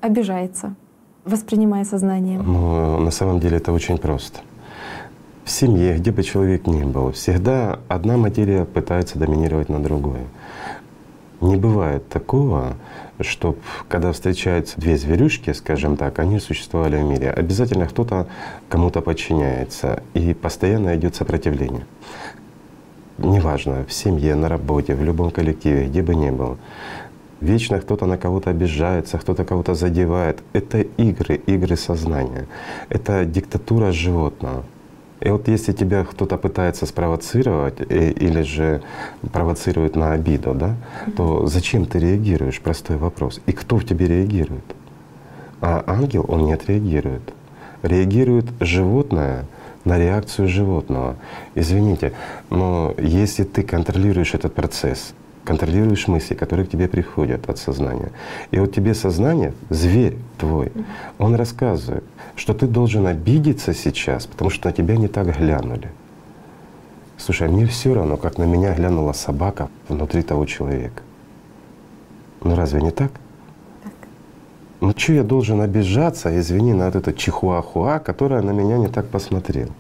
обижается, 0.02 0.76
воспринимая 1.26 1.84
сознанием. 1.84 2.44
Ну, 2.46 3.00
на 3.00 3.12
самом 3.12 3.40
деле 3.40 3.58
это 3.58 3.74
очень 3.74 3.98
просто. 3.98 4.40
В 5.50 5.52
семье, 5.52 5.98
где 5.98 6.12
бы 6.12 6.22
человек 6.22 6.68
ни 6.68 6.84
был, 6.84 7.12
всегда 7.12 7.80
одна 7.88 8.18
материя 8.18 8.66
пытается 8.66 9.18
доминировать 9.18 9.68
на 9.68 9.82
другой. 9.82 10.20
Не 11.42 11.56
бывает 11.56 12.08
такого, 12.08 12.76
чтобы 13.20 13.58
когда 13.88 14.12
встречаются 14.12 14.80
две 14.80 14.96
зверюшки, 14.96 15.52
скажем 15.54 15.98
так, 15.98 16.20
они 16.20 16.40
существовали 16.40 16.98
в 16.98 17.04
мире. 17.04 17.32
Обязательно 17.32 17.88
кто-то 17.88 18.28
кому-то 18.70 19.02
подчиняется, 19.02 20.04
и 20.14 20.36
постоянно 20.36 20.96
идет 20.96 21.16
сопротивление. 21.16 21.88
Неважно, 23.18 23.86
в 23.88 23.92
семье, 23.92 24.36
на 24.36 24.50
работе, 24.50 24.94
в 24.94 25.04
любом 25.04 25.32
коллективе, 25.32 25.88
где 25.88 26.04
бы 26.04 26.14
ни 26.14 26.30
был. 26.30 26.60
Вечно 27.42 27.82
кто-то 27.82 28.06
на 28.06 28.20
кого-то 28.20 28.52
обижается, 28.52 29.18
кто-то 29.18 29.46
кого-то 29.46 29.74
задевает. 29.74 30.44
Это 30.54 30.82
игры, 30.82 31.38
игры 31.38 31.76
сознания. 31.76 32.46
Это 32.90 33.26
диктатура 33.26 33.92
животного. 33.92 34.64
И 35.22 35.30
вот 35.30 35.48
если 35.48 35.74
тебя 35.74 36.06
кто-то 36.06 36.38
пытается 36.38 36.86
спровоцировать 36.86 37.82
и, 37.82 38.12
или 38.12 38.42
же 38.42 38.82
провоцирует 39.34 39.96
на 39.96 40.14
обиду, 40.14 40.54
да, 40.54 40.76
mm-hmm. 40.76 41.12
то 41.16 41.48
зачем 41.48 41.86
ты 41.86 42.00
реагируешь? 42.00 42.62
Простой 42.62 42.98
вопрос. 42.98 43.42
И 43.46 43.52
кто 43.52 43.78
в 43.78 43.86
тебе 43.86 44.08
реагирует? 44.08 44.64
А 45.62 45.84
ангел, 45.88 46.26
он 46.28 46.46
не 46.46 46.54
отреагирует. 46.54 47.34
Реагирует 47.84 48.46
животное 48.60 49.46
на 49.84 49.98
реакцию 49.98 50.48
животного. 50.48 51.16
Извините, 51.56 52.14
но 52.50 52.94
если 52.98 53.44
ты 53.44 53.64
контролируешь 53.64 54.34
этот 54.34 54.54
процесс, 54.54 55.14
контролируешь 55.44 56.08
мысли, 56.08 56.36
которые 56.36 56.66
к 56.66 56.70
тебе 56.70 56.88
приходят 56.88 57.50
от 57.50 57.58
сознания. 57.58 58.12
И 58.52 58.60
вот 58.60 58.74
тебе 58.74 58.94
сознание, 58.94 59.54
зверь 59.70 60.18
твой, 60.38 60.72
он 61.18 61.36
рассказывает, 61.36 62.04
что 62.40 62.54
ты 62.54 62.68
должен 62.68 63.06
обидеться 63.06 63.74
сейчас, 63.74 64.26
потому 64.26 64.50
что 64.50 64.70
на 64.70 64.74
тебя 64.74 64.96
не 64.96 65.10
так 65.10 65.38
глянули. 65.38 65.92
Слушай, 67.18 67.50
а 67.50 67.52
мне 67.52 67.66
все 67.66 67.94
равно, 67.94 68.16
как 68.16 68.38
на 68.38 68.44
меня 68.44 68.74
глянула 68.74 69.12
собака 69.12 69.68
внутри 69.90 70.22
того 70.22 70.46
человека. 70.46 71.04
Ну 72.42 72.56
разве 72.56 72.82
не 72.82 72.92
так? 72.92 73.12
Так. 73.84 73.92
Ну 74.80 74.94
что 74.96 75.12
я 75.12 75.24
должен 75.24 75.60
обижаться, 75.60 76.40
извини, 76.40 76.72
на 76.72 76.86
вот 76.86 76.96
это 76.96 77.12
чихуахуа, 77.12 78.00
которая 78.00 78.42
на 78.42 78.52
меня 78.52 78.78
не 78.78 78.88
так 78.88 79.10
посмотрела? 79.10 79.74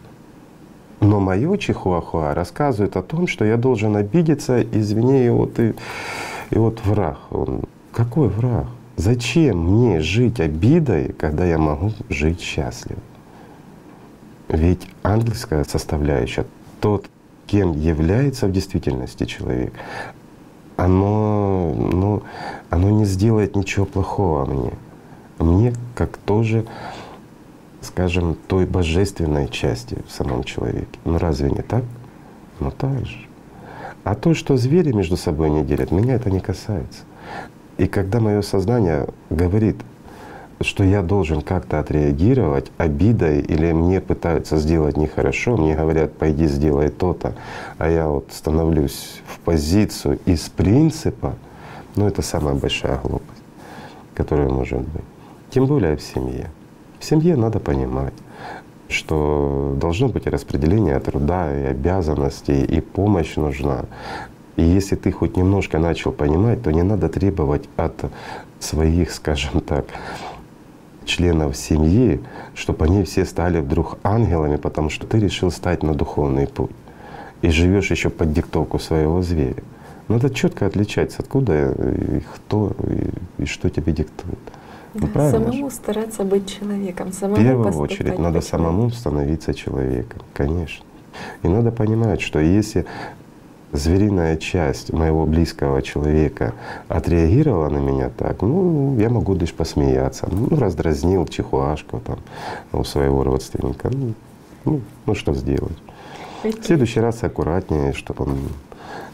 Но 0.99 1.21
мое 1.21 1.57
чихуахуа 1.57 2.33
рассказывает 2.33 2.97
о 2.97 3.01
том, 3.01 3.27
что 3.27 3.45
я 3.45 3.55
должен 3.55 3.95
обидеться, 3.95 4.61
извини, 4.61 5.25
и 5.25 5.29
вот, 5.29 5.57
и, 5.59 5.75
и 6.49 6.57
вот 6.57 6.81
враг. 6.83 7.19
Он, 7.31 7.61
какой 7.93 8.27
враг? 8.27 8.67
Зачем 8.99 9.59
мне 9.59 10.01
жить 10.01 10.41
обидой, 10.41 11.13
когда 11.13 11.45
я 11.45 11.57
могу 11.57 11.93
жить 12.09 12.41
счастливо? 12.41 12.99
Ведь 14.49 14.85
ангельская 15.03 15.63
составляющая, 15.63 16.45
тот, 16.81 17.05
кем 17.47 17.71
является 17.79 18.45
в 18.45 18.51
действительности 18.51 19.23
человек, 19.23 19.71
оно, 20.75 21.73
ну, 21.73 22.23
оно 22.69 22.89
не 22.89 23.05
сделает 23.05 23.55
ничего 23.55 23.85
плохого 23.85 24.43
мне. 24.45 24.73
Мне 25.37 25.73
как 25.95 26.17
тоже 26.17 26.65
скажем, 27.79 28.35
той 28.49 28.65
божественной 28.65 29.47
части 29.47 29.97
в 30.09 30.11
самом 30.11 30.43
человеке. 30.43 30.99
Ну 31.05 31.17
разве 31.17 31.49
не 31.49 31.61
так? 31.61 31.85
Ну 32.59 32.69
так 32.69 33.05
же. 33.05 33.17
А 34.03 34.13
то, 34.13 34.33
что 34.33 34.57
звери 34.57 34.91
между 34.91 35.15
собой 35.15 35.49
не 35.51 35.63
делят, 35.63 35.91
меня 35.91 36.15
это 36.15 36.29
не 36.29 36.41
касается. 36.41 37.03
И 37.79 37.87
когда 37.87 38.19
мое 38.19 38.41
сознание 38.41 39.07
говорит, 39.29 39.77
что 40.59 40.83
я 40.83 41.01
должен 41.01 41.41
как-то 41.41 41.79
отреагировать 41.79 42.73
обидой 42.77 43.39
или 43.39 43.71
мне 43.71 44.01
пытаются 44.01 44.57
сделать 44.57 44.97
нехорошо, 44.97 45.55
мне 45.55 45.75
говорят, 45.75 46.11
пойди 46.11 46.47
сделай 46.47 46.89
то-то, 46.89 47.35
а 47.77 47.89
я 47.89 48.09
вот 48.09 48.27
становлюсь 48.31 49.21
в 49.25 49.39
позицию 49.39 50.19
из 50.25 50.49
принципа, 50.49 51.35
ну 51.95 52.05
это 52.05 52.21
самая 52.21 52.53
большая 52.53 52.99
глупость, 53.01 53.43
которая 54.13 54.49
может 54.49 54.81
быть. 54.81 55.05
Тем 55.49 55.65
более 55.65 55.95
в 55.95 56.01
семье. 56.01 56.51
В 56.99 57.05
семье 57.05 57.37
надо 57.37 57.61
понимать, 57.61 58.13
что 58.89 59.73
должно 59.79 60.09
быть 60.09 60.27
распределение 60.27 60.99
труда 60.99 61.57
и 61.57 61.63
обязанностей, 61.63 62.61
и 62.61 62.81
помощь 62.81 63.37
нужна. 63.37 63.85
И 64.59 64.61
если 64.61 64.97
ты 64.97 65.13
хоть 65.13 65.37
немножко 65.37 65.79
начал 65.79 66.11
понимать, 66.11 66.61
то 66.61 66.71
не 66.71 66.83
надо 66.83 67.07
требовать 67.07 67.69
от 67.77 67.93
своих, 68.59 69.11
скажем 69.11 69.61
так, 69.61 69.85
членов 71.05 71.55
семьи, 71.55 72.19
чтобы 72.55 72.83
они 72.83 73.03
все 73.03 73.23
стали 73.23 73.61
вдруг 73.61 73.97
ангелами, 74.03 74.57
потому 74.57 74.89
что 74.89 75.07
ты 75.07 75.17
решил 75.17 75.49
стать 75.49 75.81
на 75.81 75.93
духовный 75.93 76.45
путь 76.45 76.71
и 77.41 77.49
живешь 77.49 77.89
еще 77.89 78.09
под 78.09 78.33
диктовку 78.33 78.79
своего 78.79 79.21
зверя. 79.21 79.63
Надо 80.09 80.29
четко 80.29 80.65
отличать, 80.65 81.15
откуда 81.17 81.71
и 81.71 82.19
кто 82.35 82.73
и, 82.83 83.43
и 83.43 83.45
что 83.45 83.69
тебе 83.69 83.93
диктует. 83.93 84.39
Ну, 84.93 85.07
да, 85.13 85.31
самому 85.31 85.69
же? 85.69 85.75
стараться 85.75 86.25
быть 86.25 86.59
человеком, 86.59 87.13
самому 87.13 87.41
В 87.41 87.45
первую 87.45 87.77
очередь 87.77 88.19
надо 88.19 88.41
самому 88.41 88.89
становиться 88.89 89.53
человеком, 89.53 90.19
конечно. 90.33 90.83
И 91.43 91.47
надо 91.47 91.71
понимать, 91.71 92.19
что 92.19 92.39
если 92.39 92.85
звериная 93.71 94.37
часть 94.37 94.91
моего 94.93 95.25
близкого 95.25 95.81
человека 95.81 96.53
отреагировала 96.87 97.69
на 97.69 97.77
меня 97.77 98.09
так, 98.09 98.41
ну, 98.41 98.97
я 98.99 99.09
могу 99.09 99.35
лишь 99.35 99.53
посмеяться. 99.53 100.27
Ну, 100.31 100.57
раздразнил 100.57 101.25
чихуашку 101.27 101.99
там 101.99 102.19
у 102.71 102.83
своего 102.83 103.23
родственника. 103.23 103.89
Ну, 103.91 104.13
ну, 104.65 104.81
ну 105.05 105.15
что 105.15 105.33
сделать? 105.33 105.77
В 106.43 106.63
следующий 106.63 106.99
раз 106.99 107.23
аккуратнее, 107.23 107.93
чтобы 107.93 108.25
он 108.25 108.37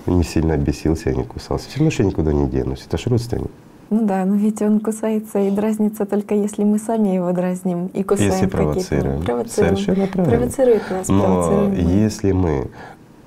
не 0.06 0.24
сильно 0.24 0.54
обесился 0.54 1.10
и 1.10 1.16
не 1.16 1.24
кусался. 1.24 1.68
Все 1.70 1.80
равно 1.80 1.92
что 1.92 2.04
я 2.04 2.10
никуда 2.10 2.34
не 2.34 2.48
денусь. 2.48 2.86
Это 2.86 2.98
же 2.98 3.10
родственник. 3.10 3.52
Ну 3.92 4.06
да, 4.06 4.26
но 4.26 4.36
ведь 4.36 4.62
он 4.62 4.80
кусается 4.80 5.40
и 5.40 5.52
дразнится 5.52 6.06
только 6.06 6.34
если 6.34 6.64
мы 6.64 6.80
сами 6.80 7.10
его 7.10 7.32
дразним 7.32 7.88
и 7.88 8.02
кусаем. 8.04 8.32
Если 8.32 8.48
провоцируем. 8.48 9.24
провоцируем. 9.24 9.78
Совершенно 9.78 10.08
правильно. 10.08 10.38
Провоцирует 10.38 10.82
нас, 10.90 11.08
Но 11.08 11.22
провоцируем. 11.24 12.00
если 12.02 12.32
мы 12.32 12.68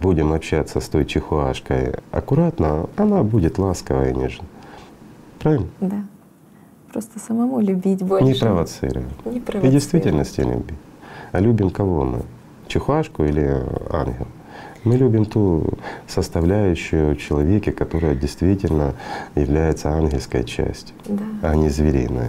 будем 0.01 0.33
общаться 0.33 0.81
с 0.81 0.89
той 0.89 1.05
чихуашкой 1.05 1.95
аккуратно, 2.13 2.89
она 2.97 3.23
будет 3.23 3.59
ласковая 3.59 4.11
и 4.11 4.15
нежная. 4.15 4.49
Правильно? 5.39 5.67
Да. 5.81 6.05
Просто 6.93 7.19
самому 7.19 7.61
любить 7.61 8.03
больше. 8.03 8.25
Не 8.27 8.35
провоцируя. 8.35 9.05
Не 9.25 9.37
И 9.39 9.41
провоцируем. 9.41 9.69
в 9.69 9.73
действительности 9.73 10.41
любим. 10.41 10.77
А 11.33 11.41
любим 11.41 11.71
кого 11.71 12.05
мы? 12.05 12.23
Чихуашку 12.67 13.25
или 13.25 13.65
ангел? 13.91 14.27
Мы 14.85 14.97
любим 14.97 15.25
ту 15.27 15.65
составляющую 16.07 17.15
в 17.15 17.19
человеке, 17.19 17.73
которая 17.73 18.15
действительно 18.15 18.95
является 19.35 19.91
ангельской 19.91 20.45
частью, 20.45 20.95
Да. 21.07 21.25
а 21.43 21.55
не 21.57 21.69
звериной. 21.69 22.29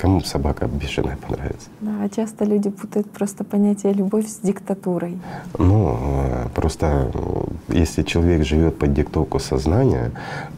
Кому 0.00 0.20
собака 0.22 0.66
бешеная 0.66 1.16
понравится? 1.16 1.68
Да, 1.80 2.08
часто 2.08 2.46
люди 2.46 2.70
путают 2.70 3.10
просто 3.10 3.44
понятие 3.44 3.92
любовь 3.92 4.26
с 4.26 4.38
диктатурой. 4.38 5.18
Ну, 5.58 5.98
э, 6.00 6.46
просто 6.54 7.10
если 7.68 8.02
человек 8.02 8.46
живет 8.46 8.78
под 8.78 8.94
диктовку 8.94 9.38
сознания, 9.38 10.10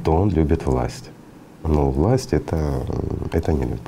то 0.05 0.12
он 0.12 0.31
любит 0.31 0.64
власть. 0.66 1.10
Но 1.64 1.90
власть 1.90 2.32
это, 2.32 2.82
это 3.32 3.52
не 3.52 3.62
любовь. 3.62 3.81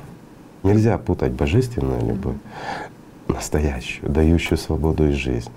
Нельзя 0.65 0.99
путать 0.99 1.33
божественную 1.33 2.05
любовь, 2.05 2.37
настоящую, 3.29 4.11
дающую 4.11 4.59
свободу 4.59 5.09
и 5.09 5.13
жизнь, 5.13 5.51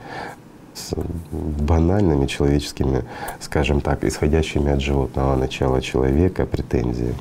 с 0.76 0.94
банальными 1.32 2.28
человеческими, 2.28 3.04
скажем 3.40 3.82
так, 3.82 4.04
исходящими 4.04 4.72
от 4.74 4.82
животного 4.82 5.36
начала 5.36 5.82
человека 5.82 6.46
претензиями. 6.46 7.16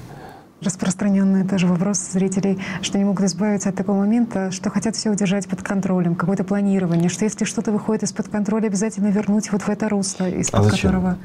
Распространенный 0.63 1.47
тоже 1.47 1.67
вопрос 1.67 1.99
зрителей, 1.99 2.59
что 2.81 2.97
не 2.97 3.05
могут 3.05 3.27
избавиться 3.27 3.69
от 3.69 3.77
такого 3.77 3.99
момента, 3.99 4.51
что 4.51 4.71
хотят 4.71 4.97
все 4.97 5.11
удержать 5.11 5.47
под 5.49 5.63
контролем, 5.63 6.15
какое-то 6.15 6.45
планирование, 6.45 7.11
что 7.11 7.25
если 7.25 7.45
что-то 7.45 7.73
выходит 7.73 8.05
из-под 8.05 8.29
контроля, 8.29 8.69
обязательно 8.69 9.09
вернуть 9.09 9.53
вот 9.53 9.63
в 9.63 9.69
это 9.69 9.89
русло, 9.91 10.29
из-под 10.29 10.61
А 10.61 10.63
зачем? 10.63 10.91
которого 10.91 11.19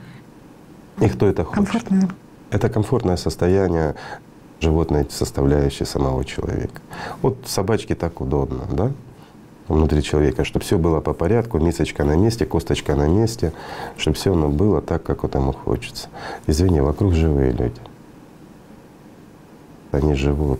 И 0.99 1.07
кто 1.07 1.27
это 1.27 1.45
хочет? 1.45 1.55
комфортно. 1.55 2.09
Это 2.49 2.69
комфортное 2.69 3.15
состояние 3.15 3.95
животной 4.59 5.07
составляющей 5.09 5.85
самого 5.85 6.25
человека. 6.25 6.81
Вот 7.21 7.37
собачке 7.45 7.95
так 7.95 8.19
удобно, 8.19 8.65
да? 8.69 8.91
внутри 9.69 10.03
человека, 10.03 10.43
чтобы 10.43 10.65
все 10.65 10.77
было 10.77 10.99
по 10.99 11.13
порядку, 11.13 11.57
мисочка 11.57 12.03
на 12.03 12.15
месте, 12.17 12.45
косточка 12.45 12.95
на 12.95 13.07
месте, 13.07 13.53
чтобы 13.97 14.17
все 14.17 14.33
оно 14.33 14.49
было 14.49 14.81
так, 14.81 15.03
как 15.03 15.23
вот 15.23 15.35
ему 15.35 15.53
хочется. 15.53 16.09
Извини, 16.47 16.81
вокруг 16.81 17.13
живые 17.13 17.51
люди. 17.51 17.79
Они 19.91 20.15
живут, 20.15 20.59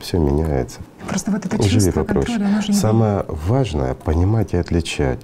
все 0.00 0.18
меняется. 0.18 0.80
Просто 1.08 1.30
вот 1.30 1.46
это 1.46 1.56
Живи 1.62 1.70
чувство 1.70 2.04
попроще. 2.04 2.26
контроля, 2.26 2.50
оно 2.50 2.60
же 2.62 2.72
не 2.72 2.78
Самое 2.78 3.24
важное— 3.28 3.94
понимать 4.04 4.52
и 4.52 4.58
отличать, 4.58 5.20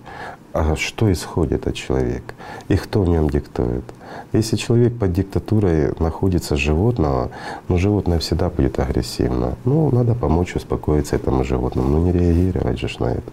а 0.55 0.77
что 0.77 1.13
исходит 1.13 1.67
от 1.67 1.75
человека 1.75 2.35
и 2.69 2.77
кто 2.77 3.03
в 3.03 3.09
нем 3.09 3.29
диктует. 3.29 3.85
Если 4.33 4.57
человек 4.57 4.97
под 4.99 5.13
диктатурой 5.13 5.93
находится 5.99 6.57
животного, 6.57 7.31
ну 7.69 7.77
животное 7.77 8.19
всегда 8.19 8.49
будет 8.49 8.79
агрессивно. 8.79 9.57
Ну, 9.65 9.91
надо 9.91 10.15
помочь 10.15 10.55
успокоиться 10.57 11.17
этому 11.17 11.45
животному, 11.45 11.89
ну 11.89 12.05
не 12.05 12.13
реагировать 12.13 12.79
же 12.79 12.89
на 13.01 13.07
это. 13.07 13.33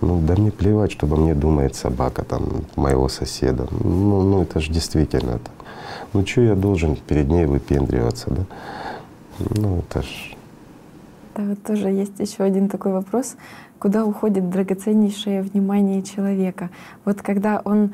Ну 0.00 0.20
да 0.20 0.34
мне 0.34 0.50
плевать, 0.50 0.92
что 0.92 1.06
обо 1.06 1.16
мне 1.16 1.34
думает 1.34 1.74
собака 1.74 2.24
там 2.24 2.64
моего 2.76 3.08
соседа. 3.08 3.66
Ну, 3.70 4.22
ну 4.22 4.42
это 4.42 4.60
же 4.60 4.72
действительно 4.72 5.38
так. 5.38 5.54
Ну 6.12 6.26
что 6.26 6.40
я 6.40 6.54
должен 6.54 6.96
перед 6.96 7.28
ней 7.28 7.46
выпендриваться, 7.46 8.30
да? 8.30 8.42
Ну 9.38 9.78
это 9.78 10.02
ж 10.02 10.34
Да, 11.36 11.42
вот 11.42 11.62
тоже 11.62 11.88
есть 11.88 12.18
еще 12.18 12.42
один 12.44 12.68
такой 12.68 12.92
вопрос. 12.92 13.36
Куда 13.78 14.04
уходит 14.04 14.50
драгоценнейшее 14.50 15.42
внимание 15.42 16.02
человека? 16.02 16.70
Вот 17.04 17.22
когда 17.22 17.60
он 17.64 17.92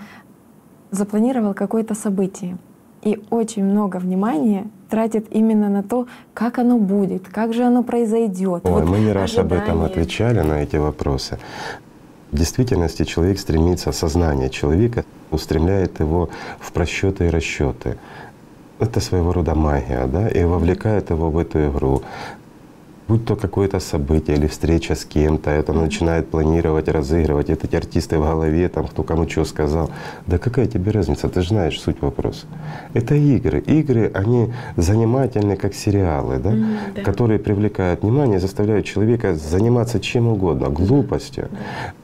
запланировал 0.91 1.55
какое-то 1.55 1.95
событие 1.95 2.57
и 3.03 3.23
очень 3.31 3.65
много 3.65 3.99
внимания 3.99 4.67
тратит 4.89 5.27
именно 5.31 5.69
на 5.69 5.83
то, 5.83 6.07
как 6.33 6.59
оно 6.59 6.79
будет, 6.79 7.29
как 7.29 7.53
же 7.53 7.65
оно 7.65 7.83
произойдет. 7.83 8.65
Ой, 8.65 8.73
Вот 8.73 8.85
мы 8.85 8.99
не 8.99 9.13
раз 9.13 9.37
об 9.37 9.53
этом 9.53 9.83
отвечали 9.83 10.41
на 10.41 10.63
эти 10.63 10.77
вопросы. 10.77 11.39
В 12.31 12.37
действительности 12.37 13.05
человек 13.05 13.39
стремится, 13.39 13.93
сознание 13.93 14.51
человека 14.51 15.05
устремляет 15.31 16.01
его 16.01 16.31
в 16.61 16.73
просчеты 16.73 17.27
и 17.27 17.29
расчеты. 17.29 17.99
Это 18.81 19.01
своего 19.01 19.33
рода 19.33 19.55
магия, 19.55 20.07
да, 20.07 20.29
и 20.29 20.43
вовлекает 20.45 21.11
его 21.11 21.31
в 21.31 21.39
эту 21.39 21.69
игру. 21.69 22.03
Будь 23.07 23.27
то 23.27 23.37
какое-то 23.37 23.81
событие 23.81 24.35
или 24.37 24.47
встреча 24.47 24.95
с 24.95 25.05
кем-то, 25.05 25.51
это 25.51 25.75
начинает 25.75 26.31
планировать, 26.31 26.89
разыгрывать, 26.89 27.51
это 27.51 27.67
эти 27.67 27.77
артисты 27.77 28.19
в 28.19 28.23
голове, 28.23 28.67
там 28.71 28.87
кто 28.87 29.03
кому 29.03 29.29
что 29.29 29.45
сказал. 29.45 29.91
Да 30.27 30.39
какая 30.39 30.67
тебе 30.67 30.91
разница, 30.91 31.29
ты 31.29 31.43
знаешь 31.43 31.79
суть 31.79 32.01
вопроса. 32.01 32.47
Это 32.95 33.15
игры. 33.15 33.61
Игры, 33.61 34.11
они 34.15 34.55
занимательны, 34.77 35.57
как 35.57 35.75
сериалы, 35.75 36.39
да, 36.39 36.51
Мгм, 36.51 36.77
да. 36.95 37.03
которые 37.03 37.39
привлекают 37.39 38.03
внимание, 38.03 38.41
заставляют 38.41 38.87
человека 38.87 39.35
заниматься 39.35 40.01
чем 40.01 40.27
угодно, 40.29 40.71
глупостью. 40.71 41.49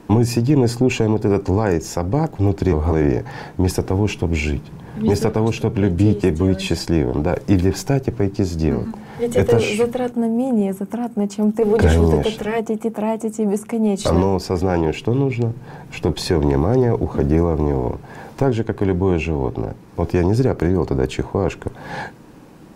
Мы 0.07 0.23
сидим 0.23 0.63
и 0.63 0.67
слушаем 0.67 1.13
вот 1.13 1.25
этот 1.25 1.49
лай 1.49 1.81
собак 1.81 2.37
внутри 2.37 2.73
в 2.73 2.85
голове, 2.85 3.25
вместо 3.57 3.81
того, 3.81 4.07
чтобы 4.07 4.35
жить. 4.35 4.63
Вместо, 4.95 5.31
того, 5.31 5.51
чтобы 5.51 5.79
любить 5.79 6.23
и 6.23 6.31
быть 6.31 6.59
счастливым, 6.61 7.23
да, 7.23 7.37
или 7.47 7.71
встать 7.71 8.07
и 8.07 8.11
пойти 8.11 8.43
сделать. 8.43 8.87
Ведь 9.19 9.35
это, 9.35 9.59
ж- 9.59 9.77
затратно 9.77 10.25
менее 10.27 10.73
затратно, 10.73 11.27
чем 11.27 11.51
ты 11.51 11.63
будешь 11.63 11.95
вот 11.95 12.13
это 12.13 12.23
Конечно. 12.23 12.43
тратить 12.43 12.85
и 12.85 12.89
тратить 12.89 13.39
и 13.39 13.45
бесконечно. 13.45 14.11
Оно 14.11 14.39
сознанию 14.39 14.93
что 14.93 15.13
нужно? 15.13 15.53
Чтобы 15.91 16.15
все 16.15 16.39
внимание 16.39 16.93
уходило 16.95 17.53
в 17.55 17.61
него. 17.61 17.97
Так 18.37 18.53
же, 18.53 18.63
как 18.63 18.81
и 18.81 18.85
любое 18.85 19.19
животное. 19.19 19.75
Вот 19.95 20.13
я 20.13 20.23
не 20.23 20.33
зря 20.33 20.55
привел 20.55 20.85
тогда 20.85 21.07
чихуашку 21.07 21.71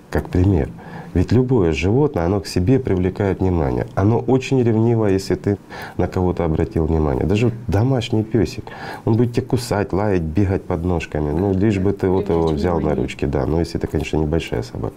как 0.09 0.29
пример. 0.29 0.69
Ведь 1.15 1.31
любое 1.31 1.71
животное, 1.71 2.25
оно 2.25 2.41
к 2.41 2.45
себе 2.45 2.77
привлекает 2.77 3.39
внимание. 3.39 3.87
Оно 3.95 4.19
очень 4.19 4.61
ревниво, 4.61 5.05
если 5.05 5.35
ты 5.35 5.57
на 5.97 6.07
кого-то 6.07 6.43
обратил 6.43 6.85
внимание. 6.85 7.25
Даже 7.25 7.45
вот 7.45 7.53
домашний 7.67 8.23
песик, 8.23 8.65
он 9.05 9.15
будет 9.15 9.33
тебя 9.33 9.47
кусать, 9.47 9.93
лаять, 9.93 10.21
бегать 10.21 10.63
под 10.63 10.83
ножками. 10.83 11.31
Ну, 11.31 11.53
лишь 11.53 11.79
бы 11.79 11.93
ты 11.93 12.09
вот 12.09 12.29
его 12.29 12.47
взял 12.47 12.81
на 12.81 12.95
ручки, 12.95 13.23
да. 13.23 13.45
Но 13.45 13.59
если 13.59 13.79
это, 13.79 13.87
конечно, 13.87 14.17
небольшая 14.17 14.61
собака. 14.61 14.95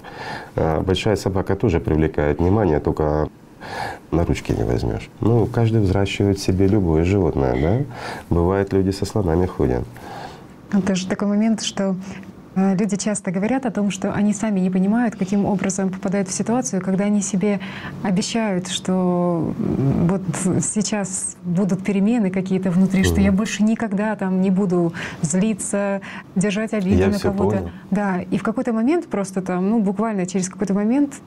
А 0.56 0.80
большая 0.80 1.14
собака 1.14 1.54
тоже 1.54 1.78
привлекает 1.78 2.40
внимание, 2.40 2.80
только 2.80 3.28
на 4.10 4.24
ручки 4.24 4.50
не 4.50 4.64
возьмешь. 4.64 5.08
Ну, 5.20 5.46
каждый 5.46 5.80
взращивает 5.80 6.40
себе 6.40 6.66
любое 6.66 7.04
животное, 7.04 7.56
да. 7.62 7.84
Бывает, 8.28 8.72
люди 8.72 8.90
со 8.90 9.04
слонами 9.04 9.46
ходят. 9.46 9.84
Это 10.72 10.96
же 10.96 11.06
такой 11.06 11.28
момент, 11.28 11.62
что 11.62 11.94
люди 12.78 12.96
часто 12.96 13.30
говорят 13.30 13.66
о 13.66 13.70
том, 13.70 13.90
что 13.90 14.12
они 14.12 14.32
сами 14.32 14.60
не 14.60 14.70
понимают, 14.70 15.16
каким 15.16 15.44
образом 15.44 15.90
попадают 15.90 16.28
в 16.28 16.32
ситуацию, 16.32 16.82
когда 16.82 17.04
они 17.04 17.20
себе 17.20 17.60
обещают, 18.02 18.68
что 18.68 19.54
вот 20.08 20.22
сейчас 20.62 21.36
будут 21.42 21.84
перемены 21.84 22.30
какие-то 22.30 22.70
внутри, 22.70 23.04
что 23.04 23.20
я 23.20 23.32
больше 23.32 23.62
никогда 23.62 24.16
там 24.16 24.40
не 24.40 24.50
буду 24.50 24.92
злиться, 25.22 26.00
держать 26.34 26.74
обиду 26.74 26.96
Я 26.96 27.08
на 27.08 27.18
кого-то. 27.18 27.70
Да, 27.90 28.20
и 28.20 28.38
в 28.38 28.42
какой-то 28.42 28.72
момент 28.72 29.06
просто 29.06 29.42
там, 29.42 29.68
ну 29.70 29.80
буквально 29.80 30.26
через 30.26 30.48
какой-то 30.48 30.74
момент 30.74 31.20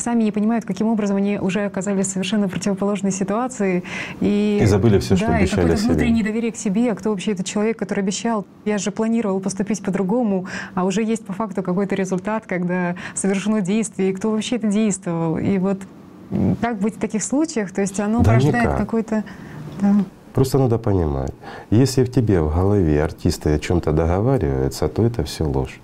сами 0.00 0.24
не 0.24 0.32
понимают, 0.32 0.64
каким 0.64 0.88
образом 0.88 1.16
они 1.16 1.38
уже 1.38 1.64
оказались 1.64 2.06
в 2.06 2.10
совершенно 2.10 2.48
противоположной 2.48 3.12
ситуации. 3.12 3.82
И, 4.20 4.60
И 4.62 4.66
забыли 4.66 5.00
что 5.00 5.18
да, 5.18 5.36
обещали 5.36 5.44
и 5.44 5.48
какое-то 5.48 5.82
внутреннее 5.82 6.18
недоверие 6.22 6.52
к 6.52 6.56
себе. 6.56 6.92
А 6.92 6.94
кто 6.94 7.10
вообще 7.10 7.32
этот 7.32 7.46
человек, 7.46 7.78
который 7.78 8.00
обещал? 8.00 8.46
Я 8.64 8.78
же 8.78 8.90
планировал 8.90 9.40
поступить 9.40 9.82
по-другому, 9.82 10.46
а 10.74 10.84
уже 10.84 11.02
есть 11.02 11.24
по 11.24 11.32
факту 11.32 11.62
какой-то 11.62 11.94
результат, 11.94 12.44
когда 12.46 12.96
совершено 13.14 13.60
действие. 13.60 14.10
И 14.10 14.12
кто 14.12 14.30
вообще 14.30 14.56
это 14.56 14.68
действовал? 14.68 15.38
И 15.38 15.58
вот 15.58 15.78
как 16.60 16.78
быть 16.78 16.96
в 16.96 16.98
таких 16.98 17.22
случаях? 17.22 17.72
То 17.72 17.80
есть 17.80 17.98
оно 18.00 18.18
Да 18.18 18.24
порождает 18.24 18.76
какой-то... 18.76 19.24
да. 19.80 19.94
Просто 20.34 20.58
надо 20.58 20.78
понимать, 20.78 21.32
если 21.70 22.04
в 22.04 22.12
тебе 22.12 22.40
в 22.40 22.54
голове 22.54 23.02
артисты 23.02 23.54
о 23.54 23.58
чем-то 23.58 23.90
договариваются, 23.92 24.86
то 24.86 25.04
это 25.04 25.24
все 25.24 25.44
ложь. 25.44 25.80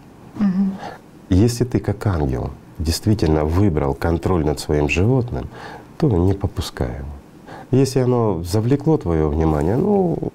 Если 1.28 1.64
ты 1.64 1.80
как 1.80 2.06
ангел 2.06 2.50
действительно 2.78 3.44
выбрал 3.44 3.94
контроль 3.94 4.44
над 4.44 4.60
своим 4.60 4.88
животным, 4.88 5.48
то 5.98 6.08
не 6.08 6.34
попускай 6.34 6.88
его. 6.88 7.08
Если 7.70 8.00
оно 8.00 8.42
завлекло 8.42 8.96
твое 8.96 9.28
внимание, 9.28 9.76
ну, 9.76 10.32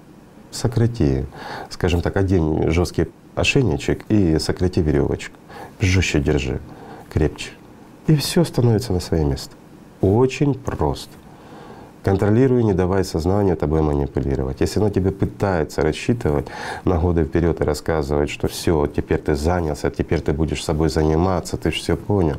сократи, 0.50 1.26
скажем 1.70 2.02
так, 2.02 2.16
одень 2.16 2.70
жесткие 2.70 3.08
ошейничек 3.34 4.04
и 4.08 4.38
сократи 4.38 4.80
веревочку. 4.82 5.36
Жестче 5.80 6.20
держи, 6.20 6.60
крепче. 7.12 7.50
И 8.06 8.16
все 8.16 8.44
становится 8.44 8.92
на 8.92 9.00
свое 9.00 9.24
место. 9.24 9.54
Очень 10.00 10.54
просто. 10.54 11.10
Контролируй, 12.02 12.64
не 12.64 12.72
давай 12.72 13.04
сознанию 13.04 13.56
тобой 13.56 13.82
манипулировать. 13.82 14.60
Если 14.60 14.80
оно 14.80 14.90
тебе 14.90 15.10
пытается 15.10 15.82
рассчитывать 15.82 16.46
на 16.84 16.98
годы 16.98 17.24
вперед 17.24 17.60
и 17.60 17.64
рассказывать, 17.64 18.30
что 18.30 18.48
все, 18.48 18.86
теперь 18.86 19.18
ты 19.18 19.34
занялся, 19.34 19.90
теперь 19.90 20.20
ты 20.20 20.32
будешь 20.32 20.64
собой 20.64 20.88
заниматься, 20.88 21.56
ты 21.56 21.70
все 21.70 21.96
понял. 21.96 22.38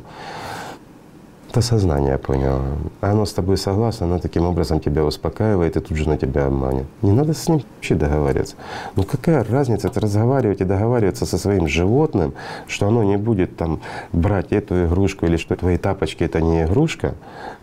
Это 1.52 1.60
сознание 1.60 2.16
поняло. 2.16 2.64
Оно 3.02 3.26
с 3.26 3.32
тобой 3.34 3.58
согласно, 3.58 4.06
оно 4.06 4.18
таким 4.18 4.46
образом 4.46 4.80
тебя 4.80 5.04
успокаивает 5.04 5.76
и 5.76 5.80
тут 5.80 5.96
же 5.98 6.08
на 6.08 6.16
тебя 6.16 6.46
обманет. 6.46 6.86
Не 7.02 7.12
надо 7.12 7.34
с 7.34 7.46
ним 7.46 7.62
вообще 7.76 7.94
договариваться. 7.94 8.56
Ну 8.96 9.04
какая 9.04 9.44
разница 9.44 9.88
это 9.88 10.00
разговаривать 10.00 10.62
и 10.62 10.64
договариваться 10.64 11.26
со 11.26 11.36
своим 11.36 11.68
животным, 11.68 12.32
что 12.66 12.88
оно 12.88 13.04
не 13.04 13.18
будет 13.18 13.56
там 13.58 13.80
брать 14.12 14.50
эту 14.50 14.86
игрушку 14.86 15.26
или 15.26 15.36
что 15.36 15.54
твои 15.54 15.76
тапочки 15.76 16.24
это 16.24 16.40
не 16.40 16.62
игрушка, 16.62 17.14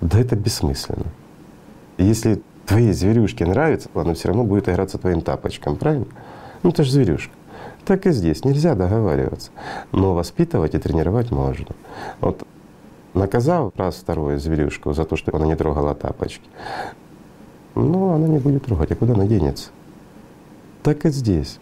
да 0.02 0.20
это 0.20 0.36
бессмысленно. 0.36 1.08
Если 2.00 2.42
твоей 2.66 2.94
зверюшке 2.94 3.46
нравится, 3.46 3.90
она 3.94 4.14
все 4.14 4.30
равно 4.30 4.46
будет 4.46 4.70
играться 4.70 4.98
твоим 4.98 5.22
тапочком, 5.22 5.76
правильно? 5.76 6.08
Ну 6.64 6.70
это 6.70 6.84
же 6.84 6.92
зверюшка. 6.92 7.34
Так 7.86 8.08
и 8.08 8.12
здесь 8.12 8.46
нельзя 8.46 8.74
договариваться, 8.74 9.52
но 9.92 10.14
воспитывать 10.14 10.76
и 10.76 10.80
тренировать 10.80 11.30
можно. 11.32 11.68
Вот 12.22 12.48
наказал 13.14 13.74
раз 13.76 13.96
вторую 13.96 14.40
зверюшку 14.40 14.94
за 14.94 15.04
то, 15.04 15.18
что 15.18 15.36
она 15.36 15.46
не 15.46 15.56
трогала 15.56 15.94
тапочки, 15.94 16.48
ну, 17.76 18.14
она 18.14 18.28
не 18.28 18.40
будет 18.40 18.66
трогать, 18.66 18.92
а 18.92 18.96
куда 18.96 19.14
она 19.14 19.26
денется? 19.26 19.72
Так 20.84 21.06
и 21.06 21.10
здесь. 21.10 21.60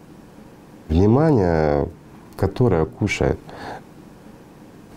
Внимание, 0.88 1.90
которое 2.36 2.86
кушает 2.86 3.40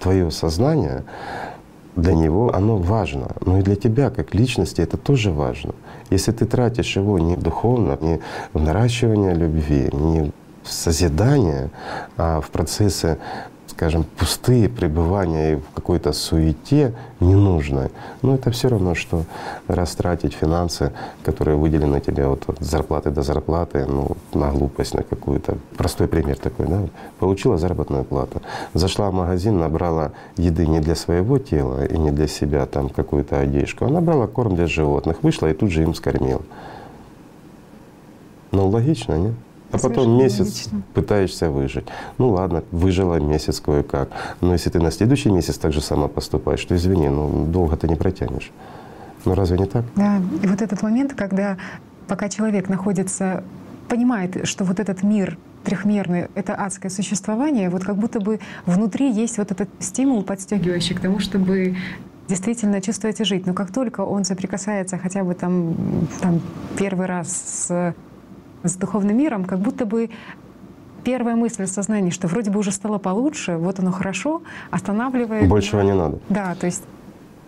твое 0.01 0.31
сознание, 0.31 1.05
для 2.01 2.15
него 2.15 2.55
оно 2.55 2.77
важно. 2.77 3.29
Но 3.45 3.59
и 3.59 3.63
для 3.63 3.77
тебя, 3.77 4.11
как 4.11 4.35
личности, 4.35 4.81
это 4.81 4.97
тоже 4.97 5.31
важно. 5.31 5.75
Если 6.11 6.33
ты 6.33 6.45
тратишь 6.47 6.97
его 6.97 7.19
не 7.19 7.37
духовно, 7.37 7.99
не 8.01 8.21
в 8.53 8.61
наращивание 8.61 9.35
любви, 9.35 9.89
не 9.93 10.33
в 10.63 10.73
созидание, 10.73 11.71
а 12.17 12.41
в 12.41 12.51
процессы 12.51 13.19
скажем, 13.81 14.05
пустые 14.19 14.69
пребывания 14.69 15.57
в 15.57 15.75
какой-то 15.75 16.13
суете 16.13 16.93
ненужной, 17.19 17.89
но 18.21 18.35
это 18.35 18.51
все 18.51 18.69
равно, 18.69 18.95
что 18.95 19.25
растратить 19.69 20.35
финансы, 20.35 20.93
которые 21.23 21.57
выделены 21.57 21.99
тебе 22.03 22.27
вот 22.27 22.47
от 22.47 22.61
зарплаты 22.61 23.11
до 23.11 23.23
зарплаты, 23.23 23.87
ну, 23.87 24.19
на 24.35 24.51
глупость, 24.51 24.93
на 24.93 25.03
какую-то. 25.03 25.57
Простой 25.79 26.09
пример 26.09 26.37
такой, 26.37 26.67
да? 26.67 26.83
Получила 27.19 27.57
заработную 27.57 28.05
плату, 28.05 28.43
зашла 28.75 29.11
в 29.11 29.15
магазин, 29.15 29.59
набрала 29.59 30.13
еды 30.37 30.67
не 30.67 30.81
для 30.81 30.95
своего 30.95 31.39
тела 31.39 31.87
и 31.87 31.97
не 31.97 32.11
для 32.11 32.29
себя, 32.29 32.67
там, 32.67 32.91
какую-то 32.91 33.41
одежку, 33.41 33.87
а 33.87 33.89
набрала 33.89 34.27
корм 34.27 34.57
для 34.57 34.67
животных, 34.67 35.23
вышла 35.23 35.47
и 35.47 35.55
тут 35.55 35.71
же 35.71 35.85
им 35.85 35.95
скормила. 35.95 36.43
Ну, 38.53 38.69
логично, 38.69 39.15
нет? 39.15 39.35
А 39.73 39.79
потом 39.79 40.19
месяц 40.19 40.39
логично. 40.39 40.83
пытаешься 40.95 41.51
выжить. 41.51 41.87
Ну 42.19 42.31
ладно, 42.31 42.65
выжила 42.73 43.21
месяц 43.21 43.61
кое-как. 43.61 44.09
Но 44.41 44.53
если 44.53 44.71
ты 44.71 44.81
на 44.81 44.91
следующий 44.91 45.31
месяц 45.31 45.59
так 45.59 45.73
же 45.73 45.81
само 45.81 46.09
поступаешь, 46.09 46.65
то 46.65 46.75
извини, 46.75 47.09
ну 47.09 47.47
долго 47.47 47.77
ты 47.77 47.89
не 47.89 47.97
протянешь. 47.97 48.51
Ну 49.25 49.35
разве 49.35 49.59
не 49.59 49.67
так? 49.67 49.85
Да, 49.97 50.21
и 50.43 50.47
вот 50.47 50.63
этот 50.63 50.83
момент, 50.83 51.15
когда 51.15 51.57
пока 52.09 52.29
человек 52.29 52.69
находится, 52.69 53.45
понимает, 53.89 54.47
что 54.49 54.65
вот 54.65 54.81
этот 54.81 55.03
мир 55.03 55.39
трехмерный— 55.65 56.29
это 56.35 56.55
адское 56.55 56.91
существование, 56.91 57.69
вот 57.71 57.85
как 57.85 57.97
будто 57.97 58.21
бы 58.21 58.41
внутри 58.67 59.13
есть 59.13 59.39
вот 59.39 59.51
этот 59.51 59.69
стимул, 59.79 60.23
подстегивающий 60.23 60.95
к 60.95 61.01
тому, 61.01 61.19
чтобы 61.19 61.77
действительно 62.29 62.81
чувствовать 62.81 63.21
и 63.21 63.25
жить. 63.25 63.47
Но 63.47 63.53
как 63.53 63.73
только 63.73 64.01
он 64.01 64.25
соприкасается 64.25 64.97
хотя 64.99 65.25
бы 65.25 65.35
там, 65.35 65.77
там 66.21 66.41
первый 66.79 67.07
раз 67.07 67.29
с 67.33 67.95
с 68.63 68.77
духовным 68.77 69.17
миром, 69.17 69.45
как 69.45 69.59
будто 69.59 69.87
бы 69.87 70.11
первая 71.05 71.37
мысль 71.37 71.65
в 71.65 71.69
сознании, 71.69 72.11
что 72.11 72.29
вроде 72.29 72.51
бы 72.51 72.59
уже 72.59 72.73
стало 72.73 72.99
получше, 72.99 73.57
вот 73.57 73.79
оно 73.79 73.91
хорошо, 73.91 74.43
останавливает. 74.71 75.49
Большего 75.49 75.81
не 75.81 75.95
надо. 75.95 76.19
Да, 76.29 76.55
то 76.55 76.67
есть 76.67 76.83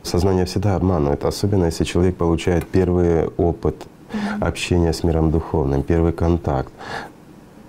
Сознание 0.02 0.46
всегда 0.46 0.74
обманывает, 0.74 1.24
особенно 1.24 1.66
если 1.66 1.84
человек 1.84 2.16
получает 2.16 2.66
первый 2.66 3.28
опыт 3.36 3.86
mm-hmm. 4.12 4.44
общения 4.44 4.92
с 4.92 5.04
миром 5.04 5.30
духовным, 5.30 5.84
первый 5.84 6.12
контакт. 6.12 6.72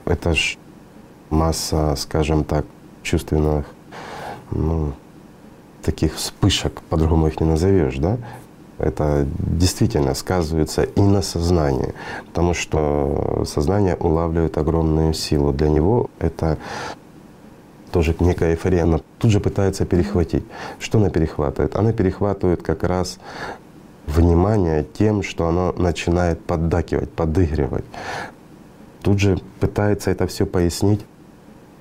Это 0.06 0.34
ж 0.34 0.57
масса, 1.30 1.95
скажем 1.95 2.44
так, 2.44 2.65
чувственных, 3.03 3.65
ну, 4.49 4.94
таких 5.84 6.15
вспышек, 6.15 6.82
по-другому 6.90 7.28
их 7.28 7.40
не 7.40 7.45
назовешь, 7.45 7.98
да, 7.98 8.18
это 8.84 9.26
действительно 9.38 10.14
сказывается 10.14 10.84
и 10.84 11.02
на 11.02 11.22
сознании, 11.22 11.94
потому 12.28 12.54
что 12.54 13.44
сознание 13.46 13.96
улавливает 13.96 14.58
огромную 14.58 15.14
силу. 15.14 15.52
Для 15.54 15.70
него 15.70 16.10
это 16.20 16.58
тоже 17.92 18.16
некая 18.20 18.52
эйфория, 18.52 18.84
она 18.84 19.00
тут 19.20 19.32
же 19.32 19.40
пытается 19.40 19.86
перехватить. 19.86 20.44
Что 20.80 20.98
она 20.98 21.10
перехватывает? 21.10 21.76
Она 21.76 21.94
перехватывает 21.94 22.62
как 22.62 22.84
раз 22.84 23.20
внимание 24.08 24.84
тем, 24.84 25.24
что 25.24 25.48
оно 25.48 25.74
начинает 25.74 26.44
поддакивать, 26.44 27.12
подыгрывать. 27.12 27.86
Тут 29.02 29.20
же 29.20 29.40
пытается 29.60 30.12
это 30.12 30.28
все 30.28 30.46
пояснить, 30.46 31.06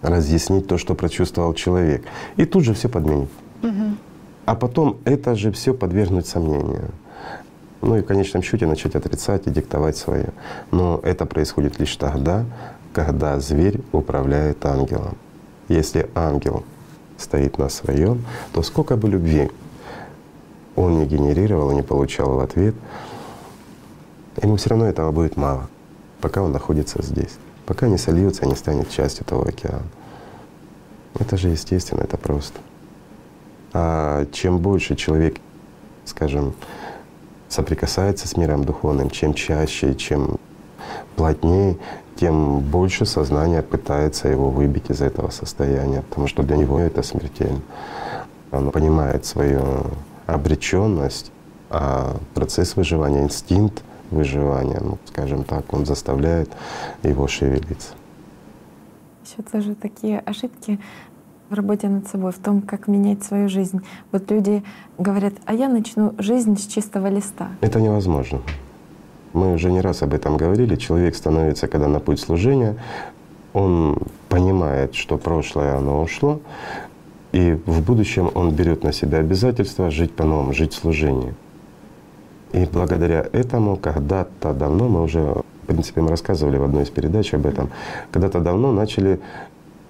разъяснить 0.02 0.66
то, 0.66 0.78
что 0.78 0.94
прочувствовал 0.94 1.54
человек. 1.54 2.04
И 2.36 2.44
тут 2.44 2.64
же 2.64 2.74
все 2.74 2.88
подменить. 2.88 3.30
Угу 3.62 3.96
а 4.44 4.54
потом 4.54 4.98
это 5.04 5.34
же 5.36 5.52
все 5.52 5.74
подвергнуть 5.74 6.26
сомнению. 6.26 6.90
Ну 7.80 7.96
и 7.96 8.02
в 8.02 8.06
конечном 8.06 8.42
счете 8.42 8.66
начать 8.66 8.94
отрицать 8.94 9.46
и 9.46 9.50
диктовать 9.50 9.96
свое. 9.96 10.28
Но 10.70 11.00
это 11.02 11.26
происходит 11.26 11.80
лишь 11.80 11.96
тогда, 11.96 12.44
когда 12.92 13.38
зверь 13.40 13.80
управляет 13.92 14.64
ангелом. 14.64 15.16
Если 15.68 16.08
ангел 16.14 16.64
стоит 17.18 17.58
на 17.58 17.68
своем, 17.68 18.24
то 18.52 18.62
сколько 18.62 18.96
бы 18.96 19.08
любви 19.08 19.50
он 20.76 20.98
не 20.98 21.06
генерировал 21.06 21.70
и 21.70 21.74
не 21.74 21.82
получал 21.82 22.34
в 22.34 22.40
ответ, 22.40 22.74
ему 24.40 24.56
все 24.56 24.70
равно 24.70 24.86
этого 24.86 25.12
будет 25.12 25.36
мало, 25.36 25.68
пока 26.20 26.42
он 26.42 26.52
находится 26.52 27.02
здесь, 27.02 27.36
пока 27.66 27.88
не 27.88 27.98
сольется 27.98 28.44
и 28.44 28.48
не 28.48 28.56
станет 28.56 28.90
частью 28.90 29.24
этого 29.24 29.46
океана. 29.46 29.82
Это 31.18 31.36
же 31.36 31.48
естественно, 31.48 32.00
это 32.00 32.16
просто. 32.16 32.58
А 33.72 34.26
чем 34.32 34.58
больше 34.58 34.96
человек, 34.96 35.36
скажем, 36.04 36.54
соприкасается 37.48 38.28
с 38.28 38.36
миром 38.36 38.64
духовным, 38.64 39.10
чем 39.10 39.34
чаще, 39.34 39.94
чем 39.94 40.36
плотнее, 41.16 41.76
тем 42.16 42.60
больше 42.60 43.06
сознание 43.06 43.62
пытается 43.62 44.28
его 44.28 44.50
выбить 44.50 44.90
из 44.90 45.00
этого 45.00 45.30
состояния, 45.30 46.02
потому 46.02 46.26
что 46.26 46.42
для 46.42 46.56
него 46.56 46.78
это 46.78 47.02
смертельно. 47.02 47.60
Оно 48.50 48.70
понимает 48.70 49.24
свою 49.24 49.62
обреченность, 50.26 51.32
а 51.70 52.16
процесс 52.34 52.76
выживания, 52.76 53.22
инстинкт 53.22 53.82
выживания, 54.10 54.78
ну, 54.80 54.98
скажем 55.06 55.44
так, 55.44 55.72
он 55.72 55.86
заставляет 55.86 56.50
его 57.02 57.26
шевелиться. 57.26 57.94
Еще 59.24 59.42
тоже 59.50 59.74
такие 59.74 60.18
ошибки 60.20 60.78
в 61.52 61.54
работе 61.54 61.88
над 61.88 62.08
собой, 62.08 62.32
в 62.32 62.38
том, 62.38 62.62
как 62.62 62.88
менять 62.88 63.22
свою 63.22 63.48
жизнь. 63.48 63.82
Вот 64.10 64.30
люди 64.30 64.62
говорят, 64.98 65.34
а 65.44 65.52
я 65.52 65.68
начну 65.68 66.14
жизнь 66.16 66.56
с 66.56 66.66
чистого 66.66 67.08
листа. 67.08 67.50
Это 67.60 67.78
невозможно. 67.78 68.40
Мы 69.34 69.52
уже 69.52 69.70
не 69.70 69.82
раз 69.82 70.02
об 70.02 70.14
этом 70.14 70.38
говорили. 70.38 70.76
Человек 70.76 71.14
становится, 71.14 71.68
когда 71.68 71.88
на 71.88 72.00
путь 72.00 72.20
служения, 72.20 72.76
он 73.52 73.98
понимает, 74.30 74.94
что 74.94 75.18
прошлое 75.18 75.76
оно 75.76 76.02
ушло, 76.02 76.40
и 77.32 77.58
в 77.66 77.82
будущем 77.82 78.30
он 78.34 78.54
берет 78.54 78.82
на 78.82 78.92
себя 78.92 79.18
обязательство 79.18 79.90
жить 79.90 80.14
по-новому, 80.14 80.54
жить 80.54 80.72
в 80.72 80.76
служении. 80.76 81.34
И 82.52 82.66
благодаря 82.72 83.26
этому 83.32 83.76
когда-то 83.76 84.54
давно, 84.54 84.88
мы 84.88 85.02
уже, 85.02 85.20
в 85.20 85.66
принципе, 85.66 86.00
мы 86.00 86.08
рассказывали 86.08 86.56
в 86.56 86.64
одной 86.64 86.84
из 86.84 86.90
передач 86.90 87.34
об 87.34 87.44
этом, 87.44 87.68
когда-то 88.10 88.40
давно 88.40 88.72
начали 88.72 89.20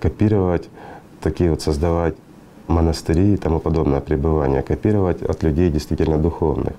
копировать 0.01 0.69
такие 1.23 1.51
вот 1.51 1.63
создавать 1.63 2.15
монастыри 2.69 3.35
и 3.35 3.37
тому 3.37 3.61
подобное 3.61 4.01
пребывание, 4.01 4.63
копировать 4.63 5.23
от 5.23 5.43
людей 5.43 5.71
действительно 5.71 6.19
духовных. 6.19 6.75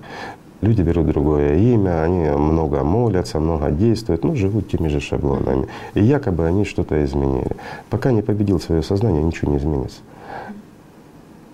Люди 0.60 0.82
берут 0.82 1.06
другое 1.06 1.56
имя, 1.56 2.02
они 2.04 2.30
много 2.30 2.84
молятся, 2.84 3.38
много 3.38 3.70
действуют, 3.70 4.24
но 4.24 4.34
живут 4.34 4.68
теми 4.68 4.88
же 4.88 5.00
шаблонами. 5.00 5.66
И 5.94 6.02
якобы 6.02 6.46
они 6.46 6.64
что-то 6.64 7.04
изменили. 7.04 7.50
Пока 7.90 8.12
не 8.12 8.22
победил 8.22 8.60
свое 8.60 8.82
сознание, 8.82 9.22
ничего 9.22 9.52
не 9.52 9.58
изменится. 9.58 10.00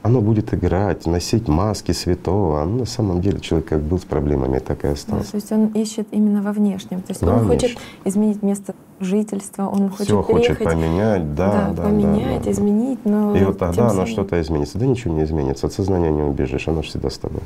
Оно 0.02 0.20
будет 0.20 0.54
играть, 0.54 1.06
носить 1.06 1.48
маски 1.48 1.92
святого. 1.92 2.62
А 2.62 2.66
на 2.66 2.86
самом 2.86 3.20
деле 3.20 3.40
человек 3.40 3.68
как 3.68 3.80
был 3.80 3.98
с 3.98 4.04
проблемами, 4.04 4.58
так 4.60 4.84
и 4.84 4.88
остался. 4.88 5.24
Да, 5.24 5.30
то 5.30 5.36
есть 5.36 5.52
он 5.52 5.66
ищет 5.82 6.06
именно 6.12 6.40
во 6.40 6.52
внешнем. 6.52 7.02
То 7.02 7.10
есть 7.10 7.20
да, 7.20 7.34
он 7.34 7.48
внешне. 7.48 7.68
хочет 7.68 7.78
изменить 8.04 8.42
место 8.42 8.74
жительства, 9.00 9.66
он 9.68 9.90
Все 9.90 10.22
хочет 10.22 10.26
хочет 10.26 10.58
переехать, 10.58 10.66
поменять, 10.80 11.34
да, 11.34 11.50
да, 11.52 11.72
да, 11.74 11.82
поменять, 11.84 12.38
да, 12.38 12.44
да. 12.44 12.50
изменить, 12.52 12.98
но 13.04 13.34
И 13.36 13.44
вот 13.44 13.58
тогда 13.58 13.82
оно 13.84 13.90
самым- 13.90 14.06
что-то 14.06 14.40
изменится. 14.40 14.78
Да 14.78 14.86
ничего 14.86 15.14
не 15.14 15.24
изменится. 15.24 15.66
От 15.66 15.72
сознания 15.72 16.10
не 16.10 16.22
убежишь, 16.22 16.68
оно 16.68 16.82
же 16.82 16.88
всегда 16.88 17.10
с 17.10 17.18
тобой. 17.18 17.40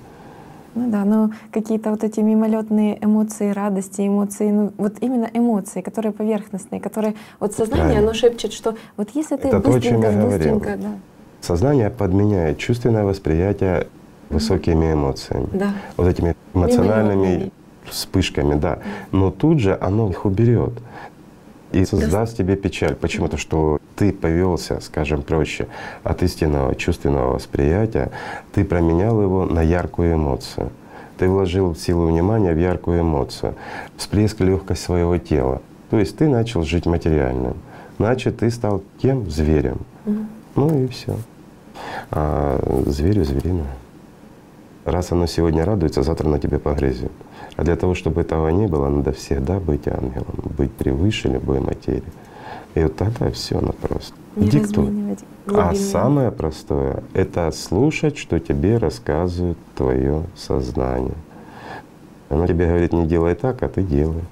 Ну 0.74 0.90
да, 0.90 1.04
но 1.04 1.30
какие-то 1.52 1.90
вот 1.90 2.02
эти 2.02 2.18
мимолетные 2.18 2.98
эмоции 3.04 3.50
радости, 3.52 4.06
эмоции, 4.06 4.50
ну 4.50 4.72
вот 4.76 4.94
именно 5.00 5.30
эмоции, 5.32 5.80
которые 5.82 6.10
поверхностные, 6.12 6.80
которые 6.80 7.14
вот 7.38 7.52
сознание, 7.52 7.84
Правильно. 7.86 8.02
оно 8.10 8.14
шепчет, 8.14 8.52
что 8.52 8.74
вот 8.96 9.08
если 9.14 9.36
ты 9.36 9.46
Это 9.48 9.60
то, 9.60 9.70
быстренько, 9.70 10.10
говорил. 10.10 10.26
быстренько, 10.58 10.76
да, 10.76 10.88
Сознание 11.40 11.90
подменяет 11.90 12.58
чувственное 12.58 13.04
восприятие 13.04 13.86
высокими 14.30 14.94
эмоциями. 14.94 15.46
да, 15.52 15.74
Вот 15.96 16.08
этими 16.08 16.34
эмоциональными 16.54 17.52
вспышками, 17.84 18.54
да. 18.58 18.78
Но 19.12 19.30
тут 19.30 19.60
же 19.60 19.78
оно 19.80 20.08
их 20.10 20.24
уберет 20.24 20.72
и 21.74 21.84
создаст 21.84 22.36
тебе 22.36 22.54
печаль. 22.54 22.94
Почему-то, 22.94 23.36
что 23.36 23.78
ты 23.96 24.12
повелся, 24.12 24.80
скажем 24.80 25.22
проще, 25.22 25.66
от 26.04 26.22
истинного 26.22 26.74
чувственного 26.76 27.34
восприятия, 27.34 28.12
ты 28.52 28.64
променял 28.64 29.20
его 29.20 29.44
на 29.44 29.60
яркую 29.60 30.14
эмоцию. 30.14 30.70
Ты 31.18 31.28
вложил 31.28 31.74
силу 31.74 32.06
внимания 32.06 32.52
в 32.54 32.58
яркую 32.58 33.00
эмоцию, 33.00 33.54
всплеск 33.96 34.40
легкость 34.40 34.82
своего 34.82 35.18
тела. 35.18 35.62
То 35.90 35.98
есть 35.98 36.16
ты 36.16 36.28
начал 36.28 36.62
жить 36.62 36.86
материальным. 36.86 37.56
Значит, 37.98 38.38
ты 38.38 38.50
стал 38.50 38.82
кем? 38.98 39.28
Зверем. 39.30 39.78
Ну 40.54 40.84
и 40.84 40.86
все. 40.86 41.16
А 42.10 42.60
зверю 42.86 43.24
звериное. 43.24 43.74
Раз 44.84 45.12
оно 45.12 45.26
сегодня 45.26 45.64
радуется, 45.64 46.02
завтра 46.02 46.28
на 46.28 46.38
тебе 46.38 46.58
погрызет. 46.58 47.12
А 47.56 47.62
для 47.62 47.76
того, 47.76 47.94
чтобы 47.94 48.20
этого 48.20 48.48
не 48.48 48.66
было, 48.66 48.88
надо 48.88 49.12
всегда 49.12 49.60
быть 49.60 49.86
ангелом, 49.86 50.52
быть 50.56 50.72
превыше 50.72 51.28
любой 51.28 51.60
материи. 51.60 52.02
И 52.74 52.82
вот 52.82 52.96
тогда 52.96 53.30
все 53.30 53.58
оно 53.58 53.72
просто. 53.72 54.14
не 54.34 54.48
Диктуй. 54.48 55.16
А 55.46 55.74
самое 55.74 56.32
простое— 56.32 57.04
это 57.14 57.50
слушать, 57.52 58.16
что 58.16 58.40
тебе 58.40 58.78
рассказывает 58.78 59.58
твое 59.76 60.24
сознание. 60.34 61.14
Оно 62.28 62.46
тебе 62.46 62.66
говорит, 62.66 62.92
не 62.92 63.06
делай 63.06 63.34
так, 63.34 63.62
а 63.62 63.68
ты 63.68 63.82
делай. 63.82 64.24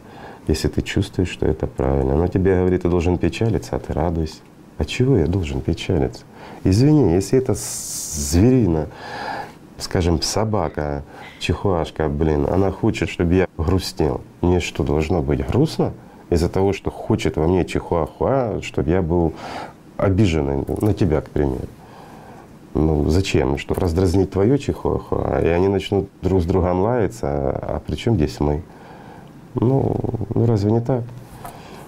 Если 0.48 0.66
ты 0.66 0.82
чувствуешь, 0.82 1.28
что 1.28 1.46
это 1.46 1.68
правильно. 1.68 2.14
Оно 2.14 2.26
тебе 2.26 2.56
говорит, 2.56 2.82
ты 2.82 2.88
должен 2.88 3.18
печалиться, 3.18 3.76
а 3.76 3.78
ты 3.78 3.92
радуйся. 3.92 4.38
А 4.78 4.84
чего 4.84 5.16
я 5.16 5.26
должен 5.26 5.60
печалиться? 5.60 6.24
Извини, 6.64 7.12
если 7.12 7.38
это 7.38 7.54
зверина, 7.54 8.88
скажем, 9.82 10.22
собака, 10.22 11.02
чихуашка, 11.38 12.08
блин, 12.08 12.46
она 12.48 12.70
хочет, 12.70 13.08
чтобы 13.08 13.34
я 13.34 13.46
грустил. 13.58 14.20
Мне 14.40 14.60
что, 14.60 14.84
должно 14.84 15.22
быть 15.22 15.46
грустно? 15.46 15.92
Из-за 16.30 16.48
того, 16.48 16.72
что 16.72 16.90
хочет 16.90 17.36
во 17.36 17.46
мне 17.46 17.64
чихуахуа, 17.64 18.62
чтобы 18.62 18.90
я 18.90 19.02
был 19.02 19.34
обиженный 19.96 20.64
на 20.80 20.94
тебя, 20.94 21.20
к 21.20 21.28
примеру. 21.28 21.68
Ну 22.74 23.08
зачем? 23.10 23.58
Что 23.58 23.74
раздразнить 23.74 24.30
твое 24.30 24.58
чихуахуа, 24.58 25.40
и 25.42 25.48
они 25.48 25.68
начнут 25.68 26.08
друг 26.22 26.40
с 26.40 26.46
другом 26.46 26.80
лаяться, 26.80 27.28
а 27.28 27.82
при 27.86 27.96
чем 27.96 28.14
здесь 28.14 28.40
мы? 28.40 28.62
Ну, 29.54 29.94
ну 30.34 30.46
разве 30.46 30.72
не 30.72 30.80
так? 30.80 31.04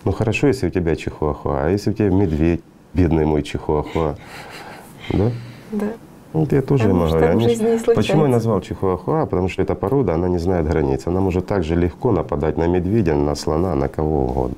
Ну 0.04 0.12
хорошо, 0.12 0.48
если 0.48 0.66
у 0.66 0.70
тебя 0.70 0.94
чихуахуа, 0.96 1.64
а 1.64 1.70
если 1.70 1.90
у 1.90 1.94
тебя 1.94 2.10
медведь, 2.10 2.60
бедный 2.92 3.24
мой 3.24 3.42
чихуахуа, 3.42 4.16
да? 5.10 5.30
Да. 5.72 5.86
Вот 6.34 6.52
я 6.52 6.62
тоже 6.62 6.84
Потому 6.84 7.06
что 7.06 7.18
говорю. 7.18 7.32
они 7.32 7.48
жизни 7.48 7.64
случается. 7.64 7.94
Почему 7.94 8.22
я 8.24 8.28
назвал 8.28 8.60
чихуахуа? 8.60 9.24
Потому 9.26 9.48
что 9.48 9.62
эта 9.62 9.76
порода, 9.76 10.14
она 10.14 10.28
не 10.28 10.38
знает 10.38 10.66
границ. 10.66 11.06
Она 11.06 11.20
может 11.20 11.46
так 11.46 11.62
же 11.62 11.76
легко 11.76 12.10
нападать 12.10 12.58
на 12.58 12.66
медведя, 12.66 13.14
на 13.14 13.36
слона, 13.36 13.76
на 13.76 13.88
кого 13.88 14.24
угодно. 14.24 14.56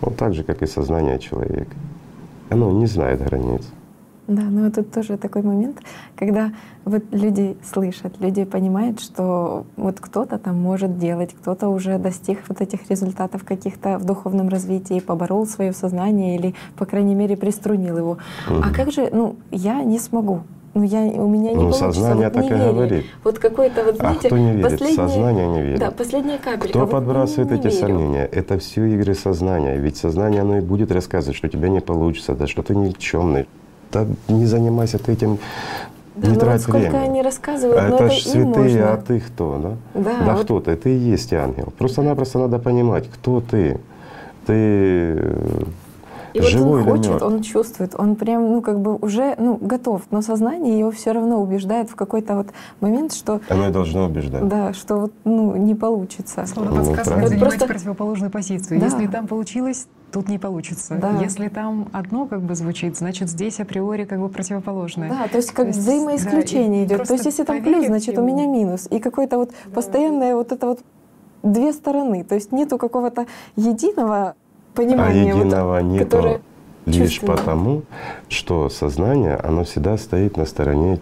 Вот 0.00 0.16
так 0.16 0.32
же, 0.34 0.44
как 0.44 0.62
и 0.62 0.66
сознание 0.66 1.18
человека. 1.18 1.74
Оно 2.50 2.70
не 2.70 2.86
знает 2.86 3.20
границ. 3.20 3.62
Да, 4.28 4.42
но 4.42 4.70
тут 4.70 4.92
тоже 4.92 5.16
такой 5.16 5.42
момент, 5.42 5.78
когда 6.14 6.52
вот 6.84 7.02
люди 7.12 7.56
слышат, 7.64 8.20
люди 8.20 8.44
понимают, 8.44 9.00
что 9.00 9.64
вот 9.76 10.00
кто-то 10.00 10.38
там 10.38 10.60
может 10.60 10.98
делать, 10.98 11.34
кто-то 11.34 11.68
уже 11.68 11.98
достиг 11.98 12.38
вот 12.46 12.60
этих 12.60 12.90
результатов 12.90 13.42
каких-то 13.42 13.98
в 13.98 14.04
духовном 14.04 14.50
развитии, 14.50 15.00
поборол 15.00 15.46
свое 15.46 15.72
сознание 15.72 16.36
или, 16.36 16.54
по 16.76 16.84
крайней 16.84 17.14
мере, 17.14 17.36
приструнил 17.36 17.96
его. 17.96 18.18
А 18.46 18.72
как 18.72 18.92
же, 18.92 19.08
ну, 19.10 19.36
я 19.50 19.82
не 19.82 19.98
смогу. 19.98 20.42
Ну, 20.78 20.84
я, 20.84 21.00
у 21.00 21.26
меня 21.28 21.50
не 21.50 21.54
Ну, 21.56 21.60
получится. 21.62 21.92
сознание 21.92 22.26
вот 22.26 22.34
так 22.34 22.44
и 22.44 22.54
говорит. 22.54 23.04
Вот 23.24 23.38
какой-то 23.40 23.82
вот, 23.84 23.94
А 23.94 23.98
знаете, 23.98 24.28
кто 24.28 24.38
не 24.38 24.52
верит? 24.52 24.80
Сознание 24.94 25.48
не 25.48 25.62
верит. 25.62 25.80
Да, 25.80 25.90
последняя 25.90 26.38
капелька. 26.38 26.68
Кто 26.68 26.78
Вот 26.80 26.90
подбрасывает 26.90 27.50
эти 27.50 27.64
верю. 27.64 27.76
сомнения? 27.76 28.24
Это 28.30 28.60
все 28.60 28.84
игры 28.86 29.14
сознания. 29.14 29.76
Ведь 29.76 29.96
сознание 29.96 30.42
оно 30.42 30.58
и 30.58 30.60
будет 30.60 30.92
рассказывать, 30.92 31.36
что 31.36 31.48
у 31.48 31.50
тебя 31.50 31.68
не 31.68 31.80
получится, 31.80 32.34
да 32.34 32.46
что 32.46 32.62
ты 32.62 32.76
никчемный. 32.76 33.48
Да 33.90 34.06
не 34.28 34.46
занимайся 34.46 34.98
ты 34.98 35.12
этим, 35.14 35.38
Да, 36.14 36.28
не 36.28 36.34
ну 36.34 36.38
трать 36.40 36.60
вот 36.60 36.70
сколько 36.70 36.90
время. 36.90 37.02
они 37.10 37.22
рассказывают, 37.22 37.80
А 37.80 37.88
но 37.88 37.94
это 37.96 38.04
это 38.04 38.14
ж 38.14 38.22
святые, 38.22 38.46
можно. 38.46 38.92
а 38.92 38.96
ты 38.98 39.18
кто, 39.20 39.58
да? 39.58 40.00
Да, 40.00 40.24
Да 40.26 40.34
вот- 40.36 40.44
кто 40.44 40.60
ты? 40.60 40.76
Ты 40.76 40.94
и 40.94 40.98
есть 40.98 41.32
ангел. 41.32 41.72
Просто-напросто 41.76 42.38
надо 42.38 42.60
понимать, 42.60 43.08
кто 43.10 43.40
ты. 43.40 43.80
Ты 44.46 45.24
И 46.38 46.40
вот 46.42 46.50
живой 46.50 46.80
он 46.82 46.86
или 46.86 46.90
хочет, 46.90 47.10
мертв? 47.10 47.26
он 47.26 47.42
чувствует, 47.42 47.94
он 47.98 48.16
прям, 48.16 48.52
ну, 48.52 48.62
как 48.62 48.80
бы 48.80 48.96
уже, 48.96 49.34
ну, 49.38 49.56
готов, 49.60 50.02
но 50.10 50.22
сознание 50.22 50.78
его 50.78 50.90
все 50.90 51.12
равно 51.12 51.40
убеждает 51.40 51.90
в 51.90 51.96
какой-то 51.96 52.36
вот 52.36 52.48
момент, 52.80 53.12
что, 53.12 53.40
Оно 53.48 53.68
и 53.68 53.70
должно 53.72 54.06
убеждать. 54.06 54.46
да, 54.48 54.72
что 54.72 54.96
вот, 54.96 55.12
ну, 55.24 55.56
не 55.56 55.74
получится. 55.74 56.46
Словно 56.46 56.70
Ну, 56.70 56.76
подсказка 56.78 57.04
правильно. 57.04 57.28
занимать 57.28 57.48
Просто- 57.50 57.66
противоположную 57.66 58.30
позицию. 58.30 58.80
Да. 58.80 58.86
Если 58.86 59.06
там 59.06 59.26
получилось, 59.26 59.86
тут 60.12 60.28
не 60.28 60.38
получится. 60.38 60.94
Да. 61.00 61.12
Если 61.20 61.48
там 61.48 61.88
одно 61.92 62.26
как 62.26 62.40
бы 62.42 62.54
звучит, 62.54 62.96
значит 62.96 63.28
здесь 63.28 63.60
априори 63.60 64.04
как 64.04 64.20
бы 64.20 64.28
противоположное. 64.28 65.10
Да, 65.10 65.28
то 65.28 65.36
есть 65.36 65.50
как 65.52 65.64
То 65.64 65.66
есть, 65.68 65.78
взаимоисключение 65.80 66.86
да, 66.86 66.94
идет. 66.96 67.06
То 67.08 67.12
есть 67.14 67.26
если 67.26 67.44
там 67.44 67.62
плюс, 67.62 67.86
значит 67.86 68.16
у 68.16 68.22
ему. 68.22 68.28
меня 68.34 68.46
минус. 68.46 68.86
И 68.90 68.98
какое-то 69.00 69.36
вот 69.38 69.50
постоянное 69.74 70.34
вот 70.34 70.52
это 70.52 70.66
вот 70.66 70.80
две 71.42 71.72
стороны. 71.72 72.24
То 72.24 72.34
есть 72.34 72.52
нету 72.52 72.78
какого-то 72.78 73.26
единого 73.56 74.34
А 74.78 74.82
понимания. 74.82 75.34
вот, 75.34 75.40
единого 75.40 75.78
нету 75.80 76.04
которое 76.04 76.40
лишь 76.86 77.20
потому, 77.20 77.82
что 78.28 78.68
сознание, 78.68 79.36
оно 79.36 79.64
всегда 79.64 79.96
стоит 79.98 80.36
на 80.36 80.46
стороне, 80.46 81.00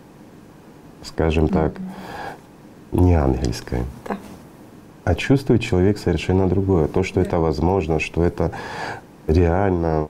скажем 1.03 1.49
так, 1.49 1.75
не 2.93 3.15
ангельской. 3.15 3.81
Да. 4.09 4.17
А 5.05 5.15
чувствует 5.15 5.63
человек 5.63 5.99
совершенно 5.99 6.49
другое. 6.49 6.89
То, 6.89 7.03
что 7.03 7.21
это 7.21 7.39
возможно, 7.39 8.01
что 8.01 8.25
это 8.25 8.51
реально. 9.27 10.09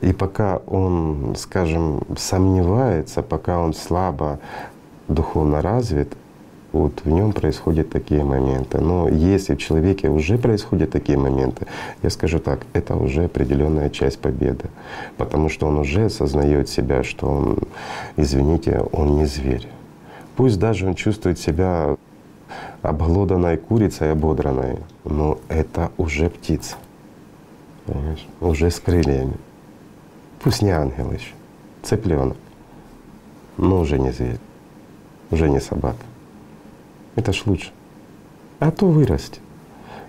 И 0.00 0.12
пока 0.12 0.58
он, 0.66 1.34
скажем, 1.36 2.02
сомневается, 2.16 3.22
пока 3.22 3.58
он 3.60 3.72
слабо 3.72 4.40
духовно 5.08 5.62
развит, 5.62 6.16
вот 6.72 7.02
в 7.04 7.08
нем 7.08 7.32
происходят 7.32 7.90
такие 7.90 8.24
моменты. 8.24 8.78
Но 8.78 9.08
если 9.08 9.54
в 9.54 9.58
человеке 9.58 10.08
уже 10.08 10.38
происходят 10.38 10.90
такие 10.90 11.18
моменты, 11.18 11.66
я 12.02 12.10
скажу 12.10 12.38
так, 12.38 12.66
это 12.72 12.96
уже 12.96 13.24
определенная 13.24 13.90
часть 13.90 14.18
победы, 14.18 14.68
потому 15.16 15.48
что 15.48 15.66
он 15.66 15.78
уже 15.78 16.06
осознает 16.06 16.68
себя, 16.68 17.02
что 17.02 17.26
он, 17.26 17.58
извините, 18.16 18.82
он 18.92 19.16
не 19.16 19.26
зверь. 19.26 19.68
Пусть 20.36 20.58
даже 20.58 20.86
он 20.86 20.94
чувствует 20.94 21.38
себя 21.38 21.96
обглоданной 22.82 23.56
курицей, 23.56 24.12
ободранной, 24.12 24.78
но 25.04 25.38
это 25.48 25.90
уже 25.96 26.28
птица, 26.28 26.76
понимаешь? 27.86 28.26
уже 28.40 28.70
с 28.70 28.78
крыльями. 28.78 29.34
Пусть 30.40 30.62
не 30.62 30.70
ангел 30.70 31.10
еще, 31.10 31.32
цыпленок, 31.82 32.36
но 33.56 33.80
уже 33.80 33.98
не 33.98 34.12
зверь, 34.12 34.38
уже 35.30 35.48
не 35.48 35.60
собака. 35.60 36.04
Это 37.16 37.32
ж 37.32 37.42
лучше. 37.46 37.70
А 38.60 38.70
то 38.70 38.86
вырасти. 38.86 39.40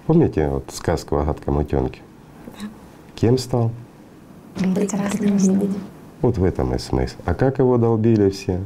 Помните 0.05 0.47
вот 0.49 0.65
сказку 0.71 1.17
о 1.17 1.23
гадком 1.23 1.57
утенке? 1.57 2.01
Кем 3.15 3.37
стал? 3.37 3.71
прекрасным 4.75 5.37
видеть. 5.37 5.77
Вот 6.21 6.37
в 6.37 6.43
этом 6.43 6.73
и 6.73 6.79
смысл. 6.79 7.15
А 7.25 7.33
как 7.33 7.59
его 7.59 7.77
долбили 7.77 8.29
все? 8.29 8.59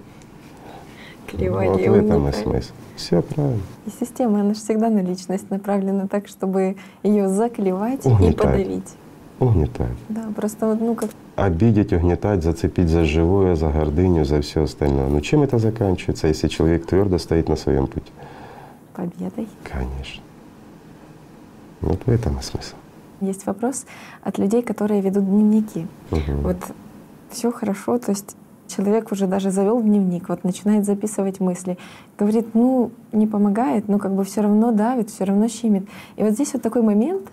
Клевали 1.27 1.67
вот 1.67 1.81
в 1.81 1.93
этом 2.05 2.27
и 2.27 2.31
смысл. 2.31 2.71
Все 2.95 3.21
правильно. 3.21 3.61
И 3.85 3.89
система, 3.99 4.41
она 4.41 4.53
же 4.53 4.59
всегда 4.59 4.89
на 4.89 4.99
личность 5.01 5.49
направлена 5.49 6.07
так, 6.07 6.27
чтобы 6.27 6.75
ее 7.03 7.27
заклевать 7.29 8.05
и 8.05 8.09
Угнетать. 8.09 8.37
подавить. 8.37 8.93
Угнетать. 9.39 9.97
Да, 10.09 10.25
просто 10.35 10.67
вот, 10.67 10.79
ну 10.79 10.95
как 10.95 11.09
Обидеть, 11.35 11.93
угнетать, 11.93 12.43
зацепить 12.43 12.89
за 12.89 13.05
живое, 13.05 13.55
за 13.55 13.69
гордыню, 13.69 14.25
за 14.25 14.41
все 14.41 14.63
остальное. 14.63 15.07
Но 15.07 15.19
чем 15.21 15.41
это 15.41 15.57
заканчивается, 15.57 16.27
если 16.27 16.47
человек 16.47 16.85
твердо 16.85 17.17
стоит 17.17 17.49
на 17.49 17.55
своем 17.55 17.87
пути? 17.87 18.11
Победой. 18.93 19.47
Конечно. 19.63 20.23
Вот 21.81 22.05
в 22.05 22.09
этом 22.09 22.37
и 22.37 22.41
смысл. 22.41 22.75
Есть 23.21 23.45
вопрос 23.45 23.85
от 24.23 24.37
людей, 24.37 24.61
которые 24.61 25.01
ведут 25.01 25.25
дневники. 25.25 25.87
Мгм. 26.09 26.41
Вот 26.41 26.57
все 27.29 27.51
хорошо, 27.51 27.97
то 27.97 28.11
есть 28.11 28.35
человек 28.67 29.11
уже 29.11 29.27
даже 29.27 29.51
завел 29.51 29.81
дневник, 29.81 30.29
вот 30.29 30.43
начинает 30.43 30.85
записывать 30.85 31.39
мысли, 31.39 31.77
говорит, 32.17 32.53
ну 32.53 32.91
не 33.11 33.27
помогает, 33.27 33.87
но 33.87 33.99
как 33.99 34.13
бы 34.13 34.23
все 34.23 34.41
равно 34.41 34.71
давит, 34.71 35.09
все 35.09 35.25
равно 35.25 35.47
щемит. 35.47 35.87
И 36.15 36.23
вот 36.23 36.33
здесь 36.33 36.53
вот 36.53 36.61
такой 36.61 36.81
момент, 36.81 37.29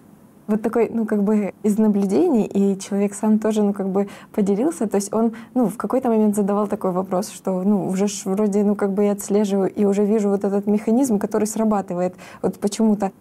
вот 0.48 0.62
такой, 0.62 0.90
ну, 0.92 1.06
как 1.06 1.22
бы 1.22 1.52
из 1.62 1.78
наблюдений, 1.78 2.46
и 2.46 2.78
человек 2.80 3.14
сам 3.14 3.38
тоже, 3.38 3.62
ну, 3.62 3.72
как 3.72 3.88
бы 3.88 4.08
поделился, 4.32 4.88
то 4.88 4.96
есть 4.96 5.12
он, 5.12 5.32
ну, 5.54 5.66
в 5.66 5.76
какой-то 5.76 6.08
момент 6.08 6.34
задавал 6.34 6.66
такой 6.66 6.90
вопрос, 6.90 7.28
что, 7.30 7.62
ну, 7.62 7.86
уже 7.86 8.08
ж 8.08 8.22
вроде, 8.24 8.64
ну, 8.64 8.74
как 8.74 8.92
бы 8.92 9.04
я 9.04 9.12
отслеживаю 9.12 9.72
и 9.72 9.84
уже 9.84 10.04
вижу 10.04 10.30
вот 10.30 10.44
этот 10.44 10.66
механизм, 10.66 11.18
который 11.18 11.46
срабатывает 11.46 12.14
вот 12.42 12.58
почему-то. 12.58 13.12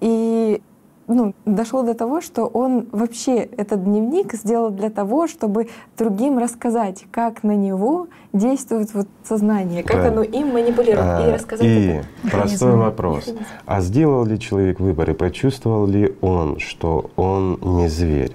И 0.00 0.60
ну, 1.08 1.34
дошло 1.44 1.82
до 1.82 1.94
того, 1.94 2.20
что 2.20 2.46
он 2.46 2.88
вообще 2.92 3.36
этот 3.36 3.84
дневник 3.84 4.34
сделал 4.34 4.70
для 4.70 4.90
того, 4.90 5.28
чтобы 5.28 5.68
другим 5.96 6.38
рассказать, 6.38 7.04
как 7.10 7.42
на 7.42 7.54
него 7.54 8.08
действует 8.32 8.92
вот 8.92 9.06
сознание, 9.22 9.82
как 9.82 10.02
да. 10.02 10.08
оно 10.08 10.22
им 10.22 10.48
манипулирует, 10.52 10.98
а, 10.98 11.28
и 11.28 11.32
рассказать 11.32 11.66
И 11.66 11.86
это. 11.86 12.06
простой 12.22 12.68
Механизм. 12.68 12.78
вопрос. 12.78 13.34
А 13.66 13.80
сделал 13.80 14.24
ли 14.24 14.38
человек 14.38 14.80
выбор 14.80 15.10
и 15.10 15.14
почувствовал 15.14 15.86
ли 15.86 16.16
он, 16.20 16.58
что 16.58 17.10
он 17.16 17.58
не 17.62 17.88
зверь? 17.88 18.32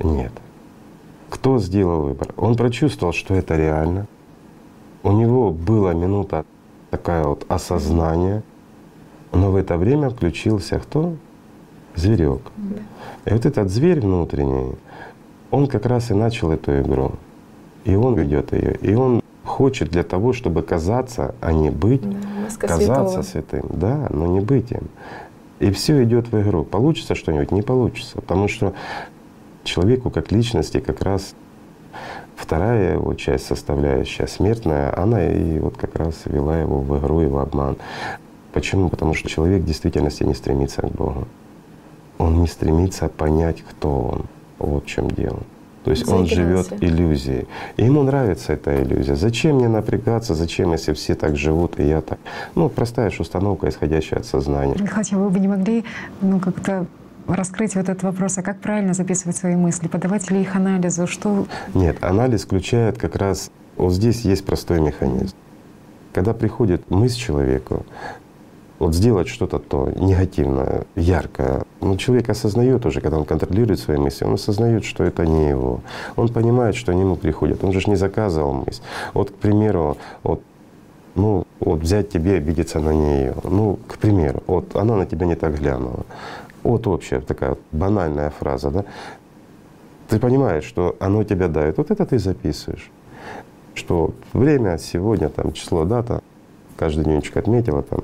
Нет. 0.00 0.32
Кто 1.28 1.58
сделал 1.58 2.02
выбор? 2.02 2.28
Он 2.36 2.56
прочувствовал, 2.56 3.12
что 3.12 3.34
это 3.34 3.56
реально. 3.56 4.06
У 5.02 5.10
него 5.10 5.50
была 5.50 5.92
минута 5.92 6.44
такая 6.90 7.24
вот 7.24 7.44
осознание, 7.48 8.42
но 9.32 9.50
в 9.50 9.56
это 9.56 9.76
время 9.76 10.10
включился 10.10 10.78
кто? 10.78 11.14
Зверек. 11.94 12.40
Да. 12.56 13.30
И 13.30 13.34
вот 13.34 13.46
этот 13.46 13.70
зверь 13.70 14.00
внутренний, 14.00 14.74
он 15.50 15.66
как 15.66 15.86
раз 15.86 16.10
и 16.10 16.14
начал 16.14 16.52
эту 16.52 16.80
игру. 16.80 17.12
И 17.84 17.94
он 17.94 18.14
ведет 18.14 18.52
ее. 18.52 18.76
И 18.76 18.94
он 18.94 19.22
хочет 19.44 19.90
для 19.90 20.02
того, 20.02 20.32
чтобы 20.32 20.62
казаться, 20.62 21.34
а 21.40 21.52
не 21.52 21.70
быть, 21.70 22.02
да, 22.02 22.66
казаться 22.66 23.22
святого. 23.22 23.22
святым, 23.22 23.66
да, 23.70 24.08
но 24.10 24.26
не 24.26 24.40
быть 24.40 24.70
им. 24.70 24.88
И 25.60 25.70
все 25.70 26.02
идет 26.02 26.32
в 26.32 26.40
игру. 26.40 26.64
Получится 26.64 27.14
что-нибудь? 27.14 27.52
Не 27.52 27.62
получится. 27.62 28.16
Потому 28.16 28.48
что 28.48 28.74
человеку 29.62 30.10
как 30.10 30.32
личности 30.32 30.80
как 30.80 31.02
раз 31.02 31.34
вторая 32.36 32.94
его 32.94 33.14
часть, 33.14 33.46
составляющая 33.46 34.26
смертная, 34.26 34.98
она 34.98 35.24
и 35.30 35.58
вот 35.58 35.76
как 35.76 35.94
раз 35.96 36.22
вела 36.24 36.58
его 36.58 36.80
в 36.80 36.98
игру 36.98 37.20
и 37.20 37.26
в 37.26 37.38
обман. 37.38 37.76
Почему? 38.52 38.88
Потому 38.88 39.14
что 39.14 39.28
человек 39.28 39.62
в 39.62 39.66
действительности 39.66 40.24
не 40.24 40.34
стремится 40.34 40.82
к 40.82 40.90
Богу 40.90 41.26
он 42.18 42.40
не 42.40 42.46
стремится 42.46 43.08
понять, 43.08 43.62
кто 43.62 44.00
он. 44.00 44.24
Вот 44.58 44.84
в 44.84 44.86
чем 44.86 45.10
дело. 45.10 45.40
То 45.84 45.90
есть 45.90 46.08
он 46.08 46.26
живет 46.26 46.72
иллюзией. 46.82 47.46
И 47.76 47.84
ему 47.84 48.02
нравится 48.02 48.54
эта 48.54 48.82
иллюзия. 48.82 49.16
Зачем 49.16 49.56
мне 49.56 49.68
напрягаться? 49.68 50.34
Зачем, 50.34 50.72
если 50.72 50.94
все 50.94 51.14
так 51.14 51.36
живут, 51.36 51.78
и 51.78 51.86
я 51.86 52.00
так? 52.00 52.18
Ну, 52.54 52.70
простая 52.70 53.10
же 53.10 53.20
установка, 53.20 53.68
исходящая 53.68 54.20
от 54.20 54.26
сознания. 54.26 54.76
Хотя 54.86 55.18
вы 55.18 55.28
бы 55.28 55.38
не 55.38 55.48
могли 55.48 55.84
ну, 56.22 56.40
как-то 56.40 56.86
раскрыть 57.26 57.74
вот 57.74 57.88
этот 57.88 58.02
вопрос, 58.02 58.38
а 58.38 58.42
как 58.42 58.60
правильно 58.60 58.94
записывать 58.94 59.36
свои 59.36 59.56
мысли? 59.56 59.88
Подавать 59.88 60.30
ли 60.30 60.40
их 60.40 60.56
анализу? 60.56 61.06
Что... 61.06 61.46
Нет, 61.74 62.02
анализ 62.02 62.44
включает 62.44 62.96
как 62.96 63.16
раз… 63.16 63.50
Вот 63.76 63.92
здесь 63.92 64.22
есть 64.22 64.46
простой 64.46 64.80
механизм. 64.80 65.34
Когда 66.14 66.32
приходит 66.32 66.88
мысль 66.90 67.18
человеку, 67.18 67.84
вот 68.78 68.94
сделать 68.94 69.28
что-то 69.28 69.58
то 69.58 69.90
негативное, 69.96 70.84
яркое. 70.96 71.62
Но 71.80 71.96
человек 71.96 72.28
осознает 72.28 72.84
уже, 72.86 73.00
когда 73.00 73.18
он 73.18 73.24
контролирует 73.24 73.78
свои 73.80 73.96
мысли, 73.96 74.24
он 74.24 74.34
осознает, 74.34 74.84
что 74.84 75.04
это 75.04 75.26
не 75.26 75.48
его. 75.48 75.80
Он 76.16 76.28
понимает, 76.28 76.74
что 76.74 76.92
они 76.92 77.02
ему 77.02 77.16
приходят. 77.16 77.62
Он 77.62 77.72
же 77.72 77.88
не 77.88 77.96
заказывал 77.96 78.52
мысль. 78.52 78.82
Вот, 79.12 79.30
к 79.30 79.34
примеру, 79.34 79.96
вот 80.22 80.42
ну, 81.14 81.46
вот 81.60 81.80
взять 81.80 82.10
тебе 82.10 82.36
обидеться 82.36 82.80
на 82.80 82.90
нее. 82.90 83.34
Ну, 83.44 83.78
к 83.86 83.98
примеру, 83.98 84.42
вот 84.46 84.74
она 84.74 84.96
на 84.96 85.06
тебя 85.06 85.26
не 85.26 85.36
так 85.36 85.58
глянула. 85.58 86.04
Вот 86.64 86.86
общая 86.86 87.20
такая 87.20 87.56
банальная 87.72 88.30
фраза, 88.30 88.70
да. 88.70 88.84
Ты 90.08 90.18
понимаешь, 90.18 90.64
что 90.64 90.96
оно 90.98 91.22
тебя 91.22 91.48
давит. 91.48 91.78
Вот 91.78 91.90
это 91.90 92.04
ты 92.04 92.18
записываешь. 92.18 92.90
Что 93.74 94.12
время, 94.32 94.78
сегодня, 94.78 95.28
там, 95.28 95.52
число, 95.52 95.84
дата— 95.84 96.22
каждый 96.76 97.04
дневничек 97.04 97.36
отметила, 97.36 97.82
там 97.82 98.00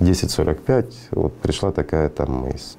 10.45, 0.00 0.92
вот 1.12 1.34
пришла 1.34 1.72
такая 1.72 2.08
там 2.08 2.32
мысль. 2.32 2.76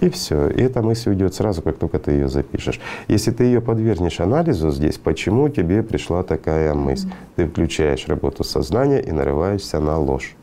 И 0.00 0.10
все. 0.10 0.48
И 0.48 0.62
эта 0.62 0.82
мысль 0.82 1.10
уйдет 1.10 1.34
сразу, 1.34 1.62
как 1.62 1.78
только 1.78 1.98
ты 1.98 2.12
ее 2.12 2.28
запишешь. 2.28 2.80
Если 3.08 3.30
ты 3.30 3.44
ее 3.44 3.60
подвергнешь 3.60 4.20
анализу 4.20 4.70
здесь, 4.70 4.98
почему 4.98 5.48
тебе 5.48 5.82
пришла 5.82 6.22
такая 6.22 6.74
мысль, 6.74 7.08
ты 7.36 7.46
включаешь 7.46 8.06
работу 8.06 8.44
сознания 8.44 9.00
и 9.00 9.10
нарываешься 9.10 9.80
на 9.80 9.98
ложь. 9.98 10.36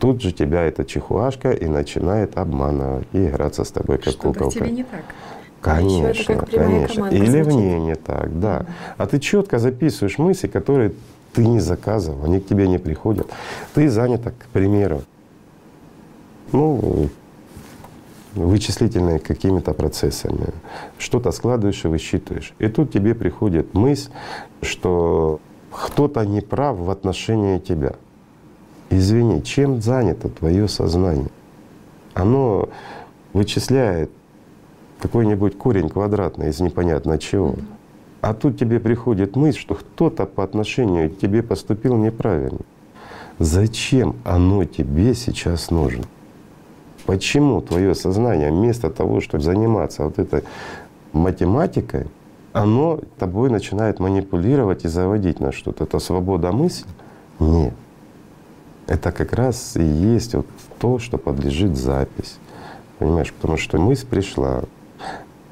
Тут 0.00 0.22
же 0.22 0.32
тебя 0.32 0.62
эта 0.62 0.84
чихуашка 0.84 1.52
и 1.52 1.66
начинает 1.66 2.38
обманывать 2.38 3.06
и 3.12 3.26
играться 3.26 3.64
с 3.64 3.70
тобой 3.70 3.98
как 3.98 4.16
куколка. 4.16 4.58
тебе 4.58 4.70
не 4.70 4.82
так. 4.82 5.04
Конечно, 5.60 6.46
конечно. 6.50 7.06
Или 7.06 7.42
в 7.42 7.48
ней 7.48 7.78
не 7.78 7.94
так, 7.94 8.40
да. 8.40 8.64
А 8.96 9.06
ты 9.06 9.18
четко 9.18 9.58
записываешь 9.58 10.16
мысли, 10.16 10.48
которые 10.48 10.92
ты 11.32 11.46
не 11.46 11.60
заказывал, 11.60 12.24
они 12.24 12.40
к 12.40 12.46
тебе 12.46 12.68
не 12.68 12.78
приходят. 12.78 13.28
Ты 13.74 13.88
занята, 13.88 14.30
к 14.30 14.46
примеру, 14.52 15.02
ну, 16.52 17.08
вычислительными 18.34 19.18
какими-то 19.18 19.72
процессами, 19.72 20.48
что-то 20.98 21.32
складываешь 21.32 21.84
и 21.84 21.88
высчитываешь. 21.88 22.54
И 22.58 22.68
тут 22.68 22.92
тебе 22.92 23.14
приходит 23.14 23.74
мысль, 23.74 24.10
что 24.62 25.40
кто-то 25.70 26.24
не 26.24 26.40
прав 26.40 26.76
в 26.76 26.90
отношении 26.90 27.58
тебя. 27.58 27.94
Извини, 28.90 29.42
чем 29.42 29.80
занято 29.80 30.28
твое 30.28 30.68
сознание? 30.68 31.30
Оно 32.14 32.68
вычисляет 33.32 34.10
какой-нибудь 35.00 35.56
корень 35.56 35.88
квадратный 35.88 36.50
из 36.50 36.60
непонятно 36.60 37.18
чего. 37.18 37.54
А 38.20 38.34
тут 38.34 38.58
тебе 38.58 38.80
приходит 38.80 39.36
мысль, 39.36 39.58
что 39.58 39.74
кто-то 39.74 40.26
по 40.26 40.44
отношению 40.44 41.10
к 41.10 41.18
тебе 41.18 41.42
поступил 41.42 41.96
неправильно. 41.96 42.60
Зачем 43.38 44.16
оно 44.24 44.64
тебе 44.64 45.14
сейчас 45.14 45.70
нужно? 45.70 46.04
Почему 47.06 47.62
твое 47.62 47.94
сознание 47.94 48.50
вместо 48.50 48.90
того, 48.90 49.20
чтобы 49.20 49.42
заниматься 49.42 50.04
вот 50.04 50.18
этой 50.18 50.44
математикой, 51.14 52.06
оно 52.52 53.00
тобой 53.18 53.48
начинает 53.48 54.00
манипулировать 54.00 54.84
и 54.84 54.88
заводить 54.88 55.40
на 55.40 55.52
что-то? 55.52 55.84
Это 55.84 55.98
свобода 55.98 56.52
мысли? 56.52 56.86
Нет. 57.38 57.72
Это 58.86 59.12
как 59.12 59.32
раз 59.32 59.76
и 59.76 59.82
есть 59.82 60.34
вот 60.34 60.46
то, 60.78 60.98
что 60.98 61.16
подлежит 61.16 61.76
запись. 61.76 62.38
Понимаешь, 62.98 63.32
потому 63.32 63.56
что 63.56 63.78
мысль 63.78 64.06
пришла, 64.06 64.64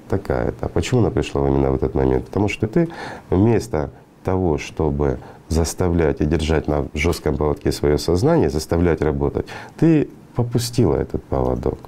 такая-то. 0.08 0.66
А 0.66 0.68
почему 0.68 1.00
она 1.00 1.10
пришла 1.10 1.46
именно 1.48 1.70
в 1.70 1.74
этот 1.76 1.94
момент? 1.94 2.26
Потому 2.26 2.48
что 2.48 2.66
ты 2.66 2.88
вместо 3.30 3.90
того, 4.24 4.58
чтобы 4.58 5.18
заставлять 5.48 6.20
и 6.20 6.26
держать 6.26 6.68
на 6.68 6.86
жестком 6.94 7.36
поводке 7.36 7.72
свое 7.72 7.98
сознание, 7.98 8.50
заставлять 8.50 9.00
работать, 9.00 9.46
ты 9.78 10.08
попустила 10.34 10.96
этот 10.96 11.22
поводок. 11.24 11.78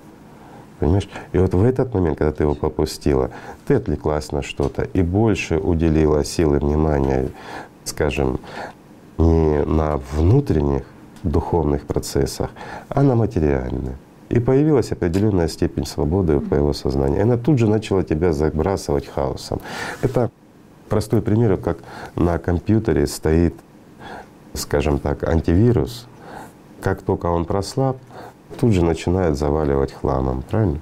Понимаешь? 0.79 1.09
И 1.33 1.39
вот 1.39 1.53
в 1.53 1.63
этот 1.63 1.93
момент, 1.93 2.19
когда 2.19 2.33
ты 2.33 2.45
его 2.45 2.55
попустила, 2.55 3.31
ты 3.67 3.75
отвлеклась 3.75 4.33
на 4.33 4.43
что-то 4.43 4.83
и 4.83 5.03
больше 5.03 5.59
уделила 5.59 6.25
силы 6.25 6.59
внимания, 6.59 7.29
скажем, 7.85 8.41
не 9.19 9.63
на 9.65 9.99
внутренних 10.13 10.85
духовных 11.23 11.87
процессах, 11.87 12.51
а 12.89 13.03
на 13.03 13.15
материальных. 13.15 13.95
И 14.31 14.39
появилась 14.39 14.93
определенная 14.93 15.49
степень 15.49 15.85
свободы 15.85 16.37
у 16.37 16.41
твоего 16.41 16.73
сознания. 16.73 17.19
И 17.19 17.23
она 17.23 17.37
тут 17.37 17.59
же 17.59 17.69
начала 17.69 18.05
тебя 18.05 18.33
забрасывать 18.33 19.07
хаосом. 19.07 19.61
Это 20.03 20.31
простой 20.89 21.21
пример, 21.21 21.57
как 21.57 21.79
на 22.15 22.39
компьютере 22.39 23.09
стоит, 23.09 23.55
скажем 24.55 25.01
так, 25.01 25.25
антивирус. 25.25 26.07
Как 26.81 27.03
только 27.03 27.27
он 27.27 27.45
прослаб, 27.45 27.99
тут 28.61 28.73
же 28.73 28.85
начинает 28.85 29.37
заваливать 29.37 29.93
хламом, 29.93 30.43
правильно? 30.49 30.81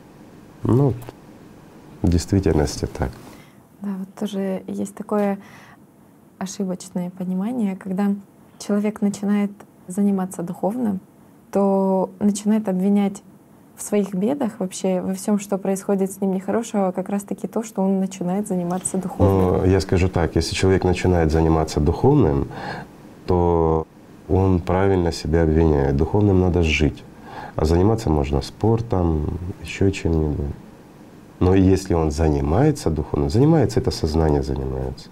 Ну, 0.63 0.93
в 2.03 2.09
действительности 2.09 2.87
так. 2.87 3.11
Да, 3.81 3.89
вот 3.99 4.15
тоже 4.15 4.63
есть 4.67 4.95
такое 4.95 5.39
ошибочное 6.39 7.11
понимание, 7.11 7.77
когда 7.77 8.15
человек 8.59 9.01
начинает 9.01 9.51
заниматься 9.87 10.43
духовно, 10.43 10.99
то 11.51 12.11
начинает 12.21 12.69
обвинять 12.69 13.23
в 13.79 13.83
своих 13.83 14.13
бедах 14.13 14.59
вообще, 14.59 15.01
во 15.01 15.15
всем, 15.15 15.39
что 15.39 15.57
происходит 15.57 16.11
с 16.11 16.21
ним 16.21 16.35
нехорошего, 16.35 16.91
как 16.91 17.09
раз-таки 17.09 17.47
то, 17.47 17.63
что 17.63 17.81
он 17.81 18.01
начинает 18.01 18.49
заниматься 18.49 18.99
духовным. 18.99 19.63
Ну, 19.63 19.65
я 19.65 19.81
скажу 19.81 20.09
так, 20.09 20.35
если 20.35 20.55
человек 20.55 20.83
начинает 20.85 21.31
заниматься 21.31 21.79
духовным, 21.79 22.49
то 23.27 23.87
он 24.29 24.59
правильно 24.61 25.13
себя 25.13 25.45
обвиняет. 25.45 25.97
Духовным 25.97 26.41
надо 26.41 26.63
жить. 26.63 27.05
А 27.55 27.65
заниматься 27.65 28.11
можно 28.11 28.43
спортом, 28.43 29.39
еще 29.63 29.93
чем-нибудь. 29.93 30.55
Но 31.39 31.55
если 31.55 31.95
он 31.95 32.11
занимается 32.11 32.91
духовным, 32.91 33.31
занимается, 33.31 33.79
это 33.79 33.93
сознание 33.93 34.43
занимается. 34.43 35.09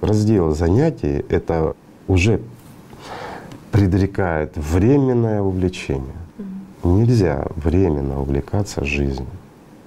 Раздел 0.00 0.50
занятий— 0.54 1.24
это 1.28 1.74
уже 2.08 2.40
предрекает 3.70 4.56
временное 4.56 5.40
увлечение. 5.40 6.23
Нельзя 6.84 7.46
временно 7.56 8.20
увлекаться 8.20 8.84
жизнью. 8.84 9.26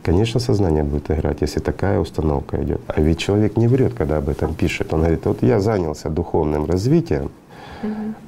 Конечно, 0.01 0.39
сознание 0.39 0.83
будет 0.83 1.11
играть, 1.11 1.41
если 1.41 1.59
такая 1.59 1.99
установка 1.99 2.63
идет. 2.63 2.81
А 2.87 2.99
ведь 2.99 3.19
человек 3.19 3.55
не 3.57 3.67
врет, 3.67 3.93
когда 3.93 4.17
об 4.17 4.29
этом 4.29 4.55
пишет. 4.55 4.93
Он 4.93 5.01
говорит, 5.01 5.25
вот 5.25 5.43
я 5.43 5.59
занялся 5.59 6.09
духовным 6.09 6.65
развитием, 6.65 7.29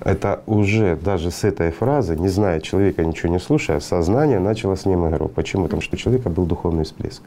это 0.01 0.41
уже 0.45 0.95
даже 0.95 1.31
с 1.31 1.43
этой 1.43 1.71
фразы, 1.71 2.15
не 2.15 2.27
зная 2.27 2.59
человека, 2.59 3.03
ничего 3.03 3.33
не 3.33 3.39
слушая, 3.39 3.79
сознание 3.79 4.39
начало 4.39 4.75
с 4.75 4.85
ним 4.85 5.07
игру. 5.09 5.27
Почему? 5.27 5.63
Потому 5.63 5.81
что 5.81 5.95
у 5.95 5.97
человека 5.97 6.29
был 6.29 6.45
духовный 6.45 6.83
всплеск. 6.83 7.23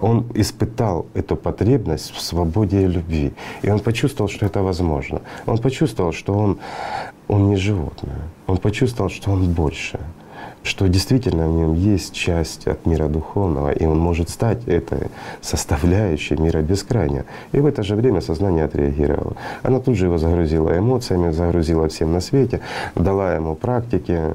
Он 0.00 0.24
испытал 0.34 1.06
эту 1.12 1.36
потребность 1.36 2.14
в 2.14 2.20
свободе 2.20 2.82
и 2.82 2.86
любви. 2.86 3.32
И 3.60 3.70
он 3.70 3.80
почувствовал, 3.80 4.30
что 4.30 4.46
это 4.46 4.62
возможно. 4.62 5.20
Он 5.44 5.58
почувствовал, 5.58 6.12
что 6.12 6.32
он, 6.32 6.58
он 7.28 7.50
не 7.50 7.56
животное. 7.56 8.22
Он 8.46 8.56
почувствовал, 8.56 9.10
что 9.10 9.30
он 9.32 9.52
больше 9.52 10.00
что 10.62 10.88
действительно 10.88 11.48
в 11.48 11.52
нем 11.52 11.74
есть 11.74 12.12
часть 12.12 12.66
от 12.66 12.86
мира 12.86 13.08
духовного, 13.08 13.70
и 13.70 13.84
он 13.86 13.98
может 13.98 14.28
стать 14.28 14.66
этой 14.68 15.08
составляющей 15.40 16.36
мира 16.36 16.60
бескрайнего. 16.60 17.24
И 17.52 17.60
в 17.60 17.66
это 17.66 17.82
же 17.82 17.96
время 17.96 18.20
сознание 18.20 18.64
отреагировало. 18.64 19.36
Она 19.62 19.80
тут 19.80 19.96
же 19.96 20.06
его 20.06 20.18
загрузила 20.18 20.76
эмоциями, 20.76 21.30
загрузила 21.30 21.88
всем 21.88 22.12
на 22.12 22.20
свете, 22.20 22.60
дала 22.94 23.34
ему 23.34 23.54
практики, 23.54 24.34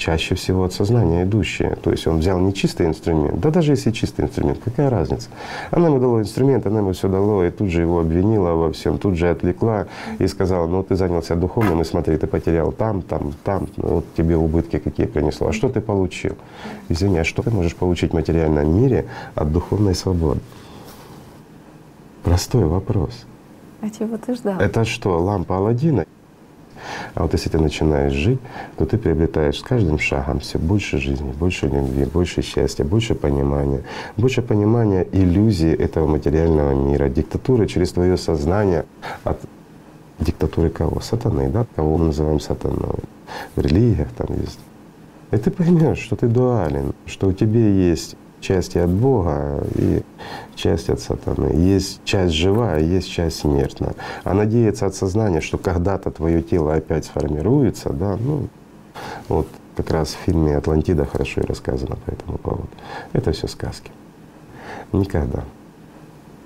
чаще 0.00 0.34
всего 0.34 0.64
от 0.64 0.72
сознания 0.72 1.24
идущие. 1.24 1.76
То 1.82 1.90
есть 1.90 2.06
он 2.06 2.18
взял 2.18 2.38
не 2.40 2.54
чистый 2.54 2.86
инструмент, 2.86 3.38
да 3.38 3.50
даже 3.50 3.72
если 3.72 3.90
чистый 3.90 4.22
инструмент, 4.22 4.58
какая 4.64 4.88
разница? 4.88 5.28
Она 5.70 5.88
ему 5.88 6.00
дала 6.00 6.20
инструмент, 6.20 6.66
она 6.66 6.78
ему 6.80 6.92
все 6.92 7.08
дала, 7.08 7.46
и 7.46 7.50
тут 7.50 7.68
же 7.68 7.82
его 7.82 8.00
обвинила 8.00 8.54
во 8.54 8.72
всем, 8.72 8.98
тут 8.98 9.16
же 9.16 9.28
отвлекла 9.28 9.86
и 10.18 10.26
сказала, 10.26 10.66
ну 10.66 10.82
ты 10.82 10.96
занялся 10.96 11.36
духовным, 11.36 11.82
и 11.82 11.84
смотри, 11.84 12.16
ты 12.16 12.26
потерял 12.26 12.72
там, 12.72 13.02
там, 13.02 13.32
там, 13.44 13.68
ну, 13.76 13.88
вот 13.88 14.04
тебе 14.16 14.36
убытки 14.36 14.78
какие 14.78 15.06
принесло. 15.06 15.48
А 15.48 15.52
что 15.52 15.68
ты 15.68 15.80
получил? 15.80 16.36
Извини, 16.88 17.18
а 17.18 17.24
что 17.24 17.42
ты 17.42 17.50
можешь 17.50 17.76
получить 17.76 18.12
в 18.12 18.14
материальном 18.14 18.74
мире 18.80 19.04
от 19.34 19.52
духовной 19.52 19.94
свободы? 19.94 20.40
Простой 22.22 22.64
вопрос. 22.64 23.26
А 23.82 23.90
чего 23.90 24.16
ты 24.16 24.34
ждал? 24.34 24.58
Это 24.60 24.84
что, 24.84 25.18
лампа 25.18 25.56
Алладина? 25.56 26.06
А 27.14 27.22
вот 27.22 27.32
если 27.32 27.48
ты 27.48 27.58
начинаешь 27.58 28.12
жить, 28.12 28.40
то 28.76 28.86
ты 28.86 28.98
приобретаешь 28.98 29.58
с 29.58 29.62
каждым 29.62 29.98
шагом 29.98 30.40
все 30.40 30.58
больше 30.58 30.98
жизни, 30.98 31.32
больше 31.32 31.66
любви, 31.66 32.04
больше 32.04 32.42
счастья, 32.42 32.84
больше 32.84 33.14
понимания, 33.14 33.82
больше 34.16 34.42
понимания 34.42 35.06
иллюзии 35.12 35.72
этого 35.72 36.06
материального 36.06 36.74
мира, 36.74 37.08
диктатуры 37.08 37.66
через 37.66 37.92
твое 37.92 38.16
сознание 38.16 38.84
от 39.24 39.40
диктатуры 40.18 40.70
кого? 40.70 41.00
Сатаны, 41.00 41.48
да? 41.48 41.66
Кого 41.76 41.96
мы 41.96 42.06
называем 42.06 42.40
сатаной? 42.40 43.00
В 43.56 43.60
религиях 43.60 44.08
там 44.16 44.28
есть. 44.40 44.58
И 45.30 45.36
ты 45.36 45.50
поймешь, 45.50 45.98
что 45.98 46.16
ты 46.16 46.26
дуален, 46.26 46.92
что 47.06 47.28
у 47.28 47.32
тебя 47.32 47.68
есть 47.68 48.16
части 48.40 48.78
от 48.78 48.90
Бога 48.90 49.62
и 49.74 50.02
часть 50.54 50.90
от 50.90 51.00
сатаны. 51.00 51.54
Есть 51.54 52.00
часть 52.04 52.34
живая, 52.34 52.80
есть 52.80 53.08
часть 53.08 53.38
смертная. 53.38 53.94
А 54.24 54.34
надеяться 54.34 54.86
от 54.86 54.94
сознания, 54.94 55.40
что 55.40 55.58
когда-то 55.58 56.10
твое 56.10 56.42
тело 56.42 56.74
опять 56.74 57.04
сформируется, 57.04 57.90
да, 57.90 58.16
ну, 58.16 58.48
вот 59.28 59.46
как 59.76 59.90
раз 59.90 60.08
в 60.08 60.18
фильме 60.18 60.56
«Атлантида» 60.56 61.06
хорошо 61.06 61.40
и 61.40 61.46
рассказано 61.46 61.96
по 62.04 62.10
этому 62.10 62.38
поводу. 62.38 62.68
Это 63.12 63.32
все 63.32 63.48
сказки. 63.48 63.90
Никогда. 64.92 65.44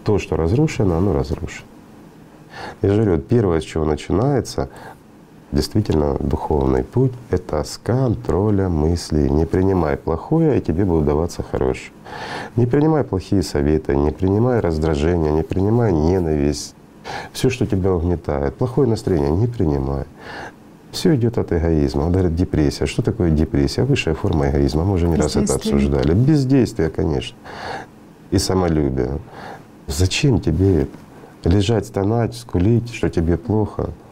То, 0.05 0.19
что 0.19 0.37
разрушено, 0.37 0.97
оно 0.97 1.13
разрушено. 1.13 1.67
Я 2.83 2.91
же 2.93 3.03
говорю, 3.03 3.21
первое, 3.21 3.61
с 3.61 3.65
чего 3.65 3.85
начинается, 3.85 4.69
Действительно, 5.55 6.17
духовный 6.19 6.83
путь— 6.83 7.13
это 7.31 7.63
с 7.63 7.79
контроля 7.79 8.69
мыслей. 8.69 9.31
Не 9.31 9.47
принимай 9.47 9.97
плохое, 9.97 10.59
и 10.59 10.61
тебе 10.61 10.85
будет 10.85 11.05
даваться 11.05 11.45
хорошее. 11.45 11.93
Не 12.57 12.67
принимай 12.67 13.05
плохие 13.05 13.45
советы, 13.45 13.97
не 13.97 14.11
принимай 14.11 14.59
раздражения, 14.59 15.31
не 15.31 15.45
принимай 15.45 15.93
ненависть. 15.93 16.75
Все, 17.33 17.51
что 17.51 17.67
тебя 17.67 17.93
угнетает, 17.93 18.57
плохое 18.57 18.89
настроение 18.89 19.31
не 19.31 19.47
принимай. 19.47 20.07
Все 20.91 21.15
идет 21.15 21.39
от 21.39 21.53
эгоизма. 21.53 22.03
Он 22.03 22.13
говорит, 22.13 22.35
депрессия. 22.35 22.87
Что 22.87 23.03
такое 23.03 23.31
депрессия? 23.31 23.85
Высшая 23.85 24.15
форма 24.15 24.51
эгоизма. 24.51 24.83
Мы 24.83 24.95
уже 24.95 25.07
не 25.07 25.15
раз 25.15 25.37
это 25.37 25.55
обсуждали. 25.55 26.15
Бездействие, 26.15 26.91
конечно. 26.91 27.37
И 28.33 28.39
самолюбие. 28.39 29.21
Зачем 29.87 30.41
тебе 30.41 30.83
это? 30.83 31.49
Лежать, 31.49 31.87
стонать, 31.87 32.35
скулить, 32.35 32.93
что 32.93 33.09
тебе 33.09 33.37
плохо— 33.37 33.91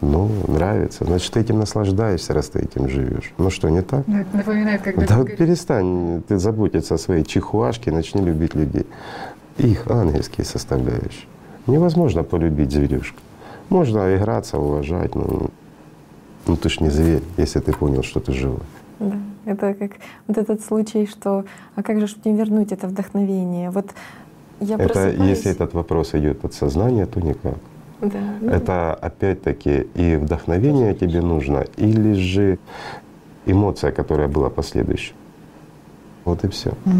ну, 0.00 0.30
нравится. 0.48 1.04
Значит, 1.04 1.32
ты 1.32 1.40
этим 1.40 1.58
наслаждаешься, 1.58 2.32
раз 2.32 2.48
ты 2.48 2.60
этим 2.60 2.88
живешь. 2.88 3.32
Ну 3.38 3.50
что, 3.50 3.68
не 3.68 3.82
так? 3.82 4.06
Ну, 4.06 4.20
это 4.20 4.36
напоминает, 4.36 4.82
когда 4.82 5.06
Да 5.06 5.18
вот 5.18 5.36
перестань 5.36 6.22
ты 6.26 6.38
заботиться 6.38 6.94
о 6.94 6.98
своей 6.98 7.24
чихуашке, 7.24 7.92
начни 7.92 8.22
любить 8.22 8.54
людей. 8.54 8.86
Их 9.58 9.86
ангельские 9.90 10.46
составляющие. 10.46 11.26
Невозможно 11.66 12.22
полюбить 12.22 12.72
зверюшку. 12.72 13.20
Можно 13.68 14.16
играться, 14.16 14.58
уважать, 14.58 15.14
но 15.14 15.50
ну 16.46 16.56
ты 16.56 16.68
ж 16.70 16.80
не 16.80 16.90
зверь, 16.90 17.22
если 17.36 17.60
ты 17.60 17.72
понял, 17.72 18.02
что 18.02 18.20
ты 18.20 18.32
живой. 18.32 18.60
Да, 18.98 19.16
это 19.44 19.74
как 19.74 19.92
вот 20.26 20.38
этот 20.38 20.64
случай, 20.64 21.06
что 21.06 21.44
а 21.76 21.82
как 21.82 22.00
же 22.00 22.06
мне 22.24 22.34
вернуть 22.34 22.72
это 22.72 22.86
вдохновение? 22.88 23.70
Вот 23.70 23.90
я 24.60 24.76
это, 24.76 24.88
просыпаюсь... 24.88 25.28
Если 25.28 25.50
этот 25.52 25.74
вопрос 25.74 26.14
идет 26.14 26.44
от 26.44 26.54
сознания, 26.54 27.06
то 27.06 27.20
никак. 27.20 27.58
Да. 28.00 28.52
Это 28.52 28.94
опять-таки 28.94 29.86
и 29.94 30.16
вдохновение 30.16 30.94
тебе 30.94 31.20
нужно, 31.20 31.64
или 31.76 32.12
же 32.14 32.58
эмоция, 33.46 33.92
которая 33.92 34.28
была 34.28 34.50
последующей. 34.50 35.14
Вот 36.24 36.44
и 36.44 36.48
все. 36.48 36.70
Угу. 36.70 36.94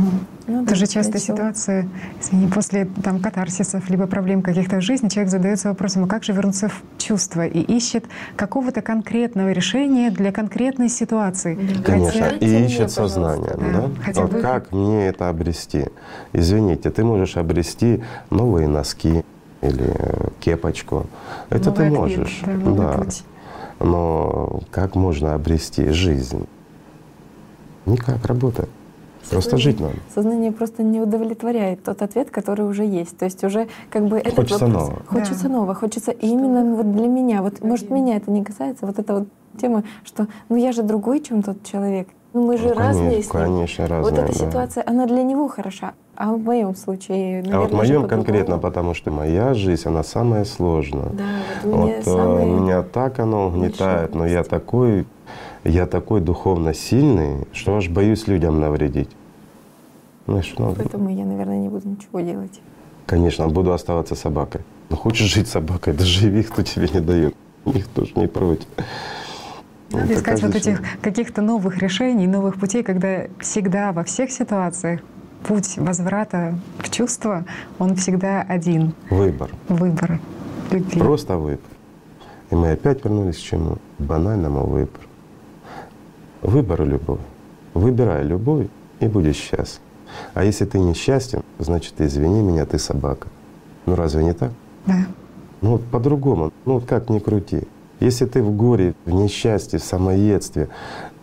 Ну, 0.47 0.67
Тоже 0.67 0.87
да, 0.87 0.87
часто 0.87 1.19
ситуация, 1.19 1.89
извини, 2.21 2.49
после 2.49 2.87
там 3.05 3.21
катарсисов 3.21 3.89
либо 3.91 4.07
проблем 4.07 4.43
каких-то 4.43 4.77
в 4.77 4.81
жизни, 4.81 5.09
человек 5.09 5.31
задается 5.31 5.69
вопросом, 5.69 6.05
а 6.05 6.07
как 6.09 6.25
же 6.25 6.33
вернуться 6.33 6.69
в 6.69 6.83
чувство 6.99 7.47
и 7.47 7.61
ищет 7.61 8.07
какого-то 8.35 8.81
конкретного 8.81 9.53
решения 9.53 10.11
для 10.11 10.33
конкретной 10.33 10.89
ситуации. 10.89 11.57
Конечно, 11.85 12.25
Хотя... 12.25 12.37
и 12.37 12.65
ищет 12.65 12.91
сознание. 12.91 13.55
Да? 13.57 13.73
Да? 13.73 13.91
Хотя 14.03 14.23
вот 14.23 14.33
бы... 14.33 14.41
как 14.41 14.73
мне 14.73 15.07
это 15.07 15.29
обрести? 15.29 15.85
Извините, 16.33 16.91
ты 16.91 17.05
можешь 17.05 17.37
обрести 17.37 18.03
новые 18.31 18.67
носки, 18.67 19.25
или 19.61 19.95
кепочку. 20.41 21.07
Это 21.49 21.71
Новый 21.71 21.91
ты 21.91 21.97
можешь. 21.97 22.43
Ответ, 22.43 22.77
да, 22.77 22.97
да. 22.99 23.85
Но 23.85 24.61
как 24.71 24.95
можно 24.95 25.35
обрести 25.35 25.89
жизнь? 25.89 26.47
Никак, 27.87 28.25
работа. 28.27 28.69
Просто 29.29 29.59
жить 29.59 29.81
надо. 29.81 29.95
Сознание 30.15 30.51
просто 30.51 30.83
не 30.83 31.01
удовлетворяет 31.01 31.83
тот 31.85 32.03
ответ, 32.03 32.31
который 32.31 32.67
уже 32.67 32.85
есть. 32.85 33.17
То 33.17 33.27
есть 33.27 33.45
уже 33.45 33.69
как 33.91 34.07
бы 34.07 34.19
этот 34.19 34.35
хочется 34.35 34.67
вопрос, 34.67 34.89
нового. 34.89 35.03
Хочется 35.07 35.43
да. 35.45 35.49
нового, 35.51 35.75
хочется 35.75 36.11
что 36.11 36.27
именно 36.27 36.75
вот 36.75 36.93
для 36.93 37.07
меня. 37.07 37.43
Вот 37.43 37.63
может 37.63 37.91
меня 37.91 38.17
это 38.17 38.31
не 38.31 38.43
касается, 38.43 38.87
вот 38.87 38.99
эта 38.99 39.15
вот 39.15 39.29
тема, 39.61 39.85
что 40.05 40.27
ну 40.49 40.57
я 40.57 40.73
же 40.73 40.83
другой, 40.83 41.21
чем 41.21 41.43
тот 41.43 41.63
человек. 41.65 42.09
Ну 42.33 42.47
мы 42.47 42.57
же 42.57 42.69
ну, 42.69 42.75
конечно, 42.75 42.87
разные 42.87 43.23
с 43.23 43.33
ним. 43.33 43.43
Конечно, 43.43 43.87
разные. 43.89 44.11
Вот 44.11 44.31
эта 44.31 44.39
да. 44.39 44.47
ситуация, 44.47 44.85
она 44.87 45.07
для 45.07 45.23
него 45.23 45.49
хороша, 45.49 45.95
а 46.15 46.33
в 46.33 46.39
моем 46.39 46.77
случае, 46.77 47.39
наверное, 47.39 47.57
А 47.57 47.61
вот 47.61 47.73
в 47.73 47.75
моем 47.75 48.07
конкретно, 48.07 48.59
потому 48.59 48.95
что 48.95 49.11
моя 49.11 49.53
жизнь, 49.55 49.89
она 49.89 50.05
самая 50.05 50.45
сложная. 50.45 51.11
Да, 51.11 51.25
вот, 51.65 52.05
вот 52.05 52.07
э, 52.07 52.45
меня 52.45 52.83
так 52.83 53.19
оно 53.19 53.49
угнетает, 53.49 54.15
но 54.15 54.27
я 54.27 54.45
такой, 54.45 55.07
я 55.65 55.87
такой 55.87 56.21
духовно 56.21 56.73
сильный, 56.73 57.49
что 57.53 57.77
аж 57.77 57.89
боюсь 57.89 58.29
людям 58.29 58.61
навредить. 58.61 59.11
Знаешь, 60.27 60.55
ну, 60.57 60.73
Поэтому 60.77 61.09
я, 61.09 61.25
наверное, 61.25 61.59
не 61.59 61.69
буду 61.69 61.89
ничего 61.89 62.21
делать. 62.21 62.61
Конечно, 63.07 63.49
буду 63.49 63.73
оставаться 63.73 64.15
собакой. 64.15 64.61
Но 64.89 64.97
хочешь 64.97 65.27
жить 65.27 65.49
собакой, 65.49 65.95
да 65.95 66.05
живи, 66.05 66.45
кто 66.45 66.63
тебе 66.63 66.89
не 66.95 67.01
дает. 67.01 67.35
Никто 67.65 68.05
же 68.05 68.13
не 68.15 68.29
против. 68.29 68.69
Надо 69.91 70.15
искать 70.15 70.43
вот 70.43 70.55
этих 70.55 70.83
каких-то 71.01 71.43
новых 71.43 71.79
решений, 71.79 72.27
новых 72.27 72.59
путей, 72.59 72.83
когда 72.83 73.25
всегда 73.41 73.93
во 73.93 74.05
всех 74.05 74.31
ситуациях 74.31 75.01
путь 75.43 75.79
возврата 75.79 76.55
в 76.79 76.91
чувство, 76.91 77.45
он 77.79 77.97
всегда 77.97 78.43
один. 78.43 78.95
Выбор. 79.11 79.51
Выбор. 79.69 80.21
Любви. 80.71 81.01
Просто 81.01 81.37
выбор. 81.37 81.71
И 82.51 82.55
мы 82.55 82.73
опять 82.73 83.05
вернулись 83.05 83.37
к 83.37 83.41
чему? 83.41 83.79
К 83.99 84.03
банальному 84.03 84.67
выбору. 84.67 85.05
Выбор 86.43 86.85
любовь. 86.85 87.21
Выбирай 87.75 88.25
любовь 88.25 88.67
и 89.01 89.07
будешь 89.07 89.37
счастлив. 89.37 89.81
А 90.35 90.45
если 90.45 90.65
ты 90.65 90.79
несчастен, 90.79 91.43
значит, 91.59 91.95
извини 92.01 92.43
меня, 92.43 92.67
ты 92.67 92.79
собака. 92.79 93.29
Ну 93.87 93.95
разве 93.95 94.25
не 94.25 94.33
так? 94.33 94.53
Да. 94.87 95.07
Ну 95.61 95.73
вот 95.73 95.85
по-другому, 95.85 96.53
ну 96.65 96.75
вот 96.75 96.87
как 96.87 97.11
ни 97.11 97.19
крути. 97.19 97.63
Если 98.01 98.27
ты 98.27 98.43
в 98.43 98.57
горе, 98.57 98.95
в 99.05 99.13
несчастье, 99.13 99.79
в 99.79 99.85
самоедстве, 99.85 100.69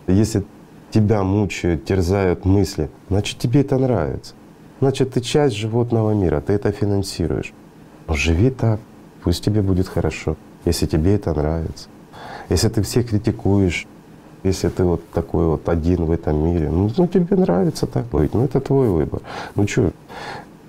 если 0.06 0.44
тебя 0.90 1.22
мучают, 1.22 1.84
терзают 1.84 2.44
мысли, 2.44 2.88
значит 3.10 3.38
тебе 3.38 3.60
это 3.60 3.78
нравится. 3.78 4.34
Значит, 4.80 5.10
ты 5.12 5.20
часть 5.20 5.56
животного 5.56 6.12
мира, 6.12 6.40
ты 6.40 6.52
это 6.52 6.70
финансируешь. 6.70 7.52
Но 8.06 8.14
живи 8.14 8.50
так, 8.50 8.80
пусть 9.24 9.44
тебе 9.44 9.60
будет 9.60 9.88
хорошо, 9.88 10.36
если 10.64 10.86
тебе 10.86 11.16
это 11.16 11.34
нравится. 11.34 11.88
Если 12.48 12.68
ты 12.68 12.82
всех 12.82 13.08
критикуешь, 13.10 13.86
Если 14.44 14.68
ты 14.68 14.84
вот 14.84 15.02
такой 15.10 15.46
вот 15.46 15.68
один 15.68 16.04
в 16.04 16.12
этом 16.12 16.44
мире, 16.44 16.70
ну, 16.70 16.90
ну 16.96 17.06
тебе 17.08 17.36
нравится 17.36 17.86
так 17.86 18.06
быть, 18.06 18.34
ну 18.34 18.44
это 18.44 18.60
твой 18.60 18.88
выбор. 18.88 19.20
Ну 19.56 19.66
что, 19.66 19.90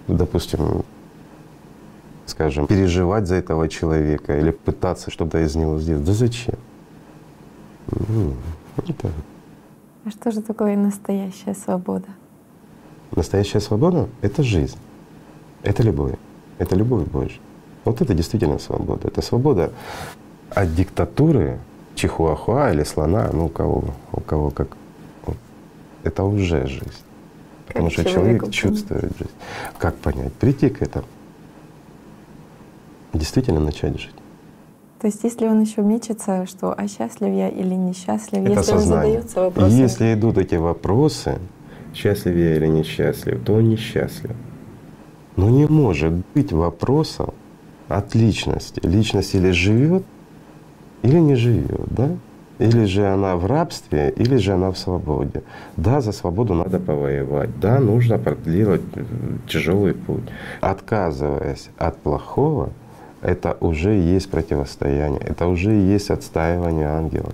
допустим, 0.07 0.83
скажем, 2.29 2.67
переживать 2.67 3.27
за 3.27 3.35
этого 3.35 3.67
человека 3.67 4.37
или 4.39 4.51
пытаться 4.51 5.11
что-то 5.11 5.39
из 5.39 5.55
него 5.55 5.79
сделать. 5.79 6.05
Да 6.05 6.13
зачем? 6.13 6.55
Это... 8.87 9.11
А 10.05 10.11
что 10.11 10.31
же 10.31 10.41
такое 10.41 10.77
настоящая 10.77 11.53
свобода? 11.53 12.07
Настоящая 13.11 13.59
свобода— 13.59 14.07
это 14.21 14.43
жизнь, 14.43 14.77
это 15.63 15.83
любовь, 15.83 16.15
это 16.57 16.75
любовь 16.75 17.07
Божья. 17.07 17.39
Вот 17.85 18.01
это 18.01 18.13
действительно 18.13 18.59
свобода. 18.59 19.07
Это 19.07 19.21
свобода 19.21 19.71
от 20.51 20.75
диктатуры 20.75 21.59
чихуахуа 21.95 22.71
или 22.71 22.83
слона, 22.83 23.29
ну 23.33 23.45
у 23.47 23.49
кого, 23.49 23.83
у 24.11 24.21
кого 24.21 24.51
как. 24.51 24.67
Вот. 25.25 25.37
Это 26.03 26.23
уже 26.23 26.67
жизнь. 26.67 27.03
Потому 27.67 27.89
что 27.89 28.05
человек 28.05 28.49
чувствует 28.51 29.17
жизнь. 29.17 29.31
Как 29.77 29.95
понять? 29.95 30.33
Прийти 30.33 30.69
к 30.69 30.81
этому 30.81 31.05
действительно 33.13 33.59
начать 33.59 33.99
жить. 33.99 34.15
То 34.99 35.07
есть 35.07 35.23
если 35.23 35.47
он 35.47 35.61
еще 35.61 35.81
мечется, 35.81 36.45
что 36.45 36.73
а 36.77 36.87
счастлив 36.87 37.33
я 37.33 37.47
или 37.47 37.73
несчастлив, 37.73 38.41
Это 38.43 38.51
если 38.51 38.71
сознание. 38.71 38.81
он 38.81 39.27
задается 39.27 39.41
вопросом, 39.41 39.77
Если 39.77 40.13
идут 40.13 40.37
эти 40.37 40.55
вопросы, 40.55 41.39
счастлив 41.93 42.35
я 42.35 42.55
или 42.57 42.67
несчастлив, 42.67 43.41
то 43.45 43.53
он 43.53 43.69
несчастлив. 43.69 44.35
Но 45.37 45.49
не 45.49 45.67
может 45.67 46.11
быть 46.33 46.51
вопросов 46.51 47.33
от 47.87 48.13
личности. 48.13 48.81
Личность 48.83 49.35
или 49.35 49.51
живет, 49.51 50.03
или 51.01 51.19
не 51.19 51.35
живет, 51.35 51.87
да? 51.89 52.09
Или 52.57 52.83
же 52.83 53.07
она 53.07 53.37
в 53.37 53.45
рабстве, 53.45 54.13
или 54.17 54.35
же 54.35 54.51
она 54.51 54.69
в 54.71 54.77
свободе. 54.77 55.43
Да, 55.77 56.01
за 56.01 56.11
свободу 56.11 56.53
надо 56.53 56.77
повоевать. 56.77 57.57
Да, 57.61 57.79
нужно 57.79 58.17
проделать 58.17 58.81
тяжелый 59.47 59.93
путь. 59.93 60.25
Отказываясь 60.59 61.69
от 61.77 61.95
плохого, 62.01 62.71
это 63.21 63.57
уже 63.59 63.91
есть 63.91 64.29
противостояние, 64.29 65.21
это 65.21 65.47
уже 65.47 65.71
есть 65.71 66.09
отстаивание 66.09 66.87
ангела. 66.87 67.31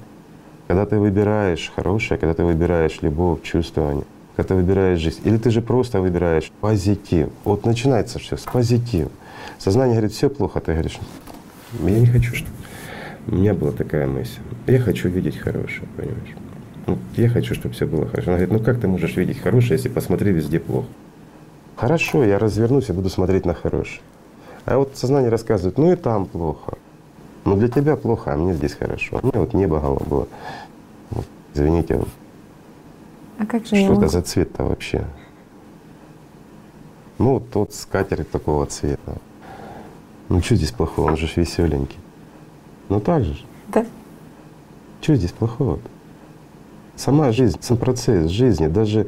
Когда 0.67 0.85
ты 0.85 0.97
выбираешь 0.97 1.71
хорошее, 1.75 2.19
когда 2.19 2.33
ты 2.33 2.43
выбираешь 2.43 3.01
любовь, 3.01 3.43
чувствование, 3.43 4.03
когда 4.35 4.49
ты 4.49 4.55
выбираешь 4.55 4.99
жизнь, 4.99 5.21
или 5.23 5.37
ты 5.37 5.51
же 5.51 5.61
просто 5.61 6.01
выбираешь 6.01 6.51
позитив. 6.59 7.29
Вот 7.43 7.65
начинается 7.65 8.19
все 8.19 8.35
с 8.35 8.41
позитива. 8.41 9.11
Сознание 9.59 9.95
говорит, 9.95 10.13
все 10.13 10.29
плохо, 10.29 10.59
ты 10.59 10.73
говоришь, 10.73 10.99
я 11.81 11.99
не 11.99 12.07
хочу, 12.07 12.33
чтобы 12.33 12.51
у 13.27 13.35
меня 13.35 13.53
была 13.53 13.71
такая 13.71 14.07
мысль. 14.07 14.39
Я 14.67 14.79
хочу 14.79 15.09
видеть 15.09 15.37
хорошее, 15.37 15.87
понимаешь? 15.95 16.35
Вот 16.87 16.99
я 17.15 17.29
хочу, 17.29 17.55
чтобы 17.55 17.73
все 17.73 17.85
было 17.85 18.07
хорошо. 18.07 18.31
Она 18.31 18.37
говорит, 18.37 18.53
ну 18.53 18.59
как 18.63 18.79
ты 18.79 18.87
можешь 18.87 19.15
видеть 19.15 19.39
хорошее, 19.39 19.73
если 19.73 19.89
посмотри 19.89 20.31
везде 20.31 20.59
плохо? 20.59 20.87
Хорошо, 21.75 22.23
я 22.23 22.39
развернусь 22.39 22.89
и 22.89 22.93
буду 22.93 23.09
смотреть 23.09 23.45
на 23.45 23.53
хорошее. 23.53 24.01
А 24.65 24.77
вот 24.77 24.95
сознание 24.95 25.29
рассказывает, 25.29 25.77
ну 25.77 25.91
и 25.91 25.95
там 25.95 26.25
плохо. 26.25 26.77
Ну 27.45 27.55
для 27.55 27.67
тебя 27.67 27.95
плохо, 27.95 28.33
а 28.33 28.37
мне 28.37 28.53
здесь 28.53 28.73
хорошо. 28.73 29.19
Мне 29.21 29.33
вот 29.35 29.53
небо 29.53 29.79
голубое. 29.79 30.27
Извините, 31.53 32.01
а 33.37 33.45
как 33.45 33.61
же 33.61 33.75
что 33.75 33.77
это 33.77 33.93
могу? 33.93 34.07
за 34.07 34.21
цвет-то 34.21 34.63
вообще? 34.63 35.05
Ну 37.17 37.33
вот 37.33 37.49
тот 37.49 37.73
скатерть 37.73 38.29
такого 38.29 38.65
цвета. 38.65 39.17
Ну 40.29 40.41
что 40.41 40.55
здесь 40.55 40.71
плохого, 40.71 41.09
он 41.09 41.17
же 41.17 41.27
ж 41.27 41.37
веселенький. 41.37 41.99
Ну 42.89 42.99
так 42.99 43.23
же. 43.23 43.37
Да? 43.67 43.85
Что 45.01 45.15
здесь 45.15 45.31
плохого? 45.31 45.75
-то? 45.75 45.89
Сама 46.95 47.31
жизнь, 47.31 47.57
сам 47.61 47.77
процесс 47.77 48.31
жизни, 48.31 48.67
даже 48.67 49.07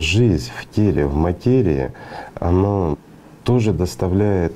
жизнь 0.00 0.50
в 0.60 0.68
теле, 0.74 1.06
в 1.06 1.14
материи, 1.14 1.92
она 2.34 2.96
тоже 3.46 3.72
доставляет 3.72 4.52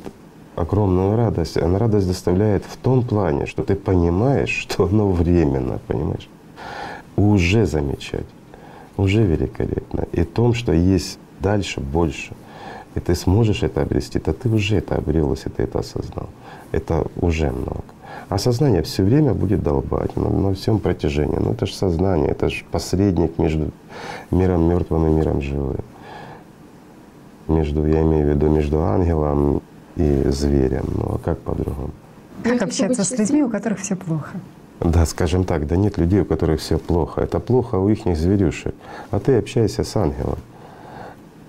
огромную 0.57 1.17
радость. 1.17 1.57
Она 1.57 1.79
радость 1.79 2.09
доставляет 2.09 2.65
в 2.65 2.77
том 2.77 3.03
плане, 3.03 3.47
что 3.47 3.63
ты 3.63 3.77
понимаешь, 3.77 4.51
что 4.51 4.87
оно 4.87 5.11
временно, 5.13 5.79
понимаешь? 5.87 6.29
Уже 7.17 7.67
замечательно, 7.67 8.27
уже 8.97 9.23
великолепно. 9.23 10.07
И 10.13 10.25
том, 10.25 10.55
что 10.55 10.73
есть 10.73 11.21
дальше 11.39 11.81
больше. 11.81 12.35
И 12.97 13.01
ты 13.01 13.15
сможешь 13.15 13.63
это 13.63 13.83
обрести, 13.83 14.19
то 14.19 14.33
ты 14.33 14.49
уже 14.49 14.79
это 14.79 14.97
обрел, 14.97 15.31
если 15.31 15.51
ты 15.51 15.63
это 15.63 15.79
осознал. 15.79 16.29
Это 16.73 17.07
уже 17.21 17.53
много. 17.53 17.85
А 18.29 18.39
сознание 18.39 18.83
все 18.83 19.05
время 19.05 19.35
будет 19.35 19.63
долбать 19.63 20.17
на, 20.17 20.29
на 20.29 20.55
всем 20.55 20.81
протяжении. 20.81 21.39
Ну 21.39 21.53
это 21.53 21.67
же 21.67 21.75
сознание, 21.75 22.31
это 22.31 22.49
же 22.49 22.65
посредник 22.73 23.39
между 23.39 23.71
миром 24.33 24.69
мертвым 24.69 25.07
и 25.07 25.11
миром 25.11 25.41
живым. 25.41 25.85
Между, 27.51 27.85
я 27.85 28.03
имею 28.03 28.27
в 28.27 28.31
виду, 28.31 28.49
между 28.49 28.81
ангелом 28.81 29.61
и 29.97 30.23
зверем. 30.29 30.85
Ну 30.95 31.15
а 31.15 31.19
как 31.19 31.39
по-другому? 31.41 31.91
Как 32.45 32.63
общаться 32.63 33.05
с 33.05 33.19
людьми, 33.19 33.43
у 33.43 33.51
которых 33.51 33.81
все 33.81 33.97
плохо? 33.97 34.37
Да, 34.81 35.05
скажем 35.05 35.45
так, 35.45 35.67
да 35.67 35.77
нет 35.77 35.99
людей, 35.99 36.21
у 36.21 36.25
которых 36.25 36.61
все 36.61 36.79
плохо. 36.79 37.21
Это 37.21 37.39
плохо 37.39 37.75
у 37.75 37.89
их 37.89 38.17
зверюшек. 38.17 38.75
А 39.11 39.19
ты 39.19 39.37
общайся 39.37 39.85
с 39.85 39.97
ангелом. 39.97 40.39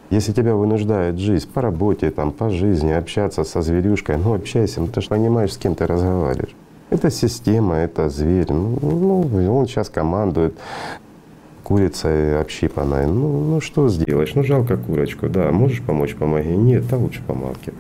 Если 0.10 0.34
тебя 0.34 0.56
вынуждает 0.56 1.18
жизнь 1.18 1.48
по 1.54 1.62
работе, 1.62 2.12
там, 2.12 2.32
по 2.32 2.50
жизни, 2.50 2.92
общаться 2.92 3.46
со 3.46 3.62
зверюшкой, 3.62 4.18
ну 4.18 4.34
общайся, 4.34 4.82
ну 4.82 4.88
ты 4.88 5.00
же 5.00 5.08
понимаешь, 5.08 5.54
с 5.54 5.58
кем 5.58 5.76
ты 5.76 5.88
разговариваешь. 5.88 6.54
Это 6.90 7.10
система, 7.10 7.76
это 7.76 8.10
зверь. 8.10 8.52
Ну, 8.52 8.78
ну 8.82 9.58
он 9.58 9.68
сейчас 9.68 9.90
командует 9.90 10.58
курицей 11.72 12.38
общипанной. 12.38 13.08
Ну, 13.08 13.46
ну 13.46 13.62
что 13.62 13.88
сделаешь? 13.88 14.34
Ну 14.36 14.44
жалко 14.44 14.76
курочку, 14.76 15.30
да. 15.30 15.52
Можешь 15.52 15.82
помочь, 15.82 16.16
помоги. 16.16 16.50
Нет, 16.50 16.86
да 16.90 16.98
лучше 16.98 17.22
помалкивай. 17.26 17.78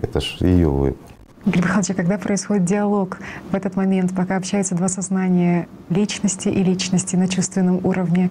Это 0.00 0.20
ж 0.20 0.36
ее 0.40 0.68
выбор. 0.68 0.96
Игорь 1.44 1.62
Михайлович, 1.62 1.90
а 1.90 1.94
когда 1.94 2.18
происходит 2.18 2.64
диалог 2.64 3.18
в 3.50 3.56
этот 3.56 3.74
момент, 3.74 4.14
пока 4.14 4.36
общаются 4.36 4.76
два 4.76 4.86
сознания 4.86 5.66
личности 5.88 6.50
и 6.50 6.62
личности 6.62 7.16
на 7.16 7.26
чувственном 7.26 7.84
уровне, 7.84 8.30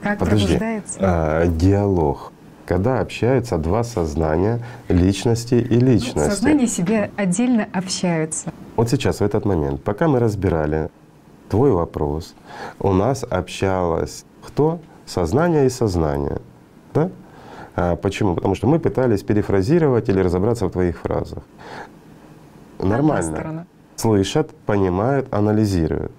как 0.00 0.20
Подожди, 0.20 0.46
пробуждается? 0.46 0.98
а, 1.00 1.46
диалог. 1.48 2.32
Когда 2.64 3.00
общаются 3.00 3.58
два 3.58 3.82
сознания 3.82 4.60
личности 4.88 5.54
и 5.54 5.80
личности. 5.80 6.30
Сознание 6.30 6.68
себе 6.68 7.10
отдельно 7.16 7.66
общаются. 7.72 8.52
Вот 8.76 8.88
сейчас, 8.90 9.18
в 9.18 9.22
этот 9.22 9.44
момент, 9.44 9.82
пока 9.82 10.06
мы 10.06 10.20
разбирали 10.20 10.88
твой 11.48 11.72
вопрос, 11.72 12.36
у 12.78 12.92
нас 12.92 13.24
общалось 13.28 14.24
кто? 14.46 14.80
Сознание 15.06 15.66
и 15.66 15.68
сознание. 15.68 16.40
Да? 16.94 17.10
А 17.74 17.96
почему? 17.96 18.34
Потому 18.34 18.54
что 18.54 18.66
мы 18.66 18.78
пытались 18.78 19.22
перефразировать 19.22 20.08
или 20.08 20.20
разобраться 20.20 20.66
в 20.66 20.70
твоих 20.70 20.98
фразах. 20.98 21.42
Нормально. 22.78 23.66
Слышат, 23.96 24.50
понимают, 24.66 25.32
анализируют. 25.32 26.12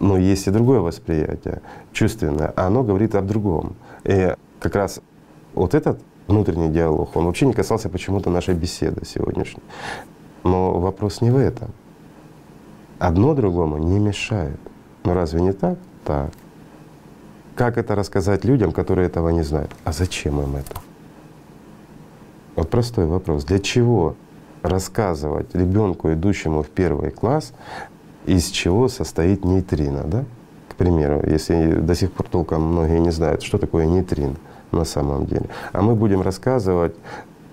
Но 0.00 0.16
есть 0.16 0.46
и 0.46 0.50
другое 0.50 0.80
восприятие, 0.80 1.62
чувственное, 1.92 2.52
а 2.54 2.66
оно 2.66 2.82
говорит 2.82 3.14
о 3.14 3.22
другом. 3.22 3.74
И 4.04 4.34
как 4.60 4.76
раз 4.76 5.00
вот 5.54 5.74
этот 5.74 6.00
внутренний 6.28 6.68
диалог, 6.68 7.16
он 7.16 7.24
вообще 7.24 7.46
не 7.46 7.52
касался 7.52 7.88
почему-то 7.88 8.30
нашей 8.30 8.54
беседы 8.54 9.04
сегодняшней. 9.04 9.62
Но 10.44 10.78
вопрос 10.78 11.20
не 11.20 11.30
в 11.30 11.36
этом. 11.36 11.70
Одно 12.98 13.34
другому 13.34 13.78
не 13.78 13.98
мешает. 13.98 14.60
Но 15.04 15.14
разве 15.14 15.40
не 15.40 15.52
так? 15.52 15.78
Так. 16.04 16.30
Как 17.58 17.76
это 17.76 17.96
рассказать 17.96 18.44
людям, 18.44 18.70
которые 18.70 19.08
этого 19.08 19.30
не 19.30 19.42
знают? 19.42 19.72
А 19.84 19.90
зачем 19.90 20.40
им 20.40 20.54
это? 20.54 20.80
Вот 22.54 22.70
простой 22.70 23.06
вопрос. 23.06 23.44
Для 23.44 23.58
чего 23.58 24.14
рассказывать 24.62 25.52
ребенку, 25.56 26.12
идущему 26.12 26.62
в 26.62 26.68
первый 26.68 27.10
класс, 27.10 27.52
из 28.26 28.46
чего 28.46 28.86
состоит 28.86 29.44
нейтрино, 29.44 30.04
да? 30.04 30.24
К 30.68 30.76
примеру, 30.76 31.20
если 31.26 31.72
до 31.80 31.96
сих 31.96 32.12
пор 32.12 32.28
толком 32.28 32.62
многие 32.62 33.00
не 33.00 33.10
знают, 33.10 33.42
что 33.42 33.58
такое 33.58 33.86
нейтрино 33.86 34.36
на 34.70 34.84
самом 34.84 35.26
деле. 35.26 35.46
А 35.72 35.82
мы 35.82 35.96
будем 35.96 36.22
рассказывать, 36.22 36.94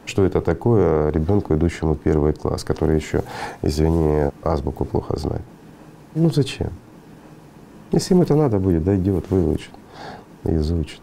что 0.05 0.23
это 0.23 0.39
такое 0.39 1.09
ребенку, 1.09 1.55
идущему 1.55 1.95
в 1.95 1.97
первый 1.97 2.33
класс, 2.33 2.63
который 2.63 2.95
еще, 2.95 3.23
извини, 3.63 4.29
азбуку 4.43 4.85
плохо 4.85 5.17
знает. 5.17 5.41
Ну 6.13 6.29
зачем? 6.29 6.69
Если 7.91 8.13
ему 8.13 8.21
это 8.21 8.35
надо 8.35 8.59
будет, 8.59 8.83
дойдет, 8.83 9.31
выучит, 9.31 9.71
изучит. 10.47 11.01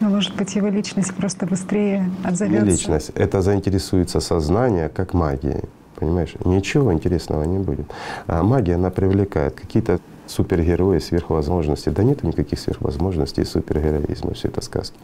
Но, 0.00 0.08
может 0.10 0.36
быть, 0.36 0.54
его 0.54 0.68
личность 0.68 1.12
просто 1.14 1.46
быстрее 1.46 2.08
Не 2.22 2.28
отзовется. 2.28 2.64
личность, 2.64 3.10
это 3.14 3.42
заинтересуется 3.42 4.20
сознание 4.20 4.88
как 4.88 5.12
магией. 5.14 5.62
Понимаешь? 5.96 6.34
Ничего 6.44 6.92
интересного 6.92 7.42
не 7.42 7.58
будет. 7.58 7.86
А 8.28 8.44
магия, 8.44 8.76
она 8.76 8.90
привлекает 8.90 9.54
какие-то 9.54 9.98
супергерои, 10.26 11.00
сверхвозможности. 11.00 11.88
Да 11.88 12.04
нет 12.04 12.22
никаких 12.22 12.60
сверхвозможностей 12.60 13.42
и 13.42 13.46
супергероизма, 13.46 14.34
все 14.34 14.46
это 14.48 14.60
сказки. 14.60 14.96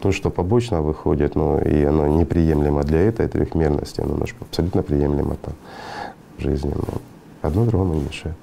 То, 0.00 0.12
что 0.12 0.28
побочно 0.30 0.82
выходит, 0.82 1.36
ну 1.36 1.58
и 1.58 1.84
оно 1.84 2.06
неприемлемо 2.08 2.82
для 2.82 3.00
этой 3.00 3.28
трехмерности, 3.28 4.02
оно 4.02 4.18
абсолютно 4.40 4.82
приемлемо 4.82 5.36
там 5.36 5.54
в 6.36 6.42
жизни. 6.42 6.74
Но 6.74 7.00
одно 7.40 7.64
другому 7.64 7.94
не 7.94 8.02
мешает. 8.02 8.36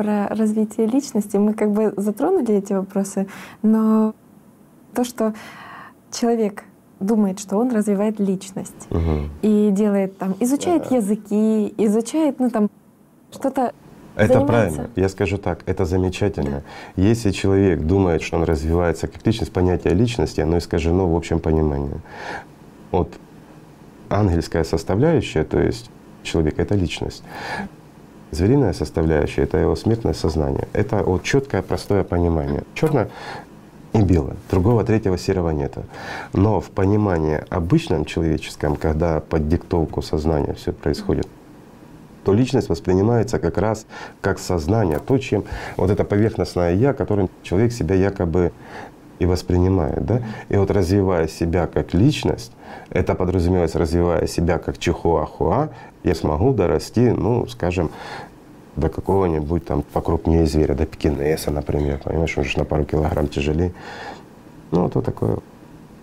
Про 0.00 0.28
развитие 0.28 0.86
личности. 0.86 1.36
Мы 1.36 1.52
как 1.52 1.72
бы 1.72 1.92
затронули 1.98 2.54
эти 2.54 2.72
вопросы, 2.72 3.26
но 3.62 4.14
то, 4.94 5.04
что 5.04 5.34
человек 6.10 6.64
думает, 7.00 7.38
что 7.38 7.58
он 7.58 7.70
развивает 7.70 8.18
личность 8.18 8.88
Угу. 8.90 9.28
и 9.42 9.68
делает 9.72 10.16
там, 10.16 10.34
изучает 10.40 10.90
языки, 10.90 11.74
изучает, 11.76 12.40
ну 12.40 12.48
там 12.48 12.70
что-то 13.30 13.74
Это 14.16 14.32
занимается. 14.32 14.46
правильно. 14.46 14.90
Я 14.96 15.08
скажу 15.10 15.36
так, 15.36 15.64
это 15.66 15.84
замечательно. 15.84 16.62
Если 16.96 17.30
человек 17.30 17.82
думает, 17.82 18.22
что 18.22 18.38
он 18.38 18.44
развивается 18.44 19.06
как 19.06 19.26
личность, 19.26 19.52
понятие 19.52 19.92
личности, 19.92 20.40
оно 20.40 20.56
искажено 20.56 21.06
в 21.06 21.14
общем 21.14 21.40
понимании. 21.40 22.00
Вот 22.90 23.12
ангельская 24.08 24.64
составляющая, 24.64 25.44
то 25.44 25.60
есть 25.60 25.90
человек— 26.22 26.54
это 26.58 26.74
личность. 26.74 27.22
Звериная 28.30 28.72
составляющая— 28.72 29.42
это 29.44 29.58
его 29.58 29.74
смертное 29.74 30.14
сознание. 30.14 30.68
Это 30.72 31.02
вот 31.02 31.22
четкое, 31.24 31.62
простое 31.62 32.04
понимание. 32.04 32.62
Черное 32.74 33.10
и 33.92 34.02
белое. 34.02 34.36
Другого 34.50 34.84
третьего 34.84 35.18
серого 35.18 35.50
нет. 35.50 35.74
Но 36.32 36.60
в 36.60 36.70
понимании 36.70 37.42
обычном 37.50 38.04
человеческом, 38.04 38.76
когда 38.76 39.20
под 39.20 39.48
диктовку 39.48 40.00
сознания 40.00 40.54
все 40.54 40.72
происходит, 40.72 41.26
то 42.24 42.32
личность 42.32 42.68
воспринимается 42.68 43.38
как 43.38 43.58
раз 43.58 43.86
как 44.20 44.38
сознание, 44.38 44.98
то, 44.98 45.18
чем 45.18 45.44
вот 45.76 45.90
это 45.90 46.04
поверхностное 46.04 46.74
я, 46.74 46.92
которым 46.92 47.30
человек 47.42 47.72
себя 47.72 47.94
якобы 47.94 48.52
и 49.18 49.26
воспринимает. 49.26 50.04
Да? 50.04 50.22
И 50.48 50.56
вот 50.56 50.70
развивая 50.70 51.28
себя 51.28 51.66
как 51.66 51.94
личность, 51.94 52.52
это 52.90 53.14
подразумевается, 53.14 53.78
развивая 53.78 54.26
себя 54.26 54.58
как 54.58 54.78
чихуахуа, 54.78 55.70
я 56.02 56.14
смогу 56.14 56.52
дорасти, 56.52 57.10
ну, 57.10 57.46
скажем, 57.46 57.90
до 58.76 58.88
какого-нибудь 58.88 59.64
там 59.64 59.82
покрупнее 59.82 60.46
зверя, 60.46 60.74
до 60.74 60.86
пекинеса, 60.86 61.50
например, 61.50 62.00
понимаешь, 62.02 62.36
он 62.38 62.44
же 62.44 62.58
на 62.58 62.64
пару 62.64 62.84
килограмм 62.84 63.28
тяжелее. 63.28 63.72
Ну, 64.70 64.88
вот 64.92 65.04
такое. 65.04 65.38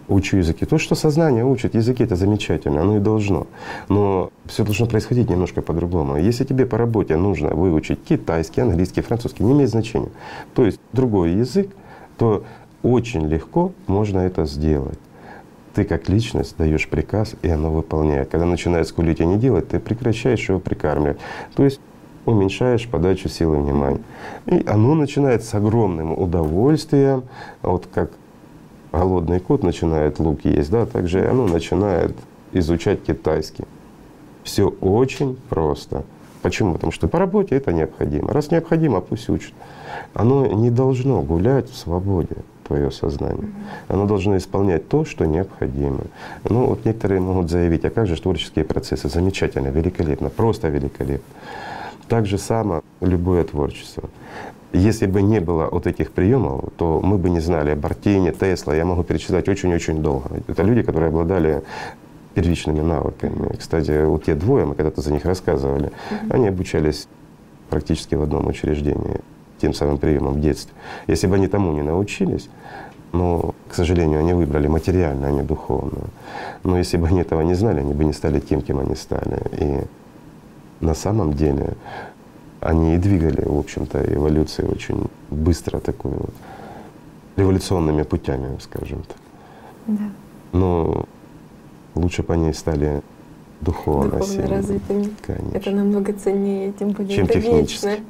Учу 0.08 0.38
языки. 0.38 0.66
То, 0.66 0.78
что 0.78 0.96
сознание 0.96 1.44
учит, 1.44 1.76
языки 1.76 2.02
это 2.02 2.16
замечательно, 2.16 2.82
оно 2.82 2.96
и 2.96 3.00
должно. 3.02 3.46
Но 3.90 4.32
все 4.46 4.64
должно 4.64 4.86
происходить 4.86 5.30
немножко 5.30 5.62
по-другому. 5.62 6.16
Если 6.16 6.46
тебе 6.46 6.66
по 6.66 6.78
работе 6.78 7.18
нужно 7.18 7.50
выучить 7.50 8.02
китайский, 8.06 8.62
английский, 8.62 9.02
французский, 9.02 9.44
не 9.44 9.52
имеет 9.52 9.70
значения. 9.70 10.10
То 10.54 10.66
есть 10.66 10.80
другой 10.94 11.32
язык, 11.34 11.70
то 12.18 12.46
очень 12.84 13.28
легко 13.28 13.74
можно 13.88 14.20
это 14.20 14.46
сделать. 14.46 15.00
Ты 15.78 15.84
как 15.84 16.10
личность 16.10 16.58
даешь 16.58 16.90
приказ, 16.90 17.36
и 17.44 17.50
оно 17.50 17.72
выполняет. 17.72 18.30
Когда 18.30 18.48
начинает 18.48 18.88
скулить 18.88 19.20
и 19.20 19.26
не 19.28 19.38
делать, 19.38 19.68
ты 19.68 19.80
прекращаешь 19.80 20.50
его 20.50 20.60
прикармливать. 20.60 21.20
То 21.56 21.64
есть 21.64 21.80
уменьшаешь 22.26 22.90
подачу 22.90 23.30
силы 23.30 23.58
внимания. 23.58 24.00
И 24.48 24.66
оно 24.66 24.96
начинает 24.96 25.44
с 25.44 25.54
огромным 25.54 26.18
удовольствием, 26.18 27.26
вот 27.62 27.88
как 27.94 28.10
голодный 28.92 29.40
кот 29.40 29.62
начинает 29.62 30.18
лук 30.18 30.46
есть, 30.46 30.72
да, 30.72 30.88
также 30.88 31.30
оно 31.30 31.46
начинает 31.46 32.18
изучать 32.54 33.04
китайский. 33.04 33.66
Все 34.44 34.70
очень 34.82 35.38
просто. 35.48 36.06
Почему? 36.42 36.74
Потому 36.74 36.92
что 36.92 37.08
по 37.08 37.20
работе 37.20 37.56
это 37.56 37.72
необходимо. 37.72 38.34
Раз 38.34 38.50
необходимо, 38.50 39.00
пусть 39.00 39.30
учат. 39.30 39.54
Оно 40.16 40.48
не 40.48 40.72
должно 40.72 41.22
гулять 41.22 41.70
в 41.70 41.78
свободе, 41.78 42.38
твое 42.68 42.92
сознание. 42.92 43.50
Оно 43.88 44.06
должно 44.06 44.38
исполнять 44.38 44.88
то, 44.88 45.06
что 45.06 45.26
необходимо. 45.26 46.02
Ну 46.44 46.66
вот 46.68 46.86
некоторые 46.86 47.22
могут 47.22 47.50
заявить, 47.50 47.86
а 47.86 47.90
как 47.90 48.08
же 48.08 48.22
творческие 48.22 48.66
процессы? 48.66 49.10
Замечательно, 49.10 49.68
великолепно, 49.68 50.30
просто 50.30 50.68
великолепно. 50.68 51.34
Так 52.08 52.26
же 52.26 52.38
само 52.38 52.82
любое 53.02 53.44
творчество. 53.44 54.10
Если 54.74 55.06
бы 55.06 55.22
не 55.22 55.40
было 55.40 55.70
вот 55.72 55.88
этих 55.88 56.12
приемов, 56.12 56.66
то 56.78 57.00
мы 57.02 57.18
бы 57.18 57.30
не 57.30 57.40
знали 57.40 57.72
о 57.72 57.76
Бартине, 57.76 58.32
Тесла. 58.32 58.76
Я 58.76 58.86
могу 58.86 59.04
перечислять 59.04 59.48
очень-очень 59.48 60.02
долго. 60.02 60.30
Это 60.48 60.64
люди, 60.64 60.82
которые 60.82 61.08
обладали 61.08 61.64
первичными 62.34 62.82
навыками. 62.82 63.56
Кстати, 63.58 64.06
вот 64.06 64.26
те 64.26 64.36
двое, 64.36 64.66
мы 64.66 64.76
когда-то 64.76 65.02
за 65.02 65.12
них 65.12 65.26
рассказывали, 65.26 65.92
они 66.30 66.50
обучались 66.50 67.08
практически 67.70 68.16
в 68.16 68.22
одном 68.22 68.48
учреждении 68.48 69.22
тем 69.60 69.74
самым 69.74 69.98
приемом 69.98 70.34
в 70.34 70.42
детстве. 70.42 70.74
Если 71.08 71.28
бы 71.28 71.36
они 71.36 71.48
тому 71.48 71.74
не 71.74 71.82
научились, 71.82 72.50
но, 73.14 73.54
к 73.70 73.74
сожалению, 73.76 74.20
они 74.20 74.34
выбрали 74.34 74.68
материально, 74.68 75.28
а 75.28 75.32
не 75.32 75.42
духовно. 75.42 76.10
Но 76.64 76.78
если 76.78 76.98
бы 76.98 77.08
они 77.08 77.22
этого 77.22 77.42
не 77.42 77.56
знали, 77.56 77.80
они 77.80 77.94
бы 77.94 78.06
не 78.06 78.14
стали 78.14 78.40
тем, 78.40 78.62
кем 78.62 78.80
они 78.80 78.96
стали. 78.96 79.42
И 79.60 79.84
на 80.82 80.94
самом 80.94 81.34
деле 81.34 81.74
они 82.60 82.96
и 82.96 82.98
двигали, 82.98 83.44
в 83.46 83.58
общем-то, 83.58 84.04
эволюцию 84.14 84.72
очень 84.72 85.06
быстро, 85.30 85.80
такую 85.80 86.30
революционными 87.36 88.04
путями, 88.04 88.58
скажем 88.60 89.04
так. 89.04 89.18
Да. 89.88 90.12
Но 90.52 91.06
лучше 91.96 92.24
бы 92.24 92.34
они 92.34 92.54
стали 92.54 93.02
духовно, 93.62 94.20
Духовно 94.20 94.48
развитыми. 94.48 95.10
Конечно. 95.26 95.58
Это 95.58 95.72
намного 95.72 96.14
ценнее, 96.14 96.74
тем 96.74 96.90
более 96.92 97.16
Чем 97.16 97.26
это 97.26 97.42
технически. 97.42 97.86
вечно. 97.86 98.04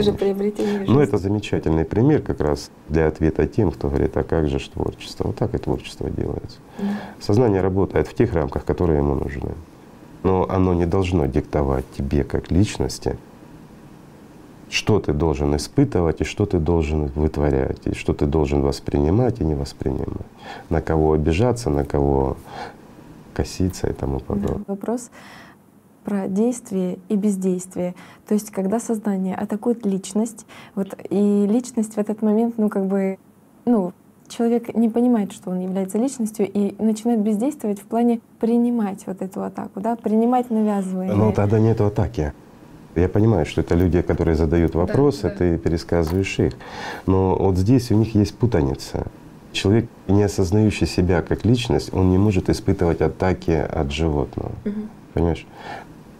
Это 0.00 0.10
же 0.10 0.12
приобретение 0.16 0.80
Ну, 0.80 0.86
жизни. 0.86 1.02
это 1.02 1.18
замечательный 1.18 1.84
пример 1.84 2.22
как 2.22 2.40
раз 2.40 2.70
для 2.88 3.06
ответа 3.06 3.46
тем, 3.46 3.70
кто 3.70 3.88
говорит, 3.88 4.16
а 4.16 4.22
как 4.24 4.48
же 4.48 4.58
творчество? 4.70 5.28
Вот 5.28 5.36
так 5.36 5.54
и 5.54 5.58
творчество 5.58 6.10
делается. 6.10 6.58
Да. 6.78 6.84
Сознание 7.20 7.60
работает 7.60 8.08
в 8.08 8.14
тех 8.14 8.32
рамках, 8.34 8.64
которые 8.64 8.98
ему 8.98 9.14
нужны. 9.14 9.52
Но 10.22 10.46
оно 10.48 10.74
не 10.74 10.86
должно 10.86 11.26
диктовать 11.26 11.84
тебе 11.96 12.24
как 12.24 12.50
личности, 12.50 13.16
что 14.70 14.98
ты 14.98 15.12
должен 15.12 15.54
испытывать 15.56 16.20
и 16.22 16.24
что 16.24 16.46
ты 16.46 16.58
должен 16.58 17.06
вытворять, 17.14 17.86
и 17.86 17.94
что 17.94 18.14
ты 18.14 18.26
должен 18.26 18.62
воспринимать 18.62 19.40
и 19.40 19.44
не 19.44 19.54
воспринимать, 19.54 20.26
на 20.70 20.80
кого 20.80 21.12
обижаться, 21.12 21.70
на 21.70 21.84
кого 21.84 22.36
коситься 23.34 23.88
и 23.88 23.92
тому 23.92 24.18
Да, 24.18 24.24
подобное. 24.24 24.64
Вопрос 24.66 25.10
про 26.04 26.28
действие 26.28 26.98
и 27.08 27.16
бездействие. 27.16 27.94
То 28.26 28.34
есть, 28.34 28.50
когда 28.50 28.78
сознание 28.78 29.34
атакует 29.34 29.84
личность, 29.86 30.46
вот 30.74 30.94
и 31.10 31.46
личность 31.48 31.94
в 31.94 31.98
этот 31.98 32.22
момент, 32.22 32.54
ну 32.58 32.68
как 32.68 32.86
бы, 32.86 33.18
ну 33.64 33.92
человек 34.28 34.74
не 34.74 34.88
понимает, 34.88 35.32
что 35.32 35.50
он 35.50 35.60
является 35.60 35.98
личностью 35.98 36.50
и 36.50 36.74
начинает 36.82 37.20
бездействовать 37.20 37.80
в 37.80 37.84
плане 37.84 38.20
принимать 38.40 39.06
вот 39.06 39.22
эту 39.22 39.42
атаку, 39.42 39.80
да, 39.80 39.96
принимать 39.96 40.50
навязываемое. 40.50 41.16
Ну 41.16 41.32
тогда 41.32 41.58
нету 41.58 41.86
атаки. 41.86 42.32
Я 42.94 43.08
понимаю, 43.08 43.44
что 43.44 43.60
это 43.60 43.74
люди, 43.74 44.02
которые 44.02 44.36
задают 44.36 44.74
вопросы, 44.74 45.28
ты 45.36 45.58
пересказываешь 45.58 46.38
их. 46.38 46.54
Но 47.06 47.36
вот 47.36 47.56
здесь 47.56 47.90
у 47.90 47.96
них 47.96 48.14
есть 48.14 48.36
путаница. 48.36 49.06
Человек, 49.52 49.88
не 50.06 50.22
осознающий 50.22 50.86
себя 50.86 51.22
как 51.22 51.44
личность, 51.44 51.92
он 51.92 52.10
не 52.10 52.18
может 52.18 52.50
испытывать 52.50 53.00
атаки 53.00 53.50
от 53.50 53.90
животного. 53.90 54.52
Понимаешь? 55.12 55.46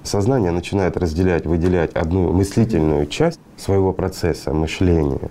Сознание 0.05 0.51
начинает 0.51 0.99
разделять, 0.99 1.47
выделять 1.47 1.93
одну 1.95 2.31
мыслительную 2.31 3.07
часть 3.07 3.41
своего 3.57 3.95
процесса 3.95 4.53
мышления 4.53 5.31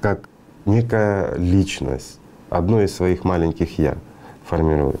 как 0.00 0.28
некая 0.66 1.34
личность, 1.36 2.20
одно 2.48 2.80
из 2.80 2.94
своих 2.94 3.24
маленьких 3.24 3.76
я 3.78 3.96
формирует. 4.46 5.00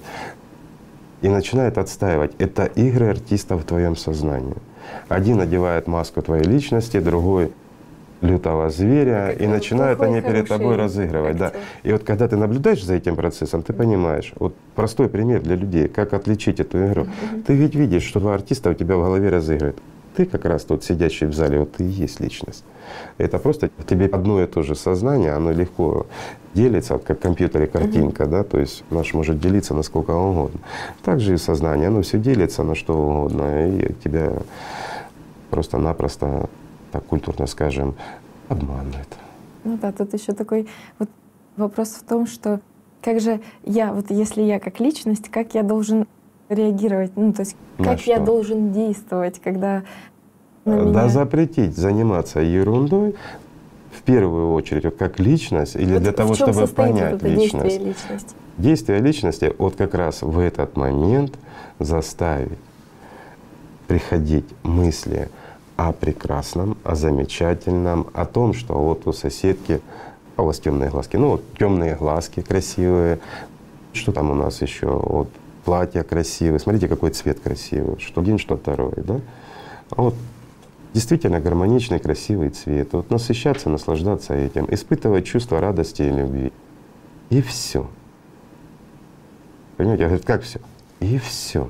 И 1.22 1.28
начинает 1.28 1.78
отстаивать. 1.78 2.32
Это 2.38 2.64
игры 2.64 3.06
артистов 3.06 3.62
в 3.62 3.64
твоем 3.64 3.96
сознании. 3.96 4.56
Один 5.08 5.40
одевает 5.40 5.86
маску 5.86 6.20
твоей 6.20 6.44
личности, 6.44 7.00
другой 7.00 7.52
лютого 8.24 8.70
зверя, 8.70 9.30
и 9.30 9.46
начинают 9.46 9.98
плохой, 9.98 10.18
они 10.18 10.26
перед 10.26 10.48
тобой 10.48 10.76
разыгрывать. 10.76 11.36
Да. 11.36 11.52
И 11.82 11.92
вот 11.92 12.02
когда 12.02 12.26
ты 12.28 12.36
наблюдаешь 12.36 12.84
за 12.84 12.94
этим 12.94 13.16
процессом, 13.16 13.62
ты 13.62 13.72
понимаешь, 13.72 14.32
вот 14.36 14.54
простой 14.74 15.08
пример 15.08 15.42
для 15.42 15.56
людей, 15.56 15.88
как 15.88 16.12
отличить 16.14 16.60
эту 16.60 16.86
игру. 16.86 17.06
Ты 17.46 17.54
ведь 17.54 17.74
видишь, 17.74 18.04
что 18.04 18.20
два 18.20 18.34
артиста 18.34 18.70
у 18.70 18.74
тебя 18.74 18.96
в 18.96 19.02
голове 19.02 19.28
разыгрывают. 19.28 19.78
Ты 20.16 20.26
как 20.26 20.44
раз 20.44 20.64
тот 20.64 20.84
сидящий 20.84 21.26
в 21.26 21.34
зале, 21.34 21.58
вот 21.58 21.72
ты 21.72 21.84
и 21.84 21.88
есть 21.88 22.20
личность. 22.20 22.64
Это 23.18 23.38
просто 23.38 23.68
тебе 23.86 24.06
одно 24.06 24.40
и 24.40 24.46
то 24.46 24.62
же 24.62 24.76
сознание, 24.76 25.32
оно 25.32 25.50
легко 25.50 26.06
делится, 26.54 26.94
вот 26.94 27.02
как 27.02 27.18
в 27.18 27.22
компьютере 27.22 27.66
картинка, 27.66 28.26
да, 28.26 28.44
то 28.44 28.60
есть 28.60 28.84
наш 28.90 29.12
может 29.12 29.40
делиться 29.40 29.74
на 29.74 29.82
сколько 29.82 30.12
угодно. 30.12 30.60
Также 31.02 31.34
и 31.34 31.36
сознание, 31.36 31.88
оно 31.88 32.02
все 32.02 32.18
делится 32.18 32.62
на 32.62 32.76
что 32.76 32.94
угодно, 32.94 33.68
и 33.68 33.92
тебя 34.04 34.32
просто-напросто, 35.50 36.48
так 36.94 37.04
культурно 37.06 37.46
скажем, 37.48 37.96
обманывает. 38.48 39.08
Ну 39.64 39.76
да, 39.82 39.90
тут 39.90 40.14
еще 40.14 40.32
такой 40.32 40.68
вот 41.00 41.10
вопрос 41.56 41.88
в 41.88 42.04
том, 42.04 42.26
что 42.28 42.60
как 43.02 43.20
же 43.20 43.40
я, 43.64 43.92
вот 43.92 44.10
если 44.10 44.42
я 44.42 44.60
как 44.60 44.78
личность, 44.78 45.28
как 45.28 45.54
я 45.54 45.64
должен 45.64 46.06
реагировать, 46.48 47.16
ну 47.16 47.32
то 47.32 47.40
есть 47.40 47.56
На 47.78 47.84
как 47.84 48.06
я 48.06 48.20
должен 48.20 48.72
действовать, 48.72 49.40
когда 49.42 49.82
на 50.64 50.76
Да 50.76 50.82
меня... 50.84 51.08
запретить 51.08 51.76
заниматься 51.76 52.38
ерундой 52.38 53.16
в 53.90 54.02
первую 54.02 54.52
очередь, 54.52 54.84
вот 54.84 54.96
как 54.96 55.18
личность, 55.18 55.74
или 55.74 55.94
Вот 55.94 56.02
для 56.02 56.12
того, 56.12 56.34
чтобы 56.34 56.52
вот 56.52 56.74
понять 56.76 57.14
это 57.14 57.26
личность. 57.26 57.64
действие 57.64 57.88
личности? 57.88 58.34
Действие 58.56 59.00
личности 59.00 59.52
вот 59.58 59.74
как 59.74 59.94
раз 59.94 60.22
в 60.22 60.38
этот 60.38 60.76
момент 60.76 61.34
заставить 61.80 62.58
приходить 63.88 64.46
мысли 64.62 65.28
о 65.76 65.92
прекрасном, 65.92 66.76
о 66.84 66.94
замечательном, 66.94 68.08
о 68.12 68.26
том, 68.26 68.54
что 68.54 68.74
вот 68.74 69.06
у 69.06 69.12
соседки, 69.12 69.80
а 70.36 70.42
у 70.42 70.46
вас 70.46 70.58
темные 70.58 70.90
глазки, 70.90 71.16
ну 71.16 71.30
вот 71.30 71.42
темные 71.58 71.96
глазки 71.96 72.40
красивые, 72.40 73.20
что 73.92 74.12
там 74.12 74.30
у 74.30 74.34
нас 74.34 74.62
еще, 74.62 74.86
вот 74.86 75.28
платье 75.64 76.02
красивое, 76.02 76.58
смотрите, 76.58 76.88
какой 76.88 77.10
цвет 77.10 77.40
красивый, 77.40 77.98
что 77.98 78.20
один, 78.20 78.38
что 78.38 78.56
второй, 78.56 78.94
да? 78.96 79.20
А 79.90 80.02
вот 80.02 80.14
действительно 80.94 81.40
гармоничный, 81.40 81.98
красивый 81.98 82.50
цвет. 82.50 82.92
Вот 82.92 83.10
насыщаться, 83.10 83.68
наслаждаться 83.68 84.32
этим, 84.32 84.66
испытывать 84.70 85.26
чувство 85.26 85.60
радости 85.60 86.02
и 86.02 86.10
любви. 86.10 86.52
И 87.30 87.42
все. 87.42 87.86
Понимаете, 89.76 90.04
я 90.04 90.08
говорю, 90.08 90.24
как 90.24 90.42
все? 90.42 90.60
И 91.00 91.18
все. 91.18 91.68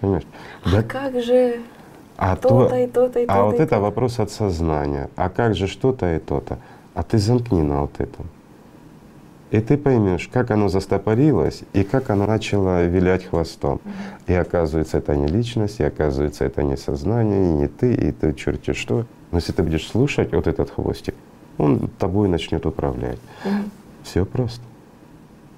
Понимаешь? 0.00 0.24
А 0.64 0.70
да, 0.70 0.82
как 0.82 1.20
же 1.22 1.60
а 2.16 2.36
то-то 2.36 2.68
то, 2.68 2.76
и 2.76 2.86
то-то 2.86 3.20
и 3.20 3.26
то-то? 3.26 3.40
А 3.40 3.44
вот 3.44 3.60
это 3.60 3.80
вопрос 3.80 4.18
от 4.18 4.30
сознания. 4.30 5.10
А 5.16 5.28
как 5.28 5.54
же 5.54 5.66
что-то 5.66 6.14
и 6.14 6.18
то-то? 6.18 6.58
А 6.94 7.02
ты 7.02 7.18
замкни 7.18 7.62
на 7.62 7.82
вот 7.82 8.00
этом. 8.00 8.26
И 9.50 9.60
ты 9.60 9.76
поймешь, 9.76 10.30
как 10.32 10.50
оно 10.50 10.68
застопорилось 10.68 11.62
и 11.74 11.84
как 11.84 12.08
оно 12.08 12.26
начало 12.26 12.86
вилять 12.86 13.26
хвостом. 13.26 13.82
И 14.26 14.32
оказывается, 14.32 14.96
это 14.96 15.14
не 15.14 15.26
личность, 15.26 15.80
и 15.80 15.84
оказывается, 15.84 16.46
это 16.46 16.62
не 16.62 16.76
сознание, 16.78 17.50
и 17.50 17.52
не 17.52 17.68
ты, 17.68 17.92
и 17.92 18.12
ты 18.12 18.32
черти 18.32 18.72
что. 18.72 19.04
Но 19.30 19.38
если 19.38 19.52
ты 19.52 19.62
будешь 19.62 19.86
слушать 19.86 20.32
вот 20.32 20.46
этот 20.46 20.70
хвостик, 20.70 21.14
он 21.58 21.90
тобой 21.98 22.28
начнет 22.28 22.64
управлять. 22.64 23.18
Все 24.02 24.24
просто. 24.24 24.64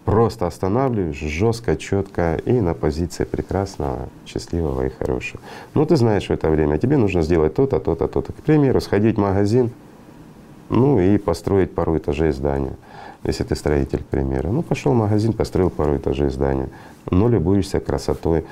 Просто 0.05 0.47
останавливаешь 0.47 1.17
жестко, 1.17 1.77
четко 1.77 2.37
и 2.45 2.61
на 2.61 2.75
позиции 2.75 3.25
прекрасного, 3.25 4.09
счастливого 4.27 4.87
и 4.87 4.91
хорошего. 4.91 5.41
Ну, 5.73 5.87
ты 5.87 5.97
знаешь 5.97 6.27
в 6.27 6.31
это 6.31 6.51
время, 6.51 6.79
тебе 6.79 6.97
нужно 6.97 7.23
сделать 7.23 7.55
то-то, 7.55 7.81
то-то, 7.81 8.09
то-то. 8.09 8.33
К 8.33 8.43
примеру, 8.43 8.81
сходить 8.81 9.17
в 9.17 9.21
магазин, 9.21 9.71
ну 10.69 11.01
и 11.01 11.17
построить 11.17 11.75
пару 11.75 11.97
этажей 11.97 12.33
здания 12.33 12.75
если 13.25 13.45
ты 13.45 13.57
строитель, 13.57 14.01
к 14.01 14.07
примеру. 14.07 14.53
Ну, 14.53 14.63
пошел 14.63 14.93
в 14.93 14.97
магазин, 14.97 15.33
построил 15.33 15.71
пару 15.71 15.97
этажей 15.97 16.31
здания, 16.31 16.69
но 17.11 17.29
любуешься 17.29 17.81
красотой 17.81 18.45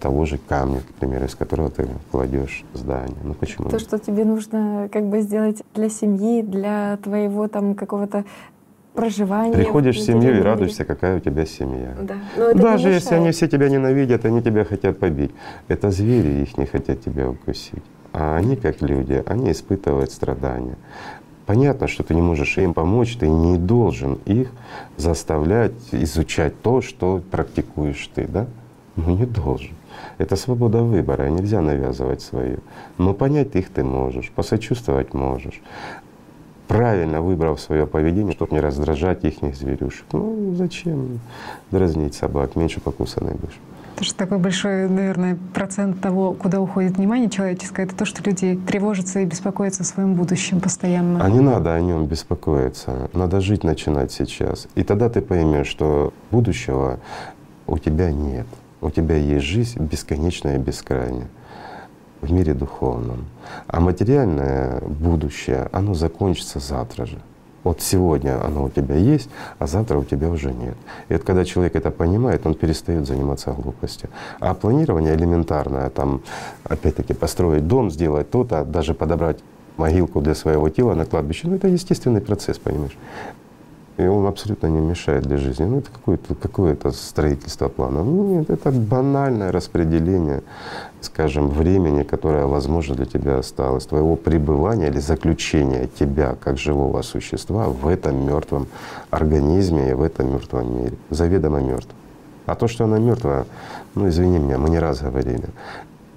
того 0.00 0.24
же 0.24 0.38
камня, 0.38 0.80
к 0.80 0.94
примеру, 0.94 1.26
из 1.26 1.34
которого 1.34 1.70
ты 1.70 1.88
кладешь 2.10 2.64
здание. 2.72 3.16
Ну 3.22 3.34
почему? 3.34 3.68
То, 3.68 3.78
что 3.78 3.98
тебе 3.98 4.24
нужно 4.24 4.88
как 4.92 5.06
бы 5.06 5.20
сделать 5.20 5.62
для 5.74 5.88
семьи, 5.88 6.42
для 6.42 6.98
твоего 7.02 7.48
там 7.48 7.74
какого-то 7.74 8.24
проживания. 8.98 9.52
Приходишь 9.52 9.96
в 9.96 10.00
семью 10.00 10.38
и 10.38 10.40
радуешься, 10.40 10.84
какая 10.84 11.16
у 11.16 11.20
тебя 11.20 11.46
семья. 11.46 11.96
Да. 12.02 12.54
Даже 12.54 12.88
если 12.88 13.14
они 13.14 13.30
все 13.30 13.46
тебя 13.46 13.68
ненавидят, 13.68 14.24
они 14.24 14.42
тебя 14.42 14.64
хотят 14.64 14.98
побить. 14.98 15.30
Это 15.68 15.90
звери, 15.90 16.42
их 16.42 16.58
не 16.58 16.66
хотят 16.66 17.00
тебя 17.00 17.30
укусить. 17.30 17.84
А 18.12 18.36
они, 18.36 18.56
как 18.56 18.82
люди, 18.82 19.22
они 19.26 19.52
испытывают 19.52 20.10
страдания. 20.10 20.76
Понятно, 21.46 21.86
что 21.86 22.02
ты 22.02 22.14
не 22.14 22.22
можешь 22.22 22.58
им 22.58 22.74
помочь, 22.74 23.16
ты 23.16 23.28
не 23.28 23.56
должен 23.56 24.18
их 24.26 24.50
заставлять 24.96 25.72
изучать 25.92 26.60
то, 26.60 26.82
что 26.82 27.22
практикуешь 27.30 28.10
ты, 28.14 28.26
да? 28.26 28.46
Ну 28.96 29.16
не 29.16 29.26
должен. 29.26 29.74
Это 30.18 30.36
свобода 30.36 30.82
выбора, 30.82 31.28
нельзя 31.30 31.60
навязывать 31.60 32.20
свою. 32.20 32.58
Но 32.98 33.14
понять 33.14 33.54
их 33.54 33.68
ты 33.68 33.84
можешь, 33.84 34.30
посочувствовать 34.30 35.14
можешь. 35.14 35.62
Правильно 36.68 37.22
выбрав 37.22 37.60
свое 37.60 37.86
поведение, 37.86 38.34
чтобы 38.34 38.54
не 38.54 38.60
раздражать 38.60 39.24
их 39.24 39.36
зверюшек. 39.56 40.04
Ну 40.12 40.54
зачем 40.54 41.20
дразнить 41.70 42.14
собак, 42.14 42.56
меньше 42.56 42.80
покусанной 42.80 43.32
будешь. 43.32 43.58
Потому 43.94 44.06
что 44.10 44.16
такой 44.16 44.38
большой, 44.38 44.88
наверное, 44.88 45.36
процент 45.54 46.00
того, 46.00 46.32
куда 46.32 46.60
уходит 46.60 46.98
внимание 46.98 47.28
человеческое, 47.28 47.84
это 47.84 47.96
то, 47.96 48.04
что 48.04 48.22
люди 48.22 48.56
тревожатся 48.68 49.20
и 49.20 49.24
беспокоятся 49.24 49.82
о 49.82 49.86
своем 49.86 50.14
будущем 50.14 50.60
постоянно. 50.60 51.24
А 51.24 51.28
не 51.28 51.40
надо 51.40 51.74
о 51.74 51.80
нем 51.80 52.06
беспокоиться. 52.06 53.10
Надо 53.12 53.40
жить 53.40 53.64
начинать 53.64 54.12
сейчас. 54.12 54.68
И 54.76 54.84
тогда 54.84 55.08
ты 55.08 55.20
поймешь, 55.20 55.66
что 55.66 56.12
будущего 56.30 57.00
у 57.66 57.78
тебя 57.78 58.12
нет. 58.12 58.46
У 58.80 58.90
тебя 58.90 59.16
есть 59.16 59.44
жизнь 59.44 59.82
бесконечная 59.82 60.56
и 60.56 60.58
бескрайняя 60.58 61.26
в 62.20 62.32
мире 62.32 62.54
духовном. 62.54 63.26
А 63.66 63.80
материальное 63.80 64.80
будущее, 64.80 65.68
оно 65.72 65.94
закончится 65.94 66.58
завтра 66.58 67.06
же. 67.06 67.18
Вот 67.64 67.80
сегодня 67.80 68.42
оно 68.44 68.64
у 68.64 68.70
тебя 68.70 68.94
есть, 68.94 69.28
а 69.58 69.66
завтра 69.66 69.98
у 69.98 70.04
тебя 70.04 70.28
уже 70.28 70.52
нет. 70.52 70.76
И 71.08 71.12
вот 71.14 71.24
когда 71.24 71.44
человек 71.44 71.76
это 71.76 71.90
понимает, 71.90 72.46
он 72.46 72.54
перестает 72.54 73.06
заниматься 73.06 73.52
глупостью. 73.52 74.08
А 74.40 74.54
планирование 74.54 75.14
элементарное, 75.14 75.90
там, 75.90 76.22
опять-таки, 76.64 77.14
построить 77.14 77.66
дом, 77.66 77.90
сделать 77.90 78.30
то-то, 78.30 78.64
даже 78.64 78.94
подобрать 78.94 79.38
могилку 79.76 80.20
для 80.20 80.34
своего 80.34 80.68
тела 80.68 80.94
на 80.94 81.04
кладбище, 81.04 81.48
ну 81.48 81.56
это 81.56 81.68
естественный 81.68 82.20
процесс, 82.20 82.58
понимаешь? 82.58 82.96
И 83.98 84.06
он 84.06 84.26
абсолютно 84.26 84.68
не 84.68 84.80
мешает 84.80 85.24
для 85.24 85.36
жизни. 85.38 85.64
Ну, 85.64 85.78
это 85.78 85.90
какое-то 85.90 86.34
какое 86.36 86.76
строительство 86.92 87.68
плана. 87.68 88.04
Ну, 88.04 88.38
нет, 88.38 88.48
это 88.48 88.70
банальное 88.70 89.50
распределение, 89.50 90.42
скажем, 91.00 91.48
времени, 91.48 92.04
которое, 92.04 92.46
возможно, 92.46 92.94
для 92.94 93.06
тебя 93.06 93.38
осталось, 93.38 93.86
твоего 93.86 94.14
пребывания 94.14 94.86
или 94.86 95.00
заключения 95.00 95.88
тебя 95.98 96.36
как 96.40 96.58
живого 96.58 97.02
существа 97.02 97.68
в 97.68 97.88
этом 97.88 98.24
мертвом 98.24 98.68
организме 99.10 99.90
и 99.90 99.94
в 99.94 100.02
этом 100.02 100.32
мертвом 100.32 100.76
мире, 100.76 100.96
заведомо 101.10 101.60
мертв. 101.60 101.90
А 102.46 102.54
то, 102.54 102.68
что 102.68 102.84
она 102.84 102.98
мертвая, 102.98 103.46
ну 103.96 104.08
извини 104.08 104.38
меня, 104.38 104.58
мы 104.58 104.70
не 104.70 104.78
раз 104.78 105.00
говорили, 105.02 105.48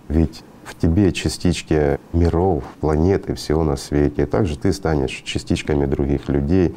ведь 0.07 0.43
в 0.71 0.81
тебе 0.81 1.11
частички 1.11 1.99
миров, 2.13 2.63
планеты, 2.79 3.35
всего 3.35 3.63
на 3.63 3.75
свете. 3.75 4.23
И 4.23 4.25
также 4.25 4.57
ты 4.57 4.71
станешь 4.73 5.21
частичками 5.25 5.85
других 5.85 6.29
людей, 6.29 6.75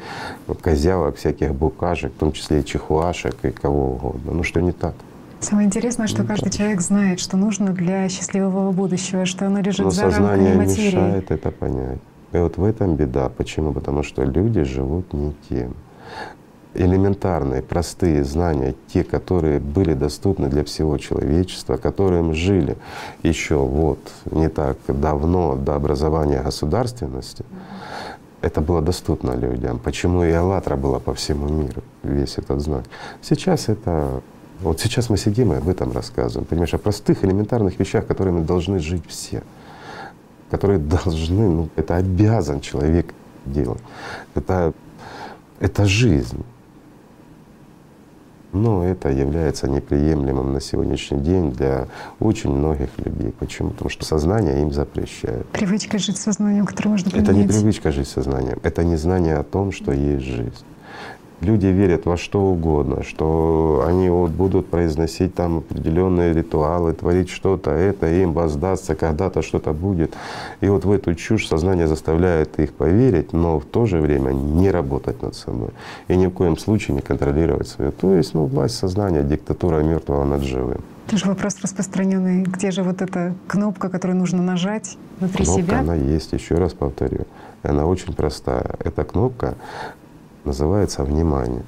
козявок, 0.61 1.15
всяких 1.15 1.55
букашек, 1.55 2.13
в 2.13 2.17
том 2.17 2.31
числе 2.31 2.59
и 2.59 2.65
чихуашек, 2.65 3.35
и 3.43 3.51
кого 3.51 3.91
угодно. 3.91 4.33
Ну 4.33 4.43
что 4.43 4.61
не 4.61 4.71
так? 4.71 4.93
Самое 5.39 5.67
интересное, 5.67 6.07
что 6.07 6.23
ну, 6.23 6.27
каждый 6.27 6.45
так. 6.45 6.55
человек 6.55 6.81
знает, 6.81 7.19
что 7.19 7.37
нужно 7.37 7.71
для 7.71 8.09
счастливого 8.09 8.71
будущего, 8.71 9.25
что 9.25 9.47
оно 9.47 9.61
лежит 9.61 9.85
Но 9.85 9.91
за 9.91 10.01
сознание 10.09 10.53
рамками 10.53 10.67
материи. 10.67 10.87
мешает 10.87 11.31
это 11.31 11.51
понять. 11.51 11.99
И 12.33 12.37
вот 12.37 12.57
в 12.57 12.63
этом 12.63 12.95
беда. 12.95 13.29
Почему? 13.29 13.71
Потому 13.71 14.03
что 14.03 14.23
люди 14.23 14.63
живут 14.63 15.13
не 15.13 15.33
тем 15.49 15.73
элементарные, 16.75 17.61
простые 17.61 18.23
знания, 18.23 18.75
те, 18.93 19.03
которые 19.03 19.59
были 19.59 19.93
доступны 19.93 20.47
для 20.47 20.63
всего 20.63 20.97
человечества, 20.97 21.77
которым 21.77 22.33
жили 22.33 22.77
еще 23.23 23.57
вот 23.57 23.99
не 24.31 24.49
так 24.49 24.77
давно 24.87 25.55
до 25.55 25.75
образования 25.75 26.41
государственности, 26.41 27.45
это 28.41 28.61
было 28.61 28.81
доступно 28.81 29.31
людям. 29.31 29.79
Почему 29.79 30.23
и 30.23 30.31
«АЛЛАТРА» 30.31 30.75
была 30.75 30.99
по 30.99 31.13
всему 31.13 31.47
миру, 31.47 31.81
весь 32.03 32.37
этот 32.37 32.61
знак. 32.61 32.83
Сейчас 33.21 33.69
это 33.69 34.21
вот 34.61 34.79
сейчас 34.79 35.09
мы 35.09 35.17
сидим 35.17 35.51
и 35.53 35.57
об 35.57 35.67
этом 35.67 35.91
рассказываем, 35.91 36.45
понимаешь, 36.45 36.73
о 36.73 36.77
простых 36.77 37.25
элементарных 37.25 37.79
вещах, 37.79 38.07
которыми 38.07 38.43
должны 38.43 38.79
жить 38.79 39.03
все, 39.07 39.43
которые 40.49 40.79
должны, 40.79 41.49
ну, 41.49 41.69
это 41.75 41.97
обязан 41.97 42.61
человек 42.61 43.13
делать. 43.45 43.81
Это, 44.33 44.73
это 45.59 45.85
жизнь. 45.85 46.43
Но 48.55 48.85
это 48.85 49.09
является 49.09 49.67
неприемлемым 49.67 50.53
на 50.53 50.61
сегодняшний 50.61 51.19
день 51.19 51.51
для 51.51 51.87
очень 52.21 52.51
многих 52.51 52.87
людей. 52.97 53.33
Почему? 53.37 53.71
Потому 53.71 53.89
что 53.89 54.05
сознание 54.05 54.61
им 54.61 54.71
запрещает. 54.71 55.45
Привычка 55.47 55.97
жить 55.97 56.17
сознанием, 56.17 56.65
которое 56.65 56.91
можно 56.91 57.11
поменять. 57.11 57.29
Это 57.29 57.37
не 57.37 57.47
привычка 57.47 57.91
жить 57.91 58.07
сознанием, 58.07 58.57
это 58.63 58.85
не 58.85 58.95
знание 58.95 59.35
о 59.35 59.43
том, 59.43 59.73
что 59.73 59.91
есть 59.91 60.23
жизнь. 60.23 60.63
Люди 61.41 61.67
верят 61.67 62.05
во 62.05 62.15
что 62.17 62.41
угодно, 62.41 63.03
что 63.03 63.83
они 63.87 64.09
вот 64.09 64.31
будут 64.31 64.67
произносить 64.67 65.35
там 65.35 65.57
определенные 65.57 66.33
ритуалы, 66.33 66.93
творить 66.93 67.29
что-то, 67.29 67.71
это 67.71 68.07
им 68.07 68.33
воздастся, 68.33 68.95
когда-то 68.95 69.41
что-то 69.41 69.73
будет. 69.73 70.13
И 70.61 70.69
вот 70.69 70.85
в 70.85 70.91
эту 70.91 71.13
чушь 71.13 71.47
сознание 71.47 71.87
заставляет 71.87 72.59
их 72.59 72.73
поверить, 72.73 73.33
но 73.33 73.59
в 73.59 73.65
то 73.65 73.85
же 73.85 73.99
время 73.99 74.31
не 74.31 74.71
работать 74.71 75.21
над 75.21 75.35
собой. 75.35 75.69
И 76.07 76.15
ни 76.15 76.27
в 76.27 76.31
коем 76.31 76.57
случае 76.57 76.95
не 76.95 77.01
контролировать 77.01 77.67
свое. 77.67 77.91
То 77.91 78.15
есть 78.15 78.33
ну, 78.33 78.45
власть 78.45 78.75
сознания, 78.75 79.21
диктатура 79.23 79.83
мертвого 79.83 80.23
над 80.23 80.41
живым. 80.41 80.81
Это 81.07 81.17
же 81.17 81.25
вопрос 81.27 81.57
распространенный. 81.61 82.43
Где 82.43 82.71
же 82.71 82.81
вот 82.81 83.01
эта 83.01 83.35
кнопка, 83.47 83.89
которую 83.89 84.17
нужно 84.17 84.41
нажать 84.41 84.97
внутри 85.19 85.45
кнопка, 85.45 85.63
себя? 85.63 85.79
Она 85.79 85.95
есть, 85.95 86.33
еще 86.33 86.55
раз 86.55 86.73
повторю. 86.73 87.27
Она 87.61 87.85
очень 87.85 88.13
простая. 88.13 88.75
Эта 88.79 89.03
кнопка 89.03 89.55
называется 90.45 91.03
внимание. 91.03 91.63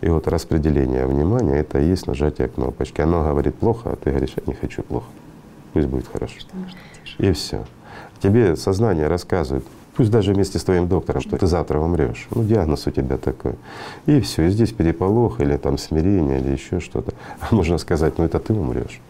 И 0.00 0.08
вот 0.08 0.28
распределение 0.28 1.06
внимания— 1.06 1.56
это 1.58 1.78
и 1.78 1.88
есть 1.88 2.06
нажатие 2.06 2.48
кнопочки. 2.48 3.00
Оно 3.00 3.24
говорит 3.24 3.54
плохо, 3.56 3.90
а 3.92 3.96
ты 3.96 4.10
говоришь, 4.10 4.34
я 4.36 4.42
не 4.46 4.54
хочу 4.54 4.82
плохо. 4.82 5.06
Пусть 5.72 5.88
будет 5.88 6.06
хорошо. 6.06 6.36
И 7.18 7.32
все. 7.32 7.64
Тебе 8.20 8.56
сознание 8.56 9.08
рассказывает, 9.08 9.64
пусть 9.94 10.10
даже 10.10 10.32
вместе 10.34 10.58
с 10.58 10.64
твоим 10.64 10.86
доктором, 10.88 11.20
что 11.22 11.36
ты 11.36 11.46
завтра 11.46 11.78
умрешь. 11.78 12.26
Ну, 12.30 12.44
диагноз 12.44 12.86
у 12.86 12.90
тебя 12.90 13.16
такой. 13.16 13.54
И 14.06 14.20
все. 14.20 14.44
И 14.44 14.50
здесь 14.50 14.72
переполох 14.72 15.40
или 15.40 15.56
там 15.56 15.78
смирение 15.78 16.40
или 16.40 16.52
еще 16.52 16.80
что-то. 16.80 17.12
А 17.40 17.54
можно 17.54 17.78
сказать, 17.78 18.18
ну 18.18 18.24
это 18.24 18.38
ты 18.38 18.52
умрешь. 18.52 19.00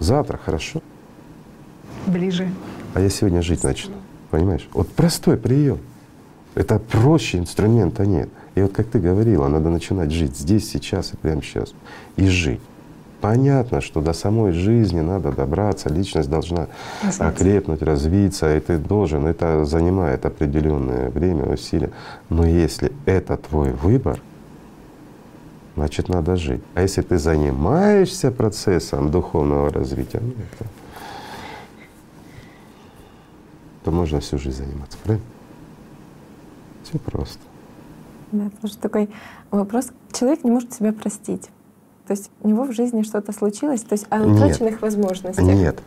Завтра 0.00 0.36
хорошо. 0.36 0.82
ближе. 2.06 2.50
А 2.94 3.00
я 3.00 3.08
сегодня 3.08 3.42
жить 3.42 3.62
начну. 3.62 3.94
Понимаешь? 4.30 4.68
Вот 4.72 4.88
простой 4.88 5.36
прием. 5.36 5.78
Это 6.54 6.78
проще 6.78 7.38
инструмента 7.38 8.04
нет. 8.04 8.28
И 8.54 8.62
вот 8.62 8.72
как 8.72 8.86
ты 8.86 8.98
говорила, 8.98 9.48
надо 9.48 9.70
начинать 9.70 10.10
жить 10.10 10.36
здесь, 10.36 10.70
сейчас 10.70 11.14
и 11.14 11.16
прямо 11.16 11.42
сейчас. 11.42 11.72
И 12.16 12.26
жить. 12.26 12.60
Понятно, 13.22 13.80
что 13.80 14.00
до 14.00 14.12
самой 14.12 14.52
жизни 14.52 15.00
надо 15.00 15.30
добраться, 15.30 15.88
личность 15.88 16.28
должна 16.28 16.66
Развиться. 17.02 17.28
окрепнуть, 17.28 17.80
развиться, 17.80 18.56
и 18.56 18.60
ты 18.60 18.78
должен, 18.78 19.26
это 19.26 19.64
занимает 19.64 20.26
определенное 20.26 21.08
время, 21.08 21.44
усилия. 21.44 21.90
Но 22.28 22.44
если 22.44 22.92
это 23.06 23.36
твой 23.36 23.70
выбор, 23.70 24.20
значит 25.76 26.08
надо 26.08 26.36
жить. 26.36 26.62
А 26.74 26.82
если 26.82 27.02
ты 27.02 27.16
занимаешься 27.16 28.32
процессом 28.32 29.10
духовного 29.10 29.70
развития, 29.70 30.18
ну, 30.20 30.32
это, 30.32 30.68
то 33.84 33.90
можно 33.92 34.18
всю 34.18 34.36
жизнь 34.36 34.64
заниматься, 34.64 34.98
правильно? 35.02 35.24
Все 36.92 36.98
просто. 36.98 37.38
Да, 38.32 38.50
что 38.66 38.78
такой 38.78 39.08
вопрос. 39.50 39.92
Человек 40.12 40.44
не 40.44 40.50
может 40.50 40.74
себя 40.74 40.92
простить. 40.92 41.48
То 42.06 42.12
есть 42.12 42.30
у 42.42 42.48
него 42.48 42.64
в 42.64 42.72
жизни 42.72 43.02
что-то 43.02 43.32
случилось, 43.32 43.80
то 43.80 43.94
есть 43.94 44.06
о 44.10 44.18
Нет. 44.18 44.36
утраченных 44.36 44.82
возможностях. 44.82 45.42
Нет, 45.42 45.78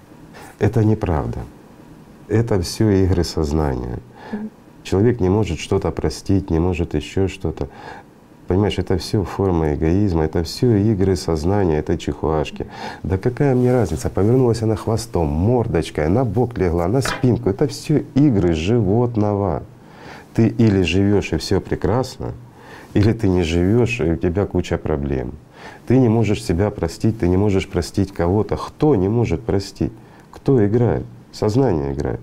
это 0.57 0.84
неправда. 0.84 1.40
Это 2.27 2.60
все 2.61 3.03
игры 3.03 3.23
сознания. 3.23 3.99
Человек 4.82 5.19
не 5.19 5.30
может 5.30 5.60
что-то 5.60 5.91
простить, 5.91 6.49
не 6.49 6.57
может 6.57 6.95
еще 6.95 7.27
что-то. 7.27 7.69
Понимаешь, 8.48 8.80
это 8.80 8.98
все 8.98 9.23
форма 9.23 9.76
эгоизма, 9.76 10.23
это 10.23 10.44
все 10.44 10.77
игры 10.77 11.15
сознания, 11.15 11.80
это 11.80 11.98
чихуашки. 11.99 12.65
Да 13.03 13.19
какая 13.19 13.53
мне 13.53 13.72
разница, 13.72 14.10
повернулась 14.10 14.64
она 14.64 14.76
хвостом, 14.76 15.27
мордочкой, 15.27 16.10
на 16.10 16.26
бок 16.26 16.57
легла, 16.57 16.88
на 16.88 17.02
спинку. 17.02 17.49
Это 17.49 17.68
все 17.68 18.06
игры 18.15 18.53
животного. 18.53 19.64
Ты 20.36 20.48
или 20.48 20.82
живешь 20.82 21.32
и 21.32 21.38
все 21.38 21.62
прекрасно, 21.62 22.34
или 22.94 23.14
ты 23.14 23.30
не 23.30 23.44
живешь, 23.44 24.02
и 24.02 24.12
у 24.12 24.16
тебя 24.18 24.45
куча 24.45 24.78
проблем. 24.78 25.32
Ты 25.88 25.98
не 25.98 26.10
можешь 26.10 26.44
себя 26.44 26.70
простить, 26.72 27.20
ты 27.20 27.28
не 27.30 27.38
можешь 27.38 27.68
простить 27.68 28.12
кого-то. 28.12 28.57
Кто 28.57 28.95
не 28.95 29.07
может 29.07 29.41
простить? 29.41 29.94
Кто 30.32 30.66
играет? 30.66 31.06
Сознание 31.32 31.94
играет. 31.94 32.20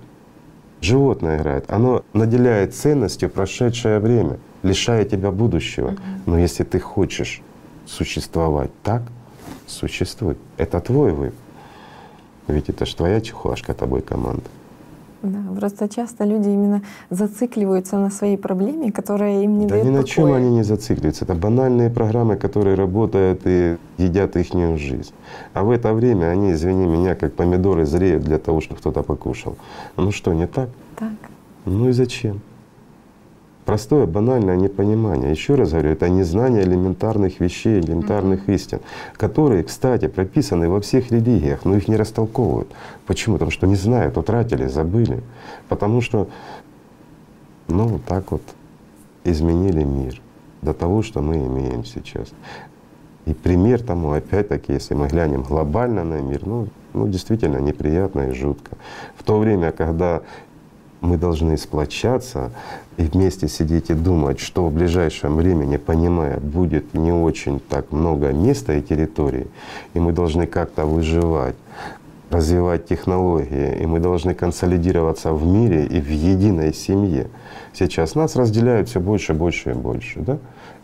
Животное 0.82 1.38
играет. 1.38 1.64
Оно 1.68 2.04
наделяет 2.12 2.74
ценностью 2.74 3.30
прошедшее 3.30 3.98
время, 3.98 4.38
лишая 4.62 5.04
тебя 5.04 5.30
будущего. 5.30 5.96
Но 6.26 6.38
если 6.38 6.64
ты 6.64 6.80
хочешь 6.80 7.40
существовать 7.86 8.70
так, 8.82 9.02
существуй. 9.66 10.36
Это 10.58 10.80
твой 10.80 11.12
выбор. 11.12 11.34
Ведь 12.46 12.68
это 12.68 12.84
ж 12.84 12.94
твоя 12.94 13.20
чехуашка, 13.20 13.72
тобой 13.72 14.02
команда. 14.02 14.44
Да, 15.22 15.38
просто 15.56 15.88
часто 15.88 16.24
люди 16.24 16.48
именно 16.48 16.82
зацикливаются 17.10 17.98
на 17.98 18.10
своей 18.10 18.36
проблеме, 18.36 18.90
которая 18.90 19.42
им 19.42 19.58
не 19.58 19.66
Да 19.66 19.74
дает 19.74 19.84
ни 19.84 19.90
на 19.90 19.96
покоя. 19.98 20.14
чем 20.14 20.32
они 20.32 20.50
не 20.50 20.64
зацикливаются. 20.64 21.24
Это 21.24 21.34
банальные 21.34 21.90
программы, 21.90 22.36
которые 22.36 22.74
работают 22.74 23.42
и 23.46 23.76
едят 23.98 24.36
их 24.36 24.52
жизнь. 24.78 25.12
А 25.54 25.62
в 25.62 25.70
это 25.70 25.92
время 25.94 26.26
они, 26.26 26.52
извини 26.52 26.86
меня, 26.86 27.14
как 27.14 27.34
помидоры 27.34 27.86
зреют 27.86 28.24
для 28.24 28.38
того, 28.38 28.60
чтобы 28.60 28.80
кто-то 28.80 29.02
покушал. 29.02 29.56
Ну 29.96 30.10
что, 30.10 30.32
не 30.34 30.46
так? 30.46 30.68
Так. 30.98 31.12
Ну 31.66 31.88
и 31.88 31.92
зачем? 31.92 32.40
Простое, 33.64 34.06
банальное 34.06 34.56
непонимание. 34.56 35.30
Еще 35.30 35.54
раз 35.54 35.70
говорю, 35.70 35.90
это 35.90 36.08
незнание 36.08 36.64
элементарных 36.64 37.38
вещей, 37.38 37.78
элементарных 37.78 38.48
истин, 38.48 38.80
которые, 39.16 39.62
кстати, 39.62 40.08
прописаны 40.08 40.68
во 40.68 40.80
всех 40.80 41.12
религиях, 41.12 41.64
но 41.64 41.76
их 41.76 41.86
не 41.86 41.96
растолковывают. 41.96 42.68
Почему? 43.06 43.36
Потому 43.36 43.52
что 43.52 43.68
не 43.68 43.76
знают, 43.76 44.18
утратили, 44.18 44.66
забыли. 44.66 45.22
Потому 45.68 46.00
что, 46.00 46.28
ну, 47.68 47.86
вот 47.86 48.04
так 48.04 48.32
вот 48.32 48.42
изменили 49.22 49.84
мир 49.84 50.20
до 50.60 50.74
того, 50.74 51.02
что 51.02 51.22
мы 51.22 51.36
имеем 51.36 51.84
сейчас. 51.84 52.32
И 53.26 53.32
пример 53.32 53.80
тому, 53.80 54.10
опять-таки, 54.10 54.72
если 54.72 54.94
мы 54.94 55.06
глянем 55.06 55.42
глобально 55.42 56.02
на 56.02 56.20
мир, 56.20 56.40
ну, 56.44 56.66
ну 56.92 57.06
действительно 57.06 57.58
неприятно 57.58 58.30
и 58.30 58.32
жутко. 58.32 58.76
В 59.16 59.22
то 59.22 59.38
время, 59.38 59.70
когда 59.70 60.22
мы 61.02 61.16
должны 61.18 61.58
сплочаться 61.58 62.52
и 62.96 63.02
вместе 63.02 63.48
сидеть 63.48 63.90
и 63.90 63.94
думать, 63.94 64.38
что 64.38 64.66
в 64.66 64.72
ближайшем 64.72 65.36
времени, 65.36 65.76
понимая, 65.76 66.38
будет 66.38 66.94
не 66.94 67.12
очень 67.12 67.60
так 67.60 67.92
много 67.92 68.32
места 68.32 68.74
и 68.74 68.82
территории, 68.82 69.48
и 69.94 70.00
мы 70.00 70.12
должны 70.12 70.46
как-то 70.46 70.86
выживать, 70.86 71.56
развивать 72.30 72.86
технологии, 72.86 73.82
и 73.82 73.86
мы 73.86 73.98
должны 73.98 74.32
консолидироваться 74.34 75.32
в 75.32 75.44
мире 75.44 75.84
и 75.84 76.00
в 76.00 76.08
единой 76.08 76.72
семье. 76.72 77.28
Сейчас 77.74 78.14
нас 78.14 78.36
разделяют 78.36 78.88
все 78.88 79.00
больше, 79.00 79.34
больше 79.34 79.70
и 79.70 79.74
больше, 79.74 80.20
да? 80.20 80.38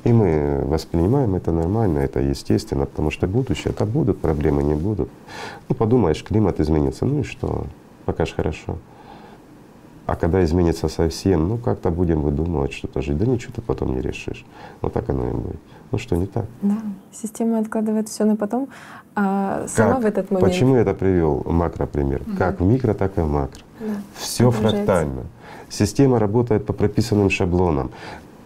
И 0.04 0.12
мы 0.12 0.62
воспринимаем 0.64 1.34
это 1.34 1.52
нормально, 1.52 1.98
это 1.98 2.20
естественно, 2.20 2.86
потому 2.86 3.10
что 3.10 3.26
будущее, 3.26 3.72
это 3.72 3.84
будут 3.84 4.20
проблемы, 4.20 4.62
не 4.62 4.74
будут. 4.74 5.10
Ну, 5.68 5.74
подумаешь, 5.74 6.22
климат 6.24 6.60
изменится, 6.60 7.04
ну 7.04 7.20
и 7.20 7.22
что? 7.24 7.66
Пока 8.04 8.24
ж 8.24 8.32
хорошо. 8.36 8.78
А 10.08 10.16
когда 10.16 10.42
изменится 10.42 10.88
совсем, 10.88 11.48
ну 11.48 11.58
как-то 11.58 11.90
будем 11.90 12.22
выдумывать 12.22 12.72
что-то 12.72 13.02
жить. 13.02 13.18
Да 13.18 13.26
ничего 13.26 13.52
ты 13.54 13.60
потом 13.60 13.94
не 13.94 14.00
решишь. 14.00 14.46
Вот 14.80 14.94
так 14.94 15.10
оно 15.10 15.28
и 15.28 15.32
будет. 15.32 15.60
Ну 15.90 15.98
что, 15.98 16.16
не 16.16 16.26
так? 16.26 16.46
Да. 16.62 16.78
Система 17.12 17.58
откладывает 17.58 18.08
все 18.08 18.24
на 18.24 18.34
потом, 18.34 18.70
а 19.14 19.66
сама 19.68 19.96
Как? 19.96 20.02
в 20.04 20.06
этот 20.06 20.30
момент. 20.30 20.50
Почему 20.50 20.76
я 20.76 20.80
это 20.80 20.94
привел 20.94 21.42
макропример? 21.44 22.22
Как 22.38 22.58
в 22.58 22.64
микро, 22.64 22.94
так 22.94 23.18
и 23.18 23.20
в 23.20 23.28
макро. 23.28 23.60
Да. 23.80 23.86
Все 24.16 24.50
фрактально. 24.50 25.24
Система 25.68 26.18
работает 26.18 26.64
по 26.64 26.72
прописанным 26.72 27.28
шаблонам. 27.28 27.90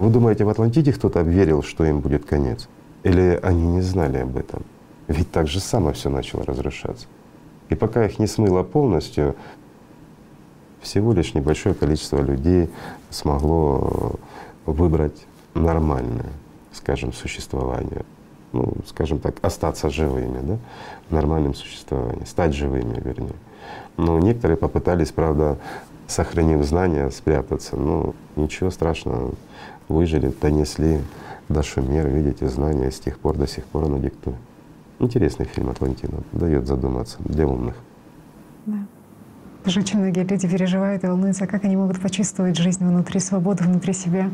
Вы 0.01 0.11
думаете, 0.11 0.45
в 0.45 0.49
Атлантиде 0.49 0.93
кто-то 0.93 1.21
верил, 1.21 1.63
что 1.63 1.85
им 1.85 2.01
будет 2.01 2.25
конец? 2.25 2.69
Или 3.05 3.39
они 3.41 3.69
не 3.69 3.83
знали 3.83 4.19
об 4.19 4.37
этом? 4.37 4.65
Ведь 5.07 5.31
так 5.31 5.47
же 5.47 5.61
само 5.61 5.93
все 5.93 6.11
начало 6.11 6.45
разрушаться. 6.45 7.07
И 7.69 7.77
пока 7.77 8.05
их 8.05 8.19
не 8.19 8.27
смыло 8.27 8.65
полностью, 8.65 9.37
всего 10.83 11.13
лишь 11.13 11.35
небольшое 11.35 11.75
количество 11.75 12.21
людей 12.21 12.69
смогло 13.11 14.13
выбрать 14.67 15.27
нормальное, 15.55 16.31
скажем, 16.73 17.13
существование. 17.13 18.05
Ну, 18.53 18.75
скажем 18.87 19.19
так, 19.19 19.37
остаться 19.41 19.89
живыми, 19.89 20.39
да, 20.43 20.59
в 21.09 21.15
нормальном 21.15 21.55
существовании, 21.55 22.25
стать 22.25 22.55
живыми, 22.55 23.01
вернее. 23.03 23.33
Но 23.97 24.19
некоторые 24.19 24.59
попытались, 24.59 25.11
правда, 25.11 25.59
сохранив 26.07 26.63
знания, 26.65 27.09
спрятаться. 27.11 27.77
Ну, 27.77 28.15
ничего 28.37 28.71
страшного, 28.71 29.33
выжили, 29.89 30.35
донесли 30.41 31.01
до 31.49 31.63
Шумера, 31.63 32.09
видите, 32.09 32.49
знания 32.49 32.91
с 32.91 33.01
тех 33.01 33.19
пор 33.19 33.37
до 33.37 33.47
сих 33.47 33.65
пор 33.65 33.85
оно 33.85 33.99
диктует. 33.99 34.37
Интересный 34.99 35.47
фильм 35.47 35.71
«Атлантида», 35.71 36.19
дает 36.33 36.67
задуматься 36.67 37.17
для 37.21 37.47
умных. 37.47 37.75
Да. 38.67 38.87
Очень 39.65 40.01
многие 40.01 40.25
люди 40.25 40.49
переживают 40.49 41.05
и 41.05 41.07
волнуются, 41.07 41.47
как 41.47 41.65
они 41.65 41.77
могут 41.77 42.01
почувствовать 42.01 42.57
жизнь 42.59 42.85
внутри, 42.85 43.21
свободу 43.21 43.63
внутри 43.65 43.93
себя. 43.93 44.31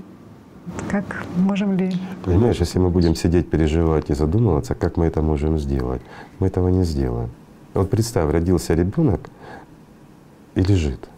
Как 0.90 1.04
можем 1.36 1.76
ли 1.76 1.92
Понимаешь, 2.24 2.56
если 2.58 2.78
мы 2.78 2.90
будем 2.90 3.14
сидеть, 3.14 3.50
переживать 3.50 4.10
и 4.10 4.14
задумываться, 4.14 4.74
как 4.74 4.96
мы 4.96 5.06
это 5.06 5.22
можем 5.22 5.58
сделать, 5.58 6.02
мы 6.38 6.46
этого 6.46 6.68
не 6.68 6.84
сделаем. 6.84 7.30
Вот 7.74 7.90
представь, 7.90 8.30
родился 8.32 8.74
ребенок 8.74 9.20
и 10.54 10.62
лежит. 10.62 11.08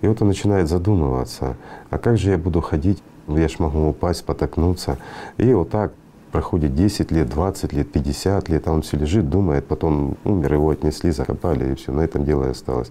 И 0.00 0.06
вот 0.06 0.20
он 0.20 0.28
начинает 0.28 0.68
задумываться, 0.68 1.56
а 1.90 1.98
как 1.98 2.18
же 2.18 2.30
я 2.30 2.38
буду 2.38 2.60
ходить, 2.60 3.02
я 3.28 3.48
ж 3.48 3.58
могу 3.58 3.88
упасть, 3.88 4.20
спотыкнуться. 4.20 4.98
И 5.38 5.52
вот 5.54 5.70
так 5.70 5.92
проходит 6.34 6.74
10 6.74 7.12
лет, 7.12 7.28
20 7.28 7.72
лет, 7.72 7.92
50 7.92 8.48
лет, 8.48 8.66
а 8.66 8.72
он 8.72 8.82
все 8.82 8.96
лежит, 8.96 9.30
думает, 9.30 9.68
потом 9.68 10.16
умер, 10.24 10.54
его 10.54 10.70
отнесли, 10.70 11.12
закопали, 11.12 11.70
и 11.70 11.74
все, 11.76 11.92
на 11.92 12.00
этом 12.00 12.24
дело 12.24 12.46
и 12.46 12.50
осталось. 12.50 12.90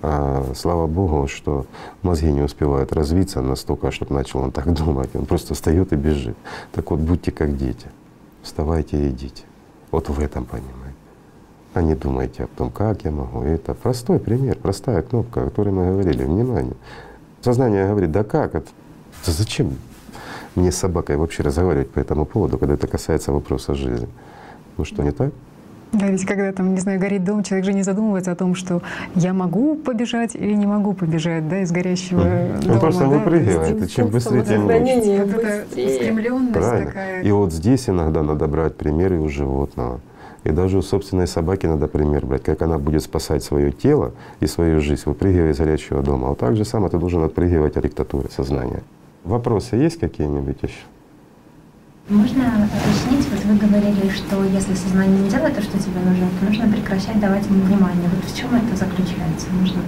А, 0.00 0.52
слава 0.54 0.86
Богу, 0.86 1.26
что 1.26 1.66
мозги 2.02 2.30
не 2.30 2.42
успевают 2.42 2.92
развиться 2.92 3.42
настолько, 3.42 3.90
чтобы 3.90 4.14
начал 4.14 4.38
он 4.38 4.52
так 4.52 4.72
думать. 4.84 5.10
Он 5.14 5.26
просто 5.26 5.54
встает 5.54 5.92
и 5.92 5.96
бежит. 5.96 6.36
Так 6.70 6.92
вот, 6.92 7.00
будьте 7.00 7.32
как 7.32 7.56
дети. 7.56 7.88
Вставайте 8.44 8.96
и 8.96 9.08
идите. 9.08 9.42
Вот 9.90 10.08
в 10.08 10.20
этом 10.20 10.44
понимаете. 10.44 10.94
А 11.74 11.82
не 11.82 11.96
думайте 11.96 12.44
о 12.44 12.46
том, 12.46 12.70
как 12.70 13.02
я 13.02 13.10
могу. 13.10 13.42
Это 13.42 13.74
простой 13.74 14.20
пример, 14.20 14.56
простая 14.56 15.02
кнопка, 15.02 15.40
о 15.40 15.44
которой 15.46 15.70
мы 15.70 15.86
говорили. 15.86 16.22
Внимание. 16.22 16.76
Сознание 17.40 17.88
говорит, 17.88 18.12
да 18.12 18.22
как 18.22 18.54
это? 18.54 18.68
Да 19.26 19.32
зачем 19.32 19.72
мне 20.56 20.72
с 20.72 20.76
собакой 20.76 21.16
вообще 21.16 21.42
разговаривать 21.42 21.90
по 21.90 21.98
этому 21.98 22.24
поводу, 22.24 22.58
когда 22.58 22.74
это 22.74 22.86
касается 22.86 23.32
вопроса 23.32 23.74
жизни? 23.74 24.08
Ну 24.76 24.84
что, 24.84 25.02
не 25.02 25.12
так? 25.12 25.32
Да, 25.94 26.08
ведь 26.08 26.24
когда 26.24 26.50
там, 26.52 26.74
не 26.74 26.80
знаю, 26.80 26.98
горит 26.98 27.24
дом, 27.24 27.44
человек 27.44 27.66
же 27.66 27.72
не 27.72 27.82
задумывается 27.82 28.32
о 28.32 28.34
том, 28.34 28.56
что 28.56 28.82
я 29.14 29.32
могу 29.32 29.76
побежать 29.76 30.34
или 30.34 30.52
не 30.52 30.66
могу 30.66 30.92
побежать, 30.92 31.48
да, 31.48 31.60
из 31.60 31.70
горящего. 31.70 32.20
Он 32.20 32.60
дома. 32.60 32.80
просто 32.80 33.04
да, 33.04 33.08
выпрыгивает, 33.10 33.82
и 33.82 33.88
чем 33.88 34.08
быстрее, 34.08 34.44
тем 34.44 34.64
лучше. 34.64 35.24
Быстрее. 35.76 36.52
Правильно. 36.52 36.86
такая. 36.86 37.22
И 37.22 37.30
вот 37.30 37.52
здесь 37.52 37.88
иногда 37.88 38.22
надо 38.22 38.48
брать 38.48 38.74
примеры 38.76 39.20
у 39.20 39.28
животного, 39.28 40.00
И 40.42 40.50
даже 40.50 40.78
у 40.78 40.82
собственной 40.82 41.28
собаки 41.28 41.66
надо 41.66 41.86
пример 41.86 42.26
брать, 42.26 42.42
как 42.42 42.62
она 42.62 42.78
будет 42.78 43.02
спасать 43.02 43.44
свое 43.44 43.70
тело 43.70 44.12
и 44.40 44.48
свою 44.48 44.80
жизнь, 44.80 45.02
выпрыгивая 45.06 45.52
из 45.52 45.58
горячего 45.58 46.02
дома. 46.02 46.26
А 46.26 46.28
вот 46.30 46.38
так 46.38 46.56
же 46.56 46.64
самое 46.64 46.90
ты 46.90 46.98
должен 46.98 47.22
отпрыгивать 47.22 47.76
от 47.76 47.84
диктатуры 47.84 48.28
сознания. 48.30 48.82
Вопросы 49.24 49.76
есть 49.76 49.98
какие-нибудь 49.98 50.58
еще? 50.62 50.84
Можно 52.10 52.68
уточнить, 52.68 53.26
вот 53.30 53.42
вы 53.44 53.56
говорили, 53.56 54.10
что 54.10 54.44
если 54.44 54.74
сознание 54.74 55.18
не 55.22 55.30
делает 55.30 55.56
то, 55.56 55.62
что 55.62 55.78
тебе 55.78 55.98
нужно, 56.04 56.28
то 56.38 56.46
нужно 56.46 56.70
прекращать 56.70 57.18
давать 57.18 57.46
ему 57.46 57.64
внимание. 57.64 58.10
Вот 58.14 58.30
в 58.30 58.36
чем 58.36 58.54
это 58.54 58.76
заключается? 58.76 59.46
Можно 59.58 59.80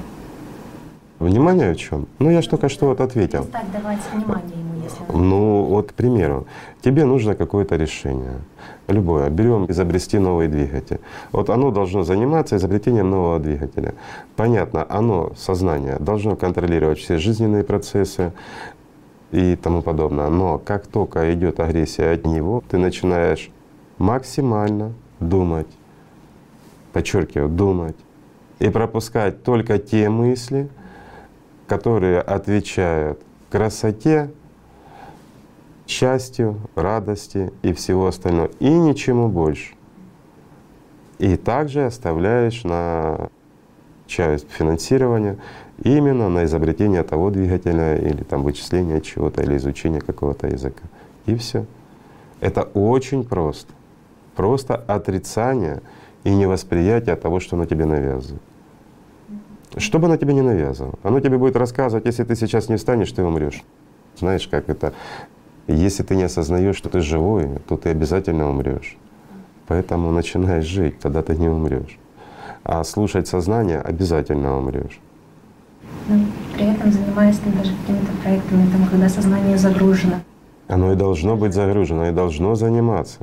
Внимание 1.19 1.73
в 1.73 1.77
чем? 1.77 2.09
Ну, 2.19 2.31
я 2.31 2.43
же 2.43 2.49
только 2.49 2.69
что 2.69 2.87
вот 2.87 3.01
ответил. 3.01 3.43
перестать 3.45 3.73
давать 3.73 3.99
внимание 4.13 4.53
ему, 4.55 4.83
если 4.83 5.13
Ну, 5.13 5.65
вот, 5.65 5.93
к 5.93 5.95
примеру, 5.95 6.47
тебе 6.83 7.07
нужно 7.07 7.35
какое-то 7.35 7.77
решение, 7.77 8.41
любое. 8.87 9.31
Берем 9.31 9.65
изобрести 9.67 10.19
новый 10.19 10.49
двигатель. 10.49 11.01
Вот 11.33 11.49
оно 11.49 11.71
должно 11.71 12.05
заниматься 12.05 12.57
изобретением 12.57 13.11
нового 13.11 13.39
двигателя. 13.39 13.95
Понятно, 14.37 14.87
оно, 14.91 15.33
сознание, 15.37 15.97
должно 16.01 16.37
контролировать 16.37 16.99
все 16.99 17.17
жизненные 17.17 17.65
процессы 17.65 18.33
и 19.31 19.57
тому 19.57 19.83
подобное. 19.83 20.29
Но 20.29 20.59
как 20.59 20.87
только 20.87 21.33
идет 21.35 21.61
агрессия 21.61 22.13
от 22.13 22.27
него, 22.27 22.63
ты 22.69 22.79
начинаешь 22.79 23.51
максимально 23.99 24.93
думать, 25.21 25.69
подчеркиваю, 26.93 27.49
думать, 27.49 27.97
и 28.59 28.69
пропускать 28.71 29.43
только 29.43 29.79
те 29.79 30.09
мысли, 30.09 30.69
которые 31.67 32.21
отвечают 32.21 33.21
красоте, 33.51 34.31
счастью, 35.87 36.61
радости 36.75 37.53
и 37.63 37.73
всего 37.73 38.07
остального, 38.09 38.51
и 38.59 38.69
ничему 38.69 39.29
больше. 39.29 39.75
И 41.19 41.37
также 41.37 41.87
оставляешь 41.87 42.65
на 42.65 43.31
часть 44.07 44.51
финансирования 44.51 45.39
именно 45.83 46.29
на 46.29 46.45
изобретение 46.45 47.03
того 47.03 47.31
двигателя 47.31 47.97
или 47.97 48.23
там 48.23 48.43
вычисление 48.43 49.01
чего-то 49.01 49.43
или 49.43 49.57
изучение 49.57 50.01
какого-то 50.01 50.47
языка. 50.49 50.83
И 51.27 51.35
все. 51.37 51.67
Это 52.41 52.63
очень 52.63 53.25
просто. 53.25 53.73
Просто 54.35 54.77
отрицание 54.77 55.83
и 56.25 56.35
невосприятие 56.35 57.17
того, 57.17 57.41
что 57.41 57.57
оно 57.57 57.67
тебе 57.67 57.85
навязывает. 57.85 58.43
Что 59.77 59.99
бы 59.99 60.07
оно 60.07 60.17
тебе 60.17 60.33
не 60.35 60.43
навязывало? 60.43 60.99
Оно 61.03 61.21
тебе 61.21 61.37
будет 61.39 61.57
рассказывать, 61.57 62.07
если 62.07 62.25
ты 62.25 62.35
сейчас 62.35 62.69
не 62.69 62.77
встанешь, 62.77 63.13
ты 63.13 63.23
умрешь. 63.23 63.63
Знаешь, 64.17 64.49
как 64.49 64.69
это? 64.69 64.95
Если 65.67 66.03
ты 66.03 66.17
не 66.17 66.23
осознаешь, 66.25 66.77
что 66.77 66.89
ты 66.89 67.01
живой, 67.01 67.59
то 67.69 67.77
ты 67.77 67.91
обязательно 67.91 68.49
умрешь. 68.49 68.97
Поэтому 69.67 70.11
начинаешь 70.13 70.65
жить, 70.65 70.99
тогда 71.01 71.23
ты 71.23 71.37
не 71.37 71.49
умрешь. 71.49 71.99
А 72.65 72.85
слушать 72.85 73.29
сознание 73.29 73.81
обязательно 73.81 74.57
умрешь. 74.57 75.01
При 76.55 76.65
этом 76.67 76.93
занимаясь 76.93 77.39
там 77.39 77.53
даже 77.57 77.73
какими-то 77.81 78.13
проектами, 78.23 78.71
там, 78.71 78.87
когда 78.87 79.09
сознание 79.09 79.59
загружено. 79.59 80.17
Оно 80.69 80.93
и 80.93 80.97
должно 80.97 81.37
быть 81.37 81.55
загружено, 81.55 82.09
и 82.09 82.13
должно 82.13 82.57
заниматься. 82.57 83.19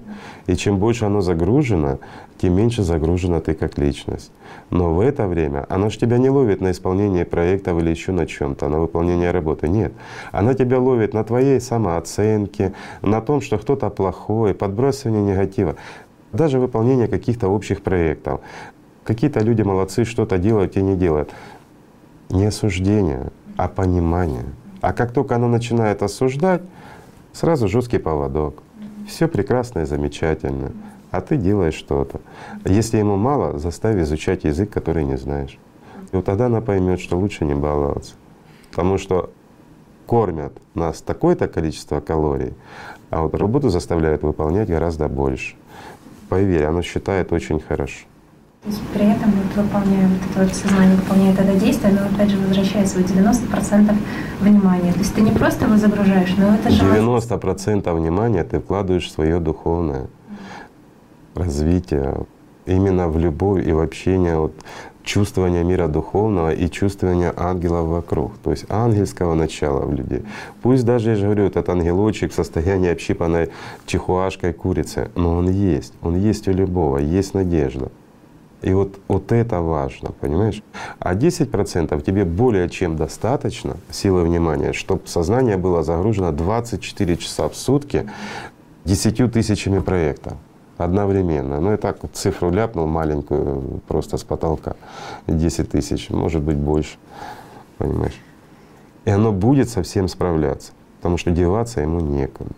И 0.48 0.56
чем 0.56 0.78
больше 0.78 1.06
оно 1.06 1.20
загружено, 1.20 2.00
тем 2.38 2.56
меньше 2.56 2.84
загружена 2.84 3.42
ты 3.42 3.54
как 3.54 3.78
личность. 3.78 4.32
Но 4.70 4.94
в 4.94 5.02
это 5.02 5.28
время 5.28 5.66
оно 5.68 5.90
ж 5.90 5.98
тебя 5.98 6.18
не 6.18 6.30
ловит 6.30 6.62
на 6.62 6.72
исполнение 6.72 7.26
проектов 7.26 7.82
или 7.82 7.90
еще 7.90 8.14
на 8.14 8.26
чем-то, 8.26 8.70
на 8.70 8.80
выполнение 8.80 9.32
работы. 9.32 9.68
Нет. 9.68 9.92
Оно 10.32 10.54
тебя 10.54 10.80
ловит 10.80 11.14
на 11.14 11.26
твоей 11.26 11.60
самооценке, 11.60 12.74
на 13.02 13.20
том, 13.20 13.42
что 13.42 13.58
кто-то 13.58 13.90
плохой, 13.90 14.54
подбрасывание 14.54 15.22
негатива. 15.22 15.76
Даже 16.32 16.60
выполнение 16.60 17.08
каких-то 17.08 17.50
общих 17.50 17.82
проектов. 17.82 18.40
Какие-то 19.04 19.42
люди 19.42 19.64
молодцы, 19.64 20.06
что-то 20.06 20.38
делают 20.38 20.78
и 20.78 20.82
не 20.82 20.96
делают. 20.96 21.30
Не 22.34 22.48
осуждение, 22.48 23.28
а 23.58 23.68
понимание. 23.68 24.46
А 24.82 24.92
как 24.92 25.12
только 25.12 25.36
оно 25.36 25.48
начинает 25.48 26.02
осуждать, 26.02 26.64
сразу 27.32 27.68
жесткий 27.68 28.00
поводок. 28.00 28.64
Все 29.08 29.28
прекрасно 29.28 29.82
и 29.82 29.86
замечательно, 29.86 30.72
а 31.12 31.22
ты 31.22 31.38
делаешь 31.38 31.76
что-то. 31.76 32.22
Если 32.66 32.98
ему 32.98 33.18
мало, 33.18 33.60
заставь 33.60 34.02
изучать 34.02 34.46
язык, 34.46 34.72
который 34.72 35.04
не 35.04 35.16
знаешь. 35.16 35.60
И 36.12 36.16
вот 36.16 36.26
тогда 36.26 36.48
она 36.48 36.60
поймет, 36.60 37.00
что 37.00 37.20
лучше 37.20 37.46
не 37.46 37.54
баловаться. 37.54 38.16
Потому 38.72 38.98
что 38.98 39.30
кормят 40.08 40.54
нас 40.74 41.04
такое-то 41.04 41.48
количество 41.48 42.00
калорий, 42.00 42.56
а 43.12 43.22
вот 43.22 43.36
работу 43.36 43.70
заставляют 43.70 44.24
выполнять 44.24 44.70
гораздо 44.70 45.08
больше. 45.08 45.56
Поверь, 46.30 46.64
она 46.64 46.82
считает 46.82 47.32
очень 47.32 47.60
хорошо. 47.60 48.08
То 48.64 48.70
есть 48.70 48.82
при 48.94 49.12
этом 49.12 49.30
вот 49.32 49.64
выполняя 49.64 50.08
вот 50.08 50.20
это 50.32 50.46
вот 50.46 50.56
сознание 50.56 50.96
выполняет 50.96 51.38
это 51.38 51.54
действие, 51.60 51.92
но 51.92 52.06
опять 52.06 52.30
же 52.30 52.38
возвращает 52.38 52.88
свои 52.88 53.04
90% 53.04 53.94
внимания. 54.40 54.94
То 54.94 55.00
есть 55.00 55.14
ты 55.14 55.22
не 55.22 55.32
просто 55.32 55.66
его 55.66 55.76
загружаешь, 55.76 56.34
но 56.38 56.56
это 56.56 56.70
же 56.70 56.82
90% 56.82 57.94
внимания 57.94 58.46
ты 58.46 58.62
вкладываешь 58.62 59.08
в 59.08 59.12
свое 59.12 59.40
духовное 59.40 60.08
развитие, 61.36 62.26
именно 62.66 63.10
в 63.10 63.20
любовь 63.20 63.68
и 63.68 63.74
в 63.74 63.82
общение, 63.82 64.38
вот, 64.38 64.54
чувствование 65.04 65.66
мира 65.66 65.90
духовного 65.90 66.54
и 66.54 66.70
чувствование 66.70 67.34
ангелов 67.36 67.88
вокруг, 67.88 68.38
то 68.42 68.52
есть 68.52 68.66
ангельского 68.70 69.34
начала 69.34 69.86
в 69.86 69.94
людей. 69.94 70.24
Пусть 70.62 70.86
даже, 70.86 71.10
я 71.10 71.16
же 71.18 71.26
говорю, 71.26 71.48
этот 71.48 71.68
ангелочек 71.68 72.32
в 72.32 72.36
состоянии 72.36 72.90
общипанной 72.90 73.50
чихуашкой 73.86 74.54
курицы, 74.54 75.12
но 75.16 75.36
он 75.36 75.50
есть, 75.50 75.94
он 76.02 76.16
есть 76.16 76.48
у 76.48 76.54
любого, 76.54 77.00
есть 77.00 77.34
надежда. 77.34 77.92
И 78.64 78.74
вот, 78.74 78.98
вот 79.10 79.32
это 79.34 79.60
важно, 79.60 80.12
понимаешь? 80.12 80.64
А 81.00 81.16
10% 81.16 82.02
тебе 82.02 82.24
более 82.24 82.70
чем 82.70 82.96
достаточно 82.96 83.76
силы 83.92 84.24
внимания, 84.24 84.72
чтобы 84.72 85.06
сознание 85.06 85.58
было 85.58 85.84
загружено 85.84 86.32
24 86.32 87.18
часа 87.18 87.50
в 87.50 87.56
сутки 87.56 88.10
10 88.86 89.34
тысячами 89.34 89.80
проектов 89.80 90.34
одновременно. 90.78 91.60
Ну 91.60 91.74
и 91.74 91.78
так 91.78 92.02
вот 92.04 92.16
цифру 92.16 92.52
ляпнул 92.52 92.88
маленькую 92.88 93.82
просто 93.88 94.18
с 94.18 94.24
потолка. 94.24 94.76
10 95.28 95.70
тысяч, 95.70 96.10
может 96.10 96.42
быть 96.42 96.58
больше, 96.58 96.98
понимаешь? 97.78 98.20
И 99.04 99.10
оно 99.10 99.34
будет 99.34 99.70
со 99.70 99.84
всем 99.84 100.08
справляться, 100.08 100.72
потому 100.98 101.18
что 101.18 101.32
деваться 101.32 101.82
ему 101.82 102.00
некуда. 102.00 102.52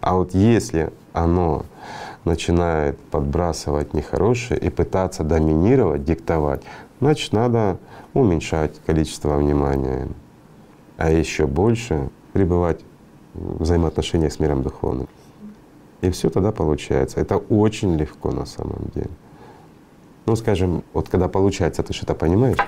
А 0.00 0.14
вот 0.14 0.34
если 0.34 0.90
оно 1.14 1.64
начинает 2.24 2.98
подбрасывать 2.98 3.94
нехорошее 3.94 4.60
и 4.60 4.70
пытаться 4.70 5.24
доминировать, 5.24 6.04
диктовать, 6.04 6.62
значит, 7.00 7.32
надо 7.32 7.78
уменьшать 8.14 8.78
количество 8.86 9.36
внимания, 9.36 10.08
а 10.96 11.10
еще 11.10 11.46
больше 11.46 12.10
пребывать 12.32 12.80
в 13.34 13.62
взаимоотношениях 13.62 14.32
с 14.32 14.40
миром 14.40 14.62
духовным. 14.62 15.08
И 16.00 16.10
все 16.10 16.30
тогда 16.30 16.52
получается. 16.52 17.20
Это 17.20 17.36
очень 17.36 17.96
легко 17.96 18.30
на 18.30 18.46
самом 18.46 18.90
деле. 18.94 19.10
Ну, 20.26 20.36
скажем, 20.36 20.84
вот 20.92 21.08
когда 21.08 21.28
получается, 21.28 21.82
ты 21.82 21.92
что-то 21.92 22.14
понимаешь, 22.14 22.58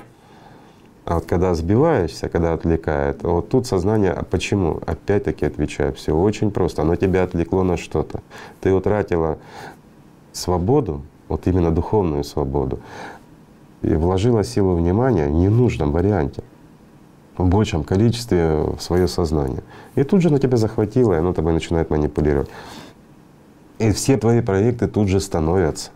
а 1.04 1.14
вот 1.14 1.26
когда 1.26 1.54
сбиваешься, 1.54 2.28
когда 2.28 2.52
отвлекает, 2.52 3.22
вот 3.22 3.48
тут 3.48 3.66
сознание, 3.66 4.12
а 4.12 4.22
почему? 4.22 4.80
Опять-таки 4.86 5.46
отвечаю, 5.46 5.94
все 5.94 6.14
очень 6.14 6.50
просто. 6.50 6.82
Оно 6.82 6.96
тебя 6.96 7.24
отвлекло 7.24 7.62
на 7.62 7.76
что-то. 7.76 8.20
Ты 8.60 8.72
утратила 8.72 9.38
свободу, 10.32 11.02
вот 11.28 11.46
именно 11.46 11.70
духовную 11.70 12.22
свободу, 12.24 12.80
и 13.82 13.94
вложила 13.94 14.44
силу 14.44 14.76
внимания 14.76 15.26
в 15.26 15.32
ненужном 15.32 15.90
варианте, 15.92 16.42
в 17.36 17.46
большем 17.46 17.82
количестве 17.82 18.62
в 18.76 18.80
свое 18.80 19.08
сознание. 19.08 19.62
И 19.94 20.04
тут 20.04 20.20
же 20.20 20.28
оно 20.28 20.38
тебя 20.38 20.58
захватило, 20.58 21.14
и 21.14 21.16
оно 21.16 21.32
тобой 21.32 21.54
начинает 21.54 21.90
манипулировать. 21.90 22.50
И 23.78 23.90
все 23.92 24.18
твои 24.18 24.42
проекты 24.42 24.86
тут 24.86 25.08
же 25.08 25.20
становятся 25.20 25.90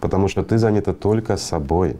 потому 0.00 0.28
что 0.28 0.42
ты 0.42 0.58
занята 0.58 0.92
только 0.92 1.36
собой, 1.36 1.96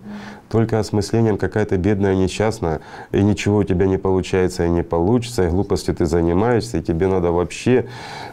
только 0.48 0.78
осмыслением 0.78 1.36
какая-то 1.36 1.76
бедная 1.76 2.14
несчастная, 2.14 2.80
и 3.12 3.22
ничего 3.22 3.58
у 3.58 3.64
тебя 3.64 3.86
не 3.86 3.98
получается 3.98 4.64
и 4.64 4.70
не 4.70 4.82
получится, 4.82 5.46
и 5.46 5.50
глупостью 5.50 5.94
ты 5.94 6.06
занимаешься, 6.06 6.78
и 6.78 6.82
тебе 6.82 7.06
надо 7.06 7.32
вообще 7.32 7.88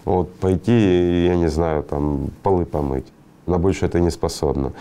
вот 0.06 0.34
пойти, 0.36 1.26
я 1.26 1.36
не 1.36 1.48
знаю, 1.48 1.84
там 1.84 2.30
полы 2.44 2.66
помыть. 2.66 3.06
На 3.46 3.58
больше 3.58 3.86
это 3.86 4.00
не 4.00 4.10
способна. 4.10 4.74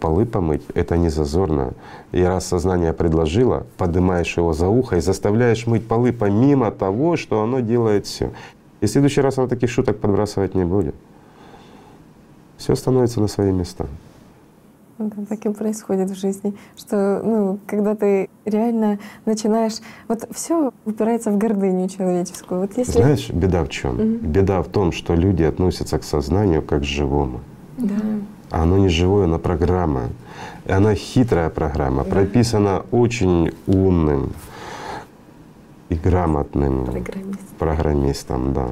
Полы 0.00 0.26
помыть— 0.26 0.62
это 0.74 0.96
не 0.96 1.08
зазорно. 1.08 1.74
И 2.10 2.20
раз 2.22 2.46
сознание 2.46 2.92
предложило, 2.92 3.66
поднимаешь 3.78 4.36
его 4.36 4.52
за 4.52 4.68
ухо 4.68 4.96
и 4.96 5.00
заставляешь 5.00 5.66
мыть 5.66 5.86
полы 5.86 6.12
помимо 6.12 6.72
того, 6.72 7.16
что 7.16 7.42
оно 7.42 7.60
делает 7.60 8.06
все. 8.06 8.32
И 8.80 8.86
в 8.86 8.90
следующий 8.90 9.20
раз 9.20 9.38
оно 9.38 9.46
таких 9.46 9.70
шуток 9.70 10.00
подбрасывать 10.00 10.56
не 10.56 10.64
будет. 10.64 10.96
Все 12.58 12.74
становится 12.74 13.20
на 13.20 13.28
свои 13.28 13.52
места. 13.52 13.86
Это 14.98 15.26
так 15.26 15.44
и 15.46 15.48
происходит 15.52 16.10
в 16.10 16.14
жизни, 16.20 16.54
что 16.76 17.20
ну, 17.24 17.58
когда 17.66 17.94
ты 17.94 18.28
реально 18.44 18.98
начинаешь, 19.24 19.74
вот 20.08 20.28
все 20.32 20.70
упирается 20.84 21.30
в 21.30 21.38
гордыню 21.38 21.88
человеческую. 21.88 22.60
Вот 22.62 22.76
если 22.76 22.92
Знаешь, 22.92 23.30
беда 23.30 23.64
в 23.64 23.68
чем? 23.68 23.94
Мгм. 23.94 24.16
Беда 24.32 24.62
в 24.62 24.68
том, 24.68 24.92
что 24.92 25.14
люди 25.14 25.42
относятся 25.42 25.98
к 25.98 26.04
сознанию 26.04 26.62
как 26.62 26.82
к 26.82 26.84
живому. 26.84 27.40
да, 27.78 27.94
Оно 28.50 28.78
не 28.78 28.88
живое, 28.88 29.24
оно 29.24 29.38
программа. 29.38 30.10
И 30.66 30.72
она 30.72 30.94
хитрая 30.94 31.48
программа, 31.50 32.04
прописана 32.04 32.84
очень 32.90 33.50
умным 33.66 34.32
и 35.88 35.94
грамотным 35.94 36.84
Программист. 36.84 37.48
программистом, 37.58 38.52
да. 38.52 38.68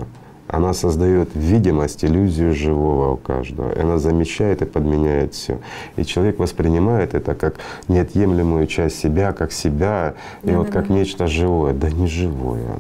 Она 0.53 0.75
создает 0.75 1.29
видимость, 1.35 2.05
иллюзию 2.05 2.55
живого 2.55 3.13
у 3.13 3.17
каждого. 3.17 3.73
И 3.73 3.79
она 3.79 3.99
замечает 3.99 4.63
и 4.63 4.65
подменяет 4.65 5.35
все. 5.35 5.59
И 5.97 6.05
человек 6.05 6.41
воспринимает 6.41 7.15
это 7.15 7.35
как 7.35 7.61
неотъемлемую 7.87 8.67
часть 8.67 8.99
себя, 8.99 9.33
как 9.33 9.53
себя, 9.53 10.15
и 10.43 10.51
вот 10.51 10.71
как 10.71 10.89
нечто 10.89 11.29
живое. 11.29 11.73
Да 11.73 11.89
не 11.91 12.09
живое. 12.09 12.79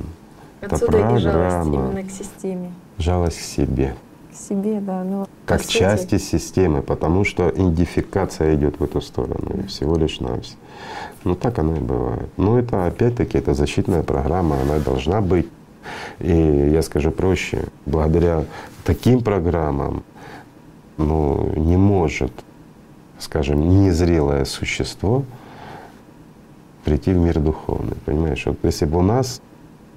Это 0.60 0.74
Отсюда 0.74 0.98
жалость 0.98 1.24
программа. 1.24 1.74
именно 1.74 2.08
к 2.08 2.10
системе. 2.10 2.72
Жалость 2.98 3.38
к 3.38 3.42
себе. 3.42 3.94
К 4.32 4.36
себе, 4.36 4.80
да. 4.80 5.04
Но 5.04 5.28
Как 5.46 5.58
по 5.58 5.64
сути, 5.64 5.78
части 5.78 6.18
системы, 6.18 6.82
потому 6.82 7.24
что 7.24 7.50
идентификация 7.50 8.56
идет 8.56 8.80
в 8.80 8.84
эту 8.84 9.00
сторону, 9.00 9.62
и 9.62 9.66
всего 9.68 9.96
лишь 9.96 10.18
навсего. 10.18 10.58
Ну 11.22 11.36
так 11.36 11.58
оно 11.58 11.76
и 11.76 11.80
бывает. 11.80 12.28
Но 12.36 12.58
это 12.58 12.86
опять-таки 12.86 13.38
это 13.38 13.54
защитная 13.54 14.02
программа, 14.02 14.56
она 14.60 14.78
должна 14.78 15.20
быть. 15.20 15.46
И 16.18 16.70
я 16.72 16.82
скажу 16.82 17.10
проще, 17.10 17.64
благодаря 17.86 18.44
таким 18.84 19.22
программам 19.22 20.02
ну, 20.96 21.52
не 21.56 21.76
может, 21.76 22.32
скажем, 23.18 23.82
незрелое 23.82 24.44
существо 24.44 25.24
прийти 26.84 27.12
в 27.12 27.16
мир 27.16 27.40
духовный. 27.40 27.96
Понимаешь, 28.04 28.44
вот 28.46 28.58
если 28.62 28.84
бы 28.84 28.98
у 28.98 29.02
нас 29.02 29.40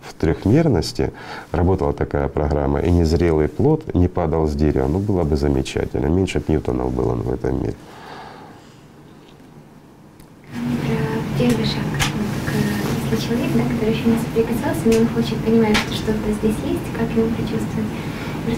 в 0.01 0.13
трехмерности 0.13 1.13
работала 1.51 1.93
такая 1.93 2.27
программа, 2.27 2.79
и 2.79 2.91
незрелый 2.91 3.47
плод 3.47 3.93
не 3.93 4.07
падал 4.07 4.47
с 4.47 4.53
дерева, 4.53 4.87
ну 4.87 4.99
было 4.99 5.23
бы 5.23 5.35
замечательно. 5.37 6.07
Меньше 6.07 6.39
б 6.39 6.45
Ньютонов 6.49 6.93
было 6.93 7.15
в 7.15 7.33
этом 7.33 7.61
мире. 7.61 7.75
Если 13.13 13.27
человек, 13.27 13.51
да, 13.53 13.63
который 13.63 13.93
еще 13.93 14.09
не 14.09 14.17
соприкасался, 14.17 14.83
но 14.85 14.97
он 15.01 15.07
хочет, 15.13 15.37
понимает, 15.45 15.77
что 15.77 15.93
что-то 15.93 16.29
здесь 16.41 16.57
есть, 16.65 16.87
как 16.97 17.07
ему 17.13 17.29
в 17.29 17.39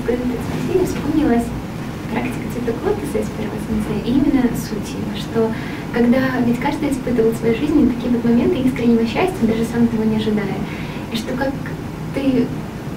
этот 0.10 0.41
спасибо 0.48 0.86
вспомнилась 0.86 1.45
практика 2.11 2.45
цветок 2.53 2.76
лотоса 2.86 3.19
из 3.19 3.30
первого 3.36 3.60
сенсея, 3.68 4.02
и 4.06 4.11
именно 4.15 4.44
суть 4.56 4.90
ее, 4.95 5.14
что 5.19 5.52
когда 5.94 6.40
ведь 6.45 6.60
каждый 6.60 6.91
испытывал 6.91 7.32
в 7.32 7.38
своей 7.38 7.57
жизни 7.60 7.91
такие 7.91 8.11
вот 8.11 8.23
моменты 8.23 8.56
искреннего 8.65 9.06
счастья, 9.06 9.44
даже 9.44 9.65
сам 9.65 9.88
того 9.88 10.03
не 10.03 10.18
ожидая. 10.18 10.57
И 11.11 11.15
что 11.15 11.36
как 11.36 11.53
ты 12.15 12.48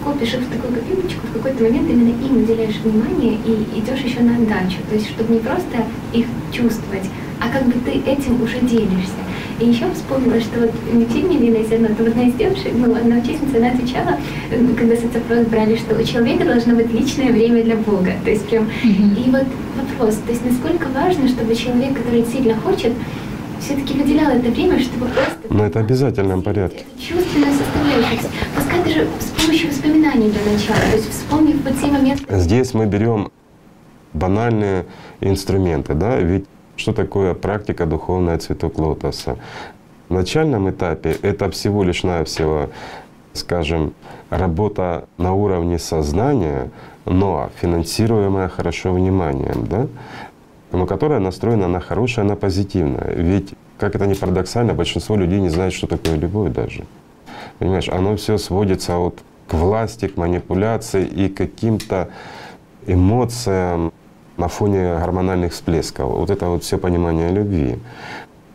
копишь 0.04 0.34
их 0.34 0.40
в 0.40 0.50
такую 0.50 0.74
копилочку, 0.74 1.26
в 1.26 1.32
какой-то 1.32 1.64
момент 1.64 1.90
именно 1.90 2.14
им 2.24 2.42
уделяешь 2.42 2.76
внимание 2.76 3.34
и 3.44 3.80
идешь 3.80 4.00
еще 4.00 4.20
на 4.20 4.36
отдачу. 4.36 4.78
То 4.88 4.94
есть, 4.94 5.10
чтобы 5.10 5.34
не 5.34 5.40
просто 5.40 5.84
их 6.12 6.26
чувствовать, 6.52 7.04
а 7.40 7.48
как 7.48 7.64
бы 7.66 7.72
ты 7.84 7.92
этим 8.10 8.42
уже 8.42 8.60
делишься. 8.60 9.12
И 9.60 9.66
еще 9.66 9.90
вспомнила, 9.92 10.40
что 10.40 10.60
вот 10.60 10.70
в 10.70 11.12
фильме 11.12 11.36
«Лилия 11.36 11.64
зерно», 11.64 11.88
то 11.88 12.04
вот 12.04 12.08
одна 12.08 12.24
из 12.28 12.34
девушек, 12.34 12.72
ну, 12.74 12.94
одна 12.94 13.16
участница, 13.16 13.56
она 13.56 13.70
отвечала, 13.70 14.16
э, 14.50 14.66
когда 14.78 14.94
соцопрос 14.94 15.46
брали, 15.46 15.76
что 15.76 15.96
у 16.00 16.04
человека 16.04 16.44
должно 16.44 16.74
быть 16.76 16.92
личное 16.92 17.32
время 17.32 17.64
для 17.64 17.74
Бога. 17.76 18.12
То 18.24 18.30
есть 18.30 18.46
прям, 18.48 18.68
и 18.84 19.30
вот 19.30 19.46
вопрос, 19.76 20.14
то 20.24 20.30
есть 20.30 20.44
насколько 20.44 20.86
важно, 20.94 21.26
чтобы 21.28 21.56
человек, 21.56 21.96
который 21.98 22.24
сильно 22.24 22.54
хочет, 22.56 22.92
все-таки 23.60 23.94
выделял 23.94 24.30
это 24.30 24.48
время, 24.48 24.78
чтобы 24.78 25.06
просто 25.06 25.34
Но 25.50 25.66
это 25.66 25.80
обязательном 25.80 26.42
порядке. 26.42 26.84
чувственную 26.96 27.52
составляющую. 27.52 28.30
Пускай 28.54 28.84
даже 28.84 29.08
с 29.18 29.40
помощью 29.40 29.70
воспоминаний 29.70 30.30
для 30.30 30.52
начала, 30.52 30.78
то 30.90 30.96
есть 30.96 31.10
вспомнив 31.10 31.56
вот 31.64 31.80
те 31.80 31.86
моменты, 31.86 32.22
Здесь 32.38 32.74
мы 32.74 32.86
берем 32.86 33.32
банальные 34.12 34.86
инструменты, 35.20 35.94
да, 35.94 36.16
ведь 36.20 36.44
что 36.78 36.92
такое 36.92 37.34
практика 37.34 37.86
духовная 37.86 38.38
цветок 38.38 38.78
лотоса? 38.78 39.36
В 40.08 40.14
начальном 40.14 40.70
этапе 40.70 41.16
это 41.22 41.50
всего 41.50 41.82
лишь 41.82 42.04
навсего, 42.04 42.70
скажем, 43.34 43.92
работа 44.30 45.06
на 45.18 45.34
уровне 45.34 45.78
сознания, 45.78 46.70
но 47.04 47.50
финансируемая 47.60 48.48
хорошо 48.48 48.92
вниманием, 48.92 49.66
да, 49.66 49.86
но 50.72 50.86
которая 50.86 51.18
настроена 51.18 51.68
на 51.68 51.80
хорошее, 51.80 52.26
на 52.26 52.36
позитивное. 52.36 53.12
Ведь, 53.14 53.54
как 53.78 53.96
это 53.96 54.06
ни 54.06 54.14
парадоксально, 54.14 54.72
большинство 54.72 55.16
людей 55.16 55.40
не 55.40 55.48
знает, 55.48 55.72
что 55.72 55.86
такое 55.86 56.16
любовь 56.16 56.52
даже. 56.52 56.84
Понимаешь, 57.58 57.88
оно 57.88 58.16
все 58.16 58.38
сводится 58.38 58.96
вот 58.96 59.18
к 59.48 59.54
власти, 59.54 60.06
к 60.06 60.16
манипуляции 60.16 61.04
и 61.04 61.28
к 61.28 61.38
каким-то 61.38 62.08
эмоциям 62.86 63.92
на 64.38 64.48
фоне 64.48 64.98
гормональных 64.98 65.52
всплесков. 65.52 66.10
Вот 66.10 66.30
это 66.30 66.46
вот 66.46 66.62
все 66.64 66.78
понимание 66.78 67.30
любви. 67.30 67.78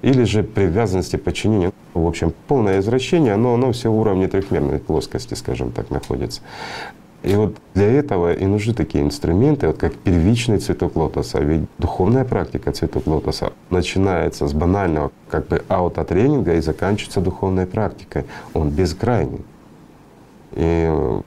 Или 0.02 0.24
же 0.24 0.44
привязанности, 0.44 1.18
подчинения. 1.18 1.72
В 1.94 2.08
общем, 2.08 2.34
полное 2.48 2.80
извращение, 2.80 3.36
но 3.36 3.54
оно 3.54 3.72
все 3.72 3.92
в 3.92 3.98
уровне 3.98 4.28
трехмерной 4.28 4.80
плоскости, 4.80 5.36
скажем 5.36 5.72
так, 5.72 5.92
находится. 5.92 6.42
И 7.22 7.36
вот 7.36 7.56
для 7.74 7.90
этого 7.90 8.34
и 8.34 8.46
нужны 8.46 8.74
такие 8.74 9.04
инструменты, 9.04 9.68
вот 9.68 9.78
как 9.78 9.94
первичный 9.94 10.58
цветок 10.58 10.98
лотоса. 10.98 11.40
Ведь 11.40 11.62
духовная 11.78 12.26
практика 12.26 12.74
цветок 12.74 13.08
лотоса 13.08 13.54
начинается 13.70 14.46
с 14.46 14.54
банального 14.54 15.12
как 15.30 15.48
бы 15.48 15.64
аутотренинга 15.70 16.56
и 16.56 16.62
заканчивается 16.62 17.22
духовной 17.22 17.66
практикой. 17.66 18.26
Он 18.54 18.70
бескрайний. 18.70 19.42
И 20.52 21.22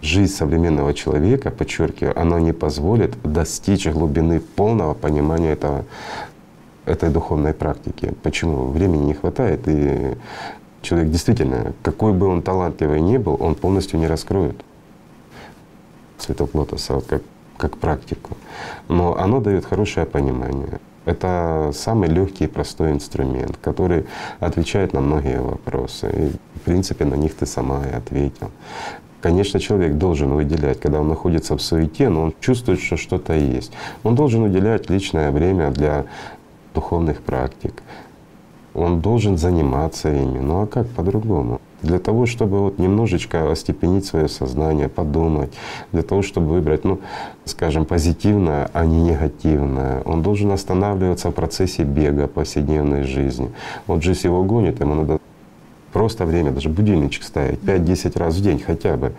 жизнь 0.00 0.32
современного 0.32 0.94
человека, 0.94 1.50
подчеркиваю, 1.50 2.18
она 2.18 2.40
не 2.40 2.52
позволит 2.52 3.20
достичь 3.22 3.86
глубины 3.86 4.40
полного 4.40 4.94
понимания 4.94 5.52
этого, 5.52 5.84
этой 6.84 7.10
духовной 7.10 7.52
практики. 7.52 8.14
Почему? 8.22 8.66
Времени 8.66 9.04
не 9.04 9.14
хватает, 9.14 9.62
и 9.66 10.16
человек 10.82 11.10
действительно, 11.10 11.72
какой 11.82 12.12
бы 12.12 12.26
он 12.26 12.42
талантливый 12.42 13.00
ни 13.00 13.16
был, 13.16 13.36
он 13.40 13.54
полностью 13.54 13.98
не 13.98 14.06
раскроет 14.06 14.56
цветок 16.18 16.54
лотоса 16.54 16.94
вот 16.94 17.06
как, 17.06 17.22
как 17.56 17.76
практику. 17.78 18.36
Но 18.88 19.16
оно 19.18 19.40
дает 19.40 19.64
хорошее 19.64 20.06
понимание. 20.06 20.80
Это 21.04 21.70
самый 21.72 22.08
легкий 22.08 22.44
и 22.44 22.48
простой 22.48 22.90
инструмент, 22.90 23.56
который 23.62 24.06
отвечает 24.40 24.92
на 24.92 25.00
многие 25.00 25.40
вопросы. 25.40 26.10
И, 26.12 26.58
в 26.58 26.62
принципе, 26.62 27.04
на 27.04 27.14
них 27.14 27.34
ты 27.34 27.46
сама 27.46 27.86
и 27.86 27.92
ответил. 27.92 28.50
Конечно, 29.26 29.58
человек 29.58 29.94
должен 29.94 30.34
выделять, 30.34 30.78
когда 30.78 31.00
он 31.00 31.08
находится 31.08 31.56
в 31.56 31.60
суете, 31.60 32.08
но 32.08 32.22
он 32.22 32.34
чувствует, 32.38 32.78
что 32.78 32.96
что-то 32.96 33.32
есть. 33.32 33.72
Он 34.04 34.14
должен 34.14 34.44
уделять 34.44 34.88
личное 34.88 35.32
время 35.32 35.72
для 35.72 36.04
духовных 36.74 37.22
практик. 37.22 37.82
Он 38.72 39.00
должен 39.00 39.36
заниматься 39.36 40.12
ими. 40.12 40.38
Ну 40.38 40.62
а 40.62 40.66
как 40.68 40.86
по-другому? 40.90 41.60
Для 41.82 41.98
того, 41.98 42.26
чтобы 42.26 42.60
вот 42.60 42.78
немножечко 42.78 43.50
остепенить 43.50 44.04
свое 44.04 44.28
сознание, 44.28 44.88
подумать, 44.88 45.52
для 45.90 46.02
того, 46.02 46.22
чтобы 46.22 46.46
выбрать, 46.46 46.84
ну, 46.84 47.00
скажем, 47.46 47.84
позитивное, 47.84 48.70
а 48.72 48.86
не 48.86 49.02
негативное. 49.02 50.02
Он 50.04 50.22
должен 50.22 50.52
останавливаться 50.52 51.30
в 51.30 51.34
процессе 51.34 51.82
бега 51.82 52.28
повседневной 52.28 53.02
жизни. 53.02 53.50
Вот 53.88 54.04
жизнь 54.04 54.28
его 54.28 54.44
гонит, 54.44 54.78
ему 54.78 54.94
надо 54.94 55.18
просто 55.96 56.26
время, 56.26 56.50
даже 56.50 56.68
будильничек 56.68 57.22
ставить 57.22 57.58
5-10 57.60 58.18
раз 58.18 58.34
в 58.34 58.42
день 58.42 58.58
хотя 58.58 58.98
бы. 58.98 59.14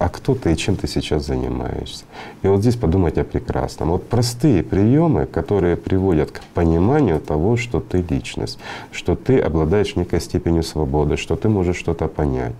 А 0.00 0.08
кто 0.08 0.34
ты 0.34 0.52
и 0.52 0.56
чем 0.56 0.74
ты 0.74 0.88
сейчас 0.88 1.24
занимаешься? 1.24 2.04
И 2.42 2.48
вот 2.48 2.62
здесь 2.62 2.74
подумать 2.74 3.16
о 3.16 3.22
прекрасном. 3.22 3.90
Вот 3.90 4.08
простые 4.08 4.64
приемы, 4.64 5.26
которые 5.26 5.76
приводят 5.76 6.32
к 6.32 6.40
пониманию 6.52 7.20
того, 7.20 7.56
что 7.56 7.78
ты 7.78 8.04
личность, 8.10 8.58
что 8.90 9.14
ты 9.14 9.38
обладаешь 9.38 9.94
некой 9.94 10.20
степенью 10.20 10.64
свободы, 10.64 11.16
что 11.16 11.36
ты 11.36 11.48
можешь 11.48 11.76
что-то 11.76 12.08
понять. 12.08 12.54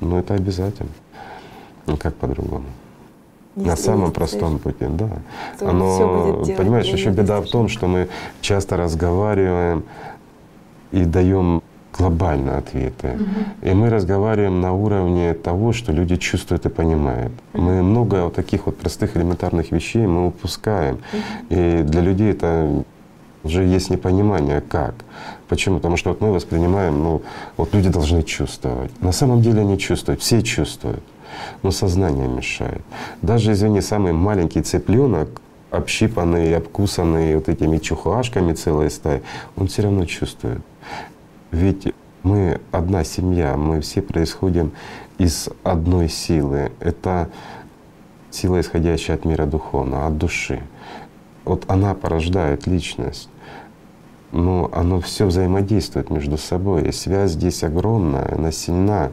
Ну 0.00 0.18
это 0.18 0.34
обязательно. 0.34 0.90
Ну 1.86 1.96
как 1.96 2.16
по-другому? 2.16 2.66
На 3.54 3.70
Если 3.70 3.84
самом 3.84 4.06
есть 4.06 4.14
простом 4.14 4.58
пути, 4.58 4.86
да. 4.88 5.08
делать 5.60 6.56
понимаешь, 6.56 6.86
еще 6.86 7.10
беда 7.10 7.40
в 7.40 7.46
том, 7.46 7.68
что 7.68 7.86
мы 7.86 8.08
часто 8.40 8.76
разговариваем 8.76 9.84
и 10.90 11.04
даем 11.04 11.62
глобально 11.96 12.58
ответы. 12.58 13.18
И 13.62 13.72
мы 13.72 13.90
разговариваем 13.90 14.60
на 14.60 14.72
уровне 14.72 15.34
того, 15.34 15.72
что 15.72 15.92
люди 15.92 16.16
чувствуют 16.16 16.66
и 16.66 16.68
понимают. 16.68 17.32
Мы 17.52 17.82
много 17.82 18.24
вот 18.24 18.34
таких 18.34 18.66
вот 18.66 18.76
простых 18.76 19.16
элементарных 19.16 19.72
вещей 19.72 20.06
мы 20.06 20.26
упускаем. 20.26 20.98
И 21.50 21.82
для 21.84 22.00
людей 22.00 22.32
это 22.32 22.84
уже 23.44 23.64
есть 23.64 23.90
непонимание, 23.90 24.60
как. 24.60 24.94
Почему? 25.48 25.76
Потому 25.76 25.96
что 25.96 26.10
вот 26.10 26.20
мы 26.20 26.32
воспринимаем, 26.32 27.02
ну, 27.02 27.22
вот 27.56 27.74
люди 27.74 27.90
должны 27.90 28.22
чувствовать. 28.22 28.90
На 29.02 29.12
самом 29.12 29.42
деле 29.42 29.60
они 29.60 29.78
чувствуют, 29.78 30.20
все 30.20 30.42
чувствуют, 30.42 31.02
но 31.62 31.70
сознание 31.70 32.26
мешает. 32.26 32.80
Даже, 33.22 33.52
извини, 33.52 33.82
самый 33.82 34.12
маленький 34.12 34.62
цыпленок, 34.62 35.28
общипанный, 35.70 36.56
обкусанный 36.56 37.34
вот 37.34 37.48
этими 37.48 37.78
чухашками 37.78 38.54
целой 38.54 38.90
стаи, 38.90 39.22
он 39.56 39.66
все 39.66 39.82
равно 39.82 40.06
чувствует. 40.06 40.60
Ведь 41.54 41.94
мы 42.24 42.60
одна 42.72 43.04
семья, 43.04 43.56
мы 43.56 43.80
все 43.80 44.02
происходим 44.02 44.72
из 45.18 45.48
одной 45.62 46.08
силы. 46.08 46.72
Это 46.80 47.30
сила, 48.32 48.60
исходящая 48.60 49.16
от 49.16 49.24
мира 49.24 49.46
духовного, 49.46 50.08
от 50.08 50.18
души. 50.18 50.60
вот 51.44 51.64
она 51.68 51.94
порождает 51.94 52.66
личность 52.66 53.28
но 54.32 54.68
оно 54.72 55.00
все 55.00 55.26
взаимодействует 55.26 56.10
между 56.10 56.36
собой. 56.36 56.88
И 56.88 56.92
связь 56.92 57.30
здесь 57.30 57.62
огромная, 57.62 58.34
она 58.34 58.50
сильна. 58.50 59.12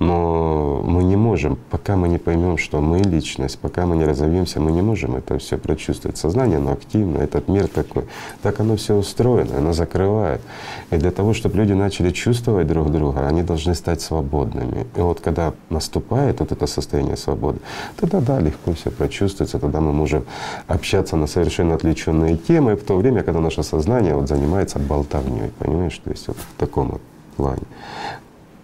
Но 0.00 0.80
мы 0.82 1.04
не 1.04 1.16
можем, 1.16 1.58
пока 1.70 1.94
мы 1.94 2.08
не 2.08 2.16
поймем, 2.16 2.56
что 2.56 2.80
мы 2.80 3.00
личность, 3.00 3.58
пока 3.58 3.84
мы 3.84 3.96
не 3.96 4.06
разовьемся, 4.06 4.58
мы 4.58 4.72
не 4.72 4.80
можем 4.80 5.14
это 5.14 5.38
все 5.38 5.58
прочувствовать. 5.58 6.16
Сознание, 6.16 6.56
оно 6.56 6.72
активно, 6.72 7.18
этот 7.18 7.48
мир 7.48 7.68
такой. 7.68 8.04
Так 8.40 8.60
оно 8.60 8.76
все 8.76 8.94
устроено, 8.94 9.58
оно 9.58 9.74
закрывает. 9.74 10.40
И 10.90 10.96
для 10.96 11.10
того, 11.10 11.34
чтобы 11.34 11.58
люди 11.58 11.74
начали 11.74 12.10
чувствовать 12.12 12.66
друг 12.66 12.90
друга, 12.90 13.28
они 13.28 13.42
должны 13.42 13.74
стать 13.74 14.00
свободными. 14.00 14.86
И 14.96 15.00
вот 15.00 15.20
когда 15.20 15.52
наступает 15.68 16.40
вот 16.40 16.50
это 16.50 16.66
состояние 16.66 17.18
свободы, 17.18 17.58
тогда 17.96 18.20
да, 18.20 18.40
легко 18.40 18.72
все 18.72 18.90
прочувствуется, 18.90 19.58
тогда 19.58 19.82
мы 19.82 19.92
можем 19.92 20.24
общаться 20.66 21.16
на 21.16 21.26
совершенно 21.26 21.74
отвлеченные 21.74 22.38
темы, 22.38 22.74
в 22.74 22.84
то 22.84 22.96
время, 22.96 23.22
когда 23.22 23.40
наше 23.40 23.62
сознание 23.62 24.14
вот 24.14 24.28
занимается 24.28 24.78
болтовней, 24.78 25.50
понимаешь, 25.58 26.00
то 26.02 26.10
есть 26.10 26.26
вот 26.28 26.38
в 26.38 26.58
таком 26.58 26.92
вот 26.92 27.02
плане 27.36 27.66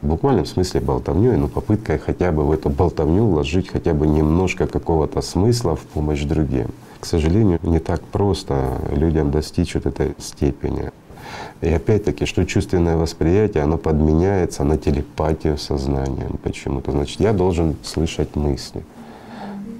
в 0.03 0.09
буквальном 0.09 0.47
смысле 0.47 0.81
болтовней, 0.81 1.37
но 1.37 1.49
попыткой 1.49 1.99
хотя 1.99 2.33
бы 2.33 2.45
в 2.45 2.53
эту 2.53 2.71
болтовню 2.71 3.27
вложить 3.27 3.69
хотя 3.69 3.95
бы 3.95 4.07
немножко 4.07 4.67
какого-то 4.67 5.21
смысла 5.23 5.77
в 5.77 5.81
помощь 5.81 6.23
другим. 6.23 6.69
К 7.01 7.07
сожалению, 7.07 7.59
не 7.63 7.79
так 7.79 8.01
просто 8.03 8.79
людям 8.91 9.31
достичь 9.31 9.75
вот 9.75 9.87
этой 9.87 10.15
степени. 10.19 10.91
И 11.61 11.69
опять-таки, 11.69 12.27
что 12.27 12.45
чувственное 12.45 12.97
восприятие, 12.97 13.63
оно 13.63 13.79
подменяется 13.79 14.65
на 14.65 14.77
телепатию 14.77 15.59
сознанием 15.59 16.39
почему-то. 16.43 16.93
Значит, 16.93 17.21
я 17.21 17.33
должен 17.33 17.77
слышать 17.83 18.37
мысли. 18.37 18.85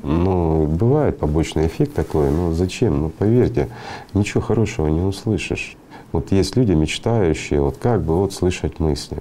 Ну, 0.03 0.67
бывает 0.67 1.19
побочный 1.19 1.67
эффект 1.67 1.95
такой, 1.95 2.31
но 2.31 2.53
зачем? 2.53 3.03
Ну, 3.03 3.09
поверьте, 3.11 3.69
ничего 4.15 4.41
хорошего 4.41 4.87
не 4.87 5.01
услышишь. 5.01 5.77
Вот 6.13 6.33
есть 6.33 6.57
люди, 6.57 6.73
мечтающие, 6.73 7.61
вот 7.61 7.77
как 7.77 8.03
бы 8.03 8.15
вот 8.15 8.33
слышать 8.33 8.79
мысли. 8.79 9.19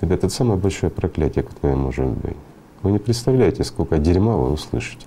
Ребята, 0.00 0.26
это 0.26 0.34
самое 0.34 0.58
большое 0.58 0.90
проклятие, 0.90 1.42
какое 1.44 1.74
может 1.74 2.06
быть. 2.06 2.36
Вы 2.82 2.92
не 2.92 2.98
представляете, 2.98 3.64
сколько 3.64 3.98
дерьма 3.98 4.36
вы 4.36 4.52
услышите, 4.52 5.06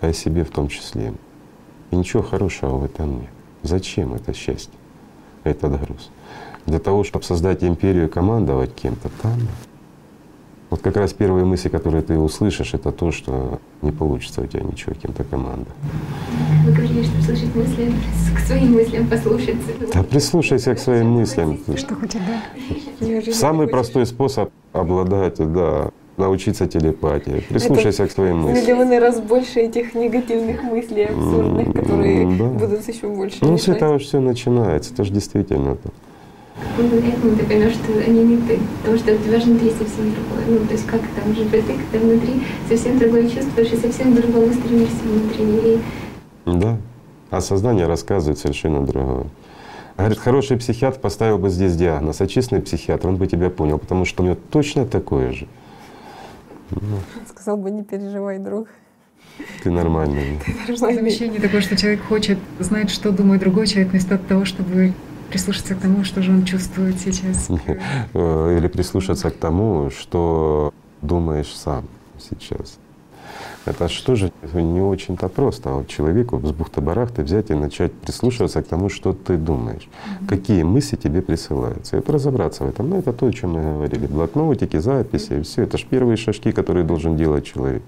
а 0.00 0.08
о 0.08 0.12
себе 0.12 0.44
в 0.44 0.50
том 0.50 0.68
числе. 0.68 1.14
И 1.90 1.96
ничего 1.96 2.22
хорошего 2.22 2.78
в 2.78 2.84
этом 2.84 3.20
нет. 3.20 3.30
Зачем 3.62 4.14
это 4.14 4.32
счастье, 4.32 4.74
этот 5.44 5.80
груз? 5.80 6.10
Для 6.66 6.80
того, 6.80 7.04
чтобы 7.04 7.24
создать 7.24 7.62
империю 7.62 8.06
и 8.06 8.10
командовать 8.10 8.74
кем-то 8.74 9.10
там. 9.22 9.38
Вот 10.74 10.82
как 10.82 10.96
раз 10.96 11.12
первые 11.12 11.44
мысли, 11.44 11.68
которые 11.68 12.02
ты 12.02 12.18
услышишь, 12.18 12.74
это 12.74 12.90
то, 12.90 13.12
что 13.12 13.60
не 13.80 13.92
получится 13.92 14.40
у 14.40 14.46
тебя 14.48 14.64
ничего 14.64 14.92
кем-то 14.92 15.22
команда. 15.22 15.66
Вы 16.66 16.72
говорили, 16.72 17.04
что 17.04 17.22
слышать 17.22 17.54
мысли, 17.54 17.92
к 18.34 18.40
своим 18.40 18.72
мыслям 18.72 19.06
послушаться. 19.06 19.70
Да 19.94 20.02
прислушайся 20.02 20.74
к 20.74 20.80
своим 20.80 21.10
мыслям. 21.10 21.60
Что 21.76 21.94
хочет, 21.94 22.20
да? 22.26 23.32
Самый 23.32 23.68
простой 23.68 24.04
способ 24.04 24.50
обладать, 24.72 25.36
да, 25.36 25.90
научиться 26.16 26.66
телепатии. 26.66 27.44
Прислушайся 27.48 28.02
Это 28.02 28.12
к 28.12 28.16
своим 28.16 28.38
мыслям. 28.38 28.64
Миллионы 28.64 28.98
раз 28.98 29.20
больше 29.20 29.60
этих 29.60 29.94
негативных 29.94 30.60
мыслей 30.64 31.04
абсурдных, 31.04 31.72
которые 31.72 32.36
да. 32.36 32.44
будут 32.46 32.88
еще 32.88 33.06
больше 33.06 33.36
Ну, 33.42 33.56
с 33.56 33.68
этого 33.68 34.00
все 34.00 34.18
начинается. 34.18 34.92
Это 34.92 35.04
же 35.04 35.12
действительно 35.12 35.76
так. 35.76 35.92
Благодаря 36.76 37.08
этому 37.08 37.36
ты 37.36 37.44
поймешь, 37.44 37.72
что 37.72 37.92
они 37.98 38.24
не 38.24 38.36
ты, 38.36 38.58
потому 38.78 38.98
что 38.98 39.14
у 39.14 39.18
тебя 39.18 39.40
же 39.40 39.46
внутри 39.46 39.70
совсем 39.70 40.12
другое. 40.12 40.60
Ну, 40.60 40.66
то 40.66 40.72
есть 40.72 40.86
как 40.86 41.00
там 41.00 41.34
же 41.34 41.44
ты, 41.46 41.62
когда 41.62 41.98
внутри 41.98 42.42
совсем 42.68 42.98
другое 42.98 43.28
чувствуешь 43.28 43.72
и 43.72 43.76
совсем 43.76 44.14
другому 44.14 44.52
стремишься 44.52 45.02
внутренне. 45.02 45.74
И 45.74 45.80
Да. 46.46 46.78
А 47.30 47.40
сознание 47.40 47.86
рассказывает 47.86 48.38
совершенно 48.38 48.86
другое. 48.86 49.26
Говорит, 49.96 50.18
хороший 50.18 50.56
психиатр 50.56 50.98
поставил 50.98 51.38
бы 51.38 51.50
здесь 51.50 51.76
диагноз, 51.76 52.20
а 52.20 52.26
честный 52.26 52.60
психиатр, 52.60 53.08
он 53.08 53.16
бы 53.16 53.26
тебя 53.26 53.50
понял, 53.50 53.78
потому 53.78 54.04
что 54.04 54.22
у 54.22 54.26
него 54.26 54.36
точно 54.50 54.86
такое 54.86 55.32
же. 55.32 55.46
Сказал 57.28 57.56
бы, 57.56 57.70
не 57.70 57.84
переживай, 57.84 58.38
друг. 58.38 58.68
Ты 59.62 59.70
нормальный. 59.70 60.40
Ощущение 60.68 61.40
такое, 61.40 61.60
что 61.60 61.76
человек 61.76 62.02
хочет 62.02 62.38
знать, 62.58 62.90
что 62.90 63.10
думает 63.10 63.40
другой 63.40 63.66
человек, 63.66 63.90
вместо 63.90 64.18
того, 64.18 64.44
чтобы 64.44 64.92
прислушаться 65.34 65.74
к 65.74 65.80
тому, 65.80 66.04
что 66.04 66.22
же 66.22 66.30
он 66.30 66.44
чувствует 66.44 67.00
сейчас. 67.00 67.48
Э, 68.14 68.56
Или 68.56 68.68
прислушаться 68.68 69.30
к 69.30 69.34
тому, 69.34 69.90
что 69.90 70.72
думаешь 71.02 71.52
сам 71.54 71.84
сейчас. 72.18 72.78
Это 73.66 73.88
что 73.88 74.14
же 74.14 74.30
не 74.52 74.80
очень-то 74.80 75.28
просто. 75.28 75.70
А 75.70 75.72
вот 75.74 75.88
человеку 75.88 76.38
с 76.38 76.52
бухты-барахты 76.52 77.22
взять 77.22 77.50
и 77.50 77.54
начать 77.54 77.92
прислушиваться 77.92 78.62
к 78.62 78.68
тому, 78.68 78.88
что 78.88 79.12
ты 79.12 79.36
думаешь. 79.36 79.88
Какие 80.28 80.62
мысли 80.62 80.96
тебе 80.96 81.20
присылаются. 81.20 81.96
И 81.96 82.00
вот 82.00 82.10
разобраться 82.10 82.64
в 82.64 82.68
этом. 82.68 82.90
Ну, 82.90 82.98
это 82.98 83.12
то, 83.12 83.26
о 83.26 83.32
чем 83.32 83.54
мы 83.54 83.62
говорили. 83.62 84.06
Блокнотики, 84.06 84.78
записи, 84.80 85.42
все 85.42 85.62
это 85.62 85.78
же 85.78 85.86
первые 85.90 86.16
шажки, 86.16 86.52
которые 86.52 86.84
должен 86.84 87.16
делать 87.16 87.44
человек. 87.44 87.82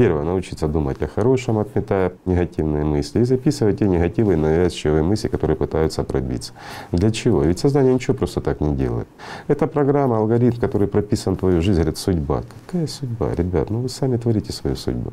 Первое— 0.00 0.22
научиться 0.24 0.66
думать 0.66 1.02
о 1.02 1.08
хорошем, 1.08 1.58
отметая 1.58 2.14
негативные 2.24 2.84
мысли, 2.84 3.20
и 3.20 3.24
записывать 3.24 3.80
те 3.80 3.84
негативные 3.86 4.38
навязчивые 4.38 5.02
мысли, 5.02 5.28
которые 5.28 5.58
пытаются 5.58 6.04
пробиться. 6.04 6.54
Для 6.90 7.10
чего? 7.10 7.42
Ведь 7.42 7.58
сознание 7.58 7.92
ничего 7.92 8.14
просто 8.14 8.40
так 8.40 8.62
не 8.62 8.74
делает. 8.74 9.06
Это 9.46 9.66
программа, 9.66 10.16
алгоритм, 10.16 10.58
который 10.58 10.88
прописан 10.88 11.34
в 11.34 11.40
твою 11.40 11.60
жизнь, 11.60 11.80
говорит, 11.80 11.98
судьба. 11.98 12.44
Какая 12.66 12.86
судьба, 12.86 13.34
ребят? 13.34 13.68
Ну 13.68 13.80
вы 13.80 13.90
сами 13.90 14.16
творите 14.16 14.54
свою 14.54 14.74
судьбу. 14.74 15.12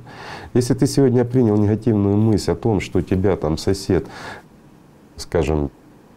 Если 0.54 0.74
ты 0.74 0.88
сегодня 0.88 1.26
принял 1.26 1.58
негативную 1.58 2.16
мысль 2.16 2.54
о 2.54 2.56
том, 2.56 2.80
что 2.80 3.02
тебя 3.02 3.36
там 3.36 3.58
сосед, 3.58 4.06
скажем, 5.18 5.70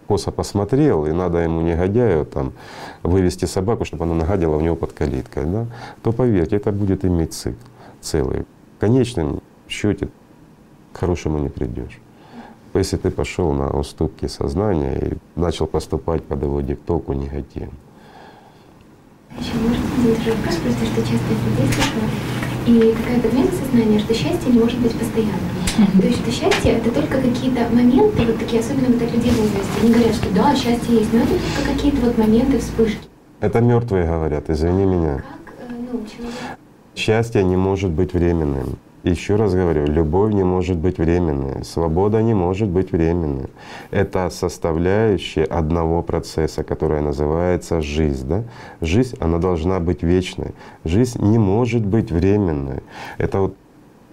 косо 0.06 0.30
посмотрел, 0.30 1.06
и 1.06 1.10
надо 1.10 1.38
ему 1.38 1.60
негодяю 1.60 2.24
там 2.24 2.52
вывести 3.02 3.46
собаку, 3.46 3.84
чтобы 3.84 4.04
она 4.04 4.14
нагадила 4.14 4.54
у 4.54 4.60
него 4.60 4.76
под 4.76 4.92
калиткой, 4.92 5.46
да, 5.46 5.66
то 6.04 6.12
поверьте, 6.12 6.54
это 6.54 6.70
будет 6.70 7.04
иметь 7.04 7.32
цикл 7.32 7.56
целый. 8.00 8.46
Конечном 8.80 9.42
счете 9.68 10.08
к 10.92 10.98
хорошему 10.98 11.38
не 11.38 11.50
придешь. 11.50 12.00
Если 12.72 12.96
ты 12.96 13.10
пошел 13.10 13.52
на 13.52 13.68
уступки 13.68 14.26
сознания 14.26 14.96
и 14.96 15.38
начал 15.38 15.66
поступать 15.66 16.24
под 16.24 16.42
его 16.42 16.62
диктовку 16.62 17.12
негативно. 17.12 17.74
еще 19.38 19.52
может 19.62 19.84
один 19.98 20.14
тоже 20.16 20.30
вопрос, 20.34 20.56
просто 20.56 20.86
что 20.86 21.02
часто 21.02 21.26
слышала. 21.74 22.08
И 22.66 22.94
такая 22.94 23.20
подмена 23.20 23.50
сознания, 23.52 23.98
что 23.98 24.14
счастье 24.14 24.50
не 24.50 24.60
может 24.60 24.78
быть 24.78 24.98
постоянным. 24.98 26.00
То 26.00 26.06
есть, 26.06 26.22
что 26.22 26.30
счастье 26.30 26.72
это 26.72 26.90
только 26.90 27.20
какие-то 27.20 27.68
моменты, 27.70 28.24
вот 28.24 28.38
такие, 28.38 28.60
особенно 28.60 28.88
вот 28.88 29.02
от 29.02 29.12
людей 29.12 29.30
в 29.30 29.40
возрасте. 29.40 29.80
Они 29.82 29.92
говорят, 29.92 30.14
что 30.14 30.34
да, 30.34 30.56
счастье 30.56 30.96
есть, 30.96 31.12
но 31.12 31.18
это 31.18 31.32
только 31.32 31.74
какие-то 31.74 32.00
вот 32.06 32.16
моменты, 32.16 32.58
вспышки. 32.58 33.08
Это 33.40 33.60
мертвые 33.60 34.06
говорят, 34.06 34.48
извини 34.48 34.84
меня. 34.84 35.16
Как, 35.16 35.54
э, 35.58 35.72
ну, 35.92 36.06
человек 36.06 36.59
Счастье 37.00 37.42
не 37.42 37.56
может 37.56 37.90
быть 37.92 38.12
временным. 38.12 38.76
Еще 39.04 39.36
раз 39.36 39.54
говорю, 39.54 39.86
любовь 39.86 40.34
не 40.34 40.44
может 40.44 40.76
быть 40.76 40.98
временной, 40.98 41.64
свобода 41.64 42.20
не 42.20 42.34
может 42.34 42.68
быть 42.68 42.92
временной. 42.92 43.48
Это 43.90 44.28
составляющая 44.28 45.44
одного 45.44 46.02
процесса, 46.02 46.62
которая 46.62 47.00
называется 47.00 47.80
жизнь. 47.80 48.28
Да? 48.28 48.44
Жизнь, 48.82 49.16
она 49.18 49.38
должна 49.38 49.80
быть 49.80 50.02
вечной. 50.02 50.50
Жизнь 50.84 51.22
не 51.22 51.38
может 51.38 51.86
быть 51.86 52.12
временной. 52.12 52.80
Это 53.16 53.40
вот 53.40 53.54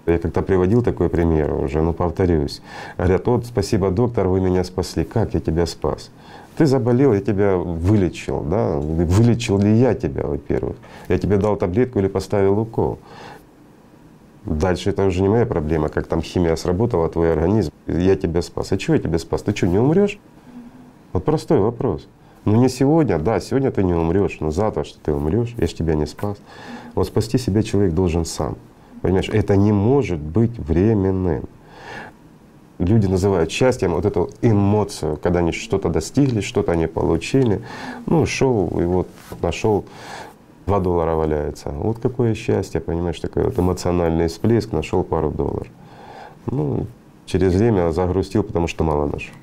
я 0.05 0.17
как-то 0.19 0.41
приводил 0.41 0.81
такой 0.81 1.09
пример 1.09 1.53
уже, 1.53 1.81
но 1.81 1.91
повторюсь. 1.91 2.61
Говорят, 2.97 3.27
вот 3.27 3.45
спасибо, 3.45 3.91
доктор, 3.91 4.29
вы 4.29 4.39
меня 4.39 4.63
спасли. 4.63 5.03
Как 5.03 5.33
я 5.33 5.41
тебя 5.41 5.65
спас? 5.65 6.09
Ты 6.57 6.65
заболел, 6.65 7.13
я 7.13 7.21
тебя 7.21 7.55
вылечил, 7.55 8.41
да? 8.41 8.77
Вылечил 8.77 9.59
ли 9.59 9.75
я 9.75 9.93
тебя, 9.93 10.25
во-первых? 10.25 10.77
Я 11.07 11.19
тебе 11.19 11.37
дал 11.37 11.55
таблетку 11.55 11.99
или 11.99 12.07
поставил 12.07 12.59
укол? 12.59 12.97
Дальше 14.43 14.89
это 14.89 15.05
уже 15.05 15.21
не 15.21 15.29
моя 15.29 15.45
проблема, 15.45 15.89
как 15.89 16.07
там 16.07 16.21
химия 16.21 16.55
сработала, 16.55 17.09
твой 17.09 17.33
организм. 17.33 17.71
Я 17.85 18.15
тебя 18.15 18.41
спас. 18.41 18.71
А 18.71 18.77
чего 18.77 18.95
я 18.95 19.01
тебя 19.01 19.19
спас? 19.19 19.43
Ты 19.43 19.55
что, 19.55 19.67
не 19.67 19.77
умрешь? 19.77 20.19
Вот 21.13 21.25
простой 21.25 21.59
вопрос. 21.59 22.07
Ну 22.45 22.55
не 22.55 22.69
сегодня, 22.69 23.19
да, 23.19 23.39
сегодня 23.39 23.71
ты 23.71 23.83
не 23.83 23.93
умрешь, 23.93 24.37
но 24.39 24.51
завтра 24.51 24.83
что 24.83 24.99
ты 24.99 25.11
умрешь, 25.11 25.53
я 25.57 25.67
же 25.67 25.75
тебя 25.75 25.95
не 25.95 26.07
спас. 26.07 26.37
Вот 26.95 27.05
спасти 27.05 27.37
себя 27.37 27.61
человек 27.61 27.93
должен 27.93 28.25
сам. 28.25 28.57
Понимаешь, 29.01 29.29
это 29.29 29.55
не 29.55 29.73
может 29.73 30.19
быть 30.19 30.57
временным. 30.57 31.43
Люди 32.79 33.07
называют 33.07 33.51
счастьем 33.51 33.93
вот 33.93 34.05
эту 34.05 34.29
эмоцию, 34.41 35.17
когда 35.17 35.39
они 35.39 35.51
что-то 35.51 35.89
достигли, 35.89 36.41
что-то 36.41 36.73
они 36.73 36.87
получили. 36.87 37.61
Ну, 38.05 38.25
шел 38.25 38.67
и 38.79 38.85
вот 38.85 39.07
нашел 39.41 39.83
2 40.67 40.79
доллара 40.79 41.15
валяется. 41.15 41.69
Вот 41.69 41.97
какое 41.99 42.35
счастье, 42.35 42.79
понимаешь, 42.79 43.19
такой 43.19 43.43
вот 43.45 43.57
эмоциональный 43.57 44.27
всплеск, 44.27 44.73
нашел 44.73 45.03
пару 45.03 45.31
долларов. 45.31 45.67
Ну, 46.45 46.85
через 47.25 47.55
время 47.55 47.91
загрустил, 47.91 48.43
потому 48.43 48.67
что 48.67 48.83
мало 48.83 49.07
нашел. 49.07 49.33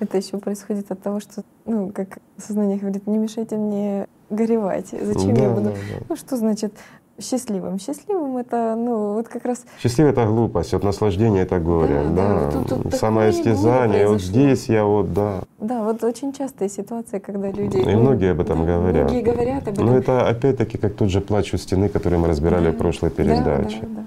Это 0.00 0.18
еще 0.18 0.38
происходит 0.38 0.90
от 0.90 1.00
того, 1.00 1.20
что, 1.20 1.44
ну, 1.64 1.90
как 1.94 2.18
сознание 2.36 2.76
говорит, 2.76 3.06
не 3.06 3.18
мешайте 3.18 3.56
мне 3.56 4.06
горевать. 4.30 4.88
Зачем 4.90 5.34
Да, 5.34 5.42
я 5.42 5.50
буду? 5.50 5.64
да, 5.64 5.70
да. 5.70 6.04
Ну, 6.08 6.16
что 6.16 6.36
значит 6.36 6.74
счастливым. 7.20 7.78
Счастливым 7.78 8.36
это, 8.38 8.74
ну, 8.76 9.14
вот 9.14 9.28
как 9.28 9.44
раз... 9.44 9.64
Счастливый— 9.80 10.12
это 10.12 10.26
глупость, 10.26 10.72
вот 10.72 10.84
наслаждение— 10.84 11.42
это 11.44 11.58
горе, 11.58 12.02
да. 12.14 12.28
Да, 12.28 12.50
да, 12.50 12.50
тут- 12.50 12.82
тут 12.82 12.94
Самоистязание, 12.94 14.08
вот 14.08 14.22
здесь 14.22 14.68
я 14.68 14.84
вот, 14.84 15.12
да. 15.12 15.42
Да, 15.60 15.82
вот 15.82 16.02
очень 16.04 16.32
частая 16.32 16.68
ситуация, 16.68 17.20
когда 17.20 17.50
люди... 17.50 17.78
И 17.78 17.84
ну, 17.84 18.00
многие 18.00 18.32
об 18.32 18.40
этом 18.40 18.66
да, 18.66 18.76
говорят. 18.76 19.10
Многие 19.10 19.22
говорят 19.22 19.68
об 19.68 19.74
этом. 19.74 19.86
Но 19.86 19.96
это 19.96 20.28
опять-таки 20.28 20.78
как 20.78 20.94
тот 20.94 21.10
же 21.10 21.20
плач 21.20 21.52
у 21.54 21.56
стены, 21.56 21.88
который 21.88 22.18
мы 22.18 22.28
разбирали 22.28 22.70
в 22.70 22.76
прошлой 22.76 23.10
Да, 23.10 23.16
передаче. 23.16 23.78
да, 23.82 23.88
да. 23.88 24.04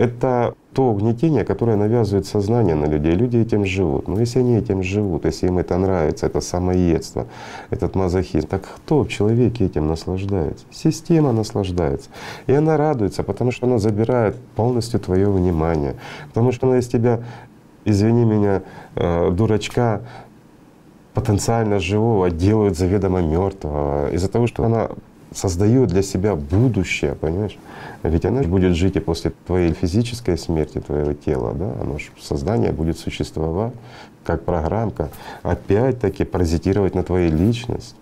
Это 0.00 0.54
то 0.72 0.84
угнетение, 0.84 1.44
которое 1.44 1.76
навязывает 1.76 2.24
сознание 2.24 2.74
на 2.74 2.86
людей. 2.86 3.12
Люди 3.12 3.36
этим 3.36 3.66
живут. 3.66 4.08
Но 4.08 4.18
если 4.18 4.38
они 4.38 4.56
этим 4.56 4.82
живут, 4.82 5.26
если 5.26 5.48
им 5.48 5.58
это 5.58 5.76
нравится, 5.76 6.24
это 6.24 6.40
самоедство, 6.40 7.26
этот 7.68 7.94
мазохизм, 7.96 8.48
так 8.48 8.62
кто 8.62 9.02
в 9.02 9.08
человеке 9.08 9.66
этим 9.66 9.88
наслаждается? 9.88 10.64
Система 10.70 11.32
наслаждается. 11.32 12.08
И 12.46 12.54
она 12.54 12.78
радуется, 12.78 13.22
потому 13.22 13.50
что 13.50 13.66
она 13.66 13.78
забирает 13.78 14.36
полностью 14.56 15.00
твое 15.00 15.28
внимание. 15.28 15.96
Потому 16.28 16.52
что 16.52 16.66
она 16.66 16.78
из 16.78 16.88
тебя, 16.88 17.20
извини 17.84 18.24
меня, 18.24 18.62
э, 18.94 19.30
дурачка, 19.30 20.00
потенциально 21.12 21.78
живого 21.78 22.30
делают 22.30 22.78
заведомо 22.78 23.20
мертвого 23.20 24.10
из-за 24.12 24.30
того, 24.30 24.46
что 24.46 24.64
она 24.64 24.88
создает 25.34 25.88
для 25.88 26.02
себя 26.02 26.34
будущее, 26.34 27.14
понимаешь? 27.14 27.58
Ведь 28.02 28.24
она 28.24 28.42
ж 28.42 28.46
будет 28.46 28.74
жить 28.74 28.96
и 28.96 29.00
после 29.00 29.32
твоей 29.46 29.72
физической 29.72 30.36
смерти 30.36 30.80
твоего 30.80 31.12
тела, 31.12 31.54
да, 31.54 31.72
оно 31.80 31.98
ж 31.98 32.10
сознание 32.20 32.72
будет 32.72 32.98
существовать 32.98 33.74
как 34.24 34.44
программка, 34.44 35.10
опять-таки 35.42 36.24
паразитировать 36.24 36.94
на 36.94 37.02
твоей 37.02 37.30
личность. 37.30 37.96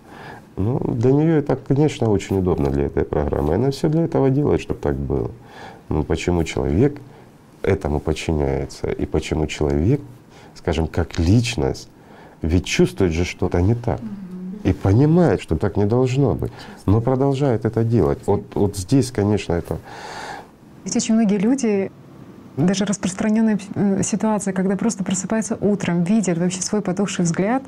Ну, 0.57 0.79
для 0.79 1.11
нее 1.11 1.37
это, 1.37 1.55
конечно, 1.55 2.09
очень 2.09 2.39
удобно 2.39 2.69
для 2.69 2.87
этой 2.87 3.05
программы. 3.05 3.55
Она 3.55 3.71
все 3.71 3.87
для 3.87 4.03
этого 4.03 4.29
делает, 4.29 4.59
чтобы 4.59 4.81
так 4.81 4.95
было. 4.95 5.31
Но 5.87 6.03
почему 6.03 6.43
человек 6.43 6.99
этому 7.61 7.99
подчиняется? 7.99 8.91
И 8.91 9.05
почему 9.05 9.47
человек, 9.47 10.01
скажем, 10.55 10.87
как 10.87 11.17
личность, 11.17 11.89
ведь 12.41 12.65
чувствует 12.65 13.13
же 13.13 13.23
что-то 13.23 13.61
не 13.61 13.75
так. 13.75 14.01
И 14.63 14.73
понимает, 14.73 15.41
что 15.41 15.55
так 15.55 15.77
не 15.77 15.85
должно 15.85 16.35
быть, 16.35 16.51
но 16.85 17.01
продолжает 17.01 17.65
это 17.65 17.83
делать. 17.83 18.19
Вот, 18.25 18.43
вот 18.55 18.75
здесь, 18.75 19.11
конечно, 19.11 19.53
это 19.53 19.77
Ведь 20.83 20.95
очень 20.95 21.15
многие 21.15 21.37
люди, 21.37 21.91
даже 22.57 22.85
распространенная 22.85 23.57
э, 23.75 24.03
ситуация, 24.03 24.53
когда 24.53 24.75
просто 24.75 25.03
просыпаются 25.03 25.57
утром, 25.61 26.03
видят 26.03 26.37
вообще 26.37 26.61
свой 26.61 26.81
потухший 26.81 27.23
взгляд, 27.23 27.63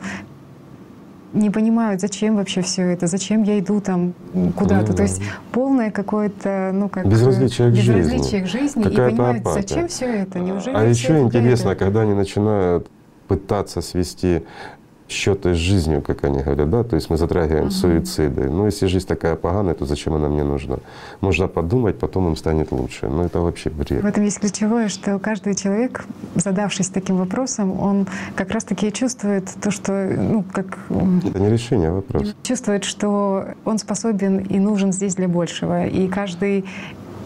не 1.34 1.50
понимают, 1.50 2.02
зачем 2.02 2.36
вообще 2.36 2.62
все 2.62 2.84
это, 2.84 3.08
зачем 3.08 3.44
я 3.44 3.60
иду 3.60 3.80
там 3.80 4.14
куда-то. 4.56 4.92
Ну 4.92 4.98
То 4.98 5.04
есть 5.04 5.22
полное 5.52 5.92
какое-то, 5.92 6.72
ну 6.74 6.90
как... 6.90 7.08
Безразличие 7.08 7.72
к 7.72 7.76
жизни. 7.76 8.00
безразличие 8.00 8.42
к 8.42 8.48
жизни. 8.48 8.84
И 8.84 8.96
понимают, 8.96 9.42
апатия. 9.42 9.62
зачем 9.62 9.88
все 9.88 10.06
это, 10.06 10.40
неужели 10.40 10.76
А 10.76 10.84
еще 10.84 11.14
это 11.14 11.22
интересно, 11.22 11.70
этого? 11.70 11.86
когда 11.86 12.02
они 12.02 12.14
начинают 12.14 12.88
пытаться 13.28 13.82
свести 13.82 14.44
счеты 15.12 15.54
с 15.54 15.58
жизнью, 15.58 16.02
как 16.02 16.24
они 16.24 16.40
говорят, 16.40 16.70
да, 16.70 16.84
то 16.84 16.96
есть 16.96 17.10
мы 17.10 17.18
затрагиваем 17.18 17.72
суициды. 17.72 18.50
Ну, 18.50 18.66
если 18.66 18.88
жизнь 18.88 19.08
такая 19.08 19.36
поганая, 19.36 19.74
то 19.74 19.86
зачем 19.86 20.14
она 20.14 20.30
мне 20.30 20.44
нужна? 20.44 20.78
Можно 21.22 21.48
подумать, 21.48 22.00
потом 22.00 22.28
им 22.28 22.36
станет 22.36 22.72
лучше. 22.72 23.08
Но 23.08 23.24
это 23.24 23.40
вообще 23.40 23.70
В 23.70 23.78
бред. 23.78 24.04
этом 24.04 24.24
есть 24.24 24.40
ключевое, 24.40 24.88
что 24.90 25.20
каждый 25.20 25.56
человек, 25.56 26.06
задавшись 26.36 26.90
таким 26.90 27.18
вопросом, 27.18 27.80
он 27.80 28.08
как 28.36 28.52
раз-таки 28.52 28.92
чувствует 28.92 29.50
то, 29.62 29.72
что, 29.72 29.92
ну, 30.18 30.44
как 30.52 30.80
Это 30.90 31.40
не 31.40 31.50
решение 31.50 31.92
вопроса. 31.92 32.34
чувствует, 32.44 32.84
что 32.84 33.46
он 33.66 33.78
способен 33.78 34.38
и 34.40 34.60
нужен 34.60 34.92
здесь 34.94 35.16
для 35.16 35.28
большего. 35.28 35.86
И 35.86 36.08
каждый 36.08 36.66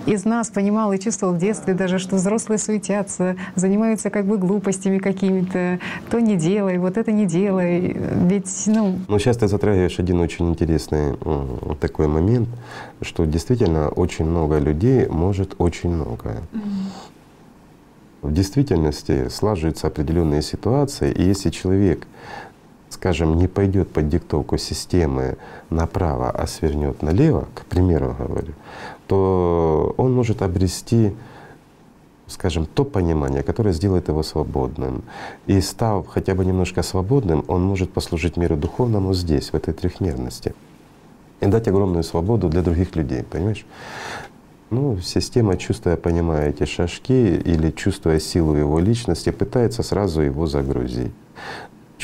из 0.06 0.26
нас 0.26 0.50
понимал 0.50 0.94
и 0.94 1.00
чувствовал 1.00 1.34
в 1.34 1.38
детстве 1.38 1.74
даже, 1.74 2.00
что 2.00 2.16
взрослые 2.16 2.58
суетятся, 2.58 3.36
занимаются 3.56 4.10
как 4.10 4.26
бы 4.26 4.38
глупостями 4.38 4.98
какими-то. 4.98 5.80
То 6.10 6.20
не 6.20 6.36
делай, 6.36 6.78
вот 6.78 6.98
это 6.98 7.12
не 7.12 7.26
делай. 7.26 7.96
Ведь, 8.28 8.64
ну, 8.68 9.00
Но 9.08 9.20
сейчас 9.20 9.38
ты 9.38 9.48
затрагиваешь 9.48 10.00
один 10.00 10.20
очень 10.20 10.50
интересный 10.50 11.18
такой 11.80 12.08
момент, 12.08 12.50
что 13.02 13.26
действительно 13.26 13.90
очень 13.90 14.26
много 14.26 14.60
людей 14.60 15.08
может 15.08 15.56
очень 15.58 15.90
многое. 15.90 16.42
В 18.22 18.34
действительности 18.34 19.28
слаживаются 19.30 19.88
определенные 19.88 20.42
ситуации, 20.42 21.12
и 21.12 21.24
если 21.24 21.52
человек, 21.52 22.08
скажем, 22.96 23.38
не 23.38 23.48
пойдет 23.48 23.92
под 23.92 24.10
диктовку 24.10 24.58
системы 24.58 25.38
направо, 25.70 26.32
а 26.32 26.48
свернет 26.48 27.02
налево, 27.02 27.48
к 27.54 27.66
примеру 27.66 28.16
говорю, 28.18 28.54
то 29.08 29.94
он 29.98 30.14
может 30.14 30.42
обрести 30.42 31.14
скажем, 32.28 32.66
то 32.66 32.86
понимание, 32.86 33.44
которое 33.44 33.74
сделает 33.74 34.08
его 34.08 34.24
свободным. 34.24 35.04
И 35.46 35.62
став 35.62 36.08
хотя 36.08 36.34
бы 36.34 36.44
немножко 36.46 36.84
свободным, 36.84 37.44
он 37.48 37.64
может 37.64 37.92
послужить 37.94 38.38
миру 38.38 38.58
духовному 38.58 39.14
здесь, 39.14 39.52
в 39.52 39.56
этой 39.56 39.74
трехмерности. 39.74 40.54
И 41.42 41.46
дать 41.46 41.68
огромную 41.68 42.04
свободу 42.04 42.50
для 42.50 42.62
других 42.62 42.96
людей, 42.96 43.24
понимаешь? 43.24 43.66
Ну, 44.72 44.98
система, 45.00 45.58
чувствуя, 45.58 45.98
понимая 45.98 46.50
эти 46.50 46.66
шажки 46.66 47.36
или 47.46 47.70
чувствуя 47.70 48.20
силу 48.20 48.56
его 48.56 48.80
личности, 48.80 49.32
пытается 49.32 49.84
сразу 49.84 50.22
его 50.22 50.48
загрузить. 50.48 51.14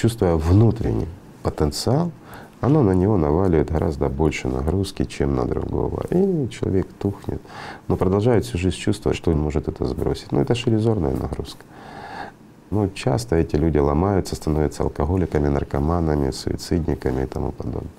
Чувствуя 0.02 0.36
внутренний 0.36 1.08
потенциал, 1.44 2.12
она 2.60 2.82
на 2.82 2.94
него 2.94 3.18
наваливает 3.18 3.70
гораздо 3.70 4.10
больше 4.10 4.48
нагрузки, 4.48 5.06
чем 5.06 5.36
на 5.36 5.46
другого. 5.46 6.08
И 6.10 6.50
человек 6.50 6.88
тухнет, 6.98 7.40
но 7.88 7.98
продолжает 7.98 8.44
всю 8.44 8.58
жизнь 8.58 8.78
чувствовать, 8.78 9.16
что 9.16 9.30
он 9.30 9.38
может 9.38 9.68
это 9.68 9.86
сбросить. 9.86 10.32
Ну, 10.32 10.42
это 10.42 10.56
ж 10.56 10.64
иллюзорная 10.66 11.16
нагрузка. 11.16 11.64
Но 12.72 12.88
часто 12.88 13.36
эти 13.36 13.56
люди 13.58 13.78
ломаются, 13.78 14.36
становятся 14.36 14.82
алкоголиками, 14.82 15.50
наркоманами, 15.50 16.32
суицидниками 16.32 17.22
и 17.22 17.28
тому 17.28 17.52
подобное. 17.52 17.94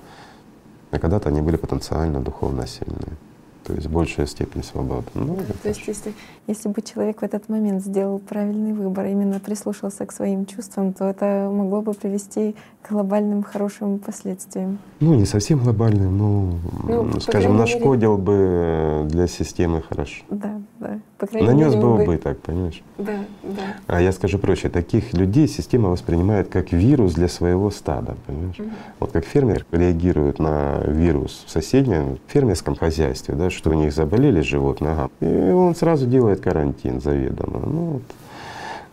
А 0.90 0.98
когда-то 0.98 1.28
они 1.28 1.40
были 1.40 1.54
потенциально 1.54 2.20
духовно 2.20 2.66
сильные. 2.66 3.16
То 3.62 3.74
есть 3.74 3.86
большая 3.86 4.26
степень 4.26 4.64
свободы. 4.64 5.06
Ну, 5.14 5.38
То 5.62 5.68
есть 5.68 5.86
если, 5.86 6.12
если 6.46 6.68
бы 6.68 6.82
человек 6.82 7.20
в 7.20 7.24
этот 7.24 7.48
момент 7.48 7.82
сделал 7.82 8.18
правильный 8.18 8.72
выбор, 8.72 9.06
именно 9.06 9.38
прислушался 9.40 10.04
к 10.06 10.12
своим 10.12 10.44
чувствам, 10.46 10.92
то 10.92 11.04
это 11.04 11.48
могло 11.52 11.82
бы 11.82 11.94
привести 11.94 12.56
к 12.82 12.90
глобальным 12.90 13.44
хорошим 13.44 13.98
последствиям. 14.00 14.78
Ну, 14.98 15.14
не 15.14 15.24
совсем 15.24 15.60
глобальный, 15.60 16.08
но, 16.10 16.54
Ну, 16.88 17.20
скажем, 17.20 17.24
крайней 17.24 17.46
мере- 17.48 17.58
нашкодил 17.60 18.18
бы 18.18 19.06
для 19.08 19.28
системы 19.28 19.82
хорошо. 19.88 20.24
Да, 20.30 20.60
да. 20.80 20.98
По 21.18 21.28
крайней 21.28 21.46
Нанес 21.46 21.74
мере, 21.74 21.80
бы 21.80 22.02
убыток, 22.02 22.38
понимаешь? 22.40 22.82
Да, 22.98 23.12
да. 23.44 23.62
А 23.86 24.00
я 24.00 24.10
скажу 24.10 24.38
проще, 24.40 24.68
таких 24.68 25.12
людей 25.14 25.46
система 25.46 25.90
воспринимает 25.90 26.48
как 26.48 26.72
вирус 26.72 27.14
для 27.14 27.28
своего 27.28 27.70
стада, 27.70 28.16
понимаешь? 28.26 28.56
Вот 28.98 29.12
как 29.12 29.24
фермер 29.24 29.64
реагирует 29.70 30.40
на 30.40 30.80
вирус 30.84 31.44
в 31.46 31.50
соседнем 31.50 32.18
фермерском 32.26 32.74
хозяйстве, 32.74 33.36
да, 33.36 33.48
что 33.50 33.70
у 33.70 33.74
них 33.74 33.92
заболели 33.92 34.40
животные, 34.40 34.92
ага, 34.94 35.10
и 35.20 35.52
он 35.52 35.76
сразу 35.76 36.06
делает 36.06 36.31
карантин 36.36 37.00
заведомо. 37.00 37.60
Ну, 37.66 37.84
вот, 37.92 38.02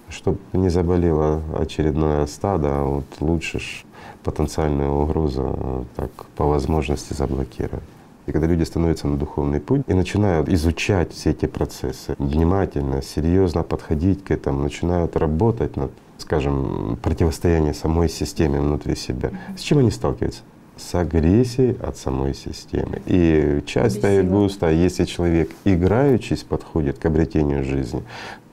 чтобы 0.10 0.40
не 0.54 0.70
заболело 0.70 1.42
очередное 1.58 2.26
стадо, 2.26 2.68
а 2.72 2.84
вот 2.84 3.06
лучше 3.20 3.60
ж 3.60 3.86
потенциальную 4.24 4.92
угрозу 4.92 5.56
э, 5.58 5.84
так 5.96 6.12
по 6.36 6.46
возможности 6.46 7.14
заблокировать. 7.14 7.84
И 8.26 8.32
когда 8.32 8.48
люди 8.48 8.64
становятся 8.64 9.08
на 9.08 9.18
духовный 9.18 9.60
путь 9.60 9.82
и 9.88 9.94
начинают 9.94 10.50
изучать 10.50 11.14
все 11.14 11.32
эти 11.32 11.48
процессы, 11.48 12.16
внимательно, 12.20 13.02
серьезно 13.02 13.64
подходить 13.64 14.24
к 14.24 14.30
этому, 14.30 14.62
начинают 14.62 15.16
работать 15.16 15.76
над, 15.76 15.92
скажем, 16.20 17.00
противостоянием 17.02 17.74
самой 17.74 18.08
системе 18.08 18.60
внутри 18.60 18.96
себя, 18.96 19.32
с 19.58 19.62
чем 19.62 19.80
они 19.80 19.90
сталкиваются? 19.90 20.42
С 20.80 20.96
агрессией 20.96 21.76
от 21.82 21.98
самой 21.98 22.34
системы. 22.34 23.02
И 23.06 23.62
часто 23.66 24.08
и 24.08 24.12
Агрессивно. 24.20 24.38
густо, 24.40 24.70
если 24.72 25.04
человек 25.04 25.52
играючись 25.66 26.44
подходит 26.44 26.98
к 26.98 27.06
обретению 27.06 27.64
жизни, 27.66 28.02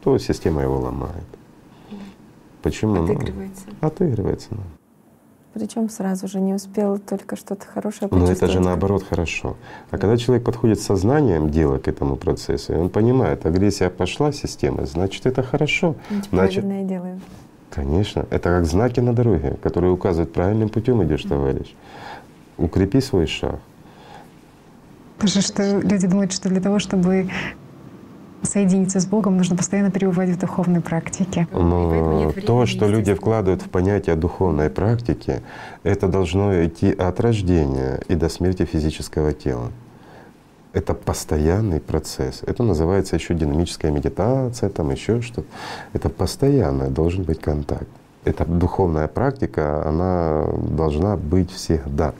то 0.02 0.18
система 0.18 0.62
его 0.62 0.78
ломает. 0.80 1.24
Почему? 2.62 2.96
Ну, 2.96 3.04
Отыгрывается. 3.04 3.64
Отыгрывается. 3.80 4.48
ну. 4.50 4.58
Причем 5.54 5.88
сразу 5.88 6.28
же 6.28 6.40
не 6.40 6.52
успел 6.52 6.98
только 6.98 7.36
что-то 7.36 7.64
хорошее 7.64 8.08
Но 8.10 8.30
это 8.30 8.46
же 8.48 8.60
наоборот 8.60 9.04
хорошо. 9.08 9.56
А 9.90 9.96
когда 9.96 10.16
человек 10.18 10.44
подходит 10.44 10.80
сознанием 10.80 11.48
дела 11.48 11.78
к 11.78 11.88
этому 11.88 12.16
процессу, 12.16 12.74
и 12.74 12.76
он 12.76 12.90
понимает, 12.90 13.46
агрессия 13.46 13.88
пошла 13.88 14.32
система, 14.32 14.84
значит 14.84 15.24
это 15.26 15.42
хорошо. 15.42 15.94
Значит, 16.10 16.28
Значит, 16.30 16.60
правильное 16.64 16.84
делаем. 16.88 17.20
конечно, 17.70 18.26
это 18.30 18.50
как 18.50 18.66
знаки 18.66 19.00
на 19.00 19.14
дороге, 19.14 19.56
которые 19.62 19.92
указывают 19.92 20.32
правильным 20.32 20.68
путем 20.68 21.02
идешь, 21.04 21.22
товарищ. 21.22 21.74
Укрепи 22.58 23.00
свой 23.00 23.26
шаг. 23.26 23.60
Потому 25.18 25.42
что 25.42 25.80
люди 25.80 26.06
думают, 26.06 26.32
что 26.32 26.48
для 26.48 26.60
того, 26.60 26.78
чтобы 26.78 27.30
соединиться 28.42 29.00
с 29.00 29.06
Богом, 29.06 29.36
нужно 29.36 29.56
постоянно 29.56 29.90
пребывать 29.90 30.30
в 30.30 30.38
духовной 30.38 30.80
практике. 30.80 31.48
Но 31.52 32.32
то, 32.46 32.66
что 32.66 32.86
люди 32.86 33.14
вкладывают 33.14 33.62
в 33.62 33.68
понятие 33.70 34.16
духовной 34.16 34.70
практики, 34.70 35.42
это 35.82 36.08
должно 36.08 36.64
идти 36.64 36.92
от 36.92 37.20
рождения 37.20 38.00
и 38.08 38.14
до 38.14 38.28
смерти 38.28 38.64
физического 38.64 39.32
тела. 39.32 39.72
Это 40.72 40.92
постоянный 40.92 41.80
процесс. 41.80 42.42
Это 42.46 42.62
называется 42.62 43.16
еще 43.16 43.34
динамическая 43.34 43.90
медитация, 43.90 44.68
там 44.68 44.90
еще 44.90 45.22
что-то. 45.22 45.48
Это 45.94 46.10
постоянно 46.10 46.90
должен 46.90 47.24
быть 47.24 47.40
контакт. 47.40 47.88
Эта 48.24 48.44
духовная 48.44 49.08
практика, 49.08 49.88
она 49.88 50.46
должна 50.76 51.16
быть 51.16 51.50
всегда, 51.50 52.12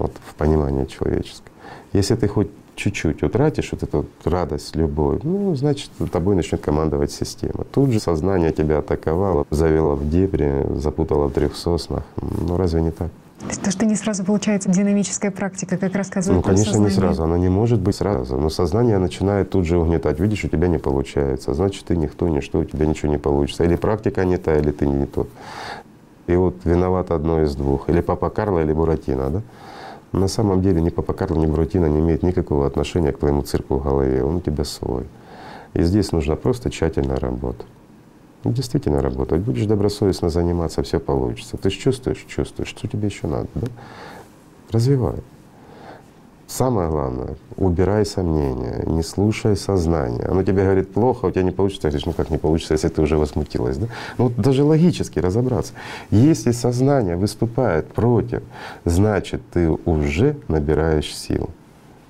вот 0.00 0.12
в 0.26 0.34
понимании 0.34 0.86
человеческом. 0.86 1.52
Если 1.92 2.14
ты 2.16 2.28
хоть 2.28 2.48
чуть-чуть 2.74 3.22
утратишь 3.22 3.72
вот 3.72 3.82
эту 3.82 3.98
вот 3.98 4.08
радость, 4.24 4.74
любовь, 4.74 5.20
ну, 5.22 5.54
значит, 5.54 5.90
тобой 6.10 6.34
начнет 6.34 6.60
командовать 6.60 7.12
система. 7.12 7.64
Тут 7.72 7.90
же 7.90 8.00
сознание 8.00 8.52
тебя 8.52 8.78
атаковало, 8.78 9.46
завело 9.50 9.96
в 9.96 10.08
дебри, 10.08 10.66
запутало 10.76 11.28
в 11.28 11.32
трех 11.32 11.56
соснах. 11.56 12.04
Ну, 12.20 12.56
разве 12.56 12.80
не 12.80 12.90
так? 12.90 13.08
То 13.64 13.70
что 13.70 13.86
не 13.86 13.96
сразу 13.96 14.22
получается 14.24 14.70
динамическая 14.70 15.30
практика, 15.30 15.78
как 15.78 15.94
рассказывает 15.94 16.36
Ну, 16.36 16.42
конечно, 16.42 16.72
сознание. 16.72 16.90
не 16.90 16.94
сразу. 16.94 17.22
Она 17.22 17.38
не 17.38 17.48
может 17.48 17.80
быть 17.80 17.96
сразу. 17.96 18.36
Но 18.36 18.50
сознание 18.50 18.98
начинает 18.98 19.50
тут 19.50 19.64
же 19.64 19.78
угнетать. 19.78 20.20
Видишь, 20.20 20.44
у 20.44 20.48
тебя 20.48 20.68
не 20.68 20.78
получается. 20.78 21.54
Значит, 21.54 21.86
ты 21.86 21.96
никто, 21.96 22.28
ничто, 22.28 22.58
у 22.58 22.64
тебя 22.64 22.86
ничего 22.86 23.10
не 23.10 23.18
получится. 23.18 23.64
Или 23.64 23.76
практика 23.76 24.24
не 24.26 24.36
та, 24.36 24.58
или 24.58 24.70
ты 24.70 24.86
не 24.86 25.06
тот. 25.06 25.28
И 26.26 26.36
вот 26.36 26.54
виноват 26.64 27.10
одно 27.10 27.42
из 27.42 27.54
двух. 27.56 27.88
Или 27.88 28.02
папа 28.02 28.28
Карло, 28.28 28.60
или 28.60 28.74
Буратино, 28.74 29.30
да? 29.30 29.42
На 30.12 30.28
самом 30.28 30.60
деле 30.60 30.80
ни 30.80 30.90
папа 30.90 31.12
Карло, 31.12 31.38
ни 31.38 31.46
Буратино 31.46 31.86
не 31.86 32.00
имеют 32.00 32.22
никакого 32.22 32.66
отношения 32.66 33.12
к 33.12 33.18
твоему 33.18 33.42
цирку 33.42 33.76
в 33.76 33.82
голове. 33.82 34.24
Он 34.24 34.36
у 34.36 34.40
тебя 34.40 34.64
свой. 34.64 35.04
И 35.74 35.82
здесь 35.82 36.10
нужна 36.10 36.34
просто 36.34 36.70
тщательная 36.70 37.18
работа. 37.18 37.64
Ну, 38.42 38.52
действительно 38.52 39.02
работать. 39.02 39.42
Будешь 39.42 39.66
добросовестно 39.66 40.30
заниматься, 40.30 40.82
все 40.82 40.98
получится. 40.98 41.56
Ты 41.58 41.70
же 41.70 41.78
чувствуешь, 41.78 42.24
чувствуешь, 42.26 42.68
что 42.68 42.88
тебе 42.88 43.06
еще 43.06 43.26
надо, 43.26 43.48
да? 43.54 43.68
Развивай. 44.70 45.16
Самое 46.50 46.90
главное, 46.90 47.36
убирай 47.56 48.04
сомнения, 48.04 48.82
не 48.84 49.04
слушай 49.04 49.56
сознание. 49.56 50.24
Оно 50.24 50.42
тебе 50.42 50.64
говорит 50.64 50.92
плохо, 50.92 51.26
у 51.26 51.30
тебя 51.30 51.44
не 51.44 51.52
получится. 51.52 51.82
Ты 51.82 51.88
говоришь, 51.90 52.06
ну 52.06 52.12
как 52.12 52.28
не 52.28 52.38
получится, 52.38 52.74
если 52.74 52.88
ты 52.88 53.00
уже 53.02 53.16
возмутилась, 53.18 53.76
да? 53.76 53.86
Ну 54.18 54.24
вот 54.24 54.36
даже 54.36 54.64
логически 54.64 55.20
разобраться. 55.20 55.74
Если 56.10 56.50
сознание 56.50 57.14
выступает 57.14 57.86
против, 57.92 58.42
значит 58.84 59.42
ты 59.52 59.70
уже 59.70 60.36
набираешь 60.48 61.14
сил. 61.14 61.50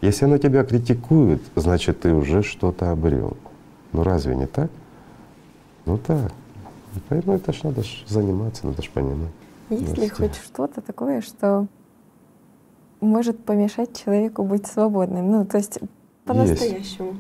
Если 0.01 0.25
оно 0.25 0.39
тебя 0.39 0.65
критикует, 0.65 1.43
значит 1.55 2.01
ты 2.01 2.15
уже 2.15 2.43
что-то 2.43 2.93
обрел. 2.93 3.37
Ну 3.93 4.03
разве 4.05 4.35
не 4.37 4.47
так? 4.47 4.71
Ну 5.85 5.99
так. 5.99 6.33
Поэтому 7.11 7.37
это 7.37 7.53
ж 7.53 7.63
надо 7.63 7.83
ж 7.83 8.05
заниматься, 8.09 8.67
надо 8.67 8.81
ж 8.81 8.89
понимать. 8.89 9.33
Есть 9.69 9.83
ли 9.83 10.07
Здравствуйте. 10.07 10.15
хоть 10.15 10.43
что-то 10.43 10.81
такое, 10.81 11.21
что 11.21 11.67
может 13.01 13.45
помешать 13.45 13.99
человеку 14.03 14.45
быть 14.45 14.67
свободным? 14.67 15.31
Ну, 15.31 15.45
то 15.45 15.59
есть 15.59 15.79
по-настоящему. 16.25 17.17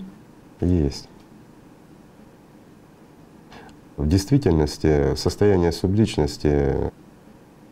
Есть. 0.60 1.08
В 3.96 4.08
действительности 4.08 5.14
состояние 5.16 5.72
субличности 5.72 6.90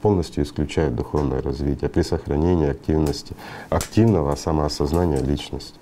полностью 0.02 0.44
исключает 0.44 0.94
духовное 0.94 1.42
развитие 1.42 1.88
при 1.88 2.02
сохранении 2.02 2.68
активности, 2.68 3.34
активного 3.70 4.34
самоосознания 4.36 5.20
личности. 5.20 5.78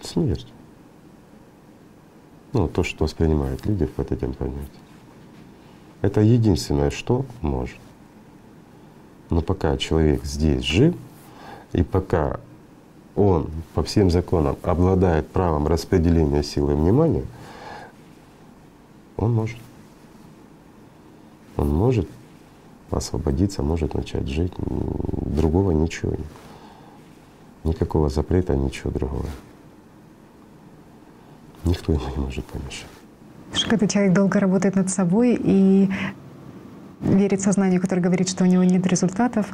Смерть. 0.00 0.46
Ну, 2.52 2.68
то, 2.68 2.82
что 2.82 3.04
воспринимают 3.04 3.64
люди 3.66 3.86
под 3.86 4.12
этим 4.12 4.34
понятием. 4.34 4.68
Это 6.02 6.20
единственное, 6.20 6.90
что 6.90 7.24
может. 7.40 7.76
Но 9.32 9.40
пока 9.40 9.78
человек 9.78 10.24
здесь 10.24 10.62
жив, 10.62 10.94
и 11.72 11.82
пока 11.82 12.38
он 13.16 13.48
по 13.72 13.82
всем 13.82 14.10
законам 14.10 14.58
обладает 14.62 15.26
правом 15.28 15.66
распределения 15.66 16.42
силы 16.42 16.76
внимания, 16.76 17.24
он 19.16 19.32
может. 19.32 19.56
Он 21.56 21.70
может 21.70 22.06
освободиться, 22.90 23.62
может 23.62 23.94
начать 23.94 24.28
жить. 24.28 24.52
Другого 24.58 25.70
ничего 25.70 26.10
нет. 26.10 26.26
Никакого 27.64 28.10
запрета, 28.10 28.54
ничего 28.54 28.90
другого. 28.90 29.26
Никто 31.64 31.94
ему 31.94 32.04
не 32.14 32.22
может 32.22 32.44
помешать. 32.44 32.86
Что 33.54 33.70
когда 33.70 33.86
человек 33.86 34.12
долго 34.12 34.40
работает 34.40 34.76
над 34.76 34.90
собой 34.90 35.38
и 35.42 35.90
верит 37.02 37.40
сознанию, 37.40 37.80
которое 37.80 38.02
говорит, 38.02 38.28
что 38.28 38.44
у 38.44 38.46
него 38.46 38.64
нет 38.64 38.86
результатов, 38.86 39.46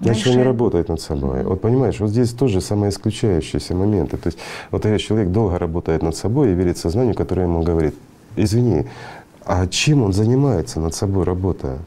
Значит, 0.00 0.28
он 0.28 0.32
не 0.32 0.36
дальше 0.36 0.48
работает 0.48 0.88
над 0.88 1.00
собой. 1.00 1.42
Вот 1.44 1.60
понимаешь, 1.60 2.00
вот 2.00 2.08
здесь 2.08 2.32
тоже 2.32 2.62
самоисключающиеся 2.62 3.74
моменты. 3.74 4.16
То 4.16 4.28
есть 4.28 4.38
вот 4.70 4.84
если 4.86 4.98
человек 4.98 5.28
долго 5.28 5.58
работает 5.58 6.02
над 6.02 6.16
собой 6.16 6.52
и 6.52 6.54
верит 6.54 6.78
сознанию, 6.78 7.14
которое 7.14 7.42
ему 7.42 7.62
говорит, 7.62 7.94
извини, 8.36 8.86
а 9.44 9.66
чем 9.66 10.02
он 10.02 10.12
занимается 10.12 10.80
над 10.80 10.94
собой 10.94 11.24
работая? 11.24 11.78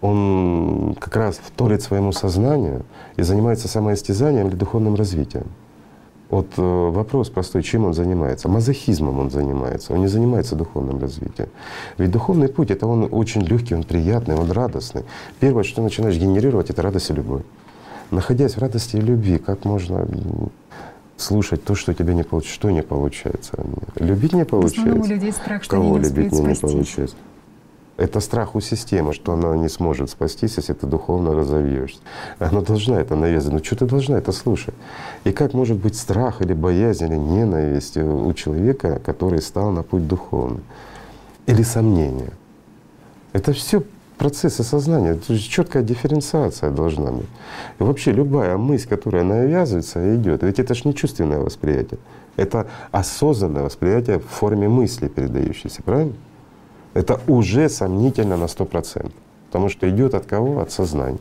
Он 0.00 0.96
как 0.98 1.14
раз 1.14 1.40
вторит 1.40 1.82
своему 1.82 2.10
сознанию 2.10 2.82
и 3.16 3.22
занимается 3.22 3.68
самоистязанием 3.68 4.48
или 4.48 4.56
духовным 4.56 4.96
развитием. 4.96 5.46
Вот 6.32 6.46
э, 6.56 6.62
вопрос 6.62 7.28
простой, 7.28 7.62
чем 7.62 7.84
он 7.84 7.92
занимается? 7.92 8.48
Мазохизмом 8.48 9.18
он 9.18 9.30
занимается, 9.30 9.92
он 9.92 10.00
не 10.00 10.08
занимается 10.08 10.56
духовным 10.56 10.98
развитием. 10.98 11.50
Ведь 11.98 12.10
духовный 12.10 12.48
путь— 12.48 12.70
это 12.70 12.86
он 12.86 13.06
очень 13.10 13.42
легкий, 13.42 13.74
он 13.74 13.82
приятный, 13.82 14.34
он 14.34 14.50
радостный. 14.50 15.04
Первое, 15.40 15.62
что 15.62 15.82
начинаешь 15.82 16.16
генерировать, 16.16 16.70
это 16.70 16.80
радость 16.80 17.10
и 17.10 17.12
любовь. 17.12 17.42
Находясь 18.10 18.56
в 18.56 18.60
радости 18.60 18.96
и 18.96 19.00
любви, 19.00 19.36
как 19.36 19.66
можно 19.66 20.08
слушать 21.18 21.64
то, 21.64 21.74
что 21.74 21.92
у 21.92 21.94
тебя 21.94 22.14
не 22.14 22.22
получится, 22.22 22.54
что 22.54 22.70
не 22.70 22.82
получается? 22.82 23.52
Любить 23.96 24.32
не 24.32 24.44
в 24.44 24.54
основном 24.54 24.70
у 24.70 25.02
получается. 25.02 25.14
людей 25.14 25.32
страх, 25.32 25.62
что 25.64 25.76
Кого 25.76 25.98
не 25.98 26.04
любить 26.04 26.32
не, 26.32 26.40
не 26.40 26.54
получается? 26.54 27.16
Это 28.02 28.18
страх 28.18 28.56
у 28.56 28.60
системы, 28.60 29.12
что 29.12 29.32
она 29.32 29.56
не 29.56 29.68
сможет 29.68 30.10
спастись, 30.10 30.56
если 30.56 30.72
ты 30.72 30.88
духовно 30.88 31.34
разовьешься. 31.34 32.00
Она 32.40 32.60
должна 32.60 33.00
это 33.00 33.14
навязывать. 33.14 33.60
Ну 33.60 33.64
что 33.64 33.76
ты 33.76 33.86
должна 33.86 34.18
это 34.18 34.32
слушать? 34.32 34.74
И 35.22 35.30
как 35.30 35.54
может 35.54 35.76
быть 35.76 35.94
страх 35.94 36.42
или 36.42 36.52
боязнь 36.52 37.04
или 37.04 37.14
ненависть 37.14 37.96
у 37.96 38.32
человека, 38.32 39.00
который 39.06 39.40
стал 39.40 39.70
на 39.70 39.84
путь 39.84 40.08
духовный? 40.08 40.62
Или 41.46 41.62
сомнение? 41.62 42.32
Это 43.32 43.52
все 43.52 43.84
процессы 44.18 44.64
сознания, 44.64 45.14
то 45.14 45.32
есть 45.32 45.48
четкая 45.48 45.84
дифференциация 45.84 46.70
должна 46.72 47.12
быть. 47.12 47.28
И 47.78 47.84
вообще 47.84 48.10
любая 48.10 48.56
мысль, 48.56 48.88
которая 48.88 49.22
навязывается, 49.22 50.16
идет. 50.16 50.42
Ведь 50.42 50.58
это 50.58 50.74
же 50.74 50.82
не 50.86 50.94
чувственное 50.96 51.38
восприятие, 51.38 52.00
это 52.34 52.66
осознанное 52.90 53.62
восприятие 53.62 54.18
в 54.18 54.26
форме 54.26 54.68
мысли 54.68 55.06
передающейся, 55.06 55.84
правильно? 55.84 56.14
Это 56.94 57.20
уже 57.26 57.68
сомнительно 57.68 58.36
на 58.36 58.48
сто 58.48 58.64
процентов. 58.64 59.12
Потому 59.52 59.68
что 59.68 59.88
идет 59.90 60.14
от 60.14 60.24
кого? 60.24 60.60
От 60.60 60.72
сознания. 60.72 61.18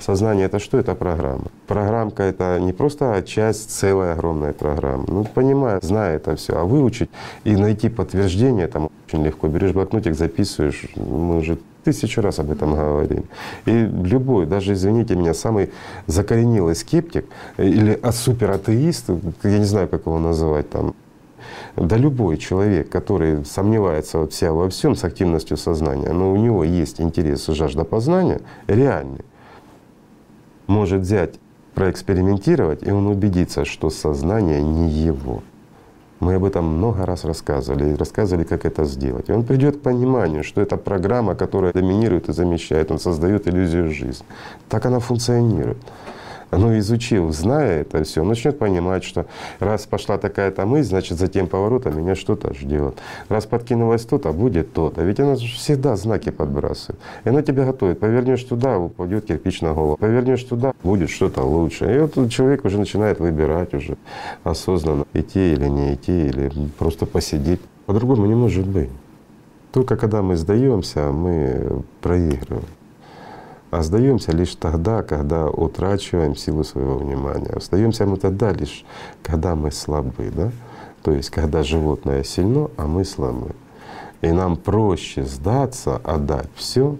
Сознание 0.00 0.46
это 0.46 0.58
что? 0.58 0.78
Это 0.78 0.96
программа. 0.96 1.44
Программка 1.68 2.24
это 2.24 2.58
не 2.58 2.72
просто 2.72 3.22
часть 3.24 3.70
целой 3.70 4.12
огромной 4.12 4.52
программы. 4.52 5.04
Ну, 5.06 5.24
понимая, 5.24 5.78
зная 5.80 6.16
это 6.16 6.34
все, 6.34 6.58
а 6.58 6.64
выучить 6.64 7.08
и 7.44 7.54
найти 7.54 7.88
подтверждение 7.88 8.66
там 8.66 8.90
очень 9.06 9.24
легко. 9.24 9.46
Берешь 9.46 9.72
блокнотик, 9.72 10.16
записываешь. 10.16 10.86
Мы 10.96 11.38
уже 11.38 11.58
тысячу 11.84 12.20
раз 12.20 12.40
об 12.40 12.50
этом 12.50 12.74
говорили. 12.74 13.22
И 13.66 13.70
любой, 13.70 14.46
даже, 14.46 14.72
извините 14.72 15.14
меня, 15.14 15.32
самый 15.32 15.70
закоренелый 16.06 16.74
скептик 16.74 17.26
или 17.58 17.98
а 18.02 18.10
суператеист, 18.10 19.04
я 19.44 19.58
не 19.58 19.64
знаю, 19.64 19.88
как 19.88 20.06
его 20.06 20.18
называть 20.18 20.68
там, 20.68 20.94
да 21.76 21.96
любой 21.96 22.38
человек, 22.38 22.88
который 22.88 23.44
сомневается 23.44 24.18
вот 24.18 24.32
вся 24.32 24.52
во 24.52 24.68
всем 24.68 24.94
с 24.94 25.04
активностью 25.04 25.56
сознания, 25.56 26.12
но 26.12 26.32
у 26.32 26.36
него 26.36 26.64
есть 26.64 27.00
интерес 27.00 27.48
и 27.48 27.54
жажда 27.54 27.84
познания, 27.84 28.40
реальный, 28.66 29.24
может 30.66 31.02
взять, 31.02 31.34
проэкспериментировать, 31.74 32.82
и 32.82 32.90
он 32.90 33.06
убедится, 33.06 33.64
что 33.64 33.90
сознание 33.90 34.60
не 34.60 34.88
его. 34.90 35.42
Мы 36.20 36.34
об 36.34 36.44
этом 36.44 36.64
много 36.64 37.06
раз 37.06 37.24
рассказывали 37.24 37.92
и 37.92 37.94
рассказывали, 37.94 38.42
как 38.42 38.64
это 38.64 38.84
сделать. 38.84 39.28
И 39.28 39.32
он 39.32 39.44
придет 39.44 39.76
к 39.76 39.80
пониманию, 39.82 40.42
что 40.42 40.60
это 40.60 40.76
программа, 40.76 41.36
которая 41.36 41.72
доминирует 41.72 42.28
и 42.28 42.32
замещает, 42.32 42.90
он 42.90 42.98
создает 42.98 43.46
иллюзию 43.46 43.92
жизни. 43.92 44.26
Так 44.68 44.86
она 44.86 44.98
функционирует. 44.98 45.78
Ну, 46.50 46.78
изучил, 46.78 47.30
зная 47.32 47.82
это 47.82 48.02
все, 48.04 48.22
он 48.22 48.28
начнет 48.28 48.58
понимать, 48.58 49.04
что 49.04 49.26
раз 49.58 49.84
пошла 49.86 50.16
такая-то 50.16 50.64
мысль, 50.64 50.90
значит, 50.90 51.18
за 51.18 51.28
тем 51.28 51.46
поворотом 51.46 51.98
меня 51.98 52.14
что-то 52.14 52.54
ждет. 52.54 52.98
Раз 53.28 53.44
подкинулось 53.44 54.04
то-то, 54.06 54.32
будет 54.32 54.72
то-то. 54.72 55.02
Ведь 55.02 55.20
она 55.20 55.36
же 55.36 55.46
всегда 55.46 55.96
знаки 55.96 56.30
подбрасывает. 56.30 56.98
И 57.24 57.28
она 57.28 57.42
тебя 57.42 57.66
готовит. 57.66 58.00
Повернешь 58.00 58.42
туда, 58.44 58.78
упадет 58.78 59.26
кирпич 59.26 59.60
на 59.60 59.74
голову. 59.74 59.96
Повернешь 59.98 60.42
туда, 60.44 60.72
будет 60.82 61.10
что-то 61.10 61.42
лучше. 61.42 61.94
И 61.94 61.98
вот 61.98 62.30
человек 62.30 62.64
уже 62.64 62.78
начинает 62.78 63.20
выбирать 63.20 63.74
уже 63.74 63.98
осознанно, 64.42 65.04
идти 65.12 65.52
или 65.52 65.68
не 65.68 65.94
идти, 65.94 66.28
или 66.28 66.50
просто 66.78 67.04
посидеть. 67.04 67.60
По-другому 67.84 68.26
не 68.26 68.34
может 68.34 68.66
быть. 68.66 68.90
Только 69.72 69.96
когда 69.96 70.22
мы 70.22 70.36
сдаемся, 70.36 71.12
мы 71.12 71.82
проигрываем. 72.00 72.77
А 73.70 73.82
сдаемся 73.82 74.32
лишь 74.32 74.54
тогда, 74.54 75.02
когда 75.02 75.46
утрачиваем 75.46 76.34
силу 76.34 76.64
своего 76.64 76.96
внимания. 76.96 77.54
Сдаемся 77.60 78.06
мы 78.06 78.16
тогда 78.16 78.52
лишь, 78.52 78.84
когда 79.22 79.54
мы 79.54 79.70
слабы, 79.70 80.30
да? 80.34 80.50
То 81.02 81.12
есть 81.12 81.30
когда 81.30 81.62
животное 81.62 82.24
сильно, 82.24 82.70
а 82.76 82.86
мы 82.86 83.04
слабы. 83.04 83.54
И 84.22 84.32
нам 84.32 84.56
проще 84.56 85.24
сдаться, 85.24 85.96
отдать 85.96 86.48
все, 86.54 86.96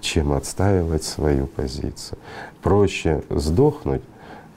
чем 0.00 0.32
отстаивать 0.32 1.04
свою 1.04 1.46
позицию. 1.46 2.18
Проще 2.62 3.22
сдохнуть, 3.30 4.02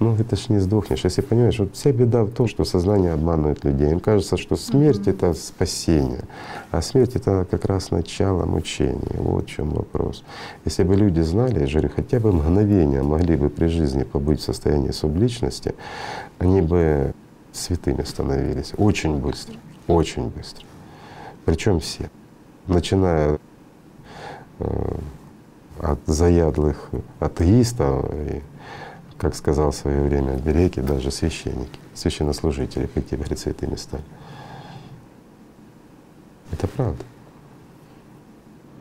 ну 0.01 0.15
это 0.15 0.35
ж 0.35 0.49
не 0.49 0.59
сдохнешь. 0.59 1.03
Если 1.03 1.21
понимаешь, 1.21 1.59
вот 1.59 1.75
вся 1.75 1.91
беда 1.91 2.23
в 2.23 2.31
том, 2.31 2.47
что 2.47 2.65
сознание 2.65 3.13
обманывает 3.13 3.63
людей. 3.63 3.91
Им 3.91 3.99
кажется, 3.99 4.35
что 4.35 4.55
смерть 4.55 5.07
mm-hmm. 5.07 5.11
это 5.11 5.33
спасение, 5.33 6.23
а 6.71 6.81
смерть 6.81 7.15
это 7.15 7.45
как 7.49 7.65
раз 7.65 7.91
начало 7.91 8.45
мучения. 8.45 9.15
Вот 9.19 9.45
в 9.45 9.49
чем 9.49 9.69
вопрос. 9.69 10.23
Если 10.65 10.83
бы 10.83 10.95
люди 10.95 11.21
знали, 11.21 11.71
говорю, 11.71 11.89
хотя 11.95 12.19
бы 12.19 12.33
мгновение 12.33 13.03
могли 13.03 13.35
бы 13.35 13.49
при 13.49 13.67
жизни 13.67 14.03
побыть 14.03 14.39
в 14.39 14.43
состоянии 14.43 14.89
субличности, 14.89 15.75
они 16.39 16.61
бы 16.61 17.13
святыми 17.53 18.01
становились 18.01 18.73
очень 18.77 19.17
быстро, 19.17 19.55
очень 19.87 20.29
быстро. 20.29 20.65
Причем 21.45 21.79
все, 21.79 22.09
начиная 22.65 23.37
э, 24.57 24.95
от 25.79 25.99
заядлых 26.07 26.89
атеистов 27.19 28.09
и 28.13 28.41
как 29.21 29.35
сказал 29.35 29.69
в 29.69 29.75
свое 29.75 30.01
время 30.01 30.35
Береки, 30.37 30.79
даже 30.79 31.11
священники, 31.11 31.79
священнослужители, 31.93 32.87
какие, 32.87 33.19
говорит, 33.19 33.37
святыми 33.37 33.75
стали. 33.75 34.03
Это 36.51 36.67
правда. 36.67 37.03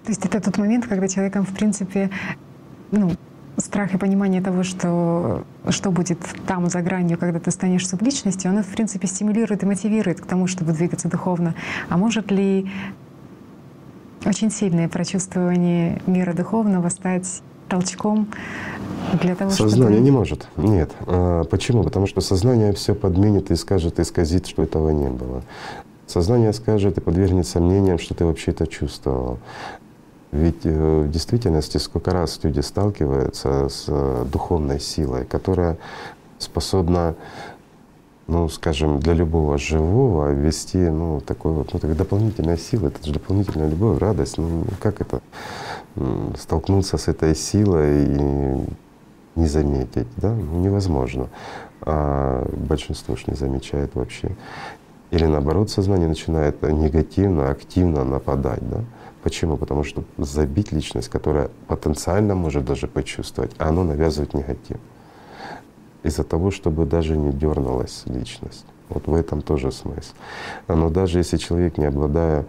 То 0.05 0.09
есть 0.09 0.25
это 0.25 0.41
тот 0.41 0.57
момент, 0.57 0.87
когда 0.87 1.09
человеком, 1.09 1.45
в 1.45 1.55
принципе, 1.55 2.11
ну, 2.91 3.13
страх 3.59 3.93
и 3.93 3.99
понимание 3.99 4.41
того, 4.41 4.63
что, 4.63 5.45
что 5.69 5.91
будет 5.91 6.19
там 6.47 6.71
за 6.71 6.81
гранью, 6.81 7.19
когда 7.19 7.39
ты 7.39 7.51
станешь 7.51 7.87
субличностью, 7.87 8.51
оно, 8.51 8.63
в 8.63 8.69
принципе, 8.69 9.07
стимулирует 9.07 9.63
и 9.63 9.67
мотивирует 9.67 10.23
к 10.23 10.27
тому, 10.27 10.47
чтобы 10.47 10.73
двигаться 10.73 11.09
духовно. 11.09 11.55
А 11.91 11.99
может 11.99 12.31
ли 12.31 12.71
очень 14.25 14.51
сильное 14.51 14.89
прочувствование 14.89 16.01
мира 16.07 16.33
духовного 16.33 16.89
стать 16.89 17.43
толчком 17.71 18.29
для 19.23 19.35
того, 19.35 19.51
Сознание 19.51 19.99
чтобы... 19.99 20.05
не 20.05 20.11
может. 20.11 20.49
Нет. 20.57 20.91
А, 21.07 21.45
почему? 21.45 21.85
Потому 21.85 22.07
что 22.07 22.21
сознание 22.21 22.73
все 22.73 22.95
подменит 22.95 23.51
и 23.51 23.57
скажет, 23.57 23.99
и 23.99 24.05
сказит, 24.05 24.47
что 24.47 24.63
этого 24.63 24.91
не 24.91 25.09
было. 25.09 25.43
Сознание 26.07 26.53
скажет 26.53 26.99
и 26.99 27.01
подвергнет 27.01 27.47
сомнениям, 27.47 27.99
что 27.99 28.15
ты 28.15 28.25
вообще 28.25 28.51
это 28.51 28.67
чувствовал. 28.67 29.39
Ведь 30.33 30.65
э, 30.65 31.01
в 31.03 31.11
действительности 31.11 31.79
сколько 31.79 32.13
раз 32.13 32.41
люди 32.43 32.61
сталкиваются 32.61 33.69
с 33.69 33.85
э, 33.89 34.25
духовной 34.31 34.81
силой, 34.81 35.25
которая 35.25 35.77
способна 36.39 37.15
ну, 38.31 38.49
скажем, 38.49 39.01
для 39.01 39.13
любого 39.13 39.59
живого 39.59 40.31
ввести, 40.31 40.79
ну, 40.79 41.21
такой 41.21 41.53
вот, 41.53 41.73
ну, 41.73 41.81
так 41.81 41.97
дополнительная 41.97 42.57
сила, 42.57 42.87
это 42.87 43.05
же 43.05 43.13
дополнительная 43.13 43.69
любовь, 43.69 43.99
радость, 43.99 44.39
ну, 44.39 44.63
как 44.81 45.01
это, 45.01 45.21
столкнуться 46.39 46.99
с 46.99 47.09
этой 47.09 47.35
силой 47.35 48.05
и 48.05 48.65
не 49.37 49.47
заметить, 49.47 50.09
да, 50.17 50.35
ну, 50.35 50.61
невозможно. 50.61 51.29
А 51.83 52.47
большинство 52.69 53.17
ж 53.17 53.27
не 53.27 53.35
замечает 53.35 53.95
вообще. 53.95 54.37
Или 55.11 55.27
наоборот, 55.27 55.71
сознание 55.71 56.09
начинает 56.09 56.63
негативно, 56.63 57.51
активно 57.51 58.05
нападать, 58.05 58.69
да. 58.69 58.85
Почему? 59.23 59.57
Потому 59.57 59.85
что 59.85 60.05
забить 60.19 60.73
личность, 60.73 61.09
которая 61.09 61.51
потенциально 61.67 62.35
может 62.35 62.65
даже 62.65 62.87
почувствовать, 62.87 63.53
а 63.59 63.69
оно 63.69 63.85
навязывает 63.85 64.35
негатив 64.35 64.79
из-за 66.03 66.25
того, 66.25 66.51
чтобы 66.51 66.87
даже 66.87 67.17
не 67.17 67.33
дернулась 67.33 68.03
личность. 68.07 68.65
Вот 68.89 69.07
в 69.07 69.15
этом 69.15 69.43
тоже 69.43 69.71
смысл. 69.71 70.15
Но 70.69 70.91
даже 70.91 71.19
если 71.19 71.37
человек, 71.37 71.79
не 71.79 71.85
обладая 71.85 72.47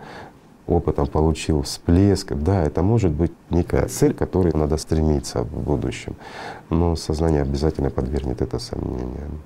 опытом, 0.72 1.08
получил 1.08 1.62
всплеск, 1.62 2.34
да, 2.34 2.64
это 2.64 2.82
может 2.82 3.12
быть 3.12 3.32
некая 3.50 3.88
цель, 3.88 4.14
к 4.14 4.18
которой 4.18 4.54
надо 4.54 4.78
стремиться 4.78 5.44
в 5.44 5.64
будущем. 5.64 6.16
Но 6.70 6.96
сознание 6.96 7.42
обязательно 7.42 7.90
подвергнет 7.90 8.42
это 8.42 8.60
сомнениям. 8.60 9.42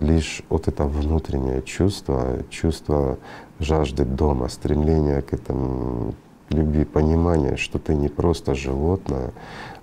Лишь 0.00 0.42
вот 0.48 0.68
это 0.68 0.84
внутреннее 0.84 1.62
чувство, 1.62 2.38
чувство 2.50 3.18
жажды 3.58 4.04
дома, 4.04 4.48
стремление 4.48 5.22
к 5.22 5.32
этому 5.32 6.14
любви, 6.50 6.84
понимание, 6.84 7.56
что 7.56 7.78
ты 7.78 7.94
не 7.94 8.08
просто 8.08 8.54
животное, 8.54 9.32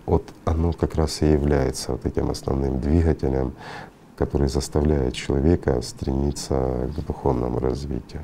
вот 0.05 0.23
оно 0.45 0.71
как 0.73 0.95
раз 0.95 1.21
и 1.21 1.31
является 1.31 1.91
вот 1.91 2.05
этим 2.05 2.29
основным 2.29 2.79
двигателем, 2.79 3.53
который 4.15 4.47
заставляет 4.47 5.13
человека 5.13 5.81
стремиться 5.81 6.89
к 6.95 7.05
духовному 7.05 7.59
развитию 7.59 8.23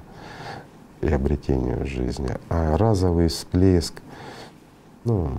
и 1.01 1.07
обретению 1.07 1.85
жизни. 1.85 2.35
А 2.49 2.77
разовый 2.77 3.27
всплеск, 3.27 4.01
ну, 5.03 5.31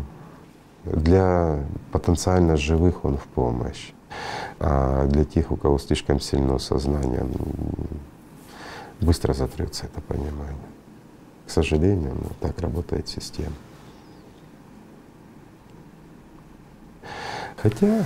для 0.85 1.65
потенциально 1.93 2.57
живых 2.57 3.05
он 3.05 3.17
в 3.17 3.25
помощь. 3.25 3.93
А 4.59 5.07
для 5.07 5.25
тех, 5.25 5.51
у 5.51 5.57
кого 5.57 5.79
слишком 5.79 6.21
сильно 6.21 6.59
сознание, 6.59 7.27
быстро 9.01 9.33
затрется 9.33 9.87
это 9.87 10.01
понимание. 10.01 10.57
К 11.47 11.51
сожалению, 11.51 12.15
ну, 12.15 12.29
так 12.41 12.59
работает 12.61 13.09
система. 13.09 13.55
Хотя, 17.57 18.05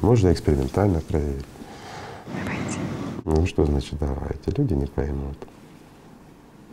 можно 0.00 0.32
экспериментально 0.32 1.00
проверить. 1.00 1.44
Давайте. 2.26 2.78
Ну 3.24 3.46
что 3.46 3.66
значит 3.66 3.98
давайте? 3.98 4.50
Люди 4.56 4.74
не 4.74 4.86
поймут. 4.86 5.36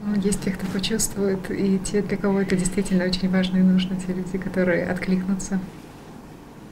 Ну, 0.05 0.19
есть 0.21 0.41
те, 0.41 0.51
кто 0.51 0.65
почувствует, 0.67 1.49
и 1.49 1.79
те, 1.79 2.01
для 2.01 2.17
кого 2.17 2.41
это 2.41 2.57
действительно 2.57 3.05
очень 3.05 3.29
важно 3.29 3.57
и 3.57 3.61
нужно, 3.61 3.95
те 3.95 4.11
люди, 4.13 4.37
которые 4.37 4.85
откликнутся. 4.85 5.59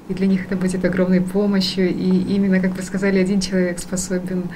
И 0.09 0.13
для 0.13 0.27
них 0.27 0.45
это 0.45 0.57
будет 0.57 0.83
огромной 0.83 1.21
помощью. 1.21 1.89
И 1.89 2.33
именно, 2.33 2.59
как 2.59 2.75
вы 2.75 2.81
сказали, 2.81 3.19
один 3.19 3.39
человек 3.39 3.79
способен 3.79 4.49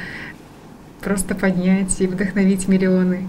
просто 1.00 1.36
поднять 1.36 2.02
и 2.02 2.08
вдохновить 2.08 2.68
миллионы. 2.68 3.28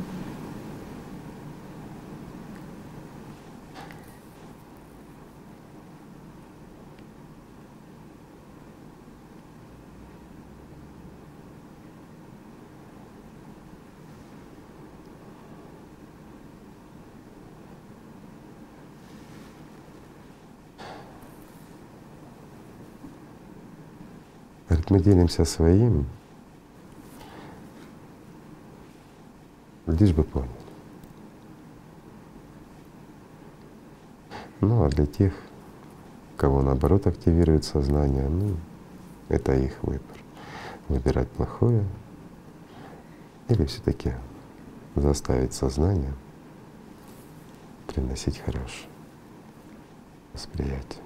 Мы 24.91 25.01
делимся 25.01 25.45
своим, 25.45 26.07
лишь 29.87 30.13
бы 30.13 30.25
понял. 30.25 30.49
Ну 34.61 34.85
а 34.85 34.89
для 34.89 35.07
тех, 35.07 35.35
кого 36.37 36.63
наоборот 36.63 37.07
активирует 37.07 37.65
сознание, 37.65 38.29
ну, 38.29 38.57
это 39.29 39.55
их 39.55 39.83
выбор. 39.83 40.17
Выбирать 40.89 41.29
плохое 41.31 41.85
или 43.49 43.65
все-таки 43.67 44.13
заставить 44.95 45.53
сознание 45.53 46.13
приносить 47.87 48.39
хорошее 48.39 48.89
восприятие. 50.33 51.06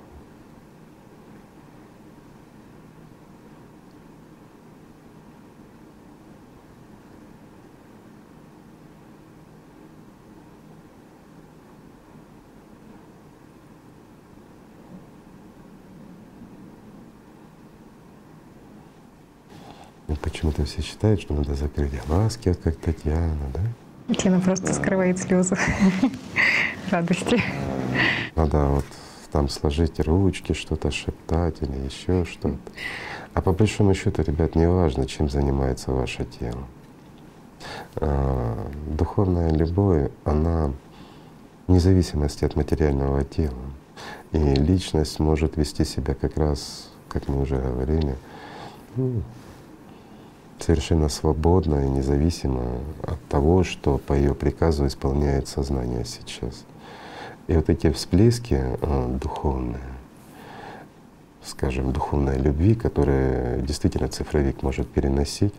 Почему-то 20.17 20.65
все 20.65 20.83
считают, 20.83 21.21
что 21.21 21.35
надо 21.35 21.55
закрыть 21.55 21.93
глазки, 22.07 22.49
вот 22.49 22.59
как 22.59 22.77
Татьяна, 22.77 23.37
да? 23.55 24.15
Тина 24.15 24.41
просто 24.41 24.73
скрывает 24.73 25.19
слезы 25.19 25.57
радости. 26.91 27.41
Надо 28.35 28.67
вот 28.67 28.85
там 29.31 29.49
сложить 29.49 30.01
ручки, 30.01 30.53
что-то 30.53 30.91
шептать 30.91 31.63
или 31.63 31.87
еще 31.87 32.25
что-то. 32.25 32.57
А 33.35 33.43
по 33.43 33.53
большому 33.53 33.95
счету, 33.95 34.23
ребят, 34.23 34.57
не 34.57 34.69
важно, 34.69 35.07
чем 35.07 35.29
занимается 35.29 35.93
ваше 35.93 36.25
тело. 36.25 36.67
А, 37.97 38.71
духовная 38.89 39.51
любовь, 39.53 40.11
она 40.25 40.73
вне 41.69 41.79
зависимости 41.79 42.45
от 42.45 42.57
материального 42.57 43.25
тела. 43.25 43.55
И 44.33 44.39
личность 44.39 45.21
может 45.21 45.57
вести 45.57 45.85
себя 45.85 46.15
как 46.15 46.37
раз, 46.37 46.89
как 47.09 47.29
мы 47.29 47.43
уже 47.43 47.57
говорили, 47.57 48.17
ну, 48.97 49.23
совершенно 50.63 51.09
свободно 51.09 51.85
и 51.85 51.89
независимо 51.89 52.63
от 53.03 53.23
того, 53.27 53.65
что 53.65 53.99
по 53.99 54.13
ее 54.13 54.35
приказу 54.35 54.87
исполняет 54.87 55.49
сознание 55.49 56.05
сейчас. 56.05 56.65
И 57.47 57.55
вот 57.55 57.69
эти 57.69 57.91
всплески 57.91 58.61
э, 58.61 59.19
духовные, 59.21 59.81
скажем, 61.43 61.93
духовной 61.93 62.39
любви, 62.39 62.75
которые 62.75 63.63
действительно 63.63 64.09
цифровик 64.09 64.63
может 64.63 64.89
переносить, 64.89 65.55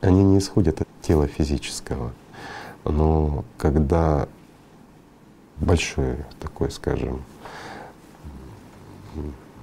они 0.00 0.24
не 0.24 0.38
исходят 0.38 0.80
от 0.80 0.88
тела 1.00 1.26
физического. 1.28 2.12
Но 2.84 3.44
когда 3.58 4.26
большой 5.58 6.16
такой, 6.40 6.70
скажем, 6.70 7.22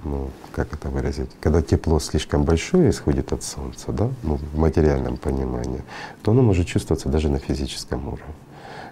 ну, 0.03 0.29
как 0.53 0.73
это 0.73 0.89
выразить, 0.89 1.29
когда 1.41 1.61
тепло 1.61 1.99
слишком 1.99 2.43
большое 2.43 2.89
исходит 2.89 3.33
от 3.33 3.43
Солнца, 3.43 3.91
да, 3.91 4.09
ну, 4.23 4.35
в 4.35 4.57
материальном 4.57 5.17
понимании, 5.17 5.83
то 6.21 6.31
оно 6.31 6.41
может 6.41 6.67
чувствоваться 6.67 7.09
даже 7.09 7.29
на 7.29 7.39
физическом 7.39 8.07
уровне. 8.07 8.33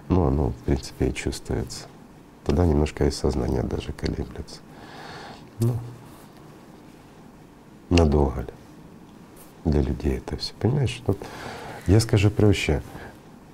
Ну, 0.09 0.27
оно, 0.27 0.49
в 0.49 0.55
принципе, 0.65 1.09
и 1.09 1.13
чувствуется. 1.13 1.85
Тогда 2.45 2.65
немножко 2.65 3.05
и 3.05 3.11
сознание 3.11 3.63
даже 3.63 3.91
колеблется. 3.91 4.59
Ну, 5.59 5.73
надолго 7.89 8.41
ли 8.41 8.53
для 9.65 9.81
людей 9.81 10.17
это 10.17 10.37
все, 10.37 10.53
понимаешь? 10.59 11.01
Вот 11.05 11.17
я 11.87 11.99
скажу 11.99 12.29
проще. 12.29 12.81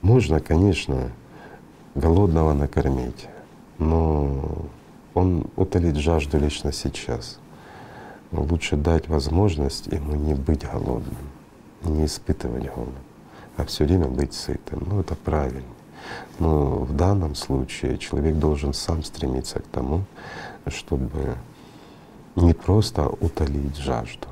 Можно, 0.01 0.40
конечно, 0.40 1.11
голодного 1.95 2.53
накормить, 2.53 3.27
но 3.77 4.67
он 5.14 5.45
утолит 5.56 5.95
жажду 5.95 6.40
лично 6.40 6.72
сейчас. 6.72 7.40
Лучше 8.41 8.75
дать 8.77 9.07
возможность 9.07 9.87
ему 9.87 10.15
не 10.15 10.33
быть 10.33 10.65
голодным, 10.65 11.17
не 11.83 12.05
испытывать 12.05 12.71
голод, 12.73 12.89
а 13.57 13.65
все 13.65 13.85
время 13.85 14.07
быть 14.07 14.33
сытым. 14.33 14.83
Ну 14.87 14.99
это 14.99 15.15
правильно. 15.15 15.63
Но 16.39 16.79
в 16.79 16.95
данном 16.95 17.35
случае 17.35 17.97
человек 17.97 18.35
должен 18.37 18.73
сам 18.73 19.03
стремиться 19.03 19.59
к 19.59 19.67
тому, 19.67 20.03
чтобы 20.67 21.35
не 22.35 22.53
просто 22.53 23.07
утолить 23.07 23.77
жажду 23.77 24.27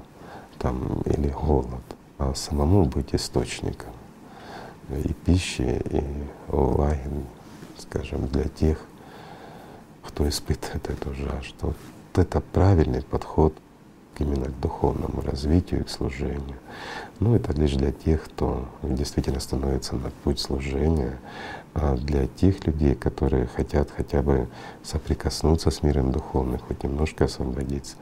там, 0.57 1.01
или 1.05 1.29
голод, 1.29 1.81
а 2.17 2.33
самому 2.35 2.85
быть 2.85 3.13
источником 3.13 3.91
и 4.89 5.13
пищи, 5.13 5.81
и 5.89 6.03
влаги, 6.47 7.09
скажем, 7.77 8.27
для 8.27 8.45
тех, 8.45 8.79
кто 10.03 10.27
испытывает 10.27 10.89
эту 10.89 11.13
жажду. 11.13 11.55
Вот 11.61 11.77
это 12.15 12.41
правильный 12.41 13.01
подход 13.01 13.53
именно 14.19 14.45
к 14.45 14.59
духовному 14.59 15.21
развитию 15.21 15.81
и 15.81 15.83
к 15.83 15.89
служению. 15.89 16.57
Но 17.19 17.35
это 17.35 17.53
лишь 17.53 17.73
для 17.73 17.91
тех, 17.91 18.23
кто 18.23 18.67
действительно 18.83 19.39
становится 19.39 19.95
на 19.95 20.11
путь 20.23 20.39
служения, 20.39 21.19
а 21.73 21.95
для 21.95 22.27
тех 22.27 22.65
людей, 22.65 22.95
которые 22.95 23.47
хотят 23.47 23.89
хотя 23.95 24.21
бы 24.21 24.47
соприкоснуться 24.83 25.71
с 25.71 25.83
миром 25.83 26.11
духовным, 26.11 26.59
хоть 26.59 26.83
немножко 26.83 27.25
освободиться, 27.25 27.95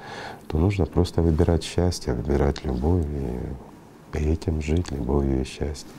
то 0.47 0.57
нужно 0.57 0.85
просто 0.85 1.21
выбирать 1.21 1.63
счастье, 1.63 2.13
выбирать 2.13 2.65
любовь 2.65 3.05
и, 3.05 4.17
и 4.17 4.31
этим 4.31 4.61
жить, 4.61 4.91
любовью 4.91 5.41
и 5.41 5.45
счастьем. 5.45 5.91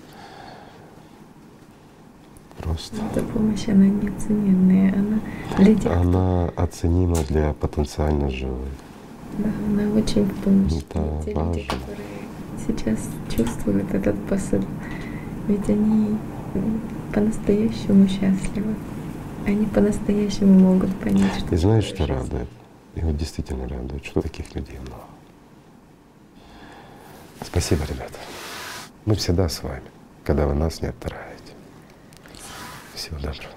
Просто. 2.59 2.97
Эта 3.11 3.25
помощь, 3.25 3.69
она 3.69 3.87
неоцененная, 3.87 4.93
она 4.93 5.21
для 5.57 5.75
тех, 5.75 5.93
Она 5.93 6.49
оценима 6.57 7.17
для 7.29 7.55
потенциально 7.55 8.29
живых. 8.29 8.69
Да, 9.39 9.49
она 9.69 9.93
очень 9.95 10.25
в 10.25 10.35
помощь. 10.43 10.73
Да, 10.93 11.23
Те 11.25 11.35
важно. 11.35 11.53
люди, 11.55 11.67
которые 11.67 12.67
сейчас 12.67 12.99
чувствуют 13.35 13.93
этот 13.95 14.17
посыл, 14.29 14.65
ведь 15.49 15.69
они 15.69 16.17
м, 16.55 16.81
по-настоящему 17.13 18.07
счастливы. 18.09 18.75
Они 19.47 19.65
по-настоящему 19.67 20.59
могут 20.59 20.95
понять, 21.01 21.33
что 21.39 21.55
И 21.55 21.59
знаешь, 21.59 21.85
что 21.85 22.07
радует? 22.07 22.49
И 22.95 23.01
вот 23.01 23.17
действительно 23.17 23.67
радует, 23.69 24.05
что 24.05 24.21
таких 24.21 24.55
людей 24.55 24.79
много. 24.81 25.03
Спасибо, 27.43 27.85
ребята. 27.85 28.19
Мы 29.07 29.15
всегда 29.15 29.49
с 29.49 29.63
вами, 29.63 29.83
когда 30.25 30.47
вы 30.47 30.55
нас 30.55 30.83
не 30.83 30.89
оттараете. 30.89 31.55
Всего 32.95 33.17
доброго. 33.17 33.55